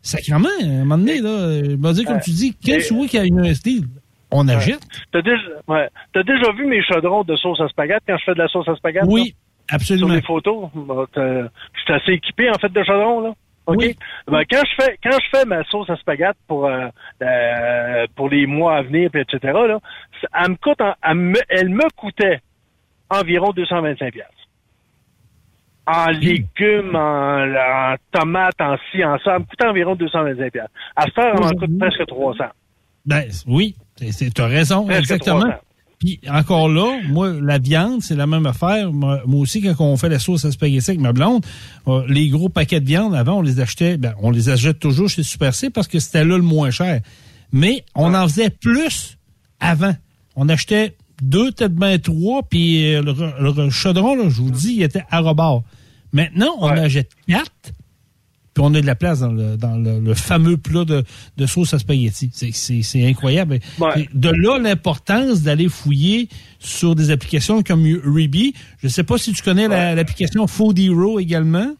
Sacrement, 0.00 0.48
à 0.62 0.64
un 0.64 0.84
moment 0.84 0.96
donné, 0.96 1.20
là, 1.20 1.64
je 1.64 1.76
vais 1.76 1.92
dire, 1.92 2.04
comme 2.06 2.20
tu 2.20 2.30
dis, 2.30 2.56
quel 2.64 2.80
souhait 2.80 3.08
qu'il 3.08 3.18
y 3.18 3.22
a 3.22 3.26
une 3.26 3.52
style, 3.52 3.84
on 4.30 4.48
achète. 4.48 4.80
T'as 5.12 5.20
déjà, 5.20 5.42
As 5.68 6.22
déjà 6.22 6.52
vu 6.52 6.64
mes 6.66 6.82
chaudrons 6.82 7.24
de 7.24 7.36
sauce 7.36 7.60
à 7.60 7.68
spaghetti 7.68 8.04
quand 8.06 8.16
je 8.16 8.24
fais 8.24 8.34
de 8.34 8.38
la 8.38 8.48
sauce 8.48 8.68
à 8.68 8.76
spaghetti? 8.76 9.06
Oui, 9.06 9.34
absolument. 9.68 10.08
Sur 10.08 10.16
les 10.16 10.22
photos. 10.22 10.68
je 10.74 11.48
suis 11.84 11.92
assez 11.92 12.12
équipé, 12.12 12.50
en 12.50 12.58
fait, 12.58 12.72
de 12.72 12.82
chaudrons, 12.84 13.20
là. 13.20 13.34
OK? 13.66 13.96
Ben, 14.28 14.42
quand 14.50 14.62
je 14.64 14.84
fais 14.84 14.98
quand 15.02 15.18
je 15.18 15.38
fais 15.38 15.44
ma 15.44 15.64
sauce 15.64 15.90
à 15.90 15.96
spaghetti 15.96 16.38
pour 16.46 16.66
euh, 16.66 16.86
euh, 17.22 18.06
pour 18.14 18.28
les 18.28 18.46
mois 18.46 18.76
à 18.76 18.82
venir, 18.82 19.10
puis 19.10 19.22
etc., 19.22 19.40
là, 19.42 19.78
elle 20.40 20.50
me 20.50 20.56
coûte 20.56 20.78
elle, 21.02 21.14
me, 21.14 21.40
elle 21.48 21.68
me 21.68 21.90
coûtait 21.96 22.40
environ 23.10 23.50
225 23.50 24.12
pièces. 24.12 24.26
En 25.88 26.10
légumes, 26.10 26.96
en, 26.96 27.44
en, 27.54 27.94
tomates, 28.12 28.60
en 28.60 28.76
ci, 28.90 29.04
en 29.04 29.18
ça, 29.18 29.34
elle 29.34 29.40
me 29.40 29.44
coûtait 29.44 29.66
environ 29.66 29.94
225 29.94 30.52
pièces. 30.52 30.64
À 30.94 31.06
ce 31.06 31.10
temps, 31.10 31.22
elle 31.32 31.40
m'en 31.40 31.50
coûte 31.50 31.78
presque 31.78 32.06
300. 32.06 32.44
Ben 33.04 33.24
oui, 33.46 33.76
tu 33.96 34.42
as 34.42 34.46
raison, 34.46 34.88
exactement. 34.90 35.44
Puis 35.98 36.20
encore 36.28 36.68
là, 36.68 37.00
moi, 37.08 37.32
la 37.40 37.58
viande, 37.58 38.02
c'est 38.02 38.16
la 38.16 38.26
même 38.26 38.44
affaire. 38.44 38.92
Moi, 38.92 39.20
aussi, 39.28 39.62
quand 39.62 39.74
on 39.80 39.96
fait 39.96 40.10
la 40.10 40.18
sauce 40.18 40.44
à 40.44 40.52
spaghetti 40.52 40.90
avec 40.90 41.00
ma 41.00 41.12
blonde, 41.12 41.44
euh, 41.88 42.04
les 42.08 42.28
gros 42.28 42.50
paquets 42.50 42.80
de 42.80 42.86
viande, 42.86 43.14
avant, 43.14 43.38
on 43.38 43.42
les 43.42 43.60
achetait, 43.60 43.96
ben, 43.96 44.14
on 44.20 44.30
les 44.30 44.50
achète 44.50 44.78
toujours 44.78 45.08
chez 45.08 45.22
Super 45.22 45.54
C 45.54 45.70
parce 45.70 45.88
que 45.88 45.98
c'était 45.98 46.24
là 46.24 46.36
le 46.36 46.42
moins 46.42 46.70
cher. 46.70 47.00
Mais 47.52 47.84
on 47.94 48.12
en 48.14 48.28
faisait 48.28 48.50
plus 48.50 49.16
avant. 49.58 49.94
On 50.34 50.50
achetait 50.50 50.96
deux, 51.22 51.50
peut-être 51.52 51.74
bien 51.74 51.98
trois, 51.98 52.42
puis 52.42 52.94
euh, 52.94 53.02
le, 53.02 53.70
chaudron, 53.70 54.16
là, 54.16 54.24
je 54.28 54.42
vous 54.42 54.50
dis, 54.50 54.74
il 54.74 54.82
était 54.82 55.04
à 55.10 55.20
rebord. 55.20 55.64
Maintenant, 56.12 56.56
on 56.58 56.66
en 56.66 56.76
achète 56.76 57.10
quatre, 57.26 57.72
puis 58.56 58.64
on 58.64 58.72
a 58.72 58.80
de 58.80 58.86
la 58.86 58.94
place 58.94 59.20
dans 59.20 59.32
le, 59.32 59.58
dans 59.58 59.76
le, 59.76 60.14
fameux 60.14 60.56
plat 60.56 60.86
de, 60.86 61.04
de, 61.36 61.46
sauce 61.46 61.74
à 61.74 61.78
spaghetti. 61.78 62.30
C'est 62.32 63.06
incroyable. 63.06 63.58
De 64.14 64.30
là 64.30 64.58
l'importance 64.58 65.42
d'aller 65.42 65.68
fouiller 65.68 66.30
sur 66.58 66.94
des 66.94 67.10
applications 67.10 67.62
comme 67.62 67.82
Reeby. 67.82 68.54
Je 68.80 68.86
ne 68.86 68.90
sais 68.90 69.04
pas 69.04 69.18
si 69.18 69.34
tu 69.34 69.42
connais 69.42 69.68
l'application 69.68 70.46
Food 70.46 70.78
Hero 70.78 71.20
également. 71.20 71.74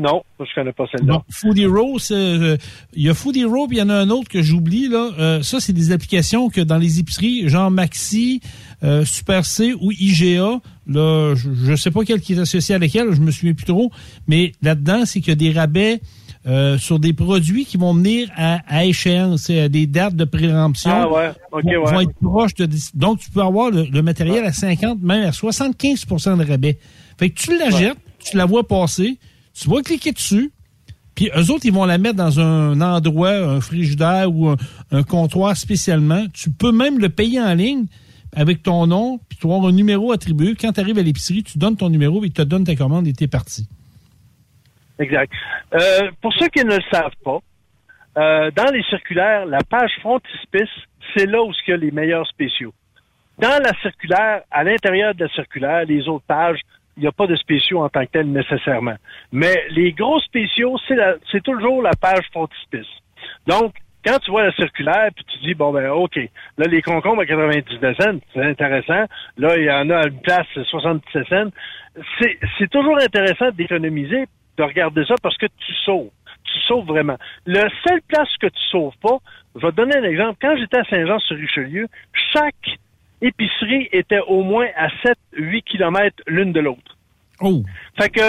Non, 0.00 0.22
je 0.38 0.54
connais 0.54 0.72
pas 0.72 0.86
celle-là. 0.90 1.22
Food 1.28 1.58
Hero, 1.58 1.98
euh, 2.10 2.56
il 2.94 3.02
y 3.02 3.10
a 3.10 3.14
Food 3.14 3.36
Hero, 3.36 3.66
puis 3.66 3.76
il 3.76 3.80
y 3.80 3.82
en 3.82 3.90
a 3.90 3.94
un 3.94 4.08
autre 4.08 4.28
que 4.28 4.40
j'oublie 4.40 4.88
là. 4.88 5.10
Euh, 5.18 5.42
ça, 5.42 5.60
c'est 5.60 5.74
des 5.74 5.92
applications 5.92 6.48
que 6.48 6.62
dans 6.62 6.78
les 6.78 7.00
épiceries, 7.00 7.48
genre 7.50 7.70
Maxi, 7.70 8.40
euh, 8.82 9.04
Super 9.04 9.44
C 9.44 9.74
ou 9.78 9.92
IGA, 9.92 10.60
là, 10.86 11.34
je, 11.34 11.70
ne 11.70 11.76
sais 11.76 11.90
pas 11.90 12.00
quel 12.04 12.20
qui 12.22 12.32
est 12.32 12.38
associé 12.38 12.74
à 12.74 12.78
lequel, 12.78 13.12
je 13.12 13.20
me 13.20 13.30
souviens 13.30 13.52
plus 13.52 13.66
trop, 13.66 13.90
mais 14.26 14.52
là-dedans, 14.62 15.04
c'est 15.04 15.20
qu'il 15.20 15.28
y 15.28 15.32
a 15.32 15.34
des 15.34 15.52
rabais 15.52 16.00
euh, 16.46 16.78
sur 16.78 16.98
des 16.98 17.12
produits 17.12 17.66
qui 17.66 17.76
vont 17.76 17.92
venir 17.92 18.30
à, 18.34 18.60
à 18.66 18.86
échéance, 18.86 19.50
à 19.50 19.68
des 19.68 19.86
dates 19.86 20.16
de 20.16 20.24
préemption. 20.24 20.90
Ah 20.90 21.10
ouais, 21.10 21.30
ok, 21.52 21.62
vont, 21.62 21.70
ouais. 21.70 21.92
vont 21.92 22.00
être 22.00 22.14
proches 22.22 22.54
de... 22.54 22.66
Donc, 22.94 23.18
tu 23.18 23.30
peux 23.30 23.42
avoir 23.42 23.70
le, 23.70 23.84
le 23.84 24.02
matériel 24.02 24.46
à 24.46 24.52
50, 24.52 25.02
même 25.02 25.24
à 25.24 25.30
75% 25.30 26.38
de 26.38 26.50
rabais. 26.50 26.78
Fait 27.18 27.28
que 27.28 27.38
tu 27.38 27.58
l'achètes, 27.58 27.98
tu 28.18 28.38
la 28.38 28.46
vois 28.46 28.66
passer, 28.66 29.18
tu 29.60 29.68
vas 29.68 29.82
cliquer 29.82 30.12
dessus, 30.12 30.52
puis 31.14 31.30
eux 31.36 31.50
autres, 31.52 31.66
ils 31.66 31.72
vont 31.72 31.84
la 31.84 31.98
mettre 31.98 32.16
dans 32.16 32.40
un 32.40 32.80
endroit, 32.80 33.32
un 33.32 33.60
frigidaire 33.60 34.32
ou 34.32 34.48
un, 34.48 35.02
comptoir 35.02 35.54
spécialement. 35.54 36.24
Tu 36.32 36.50
peux 36.50 36.72
même 36.72 36.98
le 36.98 37.10
payer 37.10 37.40
en 37.40 37.52
ligne 37.52 37.84
avec 38.34 38.62
ton 38.62 38.86
nom, 38.86 39.18
puis 39.28 39.36
tu 39.38 39.46
vas 39.46 39.56
avoir 39.56 39.70
un 39.70 39.74
numéro 39.74 40.12
attribué. 40.12 40.54
Quand 40.58 40.72
tu 40.72 40.80
arrives 40.80 40.98
à 40.98 41.02
l'épicerie, 41.02 41.42
tu 41.42 41.58
donnes 41.58 41.76
ton 41.76 41.90
numéro, 41.90 42.24
ils 42.24 42.32
te 42.32 42.40
donnent 42.40 42.64
ta 42.64 42.74
commande 42.74 43.06
et 43.06 43.12
t'es 43.12 43.28
parti. 43.28 43.68
Exact. 44.98 45.32
Euh, 45.74 46.10
pour 46.22 46.32
ceux 46.34 46.48
qui 46.48 46.64
ne 46.64 46.76
le 46.76 46.82
savent 46.90 47.16
pas, 47.22 47.40
euh, 48.16 48.50
dans 48.52 48.72
les 48.72 48.82
circulaires, 48.84 49.44
la 49.44 49.62
page 49.62 49.90
frontispice, 50.00 50.70
c'est 51.14 51.26
là 51.26 51.42
où 51.42 51.52
il 51.66 51.70
y 51.70 51.74
a 51.74 51.76
les 51.76 51.90
meilleurs 51.90 52.26
spéciaux. 52.28 52.72
Dans 53.38 53.62
la 53.62 53.72
circulaire, 53.82 54.42
à 54.50 54.64
l'intérieur 54.64 55.14
de 55.14 55.24
la 55.24 55.30
circulaire, 55.30 55.84
les 55.84 56.08
autres 56.08 56.24
pages, 56.26 56.60
il 57.00 57.04
n'y 57.04 57.08
a 57.08 57.12
pas 57.12 57.26
de 57.26 57.34
spéciaux 57.34 57.80
en 57.82 57.88
tant 57.88 58.04
que 58.04 58.10
tel 58.10 58.30
nécessairement. 58.30 58.96
Mais 59.32 59.64
les 59.70 59.92
gros 59.92 60.20
spéciaux, 60.20 60.76
c'est 60.86 60.94
la- 60.96 61.14
toujours 61.42 61.80
la 61.80 61.92
page 61.98 62.26
frontispice. 62.30 62.86
Donc, 63.46 63.74
quand 64.04 64.18
tu 64.18 64.30
vois 64.30 64.44
la 64.44 64.52
circulaire, 64.52 65.08
puis 65.16 65.24
tu 65.24 65.38
dis, 65.38 65.54
bon, 65.54 65.72
ben, 65.72 65.88
OK, 65.90 66.16
là, 66.58 66.66
les 66.68 66.82
concombres 66.82 67.22
à 67.22 67.26
99 67.26 67.96
cents, 67.96 68.18
c'est 68.34 68.44
intéressant. 68.44 69.04
Là, 69.38 69.56
il 69.56 69.64
y 69.64 69.70
en 69.70 69.88
a 69.88 69.96
à 70.00 70.06
une 70.08 70.20
place 70.20 70.46
77 70.54 71.26
cents. 71.28 71.50
C'est 72.18 72.38
c'est 72.58 72.70
toujours 72.70 72.98
intéressant 72.98 73.50
d'économiser, 73.52 74.26
de 74.58 74.62
regarder 74.62 75.04
ça 75.06 75.14
parce 75.22 75.38
que 75.38 75.46
tu 75.46 75.72
sauves. 75.84 76.10
Tu 76.44 76.58
sauves 76.66 76.86
vraiment. 76.86 77.16
Le 77.46 77.66
seul 77.86 78.00
place 78.08 78.36
que 78.38 78.46
tu 78.46 78.62
sauves 78.70 78.96
pas, 79.02 79.16
je 79.56 79.60
vais 79.62 79.70
te 79.72 79.76
donner 79.76 79.96
un 79.96 80.04
exemple. 80.04 80.36
Quand 80.40 80.54
j'étais 80.58 80.78
à 80.78 80.84
Saint-Jean-sur-Richelieu, 80.84 81.86
chaque 82.34 82.78
épicerie 83.22 83.88
était 83.92 84.20
au 84.26 84.42
moins 84.42 84.66
à 84.76 84.88
7-8 85.34 85.62
kilomètres 85.64 86.22
l'une 86.26 86.52
de 86.52 86.60
l'autre. 86.60 86.96
Oh! 87.40 87.62
Fait 88.00 88.08
que, 88.10 88.20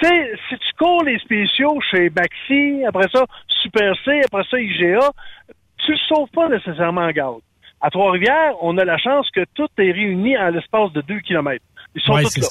tu 0.00 0.08
sais, 0.08 0.32
si 0.48 0.56
tu 0.56 0.72
cours 0.78 1.04
les 1.04 1.18
spéciaux 1.18 1.78
chez 1.90 2.08
Baxi, 2.10 2.82
après 2.86 3.08
ça, 3.12 3.24
Super 3.62 3.94
C, 4.04 4.20
après 4.24 4.44
ça, 4.50 4.58
IGA, 4.58 5.10
tu 5.84 5.92
le 5.92 5.98
sauves 6.08 6.30
pas 6.30 6.48
nécessairement 6.48 7.02
en 7.02 7.10
gaz. 7.10 7.34
À 7.80 7.90
Trois-Rivières, 7.90 8.54
on 8.62 8.76
a 8.78 8.84
la 8.84 8.98
chance 8.98 9.30
que 9.30 9.44
tout 9.54 9.68
est 9.78 9.90
réuni 9.92 10.36
en 10.36 10.48
l'espace 10.50 10.92
de 10.92 11.00
2 11.02 11.20
kilomètres. 11.20 11.64
Ils 11.94 12.02
sont 12.02 12.12
Ouais, 12.14 12.22
tous 12.22 12.36
là. 12.38 12.42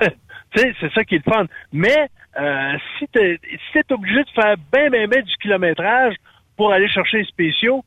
ça. 0.00 0.10
Tu 0.54 0.60
sais, 0.60 0.74
c'est 0.80 0.92
ça 0.92 1.02
qui 1.04 1.14
est 1.14 1.26
le 1.26 1.32
fun. 1.32 1.46
Mais 1.72 2.08
euh, 2.38 2.76
si 2.98 3.06
tu 3.08 3.40
si 3.72 3.78
t'es 3.82 3.94
obligé 3.94 4.22
de 4.22 4.28
faire 4.34 4.54
bien, 4.70 4.90
bien, 4.90 5.06
bien 5.08 5.22
du 5.22 5.34
kilométrage 5.40 6.14
pour 6.58 6.70
aller 6.74 6.88
chercher 6.90 7.20
les 7.20 7.24
spéciaux, 7.24 7.82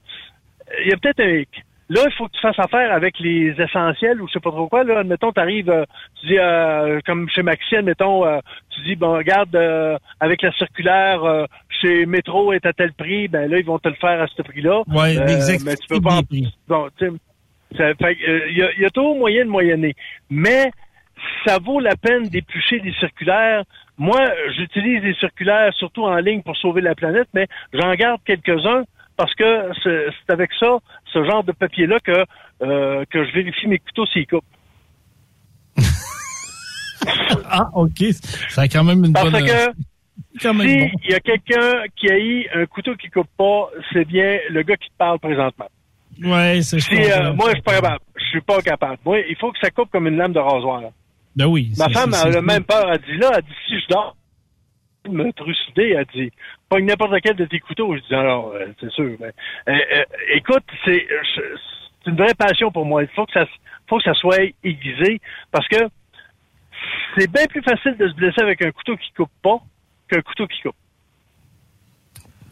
il 0.82 0.88
y 0.90 0.94
a 0.94 0.98
peut-être 0.98 1.20
un 1.20 1.30
hic. 1.42 1.64
Là, 1.88 2.02
il 2.06 2.12
faut 2.14 2.26
que 2.28 2.34
tu 2.34 2.40
fasses 2.42 2.58
affaire 2.58 2.92
avec 2.92 3.20
les 3.20 3.54
essentiels 3.62 4.20
ou 4.22 4.28
je 4.28 4.34
sais 4.34 4.40
pas 4.40 4.50
trop 4.50 4.68
quoi. 4.68 4.84
Là, 4.84 5.00
admettons, 5.00 5.32
tu 5.32 5.40
arrives, 5.40 5.72
tu 6.20 6.28
dis, 6.28 6.38
euh, 6.40 7.00
comme 7.06 7.30
chez 7.30 7.44
Maxi, 7.44 7.76
admettons, 7.76 8.26
euh, 8.26 8.40
tu 8.72 8.82
dis, 8.82 8.96
bon, 8.96 9.14
regarde, 9.14 9.56
euh, 9.56 9.96
avec 10.20 10.42
la 10.42 10.52
circulaire, 10.54 11.24
euh, 11.24 11.46
chez 11.82 12.08
Métro 12.08 12.54
est 12.54 12.66
à 12.66 12.74
tel 12.74 12.92
prix, 12.94 13.28
ben 13.28 13.50
là, 13.50 13.60
ils 13.60 13.66
vont 13.66 13.78
te 13.78 13.88
le 13.88 13.94
faire 13.96 14.20
à 14.20 14.26
ce 14.28 14.42
prix-là. 14.42 14.82
Euh, 15.18 15.26
l'exactitude 15.26 15.66
mais 15.68 15.76
tu 15.76 15.88
peux 15.88 16.02
pas 16.02 16.16
en- 16.16 16.22
des. 16.22 16.48
Bon, 16.68 16.88
tu 16.98 17.06
sais, 17.78 17.84
euh, 17.84 17.94
il 18.50 18.58
y, 18.58 18.64
a, 18.64 18.74
y 18.80 18.86
a 18.86 18.90
toujours 18.90 19.16
moyen 19.18 19.46
de 19.46 19.50
moyenner. 19.52 19.94
Mais 20.32 20.72
ça 21.46 21.60
vaut 21.60 21.80
la 21.80 21.96
peine 21.96 22.24
d'éplucher 22.30 22.80
des 22.80 22.94
circulaires. 22.94 23.64
Moi, 23.98 24.20
j'utilise 24.58 25.04
les 25.04 25.14
circulaires 25.16 25.74
surtout 25.76 26.04
en 26.04 26.16
ligne 26.18 26.42
pour 26.42 26.58
sauver 26.58 26.82
la 26.82 26.96
planète, 26.96 27.28
mais 27.34 27.48
j'en 27.74 27.94
garde 27.94 28.20
quelques-uns 28.26 28.84
parce 29.18 29.34
que 29.36 29.72
c'est 29.84 30.32
avec 30.34 30.52
ça, 30.60 30.78
ce 31.14 31.24
genre 31.26 31.44
de 31.44 31.52
papier-là, 31.52 32.00
que, 32.00 32.26
euh, 32.62 33.06
que 33.10 33.26
je 33.26 33.32
vérifie 33.34 33.68
mes 33.68 33.80
couteaux 33.80 34.06
s'ils 34.08 34.28
coupent. 34.28 34.44
Ah, 37.48 37.70
OK. 37.76 38.04
Ça 38.50 38.64
a 38.64 38.68
quand 38.68 38.84
même 38.84 39.06
une 39.06 39.14
Parce 39.14 39.30
bonne... 39.30 39.46
que 39.46 39.72
quand 40.42 40.54
même 40.54 40.68
si 40.68 40.78
bon. 40.78 40.90
il 41.04 41.12
y 41.12 41.14
a 41.14 41.20
quelqu'un 41.20 41.84
qui 41.96 42.10
a 42.10 42.18
eu 42.18 42.48
un 42.56 42.66
couteau 42.66 42.96
qui 42.96 43.10
coupe 43.10 43.30
pas, 43.38 43.70
c'est 43.94 44.06
bien 44.06 44.40
le 44.50 44.64
gars 44.64 44.76
qui 44.76 44.90
te 44.90 44.98
parle 44.98 45.20
présentement. 45.20 45.68
Ouais, 46.24 46.62
c'est 46.62 46.80
Si, 46.80 46.96
euh, 46.96 47.34
moi, 47.34 47.50
je 47.50 47.56
suis 47.56 47.62
pas 47.62 47.74
capable. 47.74 48.00
Je 48.16 48.26
suis 48.26 48.42
pas 48.42 48.62
capable. 48.62 48.98
Moi, 49.06 49.20
il 49.30 49.36
faut 49.36 49.52
que 49.52 49.60
ça 49.62 49.70
coupe 49.70 49.92
comme 49.92 50.08
une 50.08 50.18
lame 50.18 50.34
de 50.34 50.40
rasoir. 50.40 50.82
Ben 51.36 51.46
oui. 51.46 51.74
Ma 51.78 51.90
femme, 51.90 52.14
elle 52.26 52.38
a 52.38 52.42
même 52.42 52.64
peur. 52.64 52.90
Elle 52.92 53.02
dit 53.02 53.18
là, 53.20 53.32
elle 53.36 53.44
dit 53.44 53.52
si 53.68 53.80
je 53.80 53.88
dors, 53.90 54.16
me 55.10 55.32
trucider, 55.34 55.96
elle 55.98 56.06
dit 56.14 56.32
pogne 56.70 56.86
n'importe 56.86 57.14
quel 57.24 57.36
de 57.36 57.46
tes 57.46 57.60
couteaux. 57.60 57.96
Je 57.96 58.02
dis 58.02 58.16
alors, 58.16 58.52
euh, 58.54 58.68
c'est 58.80 58.92
sûr. 58.92 59.12
Mais, 59.20 59.32
euh, 59.70 59.80
euh, 59.96 60.04
écoute, 60.34 60.64
c'est 60.84 61.06
une 62.08 62.16
vraie 62.16 62.34
passion 62.34 62.72
pour 62.72 62.86
moi. 62.86 63.04
Il 63.04 63.10
faut 63.10 63.26
que 63.26 63.34
ça 63.34 63.46
faut 63.88 63.98
que 63.98 64.04
ça 64.04 64.14
soit 64.14 64.40
aiguisé 64.64 65.20
parce 65.52 65.68
que 65.68 65.78
c'est 67.18 67.32
bien 67.32 67.46
plus 67.46 67.62
facile 67.62 67.96
de 67.98 68.08
se 68.08 68.14
blesser 68.14 68.42
avec 68.42 68.62
un 68.62 68.72
couteau 68.72 68.98
qui 68.98 69.12
coupe 69.14 69.32
pas 69.42 69.60
qu'un 70.10 70.22
couteau 70.22 70.48
qui 70.48 70.62
coupe. 70.62 70.76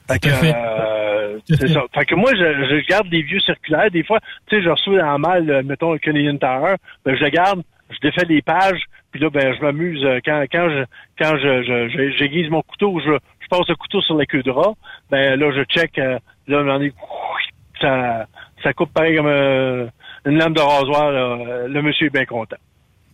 Fait 0.08 0.20
que, 0.20 0.28
euh, 0.30 1.40
c'est 1.48 1.70
ça. 1.70 1.84
Fait 1.94 2.06
que 2.06 2.16
moi, 2.16 2.32
je, 2.36 2.38
je 2.38 2.88
garde 2.88 3.10
des 3.10 3.22
vieux 3.22 3.40
circulaires. 3.40 3.90
Des 3.90 4.04
fois, 4.04 4.20
tu 4.48 4.58
sais, 4.58 4.62
je 4.62 4.70
reçois 4.70 5.02
en 5.02 5.18
mal, 5.18 5.64
mettons, 5.64 5.94
un 5.94 5.98
Canadian 5.98 6.38
Tower. 6.38 6.76
Ben, 7.06 7.16
je 7.16 7.24
le 7.24 7.30
garde, 7.30 7.64
je 7.90 8.00
défais 8.02 8.26
les 8.26 8.42
pages, 8.42 8.84
puis 9.14 9.22
là, 9.22 9.30
ben, 9.30 9.56
je 9.56 9.62
m'amuse. 9.62 10.04
euh, 10.04 10.20
Quand, 10.26 10.44
quand 10.52 10.70
je, 10.70 10.84
quand 11.20 11.38
je, 11.38 12.14
j'aiguise 12.18 12.50
mon 12.50 12.64
couteau, 12.64 13.00
je, 13.00 13.12
je 13.40 13.48
passe 13.48 13.68
le 13.70 13.76
couteau 13.76 14.02
sur 14.02 14.16
la 14.18 14.26
queue 14.26 14.42
de 14.44 14.50
rat, 14.52 14.74
ben, 15.12 15.40
là, 15.40 15.52
je 15.56 15.64
check, 15.66 15.98
euh, 16.00 16.18
là, 16.48 16.64
j'en 16.66 16.82
ai, 16.82 16.92
ça, 17.80 18.26
ça 18.64 18.74
coupe 18.74 18.92
pareil 18.92 19.16
comme 19.16 19.28
euh, 19.28 19.86
une 20.26 20.38
lame 20.38 20.54
de 20.54 20.60
rasoir, 20.62 21.12
là. 21.12 21.68
Le 21.68 21.82
monsieur 21.84 22.08
est 22.08 22.14
bien 22.14 22.26
content. 22.26 22.58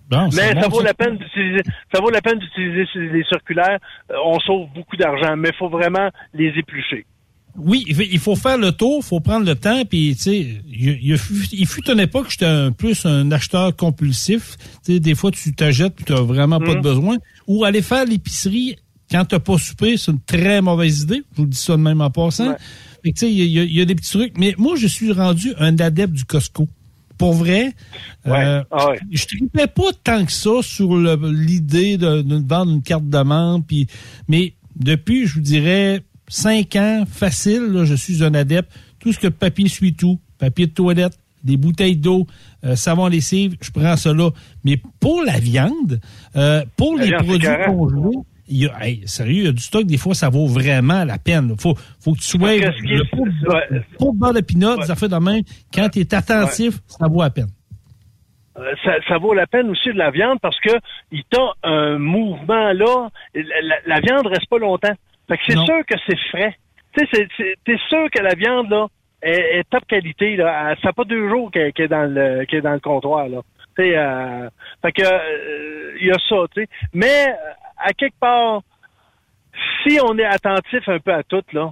Bon, 0.10 0.28
Mais 0.36 0.54
bon, 0.56 0.62
ça 0.62 0.68
vaut 0.70 0.80
ça. 0.80 0.86
la 0.86 0.94
peine 0.94 1.18
d'utiliser, 1.18 1.62
ça 1.94 2.02
vaut 2.02 2.10
la 2.10 2.22
peine 2.22 2.40
d'utiliser 2.40 2.86
les 2.96 3.24
circulaires. 3.26 3.78
On 4.26 4.40
sauve 4.40 4.68
beaucoup 4.74 4.96
d'argent, 4.96 5.36
mais 5.38 5.50
il 5.50 5.56
faut 5.56 5.70
vraiment 5.70 6.10
les 6.34 6.48
éplucher. 6.58 7.06
Oui, 7.58 7.84
il 7.88 8.20
faut- 8.20 8.36
faire 8.36 8.58
le 8.58 8.72
tour, 8.72 9.00
il 9.04 9.06
faut 9.06 9.20
prendre 9.20 9.46
le 9.46 9.56
temps, 9.56 9.84
puis 9.84 10.16
tu 10.16 10.22
sais, 10.24 10.48
il, 10.72 11.00
il 11.02 11.18
fut- 11.68 11.90
une 11.92 12.00
époque 12.00 12.26
que 12.28 12.32
j'étais 12.32 12.46
un 12.46 12.72
plus 12.72 13.06
un 13.06 13.32
acheteur 13.32 13.76
compulsif. 13.76 14.56
Tu 14.86 14.94
sais, 14.94 15.00
des 15.00 15.16
fois 15.16 15.32
tu 15.32 15.54
t'achètes 15.54 15.96
puis 15.96 16.06
tu 16.06 16.14
n'as 16.14 16.22
vraiment 16.22 16.60
pas 16.60 16.72
de 16.74 16.76
Mhm. 16.78 16.82
besoin. 16.82 17.18
Ou 17.48 17.66
aller 17.66 17.82
faire 17.82 18.06
l'épicerie 18.06 18.78
quand 19.12 19.26
tu 19.26 19.36
n'as 19.36 19.40
pas 19.40 19.58
soupé, 19.58 19.98
c'est 19.98 20.12
une 20.12 20.22
très 20.22 20.62
mauvaise 20.62 21.02
idée. 21.02 21.24
Je 21.34 21.38
vous 21.38 21.44
le 21.44 21.50
dis 21.50 21.58
ça 21.58 21.74
de 21.76 21.82
même 21.82 22.00
en 22.02 22.10
passant. 22.12 22.50
Ouais. 22.52 22.56
Fait 23.04 23.12
que, 23.12 23.20
tu 23.20 23.26
sais, 23.26 23.32
il 23.34 23.44
y, 23.46 23.60
a- 23.60 23.64
il 23.64 23.74
y 23.74 23.82
a 23.82 23.86
des 23.86 23.96
petits 23.96 24.12
trucs. 24.12 24.38
Mais 24.38 24.54
moi, 24.58 24.76
je 24.78 24.88
suis 24.88 25.12
rendu 25.12 25.54
un 25.58 25.78
adepte 25.80 26.14
du 26.14 26.26
Costco. 26.26 26.68
Pour 27.18 27.34
vrai, 27.34 27.74
Ouais. 28.26 28.32
euh, 28.46 28.64
Ah 28.72 28.92
ouais. 28.92 29.00
je 29.12 29.26
tripais 29.26 29.68
pas 29.68 29.92
tant 30.04 30.24
que 30.26 30.32
ça 30.32 30.62
sur 30.62 30.96
l'idée 30.96 31.98
de, 31.98 32.22
de 32.22 32.36
vendre 32.48 32.72
une 32.72 32.82
carte 32.84 33.10
de 33.10 33.18
membre. 33.22 33.66
Puis, 33.68 33.88
mais 34.30 34.54
depuis, 34.78 35.28
je 35.28 35.34
vous 35.34 35.42
dirais, 35.42 36.02
cinq 36.30 36.76
ans, 36.78 37.04
facile, 37.12 37.64
là, 37.74 37.84
je 37.86 37.96
suis 37.96 38.24
un 38.24 38.34
adepte. 38.34 38.72
Tout 39.00 39.12
ce 39.14 39.20
que 39.20 39.28
papier 39.28 39.68
suit 39.68 39.94
tout, 39.94 40.20
papier 40.38 40.68
de 40.68 40.72
toilette, 40.74 41.18
des 41.44 41.58
bouteilles 41.58 41.96
d'eau, 41.98 42.28
euh, 42.66 42.76
savon 42.76 43.08
lessive, 43.08 43.56
je 43.62 43.72
prends 43.72 43.96
là. 44.14 44.30
Mais 44.66 44.82
pour 45.00 45.24
la 45.24 45.40
viande, 45.40 46.00
euh, 46.36 46.64
pour 46.78 46.98
La 46.98 47.04
les 47.04 47.10
viande, 47.10 47.26
produits 47.26 47.48
congelés, 47.66 48.18
il 48.52 48.58
y 48.64 48.68
a, 48.68 48.86
hey, 48.86 49.04
sérieux, 49.06 49.44
il 49.44 49.46
y 49.46 49.48
a 49.48 49.52
du 49.52 49.62
stock, 49.62 49.86
des 49.86 49.98
fois, 49.98 50.14
ça 50.16 50.28
vaut 50.30 50.48
vraiment 50.48 51.06
la 51.06 51.18
peine. 51.20 51.56
Faut, 51.60 51.76
faut 52.00 52.14
que 52.14 52.18
tu 52.20 52.24
sois 52.26 52.40
de 52.50 54.18
beurre 54.18 54.34
de 54.34 54.42
pinot, 54.42 54.78
Ouais. 54.80 54.86
ça 54.86 54.96
fait 54.96 55.08
de 55.08 55.16
même. 55.16 55.44
Quand 55.74 55.88
tu 55.90 56.00
es 56.00 56.14
attentif, 56.14 56.80
ça 56.88 57.08
vaut 57.08 57.22
la 57.22 57.30
peine. 57.30 57.48
Euh, 58.58 58.74
ça, 58.84 58.92
ça 59.08 59.18
vaut 59.18 59.34
la 59.34 59.48
peine 59.48 59.70
aussi 59.70 59.90
de 59.90 59.98
la 59.98 60.12
viande 60.12 60.40
parce 60.42 60.60
que 60.60 60.72
il 61.12 61.24
t'a 61.30 61.54
un 61.64 61.98
mouvement 62.00 62.74
là. 62.74 63.10
La, 63.34 63.42
la- 63.62 63.96
la 63.96 64.00
viande 64.02 64.28
reste 64.28 64.50
pas 64.50 64.58
longtemps. 64.58 64.94
Fait 65.30 65.38
que 65.38 65.44
c'est 65.48 65.66
sûr 65.66 65.86
que 65.86 65.96
c'est 66.08 66.20
frais. 66.32 66.56
Tu 66.98 67.06
sais, 67.14 67.28
t'es 67.64 67.78
sûr 67.88 68.10
que 68.12 68.22
la 68.22 68.34
viande 68.34 68.70
là 68.70 68.88
est, 69.22 69.60
est 69.60 69.70
top 69.70 69.86
qualité 69.88 70.36
là. 70.36 70.76
Ça 70.82 70.90
fait 70.90 70.96
pas 70.96 71.04
deux 71.04 71.30
jours 71.30 71.52
qu'elle 71.52 71.72
est 71.78 71.88
dans 71.88 72.12
le 72.12 72.46
qu'elle 72.46 72.60
est 72.60 72.64
dans 72.64 72.74
le 72.74 72.80
comptoir 72.80 73.30
là. 73.30 73.42
Tu 73.78 73.84
sais, 73.84 73.96
euh, 73.96 74.50
fait 74.82 74.92
que 74.92 75.04
euh, 75.04 75.98
il 76.02 76.08
y 76.08 76.12
a 76.12 76.18
ça. 76.28 76.36
Tu 76.54 76.64
sais, 76.64 76.70
mais 76.94 77.28
euh, 77.30 77.52
à 77.78 77.94
quelque 77.94 78.20
part, 78.20 78.62
si 79.84 80.00
on 80.04 80.18
est 80.18 80.26
attentif 80.26 80.88
un 80.90 81.00
peu 81.00 81.14
à 81.14 81.24
tout 81.24 81.44
là, 81.54 81.72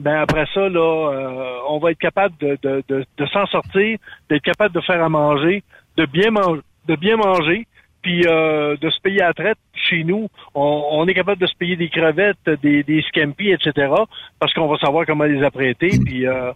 ben 0.00 0.16
après 0.16 0.46
ça, 0.52 0.68
là, 0.68 1.10
euh, 1.12 1.58
on 1.68 1.78
va 1.78 1.92
être 1.92 1.98
capable 1.98 2.36
de, 2.38 2.58
de, 2.60 2.82
de, 2.88 3.06
de 3.16 3.26
s'en 3.26 3.46
sortir, 3.46 3.98
d'être 4.28 4.42
capable 4.42 4.74
de 4.74 4.80
faire 4.80 5.02
à 5.02 5.08
manger, 5.08 5.62
de 5.96 6.06
bien 6.06 6.32
manger, 6.32 6.62
de 6.88 6.96
bien 6.96 7.16
manger, 7.16 7.66
puis 8.04 8.26
euh, 8.26 8.76
de 8.76 8.90
se 8.90 9.00
payer 9.00 9.22
à 9.22 9.32
traite. 9.32 9.58
Chez 9.74 10.04
nous, 10.04 10.28
on, 10.54 10.84
on 10.92 11.08
est 11.08 11.14
capable 11.14 11.40
de 11.40 11.46
se 11.46 11.56
payer 11.56 11.74
des 11.74 11.88
crevettes, 11.88 12.48
des, 12.62 12.84
des 12.84 13.02
etc. 13.50 13.92
Parce 14.38 14.52
qu'on 14.52 14.68
va 14.68 14.76
savoir 14.76 15.06
comment 15.06 15.24
les 15.24 15.42
apprêter. 15.42 15.98
Puis 16.04 16.26
euh, 16.26 16.52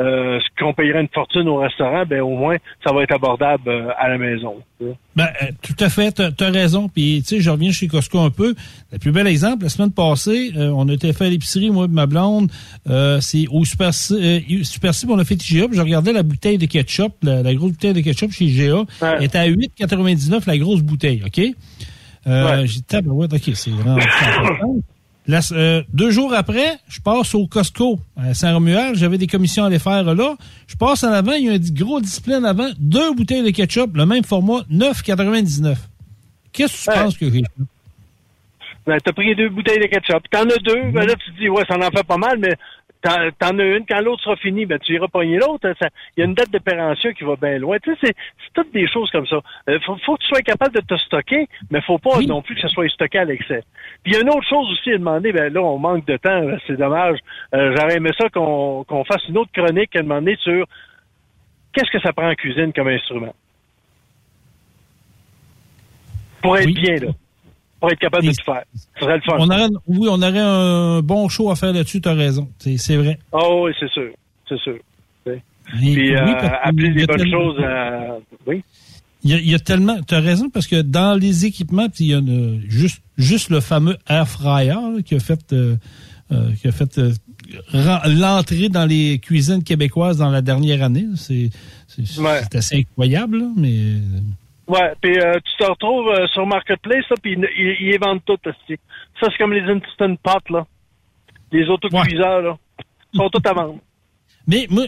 euh, 0.00 0.40
ce 0.40 0.46
qu'on 0.58 0.72
payerait 0.72 1.02
une 1.02 1.08
fortune 1.08 1.46
au 1.48 1.56
restaurant, 1.56 2.04
ben 2.06 2.22
au 2.22 2.34
moins, 2.34 2.56
ça 2.84 2.94
va 2.94 3.02
être 3.02 3.14
abordable 3.14 3.68
euh, 3.68 3.90
à 3.98 4.08
la 4.08 4.16
maison. 4.16 4.54
Ben, 5.14 5.28
euh, 5.42 5.46
tout 5.60 5.76
à 5.78 5.90
fait, 5.90 6.12
tu 6.36 6.44
as, 6.44 6.50
raison. 6.50 6.88
Puis, 6.88 7.22
tu 7.22 7.36
sais, 7.36 7.40
je 7.42 7.50
reviens 7.50 7.72
chez 7.72 7.88
Costco 7.88 8.18
un 8.18 8.30
peu. 8.30 8.54
Le 8.90 8.98
plus 8.98 9.12
bel 9.12 9.26
exemple, 9.26 9.64
la 9.64 9.68
semaine 9.68 9.92
passée, 9.92 10.52
on 10.56 10.88
a 10.88 10.92
été 10.92 11.12
fait 11.12 11.26
à 11.26 11.28
l'épicerie, 11.28 11.70
moi 11.70 11.84
et 11.84 11.88
ma 11.88 12.06
blonde. 12.06 12.50
c'est 13.20 13.46
au 13.50 13.64
Super 13.64 13.92
C, 13.92 14.44
Super 14.64 14.94
C, 14.94 15.06
on 15.08 15.18
a 15.18 15.24
fait 15.24 15.34
IGA, 15.34 15.68
puis 15.68 15.76
je 15.76 15.82
regardais 15.82 16.12
la 16.12 16.22
bouteille 16.22 16.58
de 16.58 16.66
ketchup, 16.66 17.12
la, 17.22 17.54
grosse 17.54 17.72
bouteille 17.72 17.92
de 17.92 18.00
ketchup 18.00 18.32
chez 18.32 18.46
IGA. 18.46 18.84
Elle 19.02 19.24
était 19.24 19.38
à 19.38 19.46
8,99 19.46 20.46
la 20.46 20.58
grosse 20.58 20.82
bouteille, 20.82 21.22
OK? 21.24 21.36
J'ai 21.36 22.66
dit, 22.66 23.08
OK, 23.08 23.50
c'est 23.54 23.70
vraiment... 23.70 23.98
Euh, 25.30 25.82
deux 25.92 26.10
jours 26.10 26.34
après, 26.34 26.78
je 26.88 27.00
passe 27.00 27.34
au 27.34 27.46
Costco 27.46 28.00
à 28.16 28.34
Saint-Romuald. 28.34 28.96
J'avais 28.96 29.18
des 29.18 29.26
commissions 29.26 29.64
à 29.64 29.70
les 29.70 29.78
faire 29.78 30.02
là. 30.02 30.36
Je 30.66 30.76
passe 30.76 31.04
en 31.04 31.12
avant, 31.12 31.32
il 31.32 31.46
y 31.46 31.48
a 31.48 31.52
un 31.52 31.58
gros 31.58 32.00
display 32.00 32.36
en 32.36 32.44
avant, 32.44 32.70
deux 32.78 33.14
bouteilles 33.14 33.44
de 33.44 33.50
ketchup, 33.50 33.96
le 33.96 34.06
même 34.06 34.24
format, 34.24 34.62
9,99. 34.70 35.76
Qu'est-ce 36.52 36.86
que 36.86 36.92
tu 36.92 36.98
penses 36.98 37.16
que 37.16 37.26
j'ai 37.26 37.38
fait? 37.40 37.44
Ben, 38.84 38.98
t'as 39.02 39.12
pris 39.12 39.34
deux 39.36 39.48
bouteilles 39.48 39.78
de 39.78 39.86
ketchup. 39.86 40.28
T'en 40.28 40.42
as 40.42 40.58
deux, 40.58 40.90
ben 40.90 41.06
là, 41.06 41.14
tu 41.14 41.32
te 41.32 41.38
dis, 41.38 41.48
ouais, 41.48 41.62
ça 41.68 41.76
en 41.78 41.90
fait 41.90 42.04
pas 42.04 42.16
mal, 42.16 42.38
mais 42.38 42.56
T'en 43.02 43.58
as 43.58 43.64
une, 43.64 43.84
quand 43.84 44.00
l'autre 44.00 44.22
sera 44.22 44.36
fini, 44.36 44.64
ben 44.64 44.78
tu 44.78 44.94
iras 44.94 45.08
pogner 45.08 45.36
l'autre. 45.38 45.68
Il 46.16 46.20
y 46.20 46.22
a 46.22 46.24
une 46.24 46.34
date 46.34 46.50
de 46.50 46.58
péremption 46.58 47.12
qui 47.12 47.24
va 47.24 47.34
bien 47.34 47.58
loin. 47.58 47.78
Tu 47.82 47.90
sais, 47.96 47.98
c'est 48.12 48.52
toutes 48.54 48.72
des 48.72 48.86
choses 48.86 49.10
comme 49.10 49.26
ça. 49.26 49.40
Il 49.66 49.74
euh, 49.74 49.80
faut, 49.80 49.96
faut, 50.04 50.16
que 50.16 50.22
tu 50.22 50.28
sois 50.28 50.40
capable 50.42 50.76
de 50.76 50.80
te 50.80 50.96
stocker, 50.96 51.48
mais 51.70 51.80
faut 51.80 51.98
pas 51.98 52.20
non 52.20 52.42
plus 52.42 52.54
que 52.54 52.60
ça 52.60 52.68
soit 52.68 52.88
stocké 52.90 53.18
à 53.18 53.24
l'excès. 53.24 53.64
Puis 54.04 54.12
il 54.12 54.14
y 54.14 54.16
a 54.16 54.20
une 54.20 54.30
autre 54.30 54.48
chose 54.48 54.70
aussi 54.70 54.92
à 54.92 54.98
demander, 54.98 55.32
ben 55.32 55.52
là, 55.52 55.60
on 55.60 55.78
manque 55.78 56.06
de 56.06 56.16
temps, 56.16 56.42
c'est 56.66 56.76
dommage. 56.76 57.18
Euh, 57.54 57.74
J'aurais 57.76 57.96
aimé 57.96 58.10
ça 58.16 58.28
qu'on 58.28 59.04
fasse 59.04 59.26
une 59.28 59.38
autre 59.38 59.50
chronique 59.52 59.96
à 59.96 60.02
demander 60.02 60.36
sur 60.36 60.64
qu'est-ce 61.72 61.90
que 61.90 62.00
ça 62.00 62.12
prend 62.12 62.30
en 62.30 62.34
cuisine 62.34 62.72
comme 62.72 62.88
instrument. 62.88 63.34
Pour 66.40 66.56
être 66.56 66.72
bien, 66.72 66.96
là 66.96 67.08
pour 67.82 67.90
être 67.90 67.98
capable 67.98 68.24
de 68.24 68.30
tout 68.30 68.44
faire. 68.44 68.62
Ce 68.94 69.00
serait 69.00 69.16
le 69.16 69.22
fun. 69.22 69.36
On 69.40 69.50
aurait, 69.50 69.68
oui, 69.88 70.08
on 70.08 70.22
aurait 70.22 70.38
un 70.38 71.00
bon 71.02 71.28
show 71.28 71.50
à 71.50 71.56
faire 71.56 71.72
là-dessus, 71.72 72.00
tu 72.00 72.08
as 72.08 72.14
raison. 72.14 72.48
C'est 72.58 72.94
vrai. 72.96 73.18
Oh 73.32 73.64
oui, 73.64 73.72
c'est 73.80 73.90
sûr. 73.90 74.12
C'est 74.48 74.58
sûr. 74.60 74.78
Puis, 75.24 76.14
euh, 76.14 76.24
appeler 76.62 77.06
bonnes 77.06 77.30
choses. 77.30 77.56
Oui. 78.46 78.62
Il 79.24 79.48
y, 79.48 79.54
a, 79.54 79.58
tellement, 79.58 79.96
tu 80.02 80.14
as 80.14 80.20
raison, 80.20 80.48
parce 80.48 80.66
que 80.66 80.80
dans 80.80 81.18
les 81.18 81.44
équipements, 81.46 81.88
il 81.98 82.06
y 82.06 82.14
a 82.14 82.20
juste, 82.68 83.02
juste 83.16 83.50
le 83.50 83.60
fameux 83.60 83.96
air 84.08 84.28
fryer 84.28 85.02
qui 85.04 85.16
a 85.16 85.20
fait, 85.20 85.52
euh, 85.52 85.76
euh, 86.30 86.50
qui 86.60 86.68
a 86.68 86.72
fait 86.72 87.00
l'entrée 88.04 88.68
dans 88.68 88.86
les 88.86 89.18
cuisines 89.18 89.62
québécoises 89.64 90.18
dans 90.18 90.30
la 90.30 90.42
dernière 90.42 90.82
année. 90.84 91.06
C'est 91.16 91.50
assez 92.54 92.78
incroyable, 92.78 93.42
mais 93.56 93.94
Ouais, 94.68 94.92
puis 95.00 95.18
euh, 95.18 95.34
tu 95.44 95.56
te 95.56 95.68
retrouves 95.68 96.08
euh, 96.08 96.26
sur 96.28 96.46
Marketplace, 96.46 97.04
puis 97.22 97.32
ils, 97.32 97.76
ils, 97.80 97.98
vendent 97.98 98.24
tout. 98.24 98.38
aussi. 98.46 98.78
Ça, 99.20 99.26
c'est 99.30 99.38
comme 99.38 99.52
les 99.52 99.62
Instant 99.62 100.14
Pot, 100.22 100.50
là. 100.50 100.66
Les 101.50 101.68
autocuiseurs, 101.68 102.42
là. 102.42 102.56
Ils 103.12 103.18
sont 103.18 103.28
tous 103.28 103.48
à 103.48 103.52
vendre. 103.52 103.78
Mais 104.46 104.66
moi, 104.70 104.86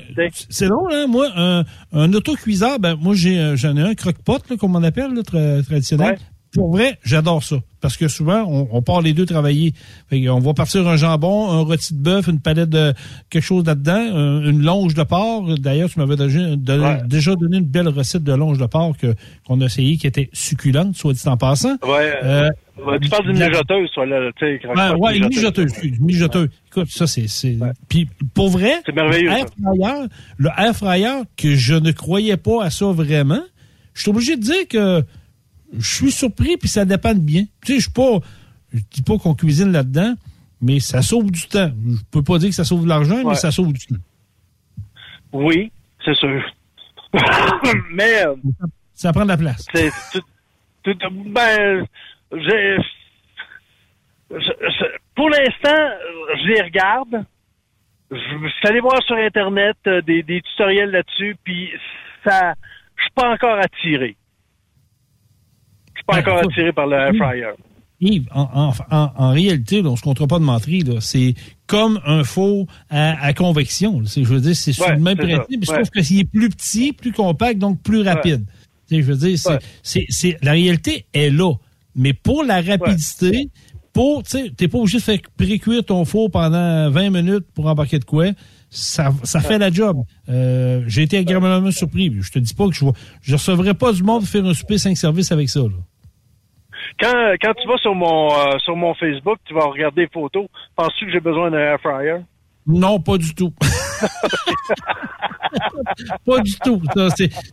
c'est 0.50 0.66
long, 0.66 0.88
hein? 0.90 1.06
Moi, 1.06 1.28
un, 1.36 1.64
un 1.92 2.12
autocuiseur, 2.12 2.78
ben, 2.78 2.96
moi, 2.96 3.14
j'ai, 3.14 3.38
euh, 3.38 3.56
j'en 3.56 3.76
ai 3.76 3.82
un 3.82 3.94
croque-pot, 3.94 4.56
comme 4.58 4.74
on 4.74 4.82
appelle, 4.82 5.12
là, 5.12 5.22
traditionnel. 5.62 6.18
Pour 6.54 6.70
vrai, 6.72 6.98
j'adore 7.02 7.42
ça. 7.42 7.56
Parce 7.80 7.96
que 7.96 8.08
souvent, 8.08 8.44
on, 8.46 8.80
part 8.80 9.02
les 9.02 9.12
deux 9.12 9.26
travailler. 9.26 9.74
on 10.10 10.38
va 10.38 10.54
partir 10.54 10.88
un 10.88 10.96
jambon, 10.96 11.50
un 11.50 11.60
rôti 11.60 11.92
de 11.92 12.02
bœuf, 12.02 12.28
une 12.28 12.40
palette 12.40 12.70
de 12.70 12.94
quelque 13.28 13.42
chose 13.42 13.66
là-dedans, 13.66 14.40
une 14.42 14.62
longe 14.62 14.94
de 14.94 15.02
porc. 15.02 15.58
D'ailleurs, 15.58 15.90
tu 15.90 15.98
m'avais 15.98 16.16
déjà, 16.16 17.34
donné 17.34 17.58
une 17.58 17.66
belle 17.66 17.88
recette 17.88 18.24
de 18.24 18.32
longe 18.32 18.56
de 18.56 18.66
porc 18.66 18.96
que, 18.96 19.14
qu'on 19.46 19.60
a 19.60 19.66
essayé, 19.66 19.98
qui 19.98 20.06
était 20.06 20.30
succulente, 20.32 20.96
soit 20.96 21.12
dit 21.12 21.28
en 21.28 21.36
passant. 21.36 21.76
Ouais. 21.82 22.14
Euh, 22.22 22.48
tu 23.02 23.08
parles 23.08 23.26
d'une 23.26 23.46
mijoteuse, 23.46 23.90
soit 23.92 24.06
là, 24.06 24.30
tu 24.36 24.58
sais. 24.58 24.66
Ouais, 24.66 24.90
ouais, 24.98 25.16
une 25.18 25.28
mijoteuse. 25.28 25.72
Une 25.82 26.04
mijoteuse. 26.04 26.48
Écoute, 26.68 26.88
ça, 26.88 27.06
c'est, 27.06 27.28
c'est, 27.28 27.56
puis 27.88 28.08
pour 28.32 28.48
vrai. 28.48 28.80
C'est 28.86 28.94
merveilleux. 28.94 29.28
Le 29.28 29.36
air 29.36 29.46
fryer, 29.56 30.06
le 30.38 30.50
air 30.56 30.74
fryer 30.74 31.22
que 31.36 31.54
je 31.54 31.74
ne 31.74 31.92
croyais 31.92 32.36
pas 32.36 32.64
à 32.64 32.70
ça 32.70 32.86
vraiment, 32.86 33.42
je 33.94 34.02
suis 34.02 34.10
obligé 34.10 34.36
de 34.36 34.42
dire 34.42 34.68
que, 34.68 35.04
je 35.78 35.94
suis 35.94 36.12
surpris, 36.12 36.56
puis 36.56 36.68
ça 36.68 36.84
dépend 36.84 37.14
de 37.14 37.20
bien. 37.20 37.44
Tu 37.64 37.80
sais, 37.80 37.80
je. 37.80 38.20
Je 38.72 38.80
dis 38.90 39.02
pas 39.02 39.16
qu'on 39.18 39.34
cuisine 39.34 39.70
là-dedans, 39.70 40.14
mais 40.60 40.80
ça 40.80 41.00
sauve 41.00 41.30
du 41.30 41.46
temps. 41.46 41.70
Je 41.86 42.02
peux 42.10 42.24
pas 42.24 42.38
dire 42.38 42.48
que 42.48 42.54
ça 42.56 42.64
sauve 42.64 42.82
de 42.82 42.88
l'argent, 42.88 43.22
mais 43.24 43.36
ça 43.36 43.52
sauve 43.52 43.72
du 43.72 43.86
temps. 43.86 44.00
Oui, 45.32 45.70
c'est 46.04 46.16
sûr. 46.16 46.42
mais. 47.92 48.26
Euh, 48.26 48.34
ça 48.92 49.12
prend 49.12 49.22
de 49.22 49.28
la 49.28 49.36
place. 49.36 49.66
C'est 49.72 49.90
ben, 50.84 51.86
j'ai. 52.32 52.76
Pour 55.14 55.30
l'instant, 55.30 55.90
je 56.42 56.48
les 56.48 56.62
regarde. 56.62 57.24
Je 58.10 58.16
suis 58.16 58.68
allé 58.68 58.80
voir 58.80 59.00
sur 59.04 59.16
Internet 59.16 59.76
euh, 59.86 60.02
des, 60.02 60.22
des 60.22 60.42
tutoriels 60.42 60.90
là-dessus, 60.90 61.36
puis 61.44 61.70
ça, 62.24 62.54
je 62.96 63.02
suis 63.02 63.12
pas 63.14 63.32
encore 63.32 63.58
attiré 63.58 64.16
pas 66.06 66.14
ben, 66.14 66.20
encore 66.20 66.38
attiré 66.38 66.72
par 66.72 66.86
le 66.86 66.96
air 66.96 67.12
fryer. 67.14 67.52
Yves, 68.00 68.26
en, 68.32 68.72
en, 68.90 69.12
en, 69.16 69.30
réalité, 69.30 69.82
on 69.84 69.92
ne 69.92 69.96
se 69.96 70.02
comptera 70.02 70.26
pas 70.26 70.38
de 70.38 70.44
menterie. 70.44 70.84
C'est 71.00 71.34
comme 71.66 72.00
un 72.04 72.24
faux 72.24 72.66
à, 72.90 73.32
convection. 73.32 74.02
Je 74.04 74.22
veux 74.22 74.40
dire, 74.40 74.56
c'est 74.56 74.72
sur 74.72 74.88
le 74.88 74.98
même 74.98 75.16
principe, 75.16 75.64
sauf 75.64 75.90
que 75.90 76.02
s'il 76.02 76.20
est 76.20 76.30
plus 76.30 76.48
petit, 76.48 76.92
plus 76.92 77.12
compact, 77.12 77.58
donc 77.58 77.80
plus 77.82 78.02
rapide. 78.02 78.44
Je 78.90 79.00
veux 79.00 79.16
dire, 79.16 79.38
c'est, 79.82 80.36
la 80.42 80.52
réalité 80.52 81.06
est 81.14 81.30
là. 81.30 81.52
Mais 81.96 82.12
pour 82.12 82.44
la 82.44 82.60
rapidité, 82.60 83.50
pour, 83.92 84.24
tu 84.24 84.36
n'es 84.60 84.68
pas 84.68 84.78
obligé 84.78 84.98
de 84.98 85.02
faire 85.02 85.18
précuire 85.36 85.84
ton 85.84 86.04
four 86.04 86.30
pendant 86.30 86.90
20 86.90 87.10
minutes 87.10 87.46
pour 87.54 87.66
embarquer 87.66 88.00
de 88.00 88.04
quoi. 88.04 88.26
Ça, 88.68 89.14
ça 89.22 89.38
fait 89.38 89.58
la 89.58 89.70
job. 89.70 90.02
Euh, 90.28 90.82
j'ai 90.88 91.02
été 91.02 91.18
agréablement 91.18 91.70
surpris. 91.70 92.12
Je 92.20 92.32
te 92.32 92.40
dis 92.40 92.54
pas 92.54 92.66
que 92.66 92.74
je 92.74 92.84
ne 92.84 93.36
recevrai 93.36 93.72
pas 93.74 93.92
du 93.92 94.02
monde 94.02 94.24
faire 94.24 94.44
un 94.44 94.52
souper 94.52 94.78
5 94.78 94.96
services 94.96 95.30
avec 95.30 95.48
ça. 95.48 95.60
Là. 95.60 95.68
Quand, 97.00 97.34
quand 97.40 97.54
tu 97.54 97.68
vas 97.68 97.76
sur 97.78 97.94
mon 97.94 98.30
euh, 98.32 98.58
sur 98.58 98.76
mon 98.76 98.94
Facebook, 98.94 99.38
tu 99.44 99.54
vas 99.54 99.64
regarder 99.64 100.02
les 100.02 100.08
photos. 100.08 100.46
Penses-tu 100.76 101.06
que 101.06 101.12
j'ai 101.12 101.20
besoin 101.20 101.50
d'un 101.50 101.58
air 101.58 101.80
fryer? 101.80 102.18
Non, 102.66 102.98
pas 102.98 103.18
du 103.18 103.34
tout. 103.34 103.52
pas 106.26 106.40
du 106.40 106.54
tout. 106.64 106.80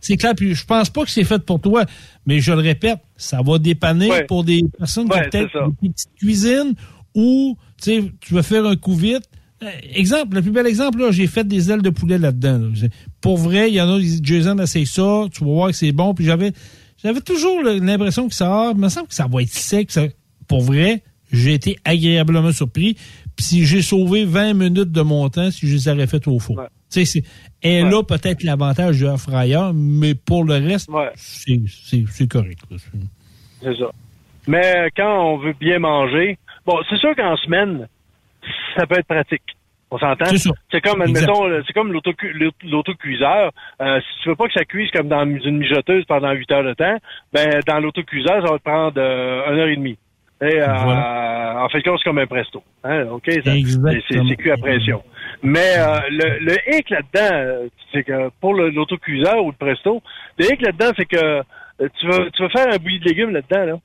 C'est 0.00 0.16
clair. 0.16 0.34
Puis 0.34 0.54
je 0.54 0.64
pense 0.64 0.88
pas 0.88 1.04
que 1.04 1.10
c'est 1.10 1.24
fait 1.24 1.44
pour 1.44 1.60
toi, 1.60 1.84
mais 2.26 2.40
je 2.40 2.52
le 2.52 2.60
répète, 2.60 2.98
ça 3.16 3.42
va 3.42 3.58
dépanner 3.58 4.24
pour 4.26 4.44
des 4.44 4.62
personnes 4.78 5.08
qui 5.08 5.18
ont 5.18 5.22
peut-être 5.30 5.70
des 5.82 5.90
petites 5.90 6.14
cuisines 6.16 6.74
ou 7.14 7.56
tu 7.82 8.10
veux 8.30 8.42
faire 8.42 8.64
un 8.64 8.76
coup 8.76 8.94
vite. 8.94 9.28
Euh, 9.62 9.70
exemple, 9.94 10.34
le 10.36 10.42
plus 10.42 10.50
bel 10.50 10.66
exemple, 10.66 11.12
j'ai 11.12 11.26
fait 11.28 11.46
des 11.46 11.70
ailes 11.70 11.82
de 11.82 11.90
poulet 11.90 12.18
là-dedans. 12.18 12.72
Pour 13.20 13.38
vrai, 13.38 13.70
il 13.70 13.74
y 13.74 13.80
en 13.80 13.88
a, 13.96 14.00
Jason 14.00 14.58
essaye 14.58 14.86
ça, 14.86 15.26
tu 15.32 15.44
vas 15.44 15.50
voir 15.50 15.68
que 15.68 15.76
c'est 15.76 15.92
bon. 15.92 16.14
Puis 16.14 16.24
j'avais 16.24 16.52
j'avais 17.02 17.20
toujours 17.20 17.62
l'impression 17.62 18.28
que 18.28 18.34
ça, 18.34 18.72
me 18.74 18.88
semble 18.88 19.08
que 19.08 19.14
ça 19.14 19.26
va 19.26 19.42
être 19.42 19.48
sec. 19.48 19.90
pour 20.48 20.62
vrai, 20.62 21.02
j'ai 21.32 21.54
été 21.54 21.78
agréablement 21.84 22.52
surpris. 22.52 22.96
Puis 23.36 23.46
si 23.46 23.64
j'ai 23.64 23.82
sauvé 23.82 24.24
20 24.24 24.54
minutes 24.54 24.92
de 24.92 25.02
mon 25.02 25.28
temps, 25.30 25.50
si 25.50 25.66
je 25.66 25.74
les 25.74 25.88
aurais 25.88 26.06
fait 26.06 26.26
au 26.28 26.38
four. 26.38 26.62
Tu 26.90 27.06
sais, 27.06 27.22
et 27.62 27.82
là, 27.82 28.02
peut-être 28.02 28.42
l'avantage 28.42 28.98
du 28.98 29.18
fryer, 29.18 29.70
mais 29.74 30.14
pour 30.14 30.44
le 30.44 30.54
reste, 30.54 30.90
c'est 31.16 32.28
correct. 32.28 32.60
C'est 33.62 33.76
ça. 33.76 33.90
Mais 34.46 34.88
quand 34.96 35.32
on 35.32 35.38
veut 35.38 35.54
bien 35.58 35.78
manger, 35.78 36.36
bon, 36.66 36.74
c'est 36.90 36.96
sûr 36.96 37.14
qu'en 37.14 37.36
semaine, 37.36 37.88
ça 38.76 38.86
peut 38.86 38.98
être 38.98 39.06
pratique. 39.06 39.42
On 39.92 39.98
s'entend? 39.98 40.24
C'est 40.70 40.80
comme, 40.80 41.02
admettons, 41.02 41.50
c'est 41.66 41.74
comme 41.74 41.92
l'autocuiseur. 41.92 43.50
Euh, 43.82 44.00
si 44.00 44.22
tu 44.22 44.30
veux 44.30 44.36
pas 44.36 44.46
que 44.46 44.54
ça 44.54 44.64
cuise 44.64 44.90
comme 44.90 45.08
dans 45.08 45.22
une 45.22 45.58
mijoteuse 45.58 46.06
pendant 46.06 46.32
8 46.32 46.50
heures 46.50 46.64
de 46.64 46.72
temps, 46.72 46.96
ben 47.30 47.60
dans 47.66 47.78
l'autocuiseur, 47.78 48.42
ça 48.42 48.52
va 48.52 48.58
te 48.58 48.64
prendre 48.64 48.94
euh, 48.96 49.52
une 49.52 49.60
heure 49.60 49.68
et 49.68 49.76
demie. 49.76 49.98
Et, 50.40 50.62
euh, 50.62 50.66
En 50.66 51.68
fait, 51.68 51.82
c'est 51.84 52.04
comme 52.04 52.18
un 52.18 52.26
presto. 52.26 52.62
Hein? 52.84 53.04
OK? 53.10 53.30
C'est 53.30 54.36
cuit 54.36 54.50
à 54.50 54.56
pression. 54.56 55.02
Mais 55.42 55.74
euh, 55.76 55.98
le, 56.08 56.38
le 56.46 56.56
hic 56.74 56.88
là-dedans, 56.88 57.68
c'est 57.92 58.02
que 58.02 58.30
pour 58.40 58.54
l'autocuiseur 58.54 59.44
ou 59.44 59.50
le 59.50 59.56
presto, 59.56 60.02
le 60.38 60.46
hic 60.46 60.62
là-dedans, 60.62 60.92
c'est 60.96 61.04
que 61.04 61.42
tu 61.98 62.06
vas, 62.06 62.30
tu 62.30 62.42
vas 62.42 62.48
faire 62.48 62.72
un 62.72 62.78
bouilli 62.78 62.98
de 62.98 63.04
légumes 63.04 63.30
là-dedans, 63.30 63.66
là 63.66 63.78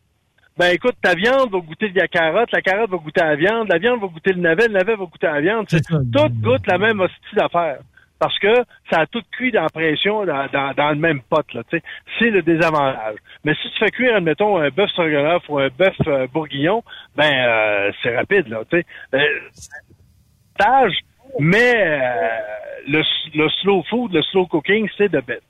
ben 0.57 0.73
écoute, 0.73 0.95
ta 1.01 1.13
viande 1.13 1.51
va 1.51 1.59
goûter 1.59 1.89
de 1.89 1.99
la 1.99 2.07
carotte, 2.07 2.51
la 2.51 2.61
carotte 2.61 2.89
va 2.89 2.97
goûter 2.97 3.21
à 3.21 3.29
la 3.29 3.35
viande, 3.35 3.67
la 3.69 3.77
viande 3.77 4.01
va 4.01 4.07
goûter 4.07 4.33
le 4.33 4.41
navet, 4.41 4.67
le 4.67 4.73
navet 4.73 4.95
va 4.95 5.05
goûter 5.05 5.27
à 5.27 5.33
la 5.35 5.41
viande. 5.41 5.67
Tout 5.67 6.29
goûte 6.41 6.65
la 6.67 6.77
même 6.77 6.99
hostie 6.99 7.35
d'affaires. 7.35 7.79
Parce 8.19 8.37
que 8.39 8.63
ça 8.89 9.01
a 9.01 9.05
tout 9.05 9.21
cuit 9.31 9.51
dans 9.51 9.61
la 9.61 9.69
pression, 9.69 10.25
dans, 10.25 10.47
dans, 10.75 10.89
le 10.89 10.95
même 10.95 11.21
pot, 11.21 11.45
là, 11.53 11.61
tu 11.69 11.77
sais. 11.77 11.83
C'est 12.17 12.31
le 12.31 12.41
désavantage. 12.41 13.17
Mais 13.43 13.53
si 13.61 13.69
tu 13.69 13.77
fais 13.77 13.91
cuire, 13.91 14.15
admettons, 14.15 14.57
un 14.57 14.69
bœuf 14.69 14.89
stroganoff 14.89 15.43
ou 15.49 15.59
un 15.59 15.69
bœuf 15.69 15.95
euh, 16.07 16.25
bourguignon, 16.27 16.83
ben, 17.15 17.31
euh, 17.31 17.91
c'est 18.01 18.15
rapide, 18.17 18.47
là, 18.47 18.63
tu 18.71 18.79
sais. 18.79 18.85
Euh, 19.13 20.89
Mais 21.39 21.73
euh, 21.75 22.39
le, 22.87 23.03
le 23.35 23.49
slow 23.61 23.83
food, 23.83 24.13
le 24.13 24.23
slow 24.23 24.47
cooking, 24.47 24.89
c'est 24.97 25.09
de 25.09 25.19
bête. 25.19 25.43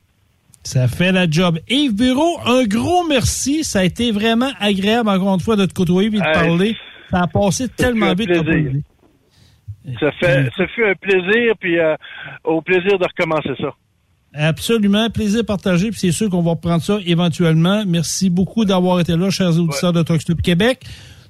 Ça 0.68 0.90
fait 0.90 1.14
la 1.14 1.30
job. 1.30 1.60
Yves 1.70 1.96
Bureau, 1.96 2.40
un 2.46 2.66
gros 2.66 3.08
merci. 3.08 3.64
Ça 3.64 3.80
a 3.80 3.84
été 3.86 4.12
vraiment 4.12 4.50
agréable, 4.60 5.08
encore 5.08 5.34
une 5.34 5.40
fois, 5.40 5.56
de 5.56 5.66
te 5.66 5.74
côtoyer 5.74 6.10
et 6.10 6.12
de 6.12 6.18
Hey, 6.18 6.34
parler. 6.34 6.76
Ça 7.10 7.22
a 7.22 7.28
passé 7.28 7.70
tellement 7.70 8.14
vite. 8.14 8.30
Ça 9.98 10.12
fait, 10.20 10.50
ça 10.58 10.68
fut 10.68 10.84
un 10.84 10.94
plaisir, 10.96 11.54
puis 11.58 11.80
euh, 11.80 11.96
au 12.44 12.62
plaisir 12.62 13.00
de 13.00 13.06
recommencer 13.06 13.52
ça. 13.62 13.70
Absolument. 14.34 15.10
Plaisir 15.10 15.46
partagé. 15.46 15.90
Puis 15.90 16.02
c'est 16.02 16.12
sûr 16.12 16.30
qu'on 16.30 16.42
va 16.42 16.52
reprendre 16.52 16.84
ça 16.84 16.98
éventuellement. 17.06 17.86
Merci 17.88 18.30
beaucoup 18.30 18.66
d'avoir 18.66 19.00
été 19.00 19.16
là, 19.16 19.30
chers 19.30 19.58
auditeurs 19.58 19.94
de 19.94 20.04
Truck 20.04 20.22
Stop 20.22 20.42
Québec. 20.42 20.84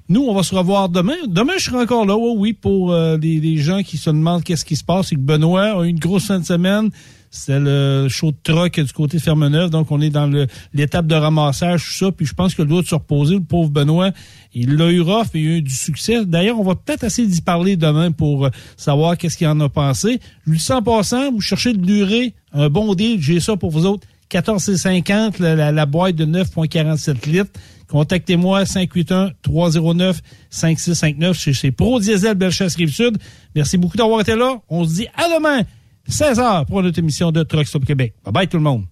Nous, 0.08 0.22
on 0.22 0.34
va 0.34 0.42
se 0.42 0.52
revoir 0.52 0.88
demain. 0.88 1.14
Demain, 1.28 1.52
je 1.58 1.66
serai 1.66 1.76
encore 1.76 2.06
là, 2.06 2.16
oui, 2.16 2.32
oui, 2.36 2.52
pour 2.54 2.92
euh, 2.92 3.16
les, 3.18 3.38
les 3.38 3.58
gens 3.58 3.82
qui 3.84 3.98
se 3.98 4.10
demandent 4.10 4.42
qu'est-ce 4.42 4.64
qui 4.64 4.74
se 4.74 4.82
passe. 4.84 5.10
C'est 5.10 5.14
que 5.14 5.20
Benoît 5.20 5.80
a 5.80 5.84
eu 5.84 5.90
une 5.90 6.00
grosse 6.00 6.26
fin 6.26 6.40
de 6.40 6.44
semaine. 6.44 6.90
C'était 7.30 7.60
le 7.60 8.08
show 8.08 8.30
de 8.30 8.36
truck 8.42 8.80
du 8.80 8.92
côté 8.92 9.18
de 9.18 9.22
Fermeneuve. 9.22 9.70
Donc, 9.70 9.90
on 9.90 10.00
est 10.00 10.10
dans 10.10 10.30
l'étape 10.72 11.06
de 11.06 11.14
ramassage, 11.14 11.84
tout 11.84 11.92
ça. 11.92 12.12
Puis 12.12 12.26
je 12.26 12.34
pense 12.34 12.54
que 12.54 12.62
le 12.62 12.68
doit 12.68 12.82
se 12.82 12.94
reposer. 12.94 13.34
Le 13.34 13.42
pauvre 13.42 13.70
Benoît, 13.70 14.10
il 14.54 14.76
l'a 14.76 14.90
eu 14.90 15.00
rough 15.00 15.26
et 15.34 15.40
il 15.40 15.48
a 15.48 15.56
eu 15.56 15.62
du 15.62 15.74
succès. 15.74 16.24
D'ailleurs, 16.24 16.58
on 16.58 16.64
va 16.64 16.74
peut-être 16.74 17.04
essayer 17.04 17.28
d'y 17.28 17.42
parler 17.42 17.76
demain 17.76 18.12
pour 18.12 18.46
euh, 18.46 18.50
savoir 18.76 19.18
qu'est-ce 19.18 19.36
qu'il 19.36 19.46
en 19.46 19.60
a 19.60 19.68
pensé. 19.68 20.20
Je 20.46 20.50
lui 20.50 20.58
dis 20.58 20.72
en 20.72 20.82
passant, 20.82 21.30
vous 21.30 21.40
cherchez 21.40 21.72
de 21.72 21.84
durer 21.84 22.34
un 22.52 22.68
bon 22.68 22.94
deal. 22.94 23.20
J'ai 23.20 23.40
ça 23.40 23.56
pour 23.56 23.70
vous 23.70 23.86
autres. 23.86 24.06
14,50 24.30 25.42
la, 25.42 25.72
la, 25.72 25.86
boîte 25.86 26.16
de 26.16 26.26
9,47 26.26 27.30
litres. 27.30 27.50
Contactez-moi 27.88 28.64
581-309-5659 28.64 31.32
chez, 31.32 31.54
chez 31.54 31.70
Pro 31.70 31.98
Diesel 31.98 32.34
Bellechasse 32.34 32.76
Rive-Sud. 32.76 33.16
Merci 33.54 33.78
beaucoup 33.78 33.96
d'avoir 33.96 34.20
été 34.20 34.36
là. 34.36 34.60
On 34.68 34.84
se 34.84 34.94
dit 34.94 35.06
à 35.16 35.34
demain, 35.34 35.62
16h 36.08 36.66
pour 36.66 36.82
notre 36.82 36.98
émission 36.98 37.30
de 37.32 37.42
Truck 37.42 37.66
Stop 37.66 37.84
Québec. 37.84 38.14
Bye 38.24 38.32
bye 38.32 38.48
tout 38.48 38.56
le 38.56 38.62
monde. 38.62 38.84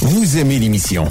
Vous 0.00 0.38
aimez 0.38 0.58
l'émission? 0.58 1.10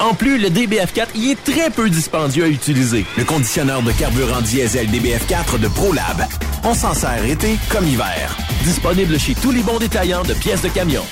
En 0.00 0.14
plus, 0.14 0.38
le 0.38 0.48
DBF4 0.48 1.08
y 1.14 1.30
est 1.30 1.44
très 1.44 1.70
peu 1.70 1.88
dispendieux 1.88 2.44
à 2.44 2.48
utiliser. 2.48 3.06
Le 3.16 3.24
conditionneur 3.24 3.82
de 3.82 3.92
carburant 3.92 4.40
diesel 4.40 4.88
DBF4 4.88 5.58
de 5.58 5.68
ProLab. 5.68 6.26
On 6.64 6.74
s'en 6.74 6.94
sert 6.94 7.24
été 7.24 7.56
comme 7.70 7.86
hiver. 7.86 8.36
Disponible 8.64 9.18
chez 9.18 9.34
tous 9.34 9.50
les 9.52 9.62
bons 9.62 9.78
détaillants 9.78 10.22
de 10.24 10.34
pièces 10.34 10.62
de 10.62 10.68
camion. 10.68 11.04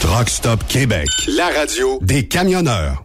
Truck 0.00 0.28
Stop 0.28 0.64
Québec. 0.68 1.06
La 1.36 1.48
radio 1.48 1.98
Des 2.02 2.26
camionneurs. 2.26 3.04